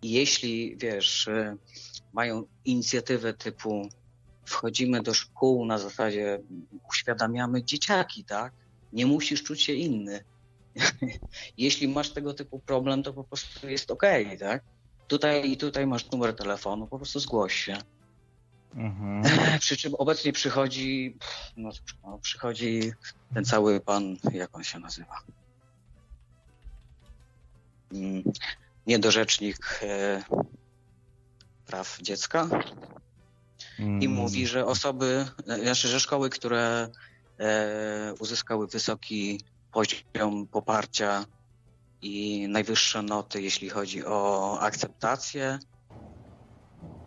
[0.02, 1.58] I jeśli, wiesz, e,
[2.14, 3.90] mają inicjatywę typu
[4.46, 6.40] wchodzimy do szkół na zasadzie
[6.90, 8.54] uświadamiamy dzieciaki, tak?
[8.94, 10.24] Nie musisz czuć się inny.
[11.58, 14.64] Jeśli masz tego typu problem, to po prostu jest okej, okay, tak?
[15.08, 17.78] Tutaj i tutaj masz numer telefonu, po prostu zgłoś się.
[18.76, 19.24] Mhm.
[19.60, 21.18] Przy czym obecnie przychodzi,
[21.58, 21.70] no
[22.04, 22.92] no, przychodzi
[23.34, 25.16] ten cały pan, jak on się nazywa?
[27.94, 28.24] Mm,
[28.88, 30.24] niedorzecznik e,
[31.66, 32.48] praw dziecka
[33.80, 34.12] i mm.
[34.12, 35.26] mówi, że osoby,
[35.64, 36.90] znaczy, że szkoły, które
[37.40, 39.40] e, uzyskały wysoki
[39.72, 41.26] poziom poparcia
[42.02, 45.60] i najwyższe noty, jeśli chodzi o akceptację,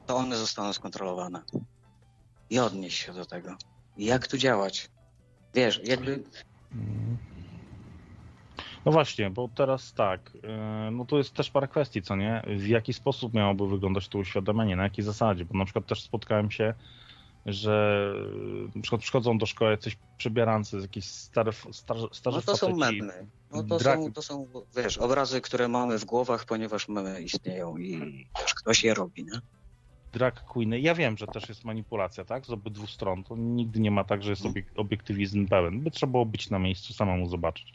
[0.06, 1.42] to one zostaną skontrolowane.
[2.50, 3.56] I odnieść się do tego.
[3.96, 4.90] I jak tu działać?
[5.54, 6.22] Wiesz, jakby.
[8.86, 12.42] No właśnie, bo teraz tak, e, no to jest też parę kwestii, co nie?
[12.46, 15.44] W jaki sposób miałoby wyglądać to uświadomienie, na jakiej zasadzie?
[15.44, 16.74] Bo na przykład też spotkałem się
[17.46, 18.14] że
[18.74, 23.26] na przykład przychodzą do szkoły jacyś przebierańcy, jakieś stare, stare, starze No to są memy.
[23.52, 27.98] No to, są, to są, wiesz, obrazy, które mamy w głowach, ponieważ memy istnieją i
[28.40, 29.40] wiesz, ktoś je robi, nie?
[30.12, 30.80] drag queeny.
[30.80, 32.46] Ja wiem, że też jest manipulacja, tak?
[32.46, 33.24] Z obydwu stron.
[33.24, 34.64] To nigdy nie ma tak, że jest mhm.
[34.76, 35.80] obiektywizm pełen.
[35.80, 37.74] By trzeba było być na miejscu, samemu zobaczyć.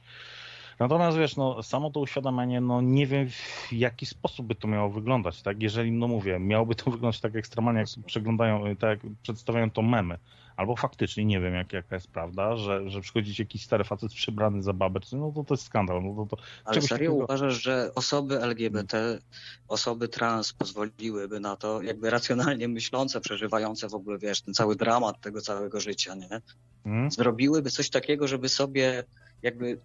[0.81, 4.89] Natomiast wiesz, no, samo to uświadamianie, no nie wiem w jaki sposób by to miało
[4.89, 5.61] wyglądać, tak?
[5.61, 10.17] Jeżeli, no mówię, miałoby to wyglądać tak ekstremalnie, jak przeglądają, tak jak przedstawiają to memy.
[10.55, 14.63] Albo faktycznie, nie wiem jak, jaka jest prawda, że, że przychodzi jakiś stary facet przybrany
[14.63, 16.03] za babę, no to to jest skandal.
[16.03, 17.13] No to, to, Ale serio takiego...
[17.13, 19.19] uważasz, że osoby LGBT,
[19.67, 25.21] osoby trans pozwoliłyby na to, jakby racjonalnie myślące, przeżywające w ogóle, wiesz, ten cały dramat
[25.21, 26.41] tego całego życia, nie?
[26.83, 27.11] Hmm?
[27.11, 29.03] Zrobiłyby coś takiego, żeby sobie
[29.41, 29.77] jakby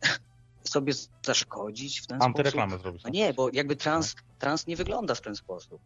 [0.69, 0.93] sobie
[1.27, 2.83] zaszkodzić w ten Antyreklamę sposób.
[2.83, 3.05] zrobić.
[3.05, 5.81] No nie, bo jakby trans, trans nie wygląda w ten sposób.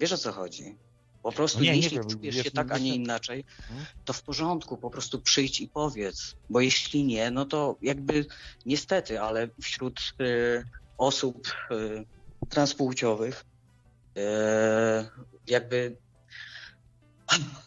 [0.00, 0.76] Wiesz o co chodzi?
[1.22, 3.86] Po prostu no nie, jeśli nie czujesz się tak, a nie inaczej, hmm?
[4.04, 6.36] to w porządku, po prostu przyjdź i powiedz.
[6.50, 8.26] Bo jeśli nie, no to jakby
[8.66, 10.64] niestety, ale wśród y,
[10.98, 12.04] osób y,
[12.48, 13.44] transpłciowych
[14.16, 14.20] y,
[15.46, 15.96] jakby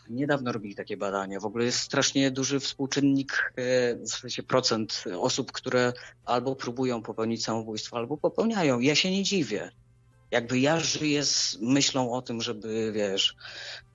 [0.09, 1.39] Niedawno robili takie badania.
[1.39, 5.93] W ogóle jest strasznie duży współczynnik, e, w sensie procent osób, które
[6.25, 8.79] albo próbują popełnić samobójstwo, albo popełniają.
[8.79, 9.71] Ja się nie dziwię.
[10.31, 13.35] Jakby ja żyję z myślą o tym, żeby, wiesz,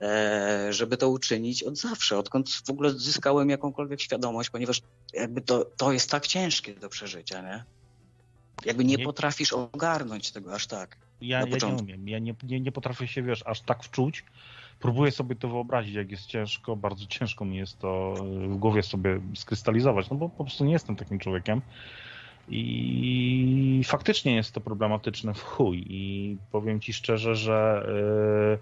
[0.01, 4.81] e, żeby to uczynić od zawsze, odkąd w ogóle zyskałem jakąkolwiek świadomość, ponieważ
[5.13, 7.63] jakby to, to jest tak ciężkie do przeżycia, nie?
[8.65, 9.05] Jakby nie, nie...
[9.05, 10.97] potrafisz ogarnąć tego aż tak.
[11.21, 12.07] Ja, ja nie umiem.
[12.07, 14.23] Ja nie, nie, nie potrafię się, wiesz, aż tak wczuć,
[14.83, 18.13] próbuję sobie to wyobrazić, jak jest ciężko, bardzo ciężko mi jest to
[18.47, 21.61] w głowie sobie skrystalizować, no bo po prostu nie jestem takim człowiekiem.
[22.49, 25.85] I faktycznie jest to problematyczne w chuj.
[25.89, 27.85] I powiem ci szczerze, że
[28.51, 28.59] yy,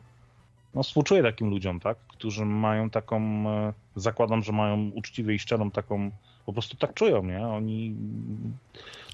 [0.73, 1.97] no, współczuję takim ludziom, tak?
[2.07, 6.11] Którzy mają taką, yy, zakładam, że mają uczciwie i szczerą taką,
[6.45, 7.47] po prostu tak czują, nie?
[7.47, 7.95] Oni.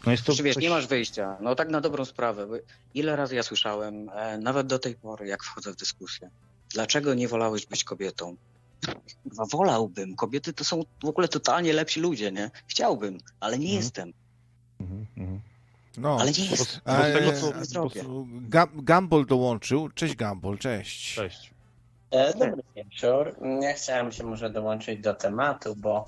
[0.06, 0.64] No jest to znaczy, wiesz, coś...
[0.64, 1.38] nie masz wyjścia.
[1.42, 2.48] No tak na dobrą sprawę.
[2.94, 6.30] Ile razy ja słyszałem, e, nawet do tej pory, jak wchodzę w dyskusję,
[6.78, 8.36] Dlaczego nie wolałeś być kobietą?
[9.24, 10.16] Chyba wolałbym.
[10.16, 12.52] Kobiety to są w ogóle totalnie lepsi ludzie, nie?
[12.68, 13.84] Chciałbym, ale nie mhm.
[13.84, 14.14] jestem.
[14.80, 15.42] Mhm, mhm.
[15.98, 16.82] No, ale nie jest.
[16.86, 17.54] A, tego, co,
[18.74, 19.90] Gumball dołączył.
[19.90, 21.16] Cześć Gumball, cześć.
[21.16, 21.54] Cześć.
[22.12, 23.36] E, dobry wieczór.
[23.62, 26.06] Ja chciałem się może dołączyć do tematu, bo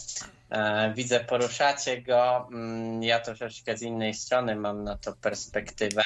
[0.50, 2.48] e, widzę, poruszacie go.
[2.52, 6.04] Mm, ja troszeczkę z innej strony mam na to perspektywę.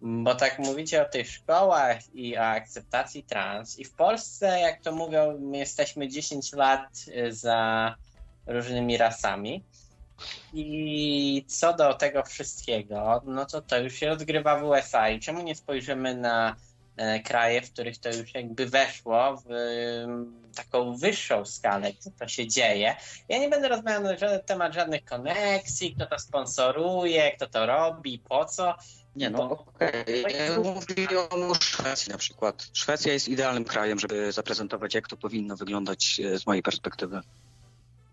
[0.00, 3.78] Bo tak mówicie o tych szkołach i o akceptacji trans.
[3.78, 7.94] I w Polsce, jak to mówią, my jesteśmy 10 lat y, za
[8.46, 9.64] różnymi rasami.
[10.52, 15.08] I co do tego wszystkiego, no to to już się odgrywa w USA.
[15.08, 16.56] I czemu nie spojrzymy na
[16.96, 19.48] e, kraje, w których to już jakby weszło w
[20.56, 22.96] taką wyższą skalę, co to się dzieje.
[23.28, 28.44] Ja nie będę rozmawiał na temat żadnych koneksji, kto to sponsoruje, kto to robi, po
[28.44, 28.74] co.
[29.18, 30.24] Nie, no okej.
[30.24, 30.58] Okay.
[30.58, 32.70] Mówię o Szwecji na przykład.
[32.72, 37.20] Szwecja jest idealnym krajem, żeby zaprezentować, jak to powinno wyglądać e, z mojej perspektywy.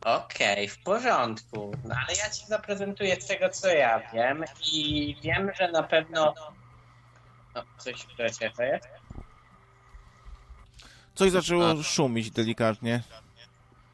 [0.01, 1.72] Okej, okay, w porządku.
[1.84, 4.43] No ale ja ci zaprezentuję z tego, co ja wiem
[4.74, 6.34] i wiem, że na pewno...
[7.56, 8.16] No, coś w
[8.58, 8.88] to jest?
[11.16, 11.84] Coś zaczęło A.
[11.84, 13.03] szumić delikatnie.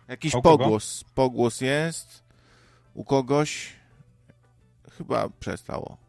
[0.08, 1.04] Jakiś pogłos.
[1.16, 2.24] Pogłos jest.
[2.94, 3.74] U kogoś.
[4.98, 6.01] Chyba przestało.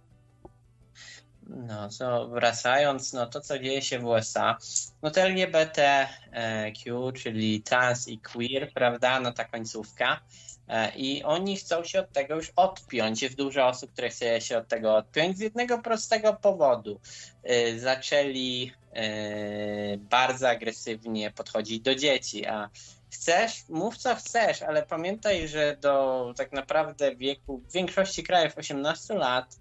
[1.46, 4.58] No, co wracając, no to co dzieje się w USA,
[5.02, 10.20] no to LGBTQ, czyli trans i queer, prawda, no ta końcówka.
[10.68, 13.22] E, I oni chcą się od tego już odpiąć.
[13.22, 17.00] Jest dużo osób, które chce się od tego odpiąć z jednego prostego powodu.
[17.42, 22.70] E, zaczęli e, bardzo agresywnie podchodzić do dzieci, a
[23.12, 29.14] chcesz, mów co chcesz, ale pamiętaj, że do tak naprawdę wieku w większości krajów 18
[29.14, 29.56] lat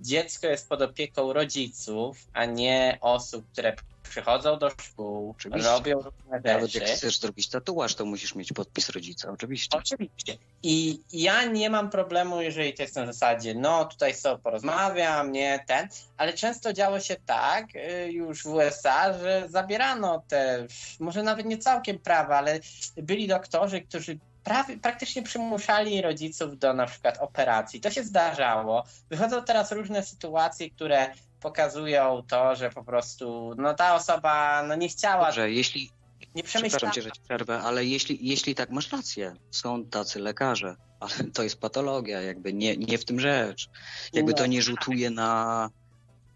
[0.00, 3.76] dziecko jest pod opieką rodziców, a nie osób, które
[4.14, 5.70] przychodzą do szkół, Oczywiście.
[5.70, 9.78] robią różne Nawet jak chcesz zrobić tatuaż, to musisz mieć podpis rodzica, oczywiście.
[9.78, 10.36] Oczywiście.
[10.62, 15.64] I ja nie mam problemu, jeżeli to jest na zasadzie, no tutaj sobie porozmawiam, nie
[15.66, 20.66] ten, ale często działo się tak y, już w USA, że zabierano te,
[21.00, 22.60] może nawet nie całkiem prawa, ale
[22.96, 27.80] byli doktorzy, którzy prawie, praktycznie przymuszali rodziców do na przykład operacji.
[27.80, 28.84] To się zdarzało.
[29.10, 31.10] Wychodzą teraz różne sytuacje, które
[31.48, 35.90] pokazują to, że po prostu no ta osoba no nie chciała, Dobrze, jeśli,
[36.34, 36.94] nie przepraszam przemyślała.
[36.94, 39.36] cię, że ci przerwę, ale jeśli, jeśli tak, masz rację.
[39.50, 43.68] Są tacy lekarze, ale to jest patologia, jakby nie, nie w tym rzecz.
[44.12, 44.38] Jakby No.
[44.38, 45.70] to nie rzutuje na,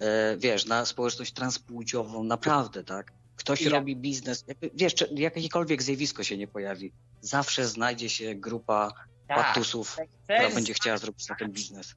[0.01, 3.13] e, wiesz, na społeczność transpłciową, naprawdę, tak?
[3.37, 8.93] Ktoś Ja- robi biznes, jakby, wiesz, jakiekolwiek zjawisko się nie pojawi, zawsze znajdzie się grupa
[9.29, 9.37] Tak.
[9.37, 11.95] paktusów, Chcesz która będzie chciała zrobić na ten biznes.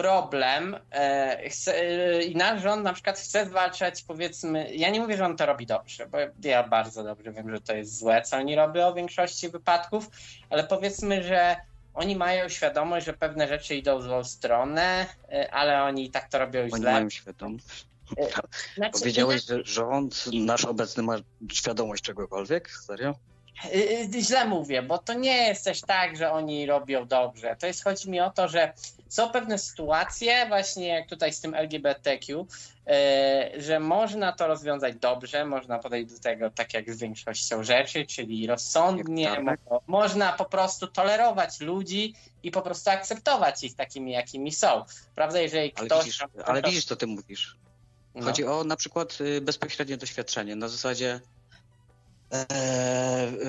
[0.00, 5.16] Problem e, chce, e, i nasz rząd na przykład chce zwalczać powiedzmy, ja nie mówię,
[5.16, 8.36] że on to robi dobrze, bo ja bardzo dobrze wiem, że to jest złe, co
[8.36, 10.10] oni robią w większości wypadków,
[10.50, 11.56] ale powiedzmy, że
[11.94, 16.38] oni mają świadomość, że pewne rzeczy idą w złą stronę, e, ale oni tak to
[16.38, 16.92] robią Oni źle.
[16.92, 17.86] mają świadomość.
[18.76, 21.16] Znaczy, Powiedziałeś, że rząd, nasz obecny ma
[21.52, 22.70] świadomość czegokolwiek?
[22.70, 23.14] Serio?
[23.64, 27.56] Y, y, Źle mówię, bo to nie jest też tak, że oni robią dobrze.
[27.58, 28.72] To jest, chodzi mi o to, że
[29.08, 35.44] są pewne sytuacje, właśnie jak tutaj z tym LGBTQ, y, że można to rozwiązać dobrze,
[35.44, 39.44] można podejść do tego tak jak z większością rzeczy, czyli rozsądnie, tak.
[39.70, 44.84] mo- można po prostu tolerować ludzi i po prostu akceptować ich takimi, jakimi są.
[45.14, 46.04] Prawda, jeżeli Ale ktoś...
[46.04, 47.56] widzisz, ale widzisz, co ty mówisz.
[48.14, 48.26] No.
[48.26, 50.56] Chodzi o na przykład bezpośrednie doświadczenie.
[50.56, 51.20] Na zasadzie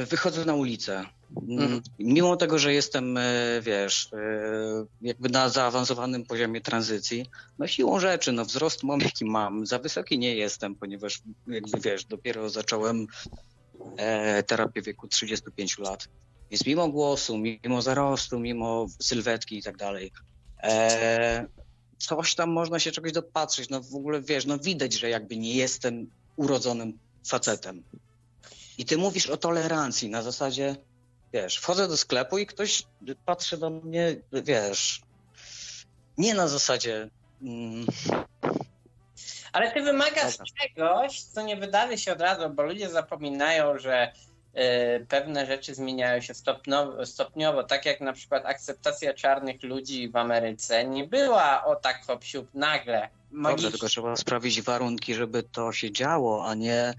[0.10, 1.06] wychodzę na ulicę.
[1.50, 1.82] Mhm.
[2.00, 3.24] Mimo tego, że jestem, e,
[3.62, 7.26] wiesz, e, jakby na zaawansowanym poziomie tranzycji,
[7.60, 9.66] no siłą rzeczy, no wzrost mam jaki mam.
[9.66, 13.08] Za wysoki nie jestem, ponieważ jakby wiesz, dopiero zacząłem
[13.98, 16.08] e, terapię w wieku 35 lat.
[16.52, 20.12] Więc mimo głosu, mimo zarostu, mimo sylwetki i tak dalej,
[20.64, 21.46] e,
[21.98, 23.70] coś tam można się czegoś dopatrzyć.
[23.70, 27.84] No w ogóle wiesz, no widać, że jakby nie jestem urodzonym facetem.
[28.82, 30.76] I ty mówisz o tolerancji na zasadzie,
[31.34, 32.84] wiesz, wchodzę do sklepu i ktoś
[33.26, 35.02] patrzy do mnie, wiesz,
[36.18, 37.10] nie na zasadzie.
[37.42, 37.86] Mm,
[39.54, 40.54] Ale ty wymagasz Dobra.
[40.62, 44.14] czegoś, co nie wydarzy się od razu, bo ludzie zapominają, że
[45.08, 50.86] pewne rzeczy zmieniają się stopniowo, stopniowo, tak jak na przykład akceptacja czarnych ludzi w Ameryce
[50.86, 53.10] nie była o tak hop siup nagle.
[53.32, 56.94] dobrze, tylko trzeba sprawić warunki, żeby to się działo, a nie,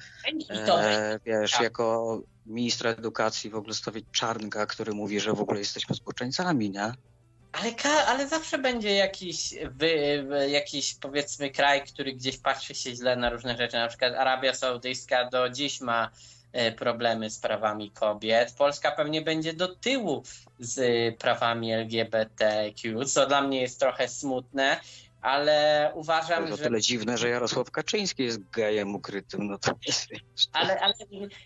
[0.51, 1.63] e, wiesz, tak.
[1.63, 6.93] jako ministra edukacji w ogóle stawić czarnka, który mówi, że w ogóle jesteśmy zboczeńcami, nie?
[7.53, 7.75] ale,
[8.07, 13.57] ale zawsze będzie jakiś, wy, jakiś powiedzmy kraj, który gdzieś patrzy się źle na różne
[13.57, 13.77] rzeczy.
[13.77, 16.11] Na przykład Arabia Saudyjska do dziś ma
[16.77, 18.55] problemy z prawami kobiet.
[18.59, 20.23] Polska pewnie będzie do tyłu
[20.59, 24.81] z e, prawami LGBTQ, co dla mnie jest trochę smutne,
[25.23, 26.63] ale uważam, To że.
[26.63, 29.73] tyle dziwne, że Jarosław Kaczyński jest gejem ukrytym, no to
[30.53, 30.95] Ale, ale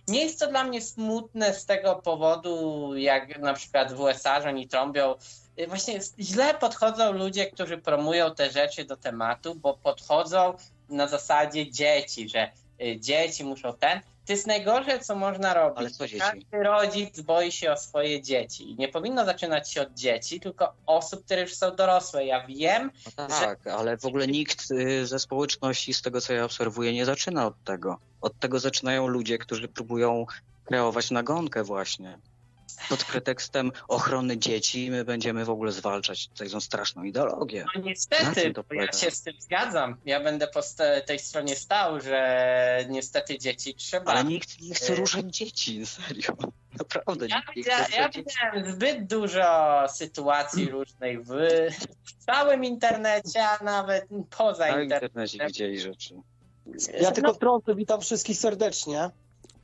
[0.09, 4.49] nie jest to dla mnie smutne z tego powodu, jak na przykład w USA, że
[4.49, 5.15] oni trąbią.
[5.61, 10.55] Y, Właśnie źle podchodzą ludzie, którzy promują te rzeczy do tematu, bo podchodzą
[10.89, 12.51] na zasadzie dzieci, że
[12.99, 14.01] dzieci muszą ten.
[14.27, 15.99] To jest najgorsze, co można robić.
[16.19, 18.71] Każdy rodzic boi się o swoje dzieci.
[18.71, 22.27] I nie powinno zaczynać się od dzieci, tylko osób, które już są dorosłe.
[22.27, 26.45] Ja wiem, No tak, ale w ogóle nikt y, ze społeczności, z tego co ja
[26.45, 27.99] obserwuję, nie zaczyna od tego.
[28.21, 30.27] Od tego zaczynają ludzie, którzy próbują
[30.65, 32.19] kreować nagonkę właśnie.
[32.89, 37.65] Pod pretekstem ochrony dzieci my będziemy w ogóle zwalczać tutaj tą straszną ideologię.
[37.75, 39.97] No Na niestety, czym to bo ja się z tym zgadzam.
[40.05, 40.61] Ja będę po
[41.07, 44.13] tej stronie stał, że niestety dzieci trzeba.
[44.13, 46.33] Ale nikt nie chce Y, ruszać dzieci, serio.
[46.79, 48.25] Naprawdę, Ja, nikt nie widzia, chce ja dzieci.
[48.29, 51.31] widziałem zbyt dużo sytuacji różnych w,
[52.05, 54.05] w całym internecie, a nawet
[54.39, 55.09] poza Na internetem.
[55.09, 56.15] internecie widzieli rzeczy.
[57.01, 59.11] Ja tylko wtrącę, witam wszystkich serdecznie.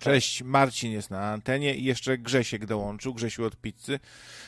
[0.02, 4.00] Cześć, Marcin jest na antenie i jeszcze Grzesiek dołączył, Grzesiu od pizzy.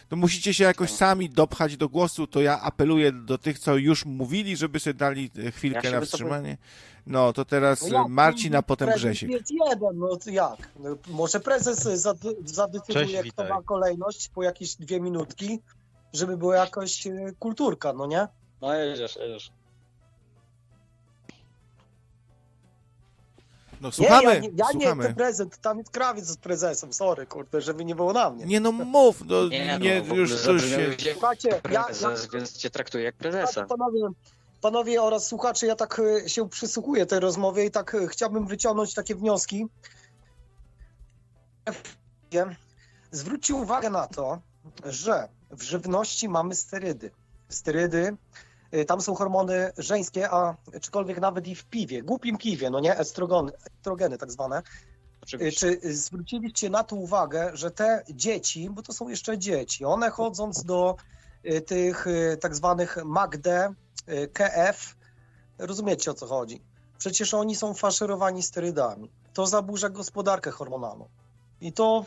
[0.08, 4.04] To musicie się jakoś sami dopchać do głosu, to ja apeluję do tych, co już
[4.04, 6.56] mówili, żeby sobie dali e, chwilkę Ja na wstrzymanie.
[7.06, 9.30] No, to teraz No jak, Marcin, a potem Grzesiek.
[9.30, 10.68] jest jeden, no to jak?
[10.80, 11.82] No, może prezes
[12.44, 15.60] zadecyduje, Cześć, kto ma kolejność po jakieś dwie minutki,
[16.12, 18.28] żeby była jakaś e, kulturka, no nie?
[18.60, 19.50] No jedziesz, jedziesz.
[23.80, 25.02] No, Nie, słuchamy, ja, nie, ja nie słuchamy.
[25.02, 28.44] jestem prezent, tam jest krawiec z prezesem, sorry, kurde, żeby nie było na mnie.
[28.44, 30.96] Nie no, mów, no, Nie, nie, no, w ogóle już już się...
[31.12, 33.64] Słuchajcie, ja, ja, więc cię traktuję jak prezesa.
[33.66, 34.00] panowie,
[34.60, 38.94] panowie oraz słuchacze, ja tak e, się przysłuchuję tej rozmowie i tak e, chciałbym wyciągnąć
[38.94, 39.66] takie wnioski.
[43.10, 44.40] Zwróćcie uwagę na to,
[44.84, 47.10] że w żywności mamy sterydy.
[47.48, 48.16] Sterydy,
[48.86, 53.52] tam są hormony żeńskie, a aczkolwiek nawet i w piwie, głupim piwie, no nie, estrogony,
[53.66, 54.58] estrogeny tak zwane.
[54.58, 54.62] Y,
[55.22, 55.76] Oczywiście.
[55.82, 60.64] Czy zwróciliście na to uwagę, że te dzieci, bo to są jeszcze dzieci, one chodząc
[60.64, 60.96] do
[61.44, 64.96] y, tych y, tak zwanych MAGD, y, KF,
[65.58, 66.60] rozumiecie o co chodzi?
[66.98, 69.10] Przecież oni są faszerowani sterydami.
[69.34, 71.08] To zaburza gospodarkę hormonalną.
[71.60, 72.04] I to,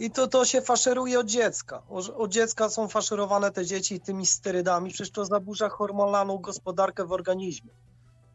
[0.00, 1.82] i to, to się faszeruje od dziecka.
[1.90, 7.12] O- Od dziecka są faszerowane te dzieci tymi sterydami, przecież to zaburza hormonalną gospodarkę w
[7.12, 7.70] organizmie.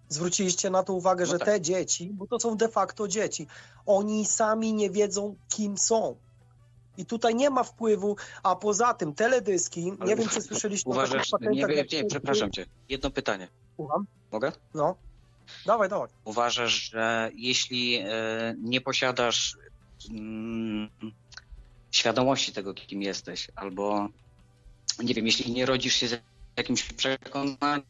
[0.09, 1.47] Zwróciliście na to uwagę, No że tak.
[1.47, 3.47] te dzieci, bo to są de facto dzieci,
[3.85, 6.15] oni sami nie wiedzą, kim są.
[6.97, 10.93] I tutaj nie ma wpływu, a poza tym teledyski, nie Ale wiem czy słyszeliście o
[10.93, 12.65] Uważasz, takich nie, nie, jak- przepraszam cię.
[12.89, 13.47] Jedno pytanie.
[13.75, 14.07] Słucham?
[14.31, 14.51] Mogę?
[14.73, 14.95] No.
[15.65, 16.09] Dawaj, dawaj.
[16.25, 18.07] Uważasz, że jeśli e,
[18.61, 19.57] nie posiadasz
[20.09, 20.89] mm,
[21.95, 24.09] świadomości tego, kim jesteś, albo
[25.03, 26.21] nie wiem, jeśli nie rodzisz się z
[26.57, 27.83] jakimś przekonaniem,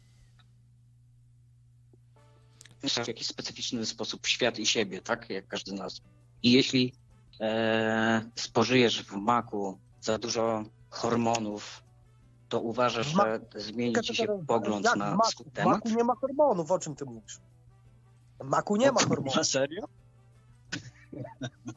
[3.04, 5.30] w jakiś specyficzny sposób świat i siebie, tak?
[5.30, 6.00] Jak każdy z nas.
[6.42, 6.92] I jeśli
[7.40, 11.82] e, spożyjesz w maku za dużo hormonów,
[12.48, 15.44] to uważasz, że zmieni ci się pogląd Jak na maku?
[15.44, 15.74] W temat?
[15.74, 17.38] maku nie ma hormonów, o czym ty mówisz?
[18.40, 19.36] W maku nie ma hormonów.
[19.36, 19.88] Na serio?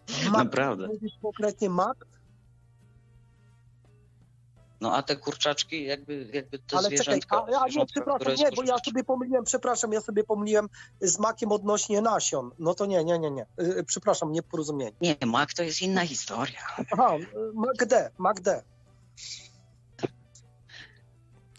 [0.08, 0.88] W maku Naprawdę.
[0.88, 2.06] Mówisz konkretnie mak,
[4.82, 8.52] No a te kurczaczki, jakby, jakby te ale czekaj, zwierzętka, a, a nie, przepraszam, nie,
[8.56, 10.70] bo ja sobie pomyliłem, przepraszam, ja sobie pomyliłem
[11.02, 12.52] z makiem odnośnie nasion.
[12.60, 13.46] No to nie, nie, nie, nie.
[13.62, 14.92] Y, Przepraszam, nieporozumienie.
[15.02, 16.60] Nie, mak to jest inna historia.
[16.92, 18.64] Aha, y, mak D, mak D.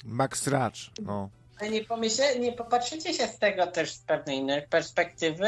[0.05, 1.31] Max Racz, no.
[1.61, 5.47] Ale nie, pomyśle, nie popatrzycie się z tego też z pewnej innej perspektywy,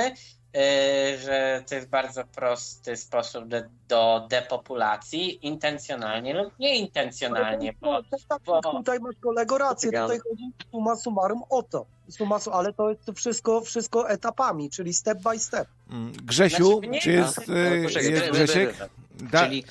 [1.25, 7.75] że to jest bardzo prosty sposób do, do depopulacji, intencjonalnie lub nieintencjonalnie.
[7.81, 11.87] Bo, tak, tak, bo- tutaj masz kolego rację, tutaj chodzi summa summarum o to.
[12.09, 15.69] Summa, su- ale to jest to wszystko, wszystko etapami, czyli step by step.
[15.91, 18.75] Mm, Grzesiu, Znaczy, czy jest, e, jest bre- Grzesiek?
[19.21, 19.45] Da...
[19.45, 19.65] Czyli,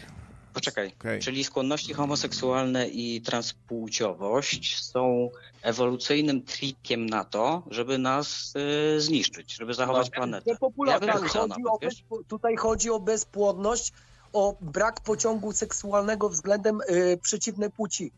[0.54, 1.20] poczekaj, Okej.
[1.20, 5.30] czyli skłonności homoseksualne i transpłciowość są
[5.62, 8.54] ewolucyjnym trikiem na to, żeby nas
[8.96, 10.52] y, zniszczyć, żeby zachować planetę.
[10.54, 11.08] Depopulacja.
[11.08, 13.94] Ja bym chciał chodzi nawet, o tutaj chodzi o bezpłodność,
[14.34, 18.12] o brak pociągu seksualnego względem y, przeciwnej płci.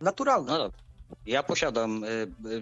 [0.00, 0.52] Naturalne.
[0.52, 0.87] No dobra.
[1.26, 2.08] Ja posiadam y,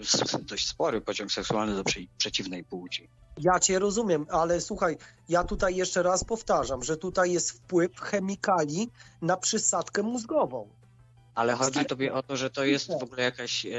[0.01, 3.09] s- dość spory pociąg seksualny do prze- przeciwnej płci.
[3.39, 4.97] Ja cię rozumiem, ale słuchaj,
[5.29, 8.91] ja tutaj jeszcze raz powtarzam, że tutaj jest wpływ chemikali
[9.23, 10.69] na przysadkę mózgową.
[11.35, 13.71] Ale chodzi tobie o to, że to jest w ogóle jakaś e,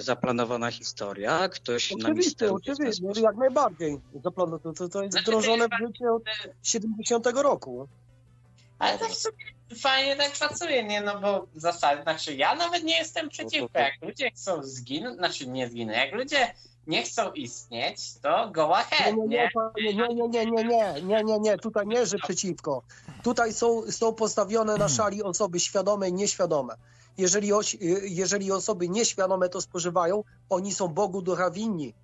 [0.00, 3.24] zaplanowana historia, ktoś na Oczywiście, w ten oczywiście, sposób.
[3.24, 4.00] jak najbardziej.
[4.22, 4.30] To,
[4.88, 6.22] to, jest Znaczy, wdrożone w życie od
[6.62, 7.88] 70 roku.
[8.78, 9.44] Ale to w sumie
[9.76, 11.00] fajnie tak pracuje, nie?
[11.00, 13.78] No bo w zasadzie, znaczy ja nawet nie jestem przeciwko.
[13.78, 16.54] Jak ludzie chcą zginąć, znaczy nie zginąć, jak ludzie
[16.86, 19.50] nie chcą istnieć, to go Nie, ahead, nie, nie?
[19.76, 22.82] nie, nie, nie, nie, nie, nie, nie, nie, nie, tutaj nie, że przeciwko.
[23.22, 26.74] Tutaj są, są postawione na szali osoby świadome i nieświadome.
[27.18, 31.94] Jeżeli, oś, jeżeli osoby nieświadome to spożywają, oni są Bogu ducha winni.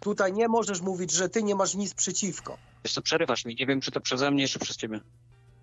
[0.00, 2.58] Tutaj nie możesz mówić, że ty nie masz nic przeciwko.
[2.84, 5.00] Wiesz co, przerywasz mi, nie wiem czy to przeze mnie, czy przez ciebie.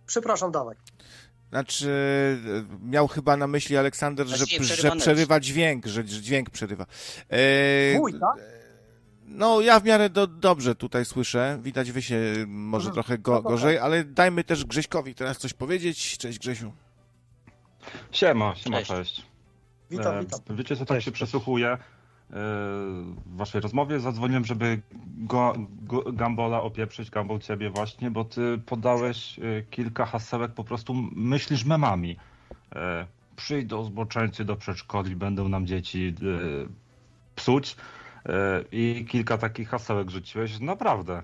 [0.06, 0.76] Przepraszam, dawaj.
[1.50, 1.90] Znaczy,
[2.82, 6.50] e, miał chyba na myśli Aleksander, że, Znaczy że przerywane przerywa dźwięk, że że dźwięk
[6.50, 6.86] przerywa.
[7.30, 8.44] E, Mój, tak?
[9.26, 11.60] No, ja w miarę do, dobrze tutaj słyszę.
[11.62, 12.94] Widać wy się może Mhm.
[12.94, 16.18] trochę No go, to gorzej, ale dajmy też Grześkowi teraz coś powiedzieć.
[16.18, 16.74] Cześć Grzesiu.
[18.12, 18.90] Siema, siema, Cześć.
[18.92, 19.26] cześć.
[19.92, 20.40] Witam, E, witam.
[20.50, 21.78] Wiecie co, tak się przesłuchuję e,
[22.30, 24.00] w waszej rozmowie.
[24.00, 24.82] Zadzwoniłem, żeby
[25.18, 30.94] go, go, Gambola opieprzyć, Gambol ciebie właśnie, bo ty podałeś e, kilka hasełek, po prostu
[31.16, 32.18] myślisz memami.
[32.76, 36.68] E, Przyjdą zboczeńcy do przedszkoli, będą nam dzieci e,
[37.36, 37.76] psuć.
[38.72, 40.60] I kilka takich hasełek rzuciłeś.
[40.60, 41.24] Naprawdę,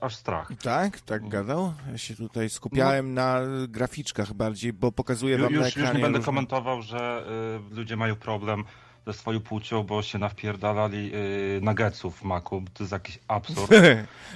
[0.00, 0.52] aż strach.
[0.62, 1.72] Tak, tak gadał.
[1.92, 5.98] Ja się tutaj skupiałem na graficzkach bardziej, bo pokazuję Ju- wam na Już, już ekranie
[5.98, 7.24] nie będę różne- komentował, że
[7.70, 8.64] ludzie mają problem
[9.06, 12.62] ze swoją płcią, bo się nawpierdalali y, nuggetsów w maku.
[12.74, 13.70] To jest jakiś absurd.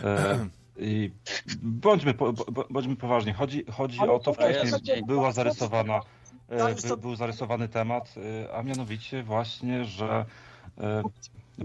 [0.05, 0.47] E,
[0.78, 1.10] I
[1.62, 2.33] bądźmy, po,
[2.70, 3.33] bądźmy poważni.
[3.33, 6.01] Chodzi, chodzi o to, wcześniej była zarysowana,
[6.49, 10.25] e, by, był zarysowany temat, e, a mianowicie właśnie, że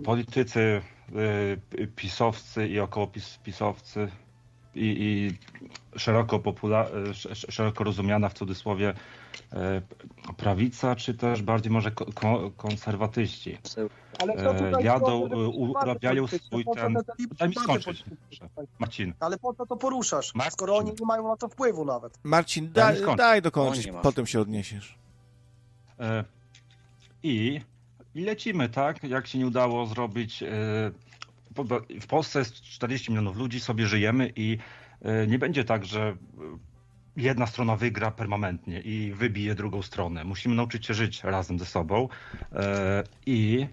[0.03, 0.81] politycy,
[1.95, 4.09] pisowcy i około pis, pisowcy
[4.75, 5.37] i, i
[5.99, 8.93] szeroko, popula, sz- szeroko rozumiana w cudzysłowie
[9.53, 9.81] e,
[10.37, 13.57] prawica, czy też bardziej może ko- ko- konserwatyści.
[14.19, 16.97] Ale E, tutaj jadą, e, urabiają swój Po co ten-
[17.39, 18.03] Daj mi skończyć.
[18.79, 19.13] Marcin.
[19.19, 20.51] Ale po co to poruszasz, Marcin.
[20.51, 22.19] skoro oni nie mają na to wpływu nawet?
[22.23, 24.01] Marcin, Daj daj, dokończyć, O, nie ma.
[24.01, 24.95] potem się odniesiesz.
[27.23, 27.61] I
[28.15, 29.03] i lecimy, tak?
[29.03, 30.43] Jak się nie udało zrobić.
[32.01, 34.57] W Polsce jest 40 milionów ludzi, sobie żyjemy i
[35.01, 36.15] e, nie będzie tak, że e,
[37.17, 40.23] jedna strona wygra permanentnie i wybije drugą stronę.
[40.23, 42.09] Musimy nauczyć się żyć razem ze sobą.
[42.53, 43.67] e, I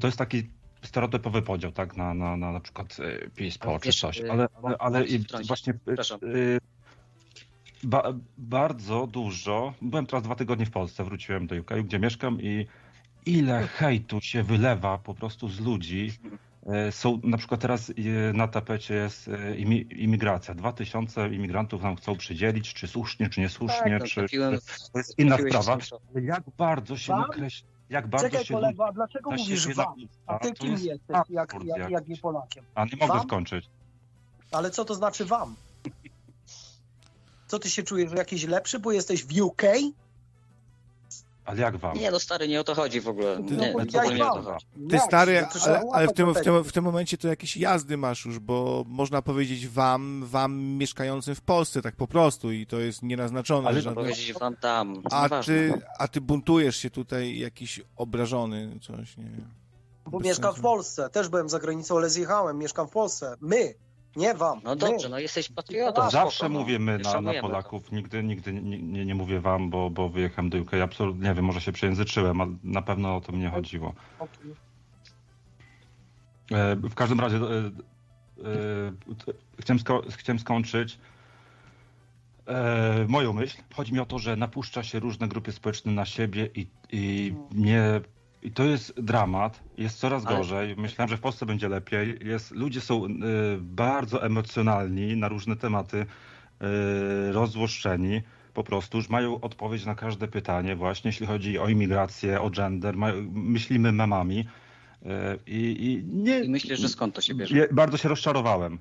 [0.00, 0.50] to jest taki
[0.82, 1.96] stereotypowy podział, tak?
[1.96, 2.96] Na, na, na, na przykład
[3.36, 4.20] PiS, PO czy coś.
[4.20, 5.04] Ale, ale, ale
[5.46, 5.74] właśnie.
[7.82, 8.02] Ba,
[8.38, 9.74] bardzo dużo.
[9.82, 12.66] Byłem teraz dwa tygodnie w Polsce, wróciłem do UK, gdzie mieszkam i
[13.26, 16.12] ile hejtu się wylewa po prostu z ludzi.
[16.72, 17.92] E, Są na przykład teraz e,
[18.32, 20.54] na tapecie jest e, imi- imigracja.
[20.54, 24.58] Dwa tysiące imigrantów nam chcą przydzielić, czy słusznie, czy niesłusznie, no, czy, trafiłem
[24.92, 25.78] to jest inna sprawa.
[26.14, 27.20] Ale jak bardzo się Wam?
[27.20, 29.94] nakreśla, jak bardzo Czekaj się kolego, a dlaczego mówisz wam?
[30.26, 32.08] A ty kim jest jesteś, jak, jak, jak jakiś.
[32.08, 32.64] nie Polakiem?
[32.74, 33.22] A nie mogę Wam?
[33.22, 33.70] skończyć.
[34.52, 35.56] Ale co to znaczy wam?
[37.46, 39.62] Co ty się czujesz, że jakiś lepszy, bo jesteś w UK?
[41.48, 41.96] Ale jak wam?
[41.98, 43.36] Nie, no stary, nie o to chodzi w ogóle.
[43.36, 44.66] Ty- Nie, no, w ogóle nie o to chodzi.
[44.90, 48.24] Ty stary, ale, ale w, tym, w, tym, w tym momencie to jakieś jazdy masz
[48.24, 53.02] już, bo można powiedzieć wam, wam mieszkającym w Polsce, tak po prostu i to jest
[53.02, 53.68] nienaznaczone.
[53.68, 54.02] Ale Można żadne...
[54.02, 55.02] powiedzieć wam tam.
[55.10, 59.48] A ty, a ty buntujesz się tutaj jakiś obrażony, coś, nie wiem.
[60.06, 60.60] Bo mieszkam w.
[60.60, 63.34] Polsce, też byłem za granicą, ale zjechałem, mieszkam w Polsce.
[63.40, 63.74] My,
[64.16, 64.60] nie wam.
[64.64, 64.76] No my.
[64.76, 66.10] dobrze, no jesteś patriotą.
[66.10, 66.58] Zawsze spoko, no.
[66.60, 67.48] mówimy na, na Szanujemy to.
[67.48, 70.74] Polaków, nigdy, nigdy nie, nie, nie mówię wam, bo, bo wyjechałem do UK.
[70.74, 73.94] Absolutnie nie wiem, może się przejęzyczyłem, ale na pewno o to mnie chodziło.
[74.18, 74.54] Okej.
[76.52, 78.92] E, W każdym razie e, e,
[79.60, 80.98] chciałem, sko- chciałem skończyć
[82.46, 83.58] e, moją myśl.
[83.74, 88.00] Chodzi mi o to, że napuszcza się różne grupy społeczne na siebie i, i nie.
[88.42, 90.76] I to jest dramat, jest coraz Ale- gorzej.
[90.76, 92.18] Myślałem, że w Polsce będzie lepiej.
[92.24, 93.08] Jest, ludzie są e,
[93.60, 96.06] bardzo emocjonalni na różne tematy,
[97.32, 98.22] rozzłoszczeni.
[98.54, 102.96] Po prostu już mają odpowiedź na każde pytanie, właśnie jeśli chodzi o imigrację, o gender.
[102.96, 104.48] Mają, myślimy memami.
[105.06, 107.68] E, I, i nie, I myślisz, że skąd to się bierze?
[107.72, 108.78] bardzo się rozczarowałem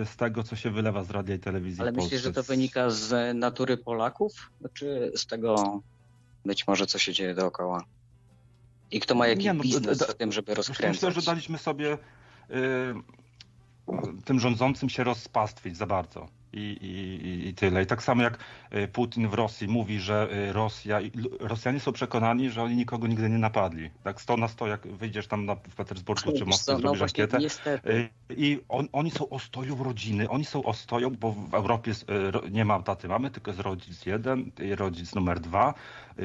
[0.00, 2.90] e, z tego, co się wylewa z radia i telewizji Ale myślisz, że to wynika
[2.90, 5.80] z natury Polaków, czy z tego
[6.44, 7.84] być może, co się dzieje dookoła?
[8.94, 11.14] I kto ma jaki Nie, no, biznes da- w tym, żeby Myślę, rozkręcać?
[11.14, 11.92] że daliśmy sobie
[12.50, 12.94] y,
[14.24, 16.28] tym rządzącym się rozpastwić za bardzo.
[16.56, 17.82] I, i, i- I tyle.
[17.82, 18.38] I tak samo jak
[18.74, 21.10] y, Putin w Rosji mówi, że y, Rosja, i-
[21.40, 23.90] Rosjanie są przekonani, że oni nikogo nigdy nie napadli.
[24.04, 27.24] Tak 100 na 100, jak wyjdziesz tam na, w Petersburgu czy Moskwie, no zrobisz właśnie,
[27.24, 27.90] ankietę, niestety.
[27.92, 32.06] Y, I on, oni są ostoją rodziny, oni są ostoją, bo w Europie jest,
[32.50, 35.74] nie ma taty mamy, tylko jest rodzic jeden i rodzic numer dwa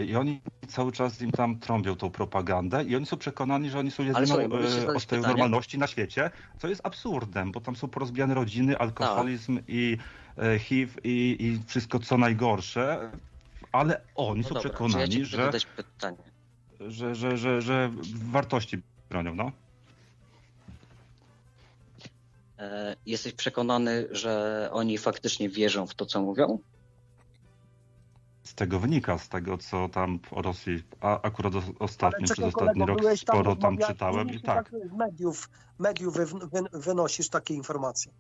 [0.08, 3.92] i oni cały czas im tam trąbią tą propagandę i oni są przekonani, że oni
[3.92, 4.26] są jedyną
[4.96, 10.19] ostoją normalności na świecie, co jest absurdem, bo tam są porozbijane rodziny, alkoholizm i y,
[10.60, 13.12] HIV i, i wszystko co najgorsze,
[13.72, 15.52] ale oni No są dobra, przekonani, ja że,
[16.88, 19.52] że, że, że, że wartości bronią, no.
[22.60, 26.60] E, Jesteś przekonany, że oni faktycznie wierzą w to, co mówią?
[28.44, 32.86] Z tego wynika, z tego co tam o Rosji, a akurat ostatnio, przez ostatni kolego,
[32.86, 34.72] rok tam, sporo tam rozmawiałeś, czytałem i tak.
[34.86, 38.12] Z mediów, mediów wy, wy, wynosisz takie informacje.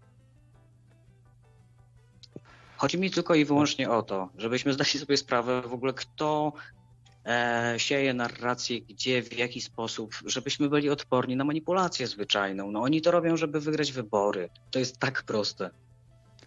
[2.79, 6.53] Chodzi mi tylko i wyłącznie o to, żebyśmy zdali sobie sprawę w ogóle, kto
[7.25, 12.71] e, sieje narrację, gdzie, w jaki sposób, żebyśmy byli odporni na manipulację zwyczajną.
[12.71, 14.49] No oni to robią, żeby wygrać wybory.
[14.71, 15.69] To jest tak proste.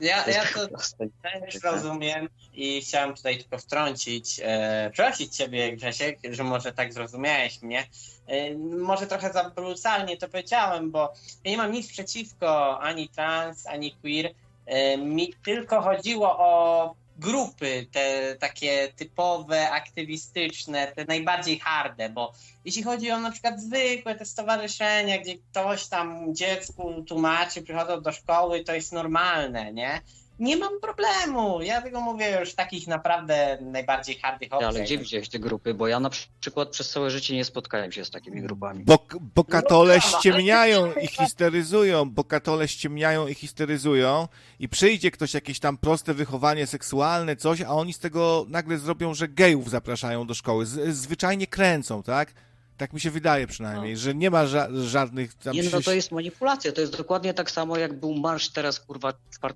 [0.01, 1.07] Ja, To ja tak to proste.
[1.23, 7.63] też rozumiem i chciałem tutaj tylko wtrącić, e, przeprosić ciebie Grzesiek, że może tak zrozumiałeś
[7.63, 7.87] mnie.
[8.27, 11.13] E, może trochę za brutalnie to powiedziałem, bo
[11.45, 14.35] ja nie mam nic przeciwko ani trans, ani queer.
[14.67, 22.33] E, mi tylko chodziło o grupy, te takie typowe, aktywistyczne, te najbardziej harde, bo
[22.65, 28.13] jeśli chodzi o na przykład zwykłe te stowarzyszenia, gdzie ktoś tam dziecku tłumaczy, przychodzą do
[28.13, 30.01] szkoły, to jest normalne, nie?
[30.39, 31.63] Nie mam problemu.
[31.63, 34.85] Ja tylko mówię już takich naprawdę najbardziej hardych Ale opcjach.
[34.87, 35.75] gdzie widziałeś te grupy?
[35.75, 38.85] Bo ja na przykład przez całe życie nie spotkałem się z takimi grupami.
[38.85, 38.99] Bo,
[39.35, 44.29] bo katole No, ale- ściemniają i histeryzują, bo katole ściemniają i histeryzują
[44.59, 49.15] i przyjdzie ktoś jakieś tam proste wychowanie seksualne, coś, a oni z tego nagle zrobią,
[49.15, 50.67] że gejów zapraszają do szkoły.
[50.67, 52.33] Z, zwyczajnie kręcą, tak?
[52.77, 55.55] Tak mi się wydaje przynajmniej, że nie ma ża- żadnych tam...
[55.55, 56.73] Nie, no to jest manipulacja.
[56.73, 59.55] To jest dokładnie tak samo, jak był marsz teraz, kurwa, 4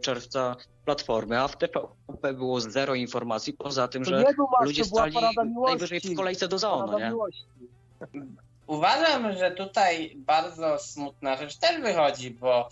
[0.00, 4.66] czerwca Platformy, a w TVP było zero informacji, poza tym, To że nie był marsz,
[4.66, 5.26] ludzie to była stali
[5.66, 7.08] najwyżej w kolejce do nie?
[7.08, 7.44] miłości.
[8.66, 12.68] Uważam, że tutaj bardzo smutna rzecz też wychodzi, bo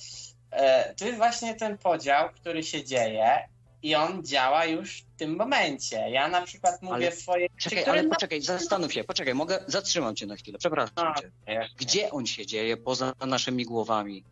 [0.51, 3.49] e, to jest właśnie ten podział, który się dzieje
[3.83, 6.11] i on działa już w tym momencie.
[6.11, 7.47] Ja na przykład mówię Ale- swoje...
[7.59, 11.31] Czekaj, ale na- poczekaj, zastanów się, poczekaj, mogę, zatrzymam cię na chwilę, przepraszam No, cię.
[11.77, 14.25] Gdzie on się dzieje poza naszymi głowami?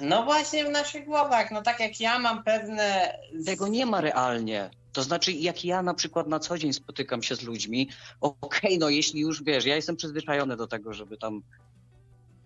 [0.00, 1.50] No właśnie w naszych głowach.
[1.50, 3.18] No tak jak ja mam pewne...
[3.46, 4.70] Tego nie ma realnie.
[4.92, 7.88] To znaczy, jak ja na przykład na co dzień spotykam się z ludźmi,
[8.20, 11.42] okej, no jeśli już wiesz, ja jestem przyzwyczajony do tego, żeby tam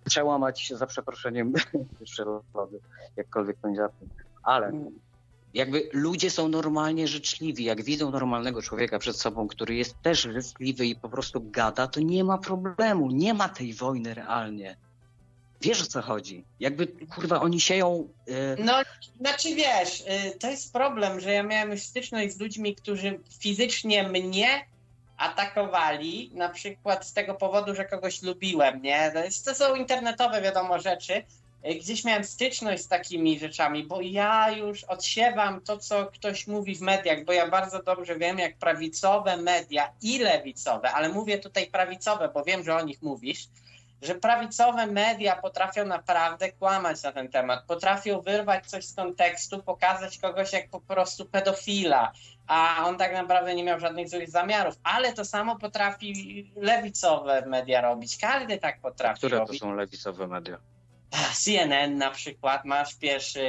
[0.05, 1.53] przełamać za przeproszeniem
[2.05, 2.79] przyrody,
[3.17, 4.09] jakkolwiek to nie zapnę.
[4.43, 4.73] Ale
[5.57, 7.65] jakby ludzie są normalnie życzliwi.
[7.65, 12.01] Jak widzą normalnego człowieka przed sobą, który jest też życzliwy i po prostu gada, to
[12.01, 13.11] nie ma problemu.
[13.11, 14.77] Nie ma tej wojny realnie.
[15.61, 16.45] Wiesz o co chodzi?
[16.61, 18.09] Jakby, kurwa, oni sieją...
[18.29, 18.83] y, No,
[19.21, 24.67] znaczy wiesz, y, to jest problem, że ja miałem styczność z ludźmi, którzy fizycznie mnie
[25.17, 29.11] atakowali, na przykład z tego powodu, że kogoś lubiłem, nie?
[29.15, 31.23] To, jest, to są internetowe, wiadomo, rzeczy.
[31.65, 36.75] Y, Gdzieś miałem styczność z takimi rzeczami, bo ja już odsiewam to, co ktoś mówi
[36.77, 41.67] w mediach, bo ja bardzo dobrze wiem, jak prawicowe media i lewicowe, ale mówię tutaj
[41.67, 43.49] prawicowe, bo wiem, że o nich mówisz,
[44.03, 50.19] że prawicowe media potrafią naprawdę kłamać na ten temat, potrafią wyrwać coś z kontekstu, pokazać
[50.19, 52.13] kogoś jak po prostu pedofila,
[52.47, 57.81] a on tak naprawdę nie miał żadnych złych zamiarów, ale to samo potrafi lewicowe media
[57.81, 59.61] robić, każdy tak potrafi które to robić.
[59.61, 60.59] są lewicowe media?
[61.35, 63.41] CNN na przykład, masz pierwszy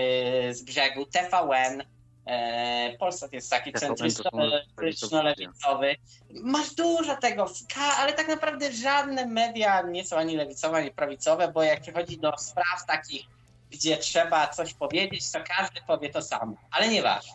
[0.51, 1.83] z brzegu, TVN,
[2.25, 5.95] e, Polsat jest taki centrystyczno-lewicowy.
[6.29, 7.51] Masz dużo tego,
[7.99, 12.33] ale tak naprawdę żadne media nie są ani lewicowe, ani prawicowe, bo jak przychodzi do
[12.37, 13.25] spraw takich,
[13.71, 17.33] gdzie trzeba coś powiedzieć, to każdy powie to samo, ale nieważne.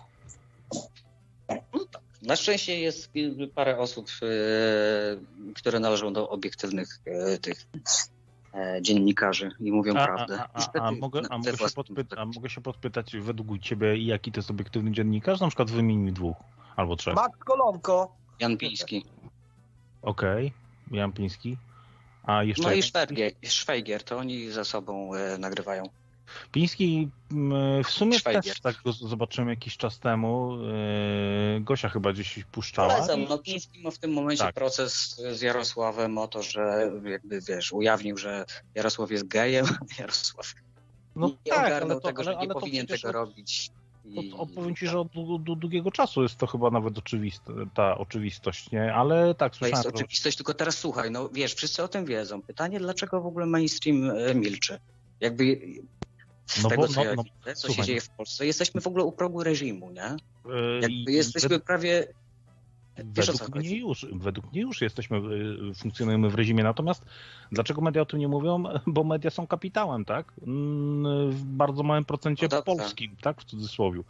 [2.23, 3.11] Na szczęście jest
[3.55, 7.01] parę osób, y, które należą do obiektywnych
[7.35, 7.79] y, tych e,
[8.81, 10.39] dziennikarzy i mówią A, prawdę.
[10.41, 13.97] a, a, a, Niestety, a, mogę, mogę się podpyta, a mogę się podpytać według ciebie,
[13.97, 15.41] jaki to jest obiektywny dziennikarz?
[15.41, 16.37] Na przykład wymień mi dwóch
[16.77, 17.15] albo trzech.
[17.15, 18.17] Max Kolonko.
[18.41, 19.05] Jan Piński.
[20.03, 20.53] Okej,
[20.91, 21.57] Jan Piński.
[22.23, 22.83] A jeszcze No i?
[22.83, 25.85] Szwajgier, Szwajgier, to oni ze sobą e, nagrywają.
[26.53, 28.45] Piński mm, w sumie Szwajgier.
[28.45, 30.57] też tak go zobaczyłem jakiś czas temu.
[31.55, 32.95] Yy, Gosia chyba gdzieś puszczała.
[32.95, 34.55] Polecam, no Piński ma w tym momencie Tak.
[34.55, 38.45] proces z Jarosławem o to, że jakby wiesz, ujawnił, że
[38.75, 39.67] Jarosław jest gejem,
[39.99, 40.53] Jarosław
[41.17, 43.71] No nie tak, ogarnął to, tego, że ale nie to powinien tego od- robić.
[44.05, 44.31] I...
[44.31, 47.53] To, to powiem ci, że od dłu- dłu- długiego czasu jest to chyba nawet oczywiste,
[47.75, 48.95] ta oczywistość, nie?
[48.95, 49.85] Ale tak, To słyszałem.
[49.85, 52.43] jest że- oczywistość, tylko teraz słuchaj, no wiesz, wszyscy o tym wiedzą.
[52.43, 54.79] Pytanie, dlaczego w ogóle mainstream e, milczy?
[55.21, 55.61] Jakby
[56.47, 58.81] z No tego, bo- co no- ja no, widzę, co się dzieje w Polsce, jesteśmy
[58.81, 60.17] w ogóle u progu reżimu, nie?
[60.47, 62.07] Yy, Jakby jesteśmy prawie...
[62.97, 65.17] Wiesz co Według mnie już, według mnie już jesteśmy,
[65.71, 66.65] y, funkcjonujemy w reżimie.
[66.65, 67.05] Natomiast
[67.53, 68.63] dlaczego media o tym nie mówią?
[68.87, 70.33] Bo media są kapitałem, tak?
[70.47, 73.41] Mm, W bardzo małym procencie No polskim, tak?
[73.41, 74.05] W cudzysłowiu.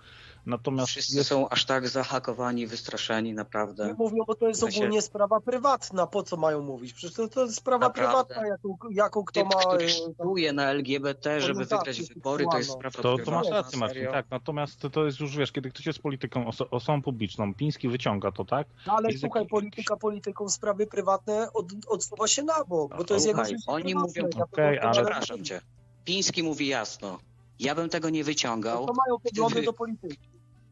[0.47, 3.95] Natomiast Wszyscy jest, są aż tak zahakowani, wystraszeni, Nie naprawdę.
[3.99, 6.07] mówią, bo to jest ogólnie sprawa prywatna.
[6.07, 6.93] Po co mają mówić?
[6.93, 8.35] Przecież to, to jest sprawa Naprawdę.
[8.35, 9.61] prywatna, jaką, jaką kto Typ, ma.
[9.61, 13.51] który e, sztuje na LGBT, żeby wygrać wybory, to jest sprawa to, to masz prywatna,
[13.51, 14.27] rację, Marcin, tak.
[14.31, 18.45] Natomiast to, jest już, wiesz, kiedy ktoś jest polityką, oso, osobą publiczną, Piński wyciąga to,
[18.45, 18.67] tak?
[18.87, 23.05] No ale Jest słuchaj, jakiś- polityka polityką, sprawy prywatne od, odsuwa się na bok, bo
[23.05, 24.23] to jest jego Słuchaj, życie oni prywatne.
[24.23, 25.61] mówią- Ja Okej, ale- Przepraszam cię.
[26.05, 27.19] Piński mówi jasno.
[27.63, 30.19] Ja bym tego nie wyciągał, To mają poglądy Gdyby- do polityki.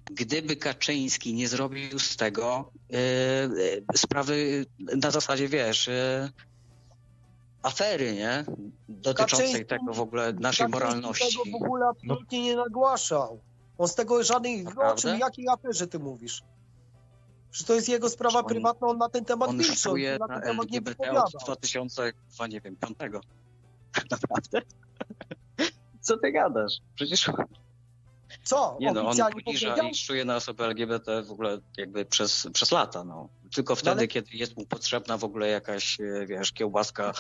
[0.05, 6.31] gdyby Kaczyński nie zrobił z tego e, sprawy na zasadzie, wiesz, e,
[7.63, 8.45] afery, nie?
[8.89, 11.39] Dotyczącej Kaczyński- tego w ogóle naszej Kaczyński moralności.
[11.45, 13.41] tego w ogóle absolutnie nie nagłaszał.
[13.79, 14.79] On z tego żadnych...
[14.79, 16.43] O czym, jakiej aferze ty mówisz?
[17.53, 20.71] Że to jest jego sprawa On- prywatna, on na ten temat się na ten temat
[20.71, 21.25] nie LGBT wypowiada.
[21.25, 23.21] od 2000, chyba nie wiem, piątego.
[24.11, 24.61] Naprawdę?
[26.01, 26.73] Co ty gadasz?
[26.95, 27.31] Przecież
[28.45, 28.77] Co?
[28.81, 33.05] Nie no, on poniża i czuje na osobę LGBT w ogóle jakby przez, przez lata,
[33.05, 33.29] no.
[33.55, 37.13] Tylko wtedy, ale- kiedy jest mu potrzebna w ogóle jakaś, e, wiesz, kiełbaska.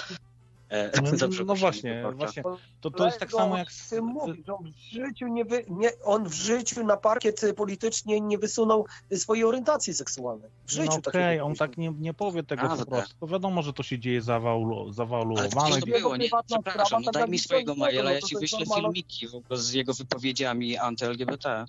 [0.70, 1.10] E, No,
[1.46, 2.42] no właśnie, właśnie.
[2.80, 3.72] To, to jest tak samo jak...
[3.72, 8.20] Z tym mówisz, on w życiu nie, wy, nie on w życiu na parkiet politycznie
[8.20, 10.50] nie wysunął swojej orientacji seksualnej.
[10.66, 12.84] W życiu No okej, on nie tak nie, nie powie tego po Prawda.
[12.84, 13.14] prostu.
[13.20, 15.48] To wiadomo, że to się dzieje zawaulu, Ale zawaluowane.
[15.48, 16.28] przecież to było, nie?
[16.46, 19.72] Przepraszam, no tak daj mi swojego maila, ja ci jest wyślę filmiki w ogóle z
[19.72, 21.64] jego wypowiedziami anty-LGBT.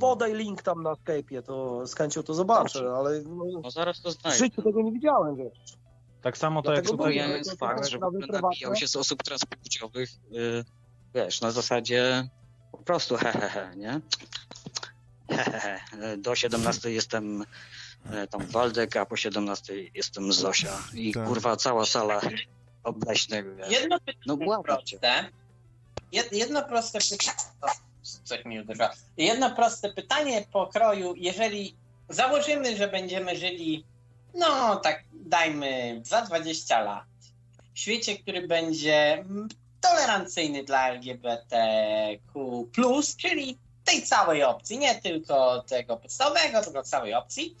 [0.00, 4.10] Podaj link tam na Skype'ie, to z chęcią to zobaczę, ale no, No zaraz to
[4.30, 5.81] w życiu tego nie widziałem, wiesz.
[6.22, 7.18] Tak samo to jak tutaj...
[7.44, 10.64] to fakt, jest że w ogóle nabijał się z osób transpłciowych, y,
[11.14, 12.28] wiesz, na zasadzie
[12.72, 14.00] po prostu hehehe, nie?
[15.30, 15.80] Hehehe.
[16.18, 17.44] Do 17 jestem
[18.10, 20.78] e, tam Waldek, a po 17 jestem Zosia.
[20.94, 21.26] I Tak.
[21.28, 22.20] kurwa cała sala
[22.84, 23.70] obleśnych, wiesz.
[23.70, 24.98] Jedno pytanie No błagam cię.
[24.98, 25.30] proste.
[26.12, 27.38] Jed, jedno proste pytanie.
[28.24, 28.88] Coś mi uderzyło.
[29.16, 31.76] Jedno proste pytanie pokroju, jeżeli
[32.08, 33.84] założymy, że będziemy żyli,
[34.34, 37.04] no tak dajmy za 20 lat,
[37.74, 39.24] w świecie, który będzie
[39.80, 42.68] tolerancyjny dla LGBTQ,
[43.16, 47.56] czyli tej całej opcji, nie tylko tego podstawowego, tylko całej opcji,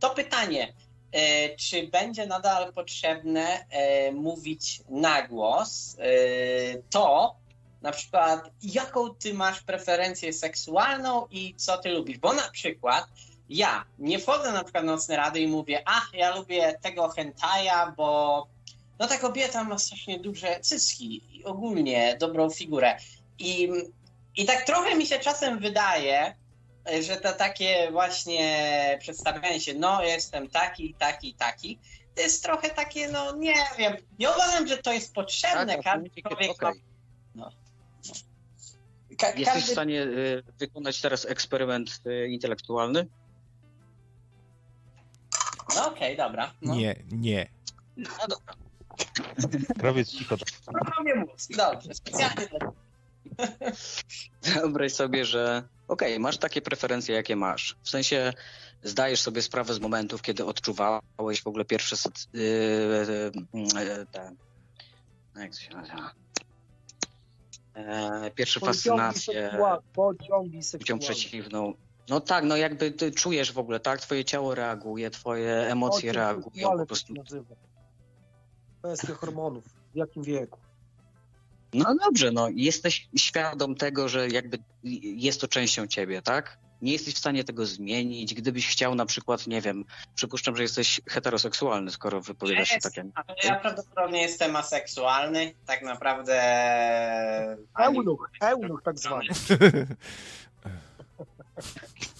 [0.00, 0.72] to pytanie,
[1.12, 6.04] e, czy będzie nadal potrzebne e, mówić na głos e,
[6.90, 7.36] to,
[7.82, 12.18] na przykład, jaką ty masz preferencję seksualną i co ty lubisz?
[12.18, 13.04] Bo na przykład
[13.48, 17.94] ja nie wchodzę na przykład na nocne rady i mówię, a ja lubię tego hentaja,
[17.96, 18.46] bo
[18.98, 22.96] no ta kobieta ma strasznie duże cycki i ogólnie dobrą figurę.
[23.38, 23.68] I,
[24.36, 26.34] I tak trochę mi się czasem wydaje,
[27.00, 31.78] że to takie właśnie przedstawianie się, no jestem taki, taki, taki,
[32.14, 35.66] to jest trochę takie, no nie wiem, nie uważam, że to jest potrzebne.
[35.74, 36.82] Tak, Każdy oczywiście, człowiek okej.
[37.34, 37.50] No.
[39.18, 39.72] Ka- Jesteś w każdy...
[39.72, 43.06] stanie y, wykonać teraz eksperyment y, intelektualny?
[45.74, 46.52] No okej, dobra.
[46.62, 46.74] No.
[46.74, 47.48] Nie, nie.
[47.96, 48.54] No dobra.
[49.78, 50.36] Krawiec cicho.
[50.98, 51.56] Robię mózg.
[51.56, 52.48] Dobrze, specjalnie
[54.42, 57.76] Wyobraź sobie, że okej, masz takie preferencje, jakie masz.
[57.82, 58.32] W sensie
[58.82, 61.96] zdajesz sobie sprawę z momentów, kiedy odczuwałeś w ogóle pierwsze
[62.32, 62.42] yy,
[63.54, 64.32] yy, te,
[65.36, 66.14] jak to się nazywa?
[67.74, 69.58] E, pierwsze fascynacje
[70.78, 71.74] płcią przeciwną.
[72.08, 74.00] No tak, no jakby ty czujesz w ogóle, tak?
[74.00, 77.14] Twoje ciało reaguje, twoje emocje Pociąg reagują seksualny po prostu.
[77.14, 77.54] to się nazywa.
[78.78, 79.64] Kwestia hormonów.
[79.94, 80.58] W jakim wieku?
[81.74, 84.58] No dobrze, no jesteś świadom tego, że jakby
[85.02, 86.58] jest to częścią ciebie, tak?
[86.82, 88.34] Nie jesteś w stanie tego zmienić.
[88.34, 92.92] Gdybyś chciał na przykład, nie wiem, przypuszczam, że jesteś heteroseksualny, skoro wypowiadasz się tak.
[93.14, 95.54] Ale ja prawdopodobnie jestem aseksualny.
[95.66, 96.36] Tak naprawdę.
[97.78, 99.28] Eunuch, eunuch tak zwany.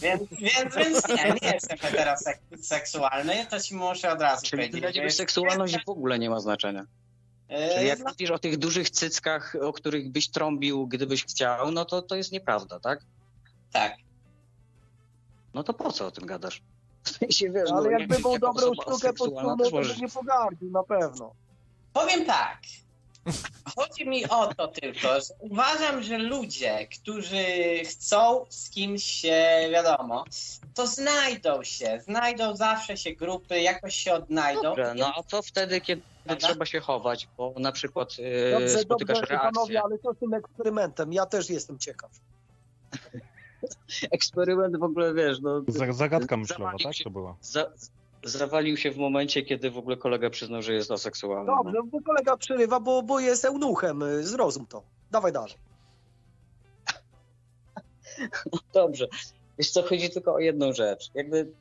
[0.01, 3.47] Więc, więc, więc nie, nie jestem heteroseksualny.
[3.51, 4.81] To ci muszę od razu Czyli powiedzieć.
[4.81, 6.85] dla ciebie seksualność w ogóle nie ma znaczenia.
[7.49, 11.71] Yy, Czyli jak no, mówisz o tych dużych cyckach, o których byś trąbił, gdybyś chciał,
[11.71, 13.01] no to to jest nieprawda, tak?
[13.73, 13.95] tak.
[15.55, 16.63] No to po co o tym gadasz?
[17.05, 20.83] Sensie, wiesz, no, Ale jak- jakby był dobrą sztukę też to by nie pogardził, na
[20.83, 21.35] pewno.
[21.93, 22.59] Powiem tak.
[23.77, 27.45] Chodzi mi o to tylko, że uważam, że ludzie, którzy
[27.85, 30.25] chcą z kimś się, wiadomo,
[30.75, 34.75] to znajdą się, znajdą zawsze się grupy, jakoś się odnajdą.
[34.97, 36.47] No a co wtedy, kiedy Prawda?
[36.49, 39.53] trzeba się chować, bo na przykład yy, Dobrze, spotykasz dobrze, reakcję.
[39.55, 41.13] panowie, ale co z tym eksperymentem?
[41.13, 42.11] Ja też jestem ciekaw.
[44.11, 47.05] Eksperyment w ogóle, wiesz, no, Zagadka myślowa, tak się.
[47.05, 47.37] to była?
[47.43, 47.67] za,
[48.25, 51.53] zawalił się w momencie, kiedy w ogóle kolega przyznał, że jest aseksualny.
[51.53, 51.63] no.
[51.65, 54.03] Dobrze, bo kolega przerywa, bo, bo jest eunuchem.
[54.03, 54.83] y, Zrozum to.
[55.11, 55.55] Dawaj dalej.
[58.75, 59.07] Dobrze.
[59.59, 61.11] Wiesz co, chodzi tylko o jedną rzecz.
[61.15, 61.53] Jakby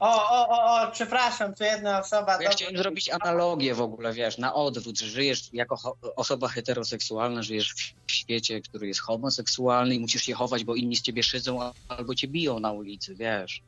[0.00, 2.42] O, o, o, o, przepraszam, tu jedna osoba.
[2.42, 7.94] ja chciałem zrobić analogię w ogóle, wiesz, na odwrót, że żyjesz jako osoba heteroseksualna, żyjesz
[8.06, 12.14] w świecie, który jest homoseksualny i musisz się chować, bo inni z ciebie szydzą albo
[12.14, 13.62] cię biją na ulicy, wiesz.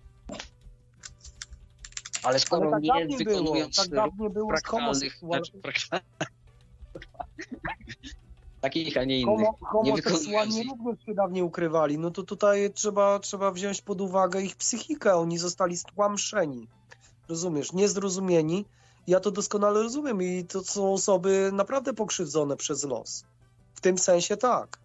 [2.23, 3.39] Ale skoro Ale tak nie dawniej było.
[3.41, 5.53] wykonując Tak dawniej było praktykalnych, znaczy,
[8.61, 9.37] takich, a nie innych.
[9.37, 11.99] Homo, Nie homoseksualni wykonując- również się dawniej ukrywali.
[11.99, 15.15] No to tutaj trzeba, trzeba wziąć pod uwagę ich psychikę.
[15.17, 16.69] Oni zostali stłamszeni.
[17.29, 17.73] Rozumiesz?
[17.73, 18.65] Niezrozumieni.
[19.07, 23.25] Ja to doskonale rozumiem i to są osoby naprawdę pokrzywdzone przez los.
[23.75, 24.79] W tym sensie tak.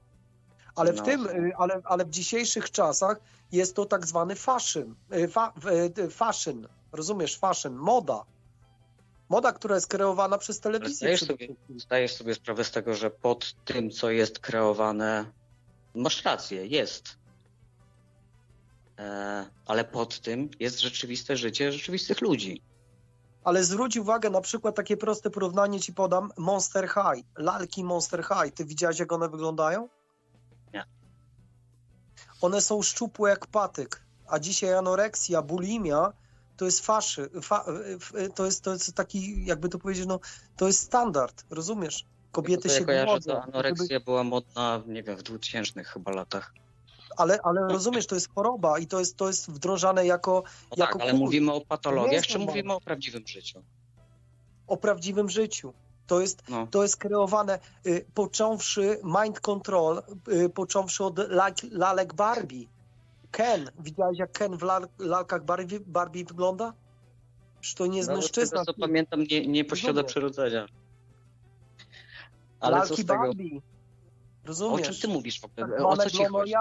[0.76, 1.04] Ale w No.
[1.04, 3.20] tym, y, ale, ale w dzisiejszych czasach
[3.52, 4.96] jest to tak zwany fashion.
[5.16, 5.54] y, Fa,
[5.98, 6.68] y, fashion.
[6.92, 7.38] Rozumiesz?
[7.38, 7.76] Fashion.
[7.76, 8.24] Moda.
[9.30, 10.96] Moda, która jest kreowana przez telewizję.
[10.96, 11.56] zdajesz sobie-.
[11.78, 15.32] Zdajesz sobie sprawę z tego, że pod tym, co jest kreowane,
[15.96, 17.18] masz rację, jest.
[19.00, 22.62] E, ale pod tym jest rzeczywiste życie rzeczywistych ludzi.
[23.44, 28.54] Ale zwróć uwagę, na przykład takie proste porównanie ci podam, Monster High, lalki Monster High.
[28.54, 29.90] Ty widziałeś, jak one wyglądają?
[30.74, 30.86] Nie.
[32.42, 36.14] One są szczupłe jak patyk, a dzisiaj anoreksja, bulimia
[36.58, 40.20] to jest faszy, fa, f- to, jest, to jest taki, jakby to powiedzieć, no,
[40.58, 42.06] to jest standard, rozumiesz?
[42.32, 46.54] Kobiety się ja że anoreksja była modna, nie wiem, w 2000 chyba latach.
[47.18, 50.94] Ale, ale rozumiesz, to jest choroba i to jest, to jest wdrożane jako, No jako
[50.94, 51.24] tak, ale kult.
[51.24, 52.52] mówimy o patologiach, czy normalne.
[52.52, 53.64] mówimy o prawdziwym życiu?
[54.68, 55.74] o prawdziwym życiu.
[56.08, 56.68] To jest, No.
[56.72, 61.20] to jest kreowane, y, począwszy mind control, y, począwszy od
[61.72, 62.68] lalek Barbie.
[63.32, 66.74] Ken, widziałeś jak Ken w lal, lalkach Barbie, Barbie wygląda?
[67.62, 68.60] Czy to nie jest No, mężczyzna?
[68.60, 70.66] tego, co pamiętam, nie, nie posiada przyrodzenia.
[72.60, 73.20] Ale co lalki z tego?
[73.20, 73.58] Barbie.
[73.58, 74.88] O Rozumiesz?
[74.88, 75.78] czym ty mówisz w ogóle?
[75.86, 76.54] O co ci chodzi?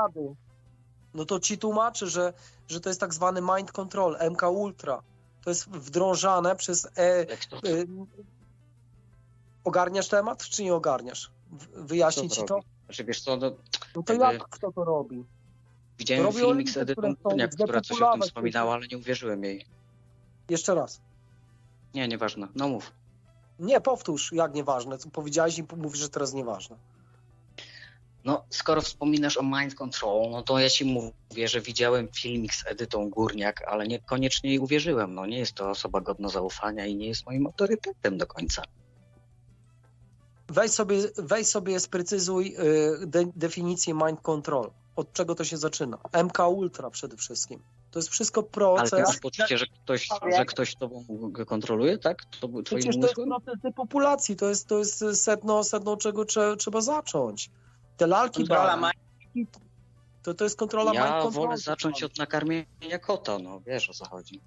[1.14, 2.32] No to ci tłumaczę, że,
[2.68, 5.02] że to jest tak zwany mind control, MK Ultra.
[5.44, 6.88] To jest wdrążane przez...
[6.96, 7.86] E, Jak to, y,
[9.64, 11.30] ogarniasz temat, czy nie ogarniasz?
[11.50, 12.60] W- Wyjaśnić kto ci to?
[12.84, 13.50] Znaczy, wiesz co, no,
[13.96, 15.24] No to jak kto to robi?
[15.98, 19.66] Widziałem filmik z Edytą Górniak, która coś o tym wspominała, ale nie uwierzyłem jej.
[20.50, 21.00] Jeszcze raz.
[21.94, 22.48] Nie, nieważne.
[22.54, 22.92] No mów.
[23.58, 24.98] Nie, powtórz, jak nieważne.
[24.98, 26.76] Co powiedziałeś i mówisz, że teraz nieważne.
[28.24, 32.66] No, skoro wspominasz o mind control, no to ja ci mówię, że widziałem filmik z
[32.66, 35.14] Edytą Górniak, ale niekoniecznie jej uwierzyłem.
[35.14, 38.62] No, nie jest to osoba godna zaufania i nie jest moim autorytetem do końca.
[40.48, 42.56] Weź sobie, weź sobie sprecyzuj
[43.02, 44.70] y, de, definicję mind control.
[44.96, 45.98] Od czego to się zaczyna?
[46.24, 47.62] MK Ultra przede wszystkim.
[47.90, 49.06] To jest wszystko Ale proces.
[49.08, 51.04] masz poczucie, że ktoś, że ktoś tobą
[51.46, 52.24] kontroluje, tak?
[52.24, 53.28] To twoim Przecież to jest umysłem?
[53.28, 54.36] proces depopulacji.
[54.36, 57.50] To jest, to jest sedno, sedno czego trze, trzeba zacząć.
[57.96, 58.90] Te lalki Kontrola
[60.22, 61.44] to, to jest kontrola mind Ja control.
[61.44, 64.40] wolę zacząć od nakarmienia kota, no wiesz o co chodzi.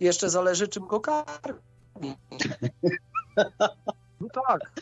[0.00, 1.60] Jeszcze zależy czym go karmi.
[4.20, 4.72] No tak.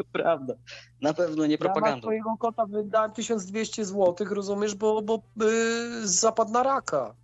[0.00, 0.54] To prawda.
[1.00, 2.00] Na pewno nie Ja na propagandą.
[2.00, 7.14] twojego kota wydałem 1200 zł, rozumiesz, bo, bo y, zapadł na raka.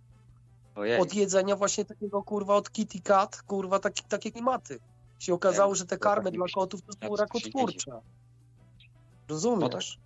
[0.75, 1.01] Ojej.
[1.01, 4.79] Od jedzenia właśnie takiego kurwa od Kitty Cat, kurwa taki, takie klimaty.
[5.19, 7.91] Się okazało, że te tak karmy dla kotów to są Ja się rakotwórcze.
[7.91, 8.01] No
[9.27, 9.99] Rozumiesz?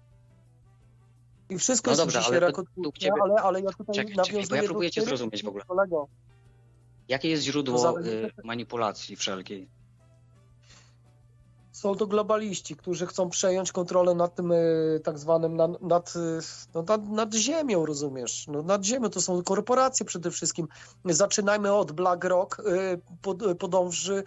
[1.50, 4.50] I wszystko No dzisiaj ale to- rakotwórcze, ciebie- ale, ale ja tutaj Czekaj, nawiązuję czekaj,
[4.50, 5.64] bo ja próbuję cię zrozumieć w ogóle.
[5.66, 6.08] Kolego,
[7.08, 9.68] Jakie jest źródło y, manipulacji wszelkiej?
[11.82, 16.40] Są to globaliści, którzy chcą przejąć kontrolę nad tym y, tak zwanym, nad, nad, y,
[16.74, 18.48] no, nad, nad ziemią, rozumiesz?
[18.48, 20.68] No, nad ziemią to są korporacje przede wszystkim.
[21.06, 24.24] Zaczynajmy od BlackRock, y, pod, podąży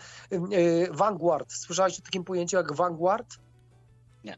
[0.91, 1.53] Vanguard.
[1.53, 3.37] Słyszałeś o takim pojęciu jak Vanguard?
[4.25, 4.37] Nie.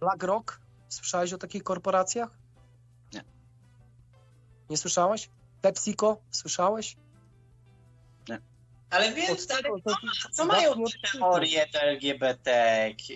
[0.00, 0.60] BlackRock?
[0.88, 2.38] Słyszałeś o takich korporacjach?
[3.12, 3.24] Nie.
[4.70, 5.30] Nie słyszałeś?
[5.62, 6.16] PepsiCo?
[6.30, 6.96] Słyszałeś?
[8.90, 9.96] Ale więc, ale to-
[10.32, 12.50] co mają te teorie te LGBT?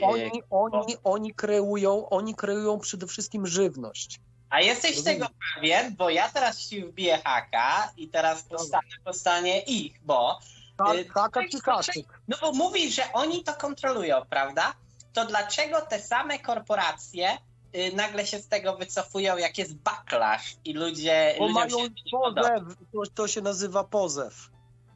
[0.02, 4.20] Oni, oni, oni, kreują, oni kreują przede wszystkim żywność.
[4.50, 5.18] A jesteś Rozumiem.
[5.18, 10.38] tego pewien, bo ja teraz ci wbiję haka i teraz postanę, postanie ich, bo
[10.76, 12.06] Tak, Y, Haka czy haczyk?
[12.28, 14.74] no bo mówisz, że oni to kontrolują, prawda?
[15.12, 17.38] To dlaczego te same korporacje
[17.74, 22.62] y, nagle się z tego wycofują, jak jest backlash i ludzie Bo mają się pozew,
[22.92, 24.50] to, to się nazywa pozew.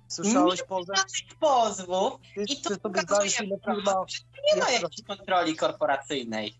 [0.09, 0.99] Słyszałeś pozew?
[1.41, 4.05] pozwów Ty, i ty to sobie zdajesz ile firma...
[4.09, 4.19] że
[4.55, 6.55] nie ma jakiejś kontroli korporacyjnej.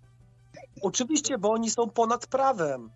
[0.83, 2.91] Oczywiście, bo oni są ponad prawem.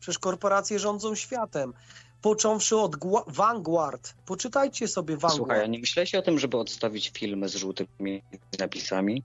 [0.00, 1.74] Przecież korporacje rządzą światem.
[2.22, 4.14] Począwszy od Gua- Vanguard.
[4.26, 5.36] Poczytajcie sobie Vanguard.
[5.36, 8.22] Słuchaj, a nie myślałeś o tym, żeby odstawić filmy z żółtymi
[8.58, 9.22] napisami?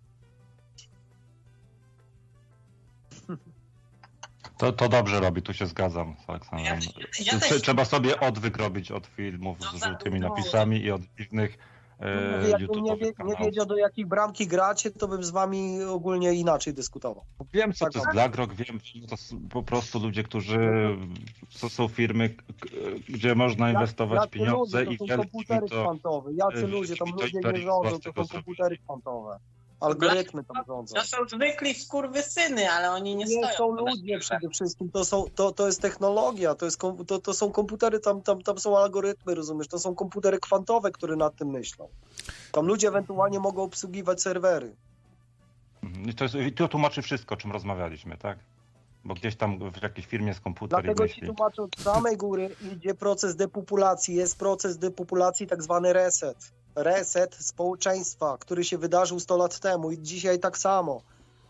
[4.60, 6.80] To, to dobrze robi, tu się zgadzam z Aleksandrem.
[7.20, 11.58] Ja Trze- też Trzeba sobie odwyk robić od filmów z żółtymi napisami i od dziwnych
[12.00, 15.84] e, Mówię, Jakbym nie, wie, nie wiedział, do jakiej bramki gracie, to bym z wami
[15.84, 17.24] ogólnie inaczej dyskutował.
[17.54, 17.96] Wiem, co to Tak.
[17.96, 20.60] jest BlackRock, wiem, że to są po prostu ludzie, którzy...
[21.62, 22.36] To są firmy,
[23.10, 25.84] gdzie można inwestować jacy pieniądze ludzie, i to są wielki komputery to...
[25.84, 26.34] kwantowe.
[26.34, 29.40] Jacy e, ludzie, tam to ludzie nie rządzą, to są komputery kwantowe.
[29.80, 30.96] Algorytmy tam rządzą.
[30.96, 33.54] to są zwykli skurwysyny, ale oni nie, Nie stoją.
[33.58, 37.34] są ludzie przede wszystkim, to, są, to, to jest technologia, to, jest, kom- to, to
[37.34, 41.48] są komputery, tam, tam, tam są algorytmy, rozumiesz, to są komputery kwantowe, które nad tym
[41.50, 41.88] myślą.
[42.52, 44.76] Tam ludzie ewentualnie mogą obsługiwać serwery.
[45.84, 46.10] Mhm.
[46.10, 48.40] I to, jest, I to tłumaczy wszystko, o czym rozmawialiśmy, tak?
[49.06, 51.36] Bo gdzieś tam w jakiejś firmie jest komputer Dlatego i ci myśli.
[51.36, 56.52] tłumaczę, od samej góry idzie proces depopulacji, jest proces depopulacji, tak zwany reset.
[56.76, 61.02] Reset społeczeństwa, który się wydarzył 100 lat temu i dzisiaj tak samo.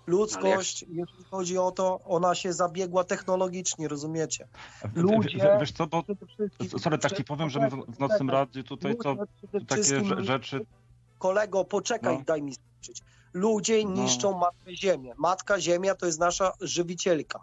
[0.08, 4.48] Ludzkość, jeżeli chodzi o to, ona się zabiegła technologicznie, rozumiecie?
[4.94, 6.04] W- Ludzie- w- Wiesz co, bo
[6.80, 10.66] sorry, tak ci powiem, że my w, w nocnym radiu tutaj przede takie rzeczy
[11.20, 12.24] Kolego, poczekaj, No.
[12.26, 13.02] daj mi skończyć.
[13.34, 13.92] Ludzie No.
[14.02, 15.14] niszczą Matkę Ziemię.
[15.18, 17.40] Matka Ziemia to jest nasza żywicielka.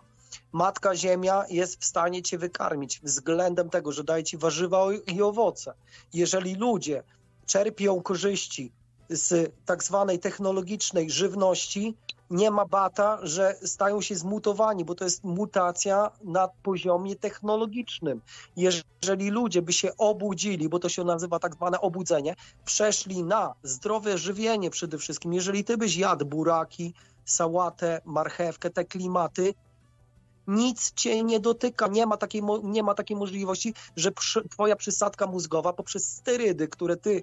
[0.53, 5.75] Matka Ziemia jest w stanie cię wykarmić względem tego, że daje ci warzywa i owoce.
[6.15, 7.03] Jeżeli ludzie
[7.47, 8.73] czerpią korzyści
[9.11, 11.95] z tak zwanej technologicznej żywności,
[12.31, 18.21] nie ma bata, że stają się zmutowani, bo to jest mutacja na poziomie technologicznym.
[18.57, 24.19] Jeżeli ludzie by się obudzili, bo to się nazywa tak zwane obudzenie, przeszli na zdrowe
[24.19, 25.33] żywienie przede wszystkim.
[25.33, 26.95] Jeżeli ty byś jadł buraki,
[27.25, 29.55] sałatę, marchewkę, te klimaty,
[30.47, 31.87] nic cię nie dotyka.
[31.89, 36.97] Nie ma takiej, nie ma takiej możliwości, że przy, twoja przysadka mózgowa poprzez sterydy, które
[36.97, 37.23] ty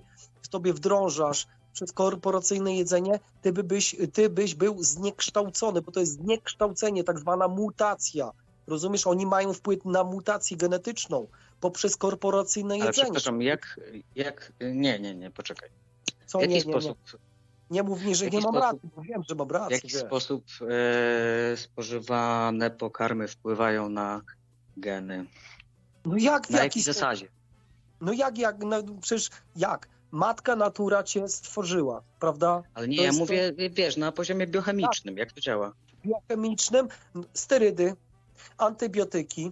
[0.51, 6.11] sobie wdrążasz przez korporacyjne jedzenie, ty, by byś, ty byś był zniekształcony, bo to jest
[6.11, 8.31] zniekształcenie, tak zwana mutacja.
[8.67, 9.07] Rozumiesz?
[9.07, 11.27] Oni mają wpływ na mutację genetyczną
[11.59, 13.03] poprzez korporacyjne Ale jedzenie.
[13.05, 13.79] przepraszam, jak,
[14.15, 14.53] jak...
[14.59, 15.69] Nie, nie, nie, poczekaj.
[16.25, 16.61] Co W jaki nie, nie.
[16.61, 17.32] sposób, Nie
[17.83, 19.75] mów mi, że w nie mam sposób- racji, bo wiem, że mam w rację.
[19.75, 20.01] jaki wiesz.
[20.01, 20.45] sposób
[21.53, 24.21] e, spożywane pokarmy wpływają na
[24.77, 25.25] geny?
[26.05, 27.27] No jak, w Na jaki jakiej zasadzie?
[28.01, 29.87] No jak, jak, no przecież jak?
[30.11, 32.63] Matka natura cię stworzyła, prawda?
[32.73, 35.73] Ale nie, To ja mówię, wiesz, na poziomie biochemicznym, jak to działa?
[36.05, 36.87] Biochemicznym,
[37.33, 37.95] sterydy,
[38.57, 39.51] antybiotyki.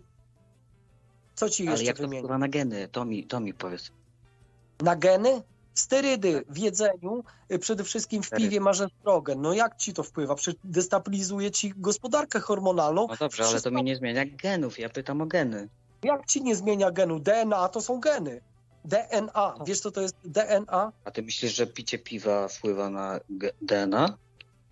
[1.35, 2.87] Co ci Ale jeszcze jak to wpływa na geny?
[2.87, 3.91] To mi, to mi powiedz.
[4.81, 5.41] Na geny?
[5.73, 9.41] Sterydy w jedzeniu, y, przede wszystkim w piwie masz estrogen.
[9.41, 10.35] No jak ci to wpływa?
[10.35, 13.07] Przecież destabilizuje ci gospodarkę hormonalną.
[13.09, 15.69] No dobrze, ale to mi nie zmienia genów, ja pytam o geny.
[16.03, 17.19] Jak ci nie zmienia genu?
[17.19, 18.41] DNA to są geny.
[18.85, 19.55] DNA.
[19.65, 20.91] Wiesz co to jest DNA?
[21.05, 23.19] A ty myślisz, że picie piwa wpływa na
[23.61, 24.17] DNA?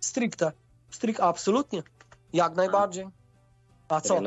[0.00, 0.52] Stricte.
[0.90, 1.82] Strict, absolutnie.
[2.32, 3.06] Jak najbardziej.
[3.88, 4.20] A co?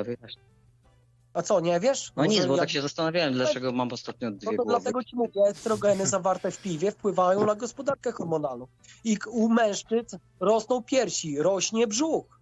[1.34, 2.12] A co, nie wiesz?
[2.16, 4.70] No nic, Może bo jak- tak się zastanawiałem, dlaczego mam ostatnio No dwie to głowy.
[4.70, 8.68] dlatego ci mówię, estrogeny zawarte w piwie wpływają na gospodarkę hormonalną.
[9.04, 12.40] I u mężczyzn rosną piersi, rośnie brzuch.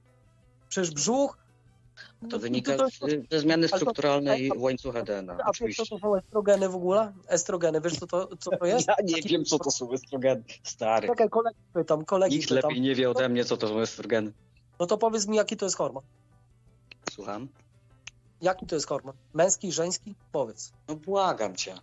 [0.69, 1.37] Przecież brzuch...
[2.29, 2.87] To wynika to-
[3.31, 3.93] ze zmiany ale
[4.49, 7.13] to- łańcucha DNA, A wiesz, co to są estrogeny w ogóle?
[7.27, 8.87] Estrogeny, wiesz co to, co to jest?
[8.87, 10.43] Ja nie wiem, co to są estrogeny.
[10.63, 12.69] Stary, Czekaj, kolegi pytam, kolegi nikt pytam.
[12.69, 14.31] lepiej nie wie ode mnie, co to są estrogeny.
[14.79, 16.03] No to powiedz mi, jaki to jest hormon?
[17.11, 17.47] Słucham?
[18.41, 19.15] Jaki to jest hormon?
[19.33, 20.15] Męski, żeński?
[20.31, 20.73] Powiedz.
[20.87, 21.75] No błagam cię.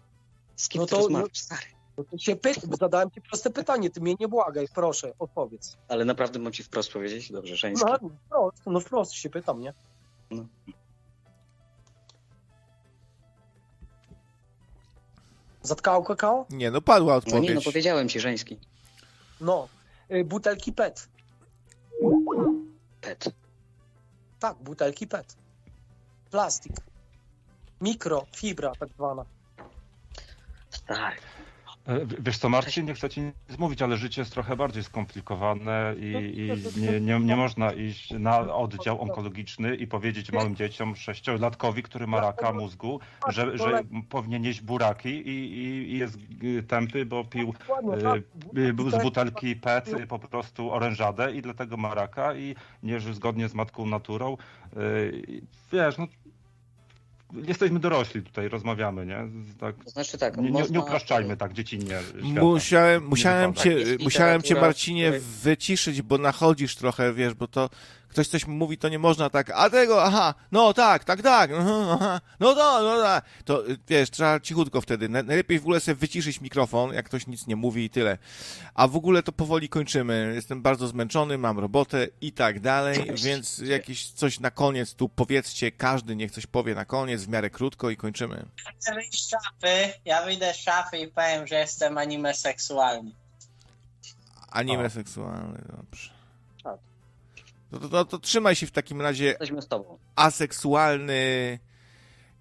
[0.56, 1.62] Z kim No to- rozmawiasz, stary?
[1.96, 5.76] No to się pytam, zadałem ci proste pytanie, ty mnie nie błagaj, proszę, odpowiedz.
[5.88, 7.32] Ale naprawdę mam ci wprost powiedzieć?
[7.32, 7.86] Dobrze, żeński.
[7.90, 9.74] No, wprost, no wprost się pytam, nie?
[10.30, 10.44] No.
[15.62, 16.46] Zatkało kakao?
[16.50, 17.64] Nie, no padła No nie, no odpowiedź.
[17.64, 18.58] powiedziałem ci żeński.
[19.40, 19.68] No.
[20.10, 21.08] Y, Butelki PET.
[23.00, 23.24] Pet.
[24.40, 25.36] Tak, butelki PET.
[26.30, 26.72] plastik,
[27.80, 29.24] mikrofibra, tako zvana.
[30.70, 31.37] Stari.
[31.88, 35.94] E, Wiesz co, Marcin, nie chcę ci nic mówić, ale życie jest trochę bardziej skomplikowane
[35.98, 41.82] i, i nie, nie, nie można iść na oddział onkologiczny i powiedzieć małym dzieciom, sześciolatkowi,
[41.82, 46.18] który ma raka mózgu, że, że powinien jeść buraki i, i, i jest
[46.68, 48.74] tępy, bo pił Dokładnie, y, tak.
[48.74, 53.48] był z butelki PET po prostu orężadę i dlatego ma raka i nie żył zgodnie
[53.48, 54.36] z matką naturą.
[55.12, 55.42] I
[55.72, 56.06] Wiesz, no
[57.32, 59.18] jesteśmy dorośli tutaj, rozmawiamy, nie?
[59.60, 62.40] Tak, To znaczy tak, nie, nie, można- nie upraszczajmy tak dziecinnie świata.
[62.44, 63.64] Musiałem, musiałem wypada.
[63.70, 67.70] cię, musiałem cię Marcinie wyciszyć, bo nachodzisz trochę, wiesz, bo to
[68.08, 72.20] ktoś coś mówi, to nie można tak, a tego, aha, no tak, tak, tak, aha,
[72.40, 73.24] no to, no tak.
[73.44, 75.08] To y, wiesz, trzeba cichutko wtedy.
[75.08, 78.18] Na- Najlepiej w ogóle sobie wyciszyć mikrofon, jak ktoś nic nie mówi i tyle.
[78.74, 80.32] A w ogóle to powoli kończymy.
[80.34, 85.72] Jestem bardzo zmęczony, mam robotę i tak dalej, więc jakieś coś na koniec tu powiedzcie,
[85.72, 88.44] każdy niech coś powie na koniec, w miarę krótko i kończymy.
[88.78, 93.10] Chcę wyjść z szafy, ja wyjdę z szafy i powiem, że jestem anime seksualny.
[94.50, 94.90] Anime O.
[94.90, 96.10] seksualne, dobrze.
[97.72, 99.98] No to, to, to trzymaj się w takim razie Jesteśmy z tobą.
[100.16, 101.58] aseksualny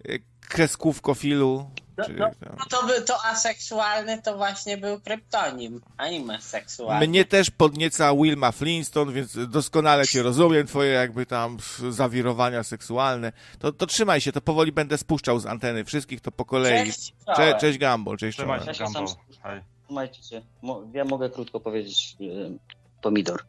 [0.10, 1.70] y, kreskówkofilu.
[1.98, 5.82] No, Czy no, no to, by, to aseksualny to właśnie był kryptonim.
[5.98, 7.08] Anime seksualny.
[7.08, 11.58] Mnie też podnieca Wilma Flintstone, więc doskonale cię rozumiem, twoje jakby tam
[11.90, 13.32] zawirowania seksualne.
[13.60, 16.86] To, to trzymaj się, to powoli będę spuszczał z anteny wszystkich, to po kolei.
[16.86, 19.62] Cześć, Cze, cześć Gumball, cześć Trzymaj się, Ja się sam Gumball.
[19.86, 20.42] Trzymajcie się.
[20.62, 22.58] Mo- Ja mogę krótko powiedzieć y,
[23.02, 23.44] pomidor.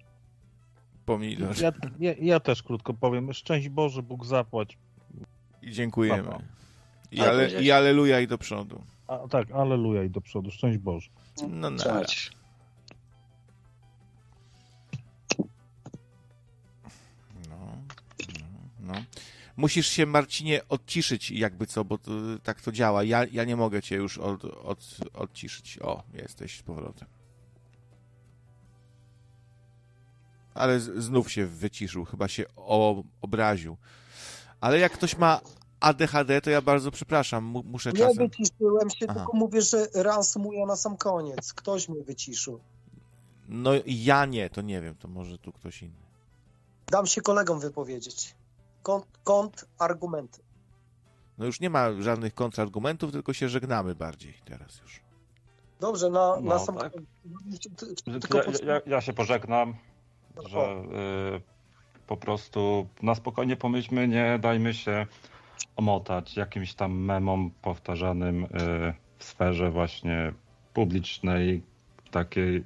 [1.60, 3.32] Ja, ja, ja, też krótko powiem.
[3.32, 4.78] Szczęść Boże, Bóg zapłać.
[5.62, 6.30] I dziękujemy.
[7.10, 8.82] I, ale, I aleluja i do przodu.
[9.06, 10.50] A, tak, aleluja i do przodu.
[10.50, 11.10] Szczęść Boże.
[11.48, 12.32] No na Cześć.
[17.48, 17.56] No,
[18.40, 18.46] no,
[18.80, 18.94] no.
[19.56, 22.12] Musisz się, Marcinie, odciszyć jakby co, bo to,
[22.42, 23.04] tak to działa.
[23.04, 25.78] Ja, ja nie mogę cię już od, od, odciszyć.
[25.78, 27.08] O, jesteś z powrotem.
[30.58, 32.44] Ale znów się wyciszył, chyba się
[33.20, 33.76] obraził.
[34.60, 35.40] Ale jak ktoś ma
[35.80, 38.28] ADHD, to ja bardzo przepraszam, mu, muszę Nie czasem...
[38.28, 39.18] wyciszyłem się, Aha.
[39.18, 41.52] tylko mówię, że reasumuję na sam koniec.
[41.52, 42.60] Ktoś mnie wyciszył.
[43.48, 46.08] No ja nie, to nie wiem, to może tu ktoś inny.
[46.90, 48.34] Dam się kolegom wypowiedzieć.
[48.82, 50.40] Kont, kont argumenty.
[51.38, 55.00] No już nie ma żadnych kontrargumentów, tylko się żegnamy bardziej teraz już.
[55.80, 56.92] Dobrze, na, na No, sam tak.
[56.92, 57.08] koniec.
[58.04, 59.74] Tylko Ja, ja, ja się pożegnam,
[60.46, 60.84] że
[61.36, 61.40] y,
[62.06, 65.06] po prostu na spokojnie pomyślmy, nie dajmy się
[65.76, 68.48] omotać jakimś tam memom powtarzanym y,
[69.18, 70.32] w sferze właśnie
[70.74, 71.62] publicznej,
[72.10, 72.64] takiej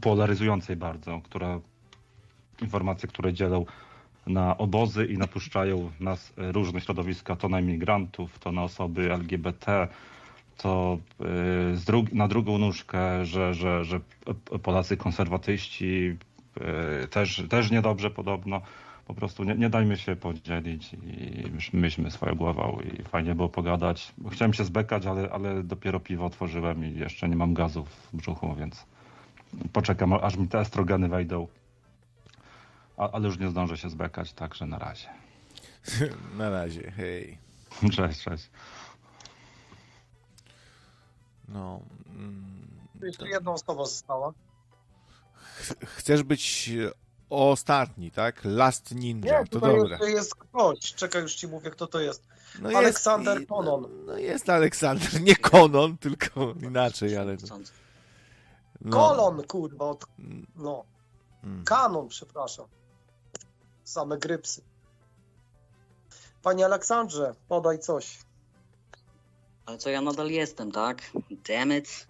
[0.00, 1.60] polaryzującej bardzo, która
[2.62, 3.66] informacje, które dzielą
[4.26, 9.88] na obozy i napuszczają nas różne środowiska, to na imigrantów, to na osoby LGBT,
[10.56, 10.98] to
[12.10, 14.00] y, na drugą nóżkę, że, że, że
[14.62, 16.28] Polacy konserwatyści y,
[17.10, 18.60] też, też niedobrze podobno.
[19.06, 20.98] Po prostu nie, nie dajmy się podzielić i
[21.56, 24.14] myś- myślmy swoją głową i fajnie było pogadać.
[24.32, 28.54] Chciałem się zbekać, ale, ale dopiero piwo otworzyłem i jeszcze nie mam gazu w brzuchu,
[28.54, 28.86] więc
[29.72, 31.46] poczekam aż mi te estrogeny wejdą.
[32.96, 35.08] A, ale już nie zdążę się zbekać, także na razie.
[36.38, 37.38] Na razie, hej.
[37.96, 38.50] Cześć, cześć.
[41.48, 41.80] No.
[42.16, 42.44] mm,
[43.02, 44.32] Jeszcze jedna osoba została.
[45.58, 46.70] Ch- Chcesz być
[47.30, 48.40] ostatni, tak?
[48.44, 49.76] Last Ninja, Nie, to dobre.
[49.90, 50.78] jeszcze jest ktoś.
[50.94, 52.22] Czekaj, już ci mówię, kto to jest.
[52.60, 53.82] No Aleksander i- Konon.
[53.82, 57.36] No, no jest Aleksander, nie Konon, tylko inaczej, ale...
[58.80, 58.90] No.
[58.90, 59.84] Kolon, kurwa.
[59.84, 60.04] Od...
[60.56, 60.84] No.
[61.44, 61.64] Mm.
[61.64, 62.66] Kanon, przepraszam.
[63.84, 64.62] Same grypsy.
[66.42, 68.18] Panie Aleksandrze, podaj coś.
[69.66, 71.02] Ale co ja nadal jestem, tak?
[71.48, 72.06] Damn it.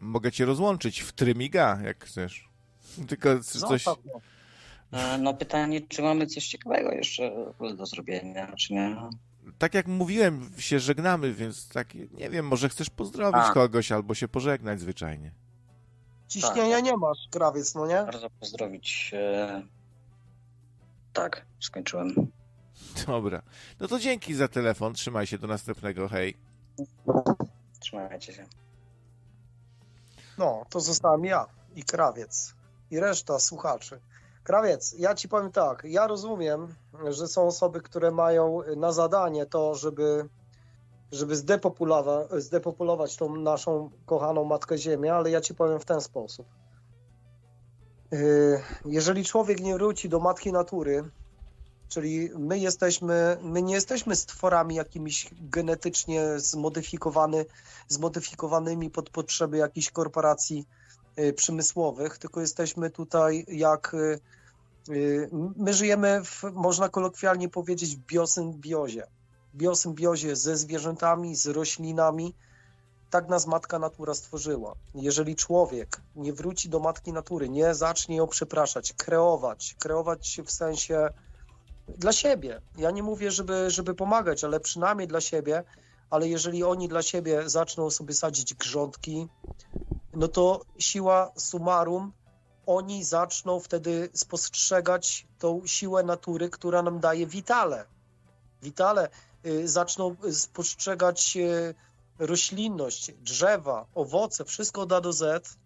[0.00, 2.48] Mogę cię rozłączyć w trymiga, jak chcesz.
[3.08, 3.84] Tylko c- coś...
[3.84, 4.12] Zostaw mnie.
[4.92, 7.32] E, No pytanie, czy mamy coś ciekawego jeszcze
[7.76, 8.96] do zrobienia, czy nie?
[9.58, 13.52] Tak jak mówiłem, się żegnamy, więc tak, nie wiem, może chcesz pozdrowić A.
[13.52, 15.32] kogoś albo się pożegnać zwyczajnie.
[16.28, 17.94] Ciśnienia nie masz, krawiec, no nie?
[17.94, 19.10] Bardzo pozdrowić.
[19.14, 19.62] e,
[21.12, 22.14] Tak, skończyłem.
[23.06, 23.42] Dobra.
[23.80, 26.34] No to dzięki za telefon, trzymaj się do następnego, hej.
[27.80, 28.46] Trzymajcie się.
[30.40, 32.54] No, to zostałem ja i krawiec.
[32.90, 34.00] I reszta słuchaczy.
[34.44, 36.74] Krawiec, ja ci powiem tak, ja rozumiem,
[37.08, 40.28] że są osoby, które mają na zadanie to, żeby,
[41.12, 46.46] żeby zdepopulować, zdepopulować tą naszą kochaną Matkę Ziemię, ale ja ci powiem w ten sposób.
[48.12, 51.10] Yy, Jeżeli człowiek nie wróci do Matki Natury,
[51.90, 57.46] czyli my jesteśmy, my nie jesteśmy stworami jakimiś genetycznie zmodyfikowany,
[57.88, 60.66] zmodyfikowanymi pod potrzeby jakichś korporacji
[61.18, 64.20] y, przemysłowych, tylko jesteśmy tutaj jak y,
[64.88, 69.06] y, my żyjemy w, można kolokwialnie powiedzieć, w biosymbiozie.
[69.54, 72.34] Biosymbiozie ze zwierzętami, z roślinami.
[73.10, 74.74] Tak nas matka natura stworzyła.
[74.94, 81.08] Jeżeli człowiek nie wróci do matki natury, nie zacznie ją przepraszać, kreować, kreować w sensie
[81.98, 82.60] dla siebie.
[82.76, 85.64] Ja nie mówię, żeby, żeby pomagać, ale przynajmniej dla siebie,
[86.10, 89.28] ale jeżeli oni dla siebie zaczną sobie sadzić grządki,
[90.14, 92.12] no to siła summarum,
[92.66, 97.86] oni zaczną wtedy spostrzegać tą siłę natury, która nam daje witale.
[98.62, 99.08] Witale
[99.46, 101.74] y, zaczną spostrzegać y,
[102.18, 105.56] roślinność, drzewa, owoce, wszystko od A do Z.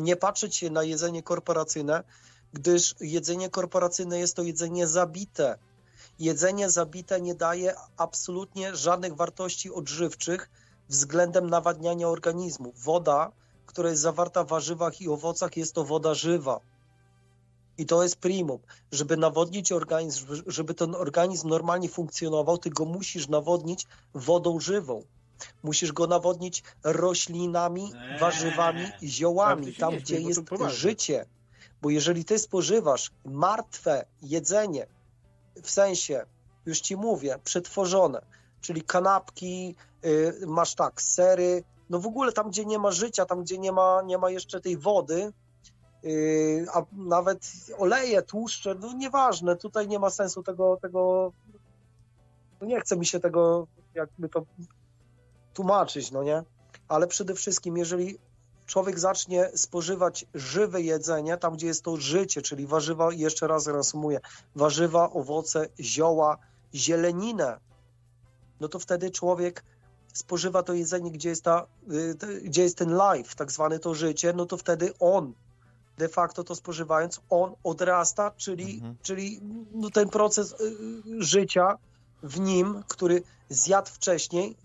[0.00, 2.04] Nie patrzeć się na jedzenie korporacyjne,
[2.52, 5.58] gdyż jedzenie korporacyjne jest to jedzenie zabite.
[6.18, 10.50] Jedzenie zabite nie daje absolutnie żadnych wartości odżywczych
[10.88, 12.72] względem nawadniania organizmu.
[12.76, 13.32] Woda,
[13.66, 16.60] która jest zawarta w warzywach i owocach, jest to woda żywa.
[17.78, 18.58] I to jest primum.
[18.92, 25.02] Żeby nawodnić organizm, żeby ten organizm normalnie funkcjonował, ty go musisz nawodnić wodą żywą.
[25.62, 31.26] Musisz go nawodnić roślinami, warzywami, ziołami, tam gdzie jest życie.
[31.82, 34.86] Bo jeżeli ty spożywasz martwe jedzenie,
[35.62, 36.26] w sensie,
[36.66, 38.22] już ci mówię, przetworzone,
[38.60, 39.74] czyli kanapki,
[40.04, 43.72] y, masz tak, sery, no w ogóle tam, gdzie nie ma życia, tam, gdzie nie
[43.72, 45.32] ma, nie ma jeszcze tej wody,
[46.04, 51.32] y, a nawet oleje, tłuszcze, no nieważne, tutaj nie ma sensu tego, tego
[52.60, 54.44] no nie chce mi się tego jakby to
[55.54, 56.42] tłumaczyć, no nie?
[56.88, 58.18] Ale przede wszystkim, jeżeli
[58.68, 64.20] człowiek zacznie spożywać żywe jedzenie, tam gdzie jest to życie, czyli warzywa, jeszcze raz reasumuję,
[64.56, 66.38] warzywa, owoce, zioła,
[66.74, 67.60] zieleninę,
[68.60, 69.64] no to wtedy człowiek
[70.12, 74.32] spożywa to jedzenie, gdzie jest, ta, y, gdzie jest ten life, tak zwane to życie,
[74.32, 75.32] no to wtedy on
[75.98, 78.96] de facto to spożywając, on odrasta, czyli, Mhm.
[79.02, 79.40] czyli
[79.72, 81.78] no ten proces y, y, życia
[82.22, 84.56] w nim, który zjadł wcześniej,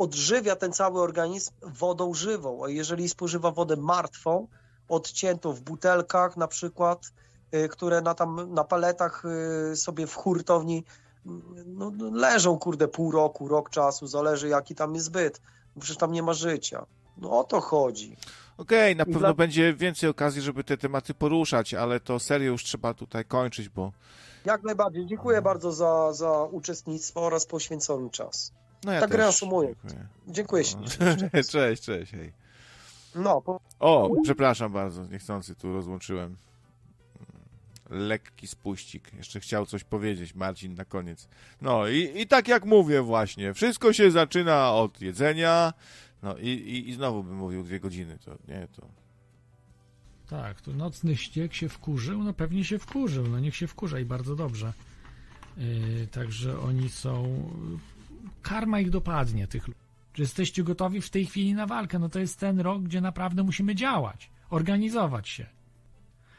[0.00, 2.64] odżywia ten cały organizm wodą żywą.
[2.64, 4.46] A jeżeli spożywa wodę martwą,
[4.88, 7.12] odciętą w butelkach na przykład,
[7.54, 9.22] y, które na, tam, na paletach
[9.72, 10.84] y, sobie w hurtowni
[11.66, 15.40] no, no, leżą, kurde, pół roku, rok czasu, zależy jaki tam jest zbyt.
[15.80, 16.86] Przecież tam nie ma życia.
[17.16, 18.16] No o to chodzi.
[18.58, 22.52] Okej, na I pewno dla- będzie więcej okazji, żeby te tematy poruszać, ale to serio
[22.52, 23.92] już trzeba tutaj kończyć, bo
[24.44, 25.06] Jak najbardziej.
[25.06, 28.52] Dziękuję bardzo za, za uczestnictwo oraz poświęcony czas.
[28.84, 29.18] No ja tak też.
[29.18, 29.78] reasumując.
[29.84, 30.08] Dziękuję.
[30.28, 31.16] Dziękuję ślicznie.
[31.52, 32.32] cześć, cześć, hej.
[33.14, 33.60] No, po...
[33.78, 36.36] O, przepraszam bardzo, niechcący tu rozłączyłem.
[37.90, 39.12] Lekki spuścik.
[39.14, 41.28] Jeszcze chciał coś powiedzieć Marcin na koniec.
[41.60, 45.72] No i, i tak jak mówię właśnie, wszystko się zaczyna od jedzenia.
[46.22, 48.86] No i, i, i znowu bym mówił dwie godziny, to nie, to...
[50.28, 54.04] Tak, to nocny ściek się wkurzył, no pewnie się wkurzył, no niech się wkurza i
[54.04, 54.72] bardzo dobrze.
[55.56, 57.42] Yy, także oni są...
[58.42, 59.80] Karma ich dopadnie, tych ludzi.
[60.12, 61.98] Czy jesteście gotowi w tej chwili na walkę?
[61.98, 65.46] No to jest ten rok, gdzie naprawdę musimy działać, organizować się.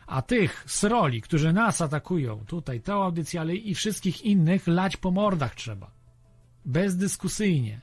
[0.08, 5.12] A tych sroli, którzy nas atakują, tutaj, tę audycję, ale i wszystkich innych, lać po
[5.12, 5.92] mordach trzeba.
[6.66, 7.82] Bezdyskusyjnie.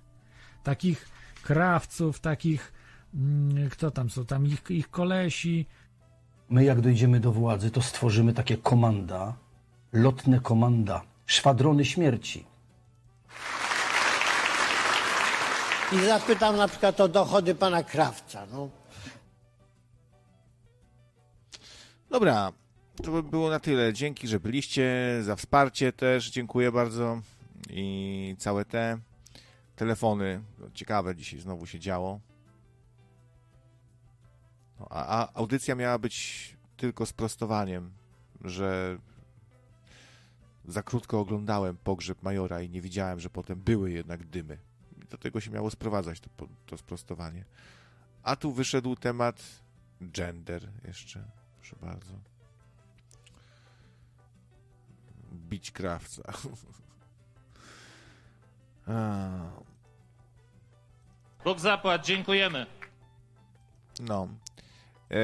[0.62, 1.08] Takich
[1.42, 2.72] krawców, takich,
[3.14, 5.66] mm, kto tam są, tam ich, ich kolesi,
[6.50, 9.34] My, jak dojdziemy do władzy, to stworzymy takie komanda,
[9.92, 12.44] lotne komanda, szwadrony śmierci.
[15.92, 18.46] I zapytam na przykład o dochody pana Krawca.
[18.52, 18.68] No.
[22.10, 22.52] Dobra,
[23.02, 23.92] to by było na tyle.
[23.92, 27.20] Dzięki, że byliście, za wsparcie też dziękuję bardzo
[27.70, 28.98] i całe te
[29.76, 30.42] telefony.
[30.74, 32.20] Ciekawe dzisiaj znowu się działo.
[34.80, 37.90] No, a, a audycja miała być tylko sprostowaniem,
[38.44, 38.98] że
[40.64, 44.67] za krótko oglądałem pogrzeb majora i nie widziałem, że potem były jednak dymy.
[45.10, 46.28] Do tego się miało sprowadzać to,
[46.66, 47.44] to sprostowanie.
[48.22, 49.42] A tu wyszedł temat
[50.00, 51.24] gender jeszcze.
[51.56, 52.12] Proszę bardzo.
[55.32, 56.22] Bić krawca.
[61.44, 62.66] Bóg zapłać, dziękujemy.
[64.00, 64.28] No.
[65.10, 65.16] E,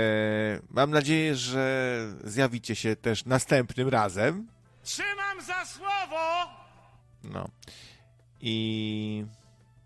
[0.70, 4.48] mam nadzieję, że zjawicie się też następnym razem.
[4.82, 6.48] Trzymam za słowo!
[7.24, 7.48] No.
[8.40, 9.26] I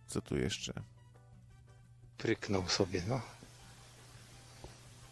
[0.08, 0.72] co tu jeszcze?
[2.18, 3.20] Pryknął sobie, no.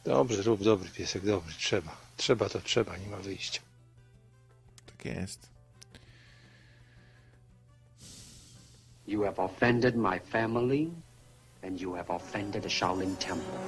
[0.04, 1.96] Dobrze, rób dobry piesek, dobry, trzeba.
[2.16, 3.60] Trzeba to trzeba, nie ma wyjścia.
[4.86, 5.48] Tak jest.
[9.06, 10.90] You have offended my family,
[11.62, 13.58] and you have offended the Shaolin Temple.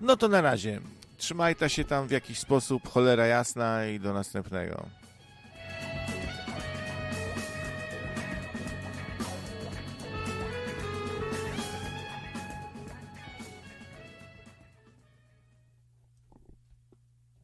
[0.00, 0.80] No to na razie.
[1.16, 5.03] Trzymajcie się tam w jakiś sposób, cholera jasna i do następnego.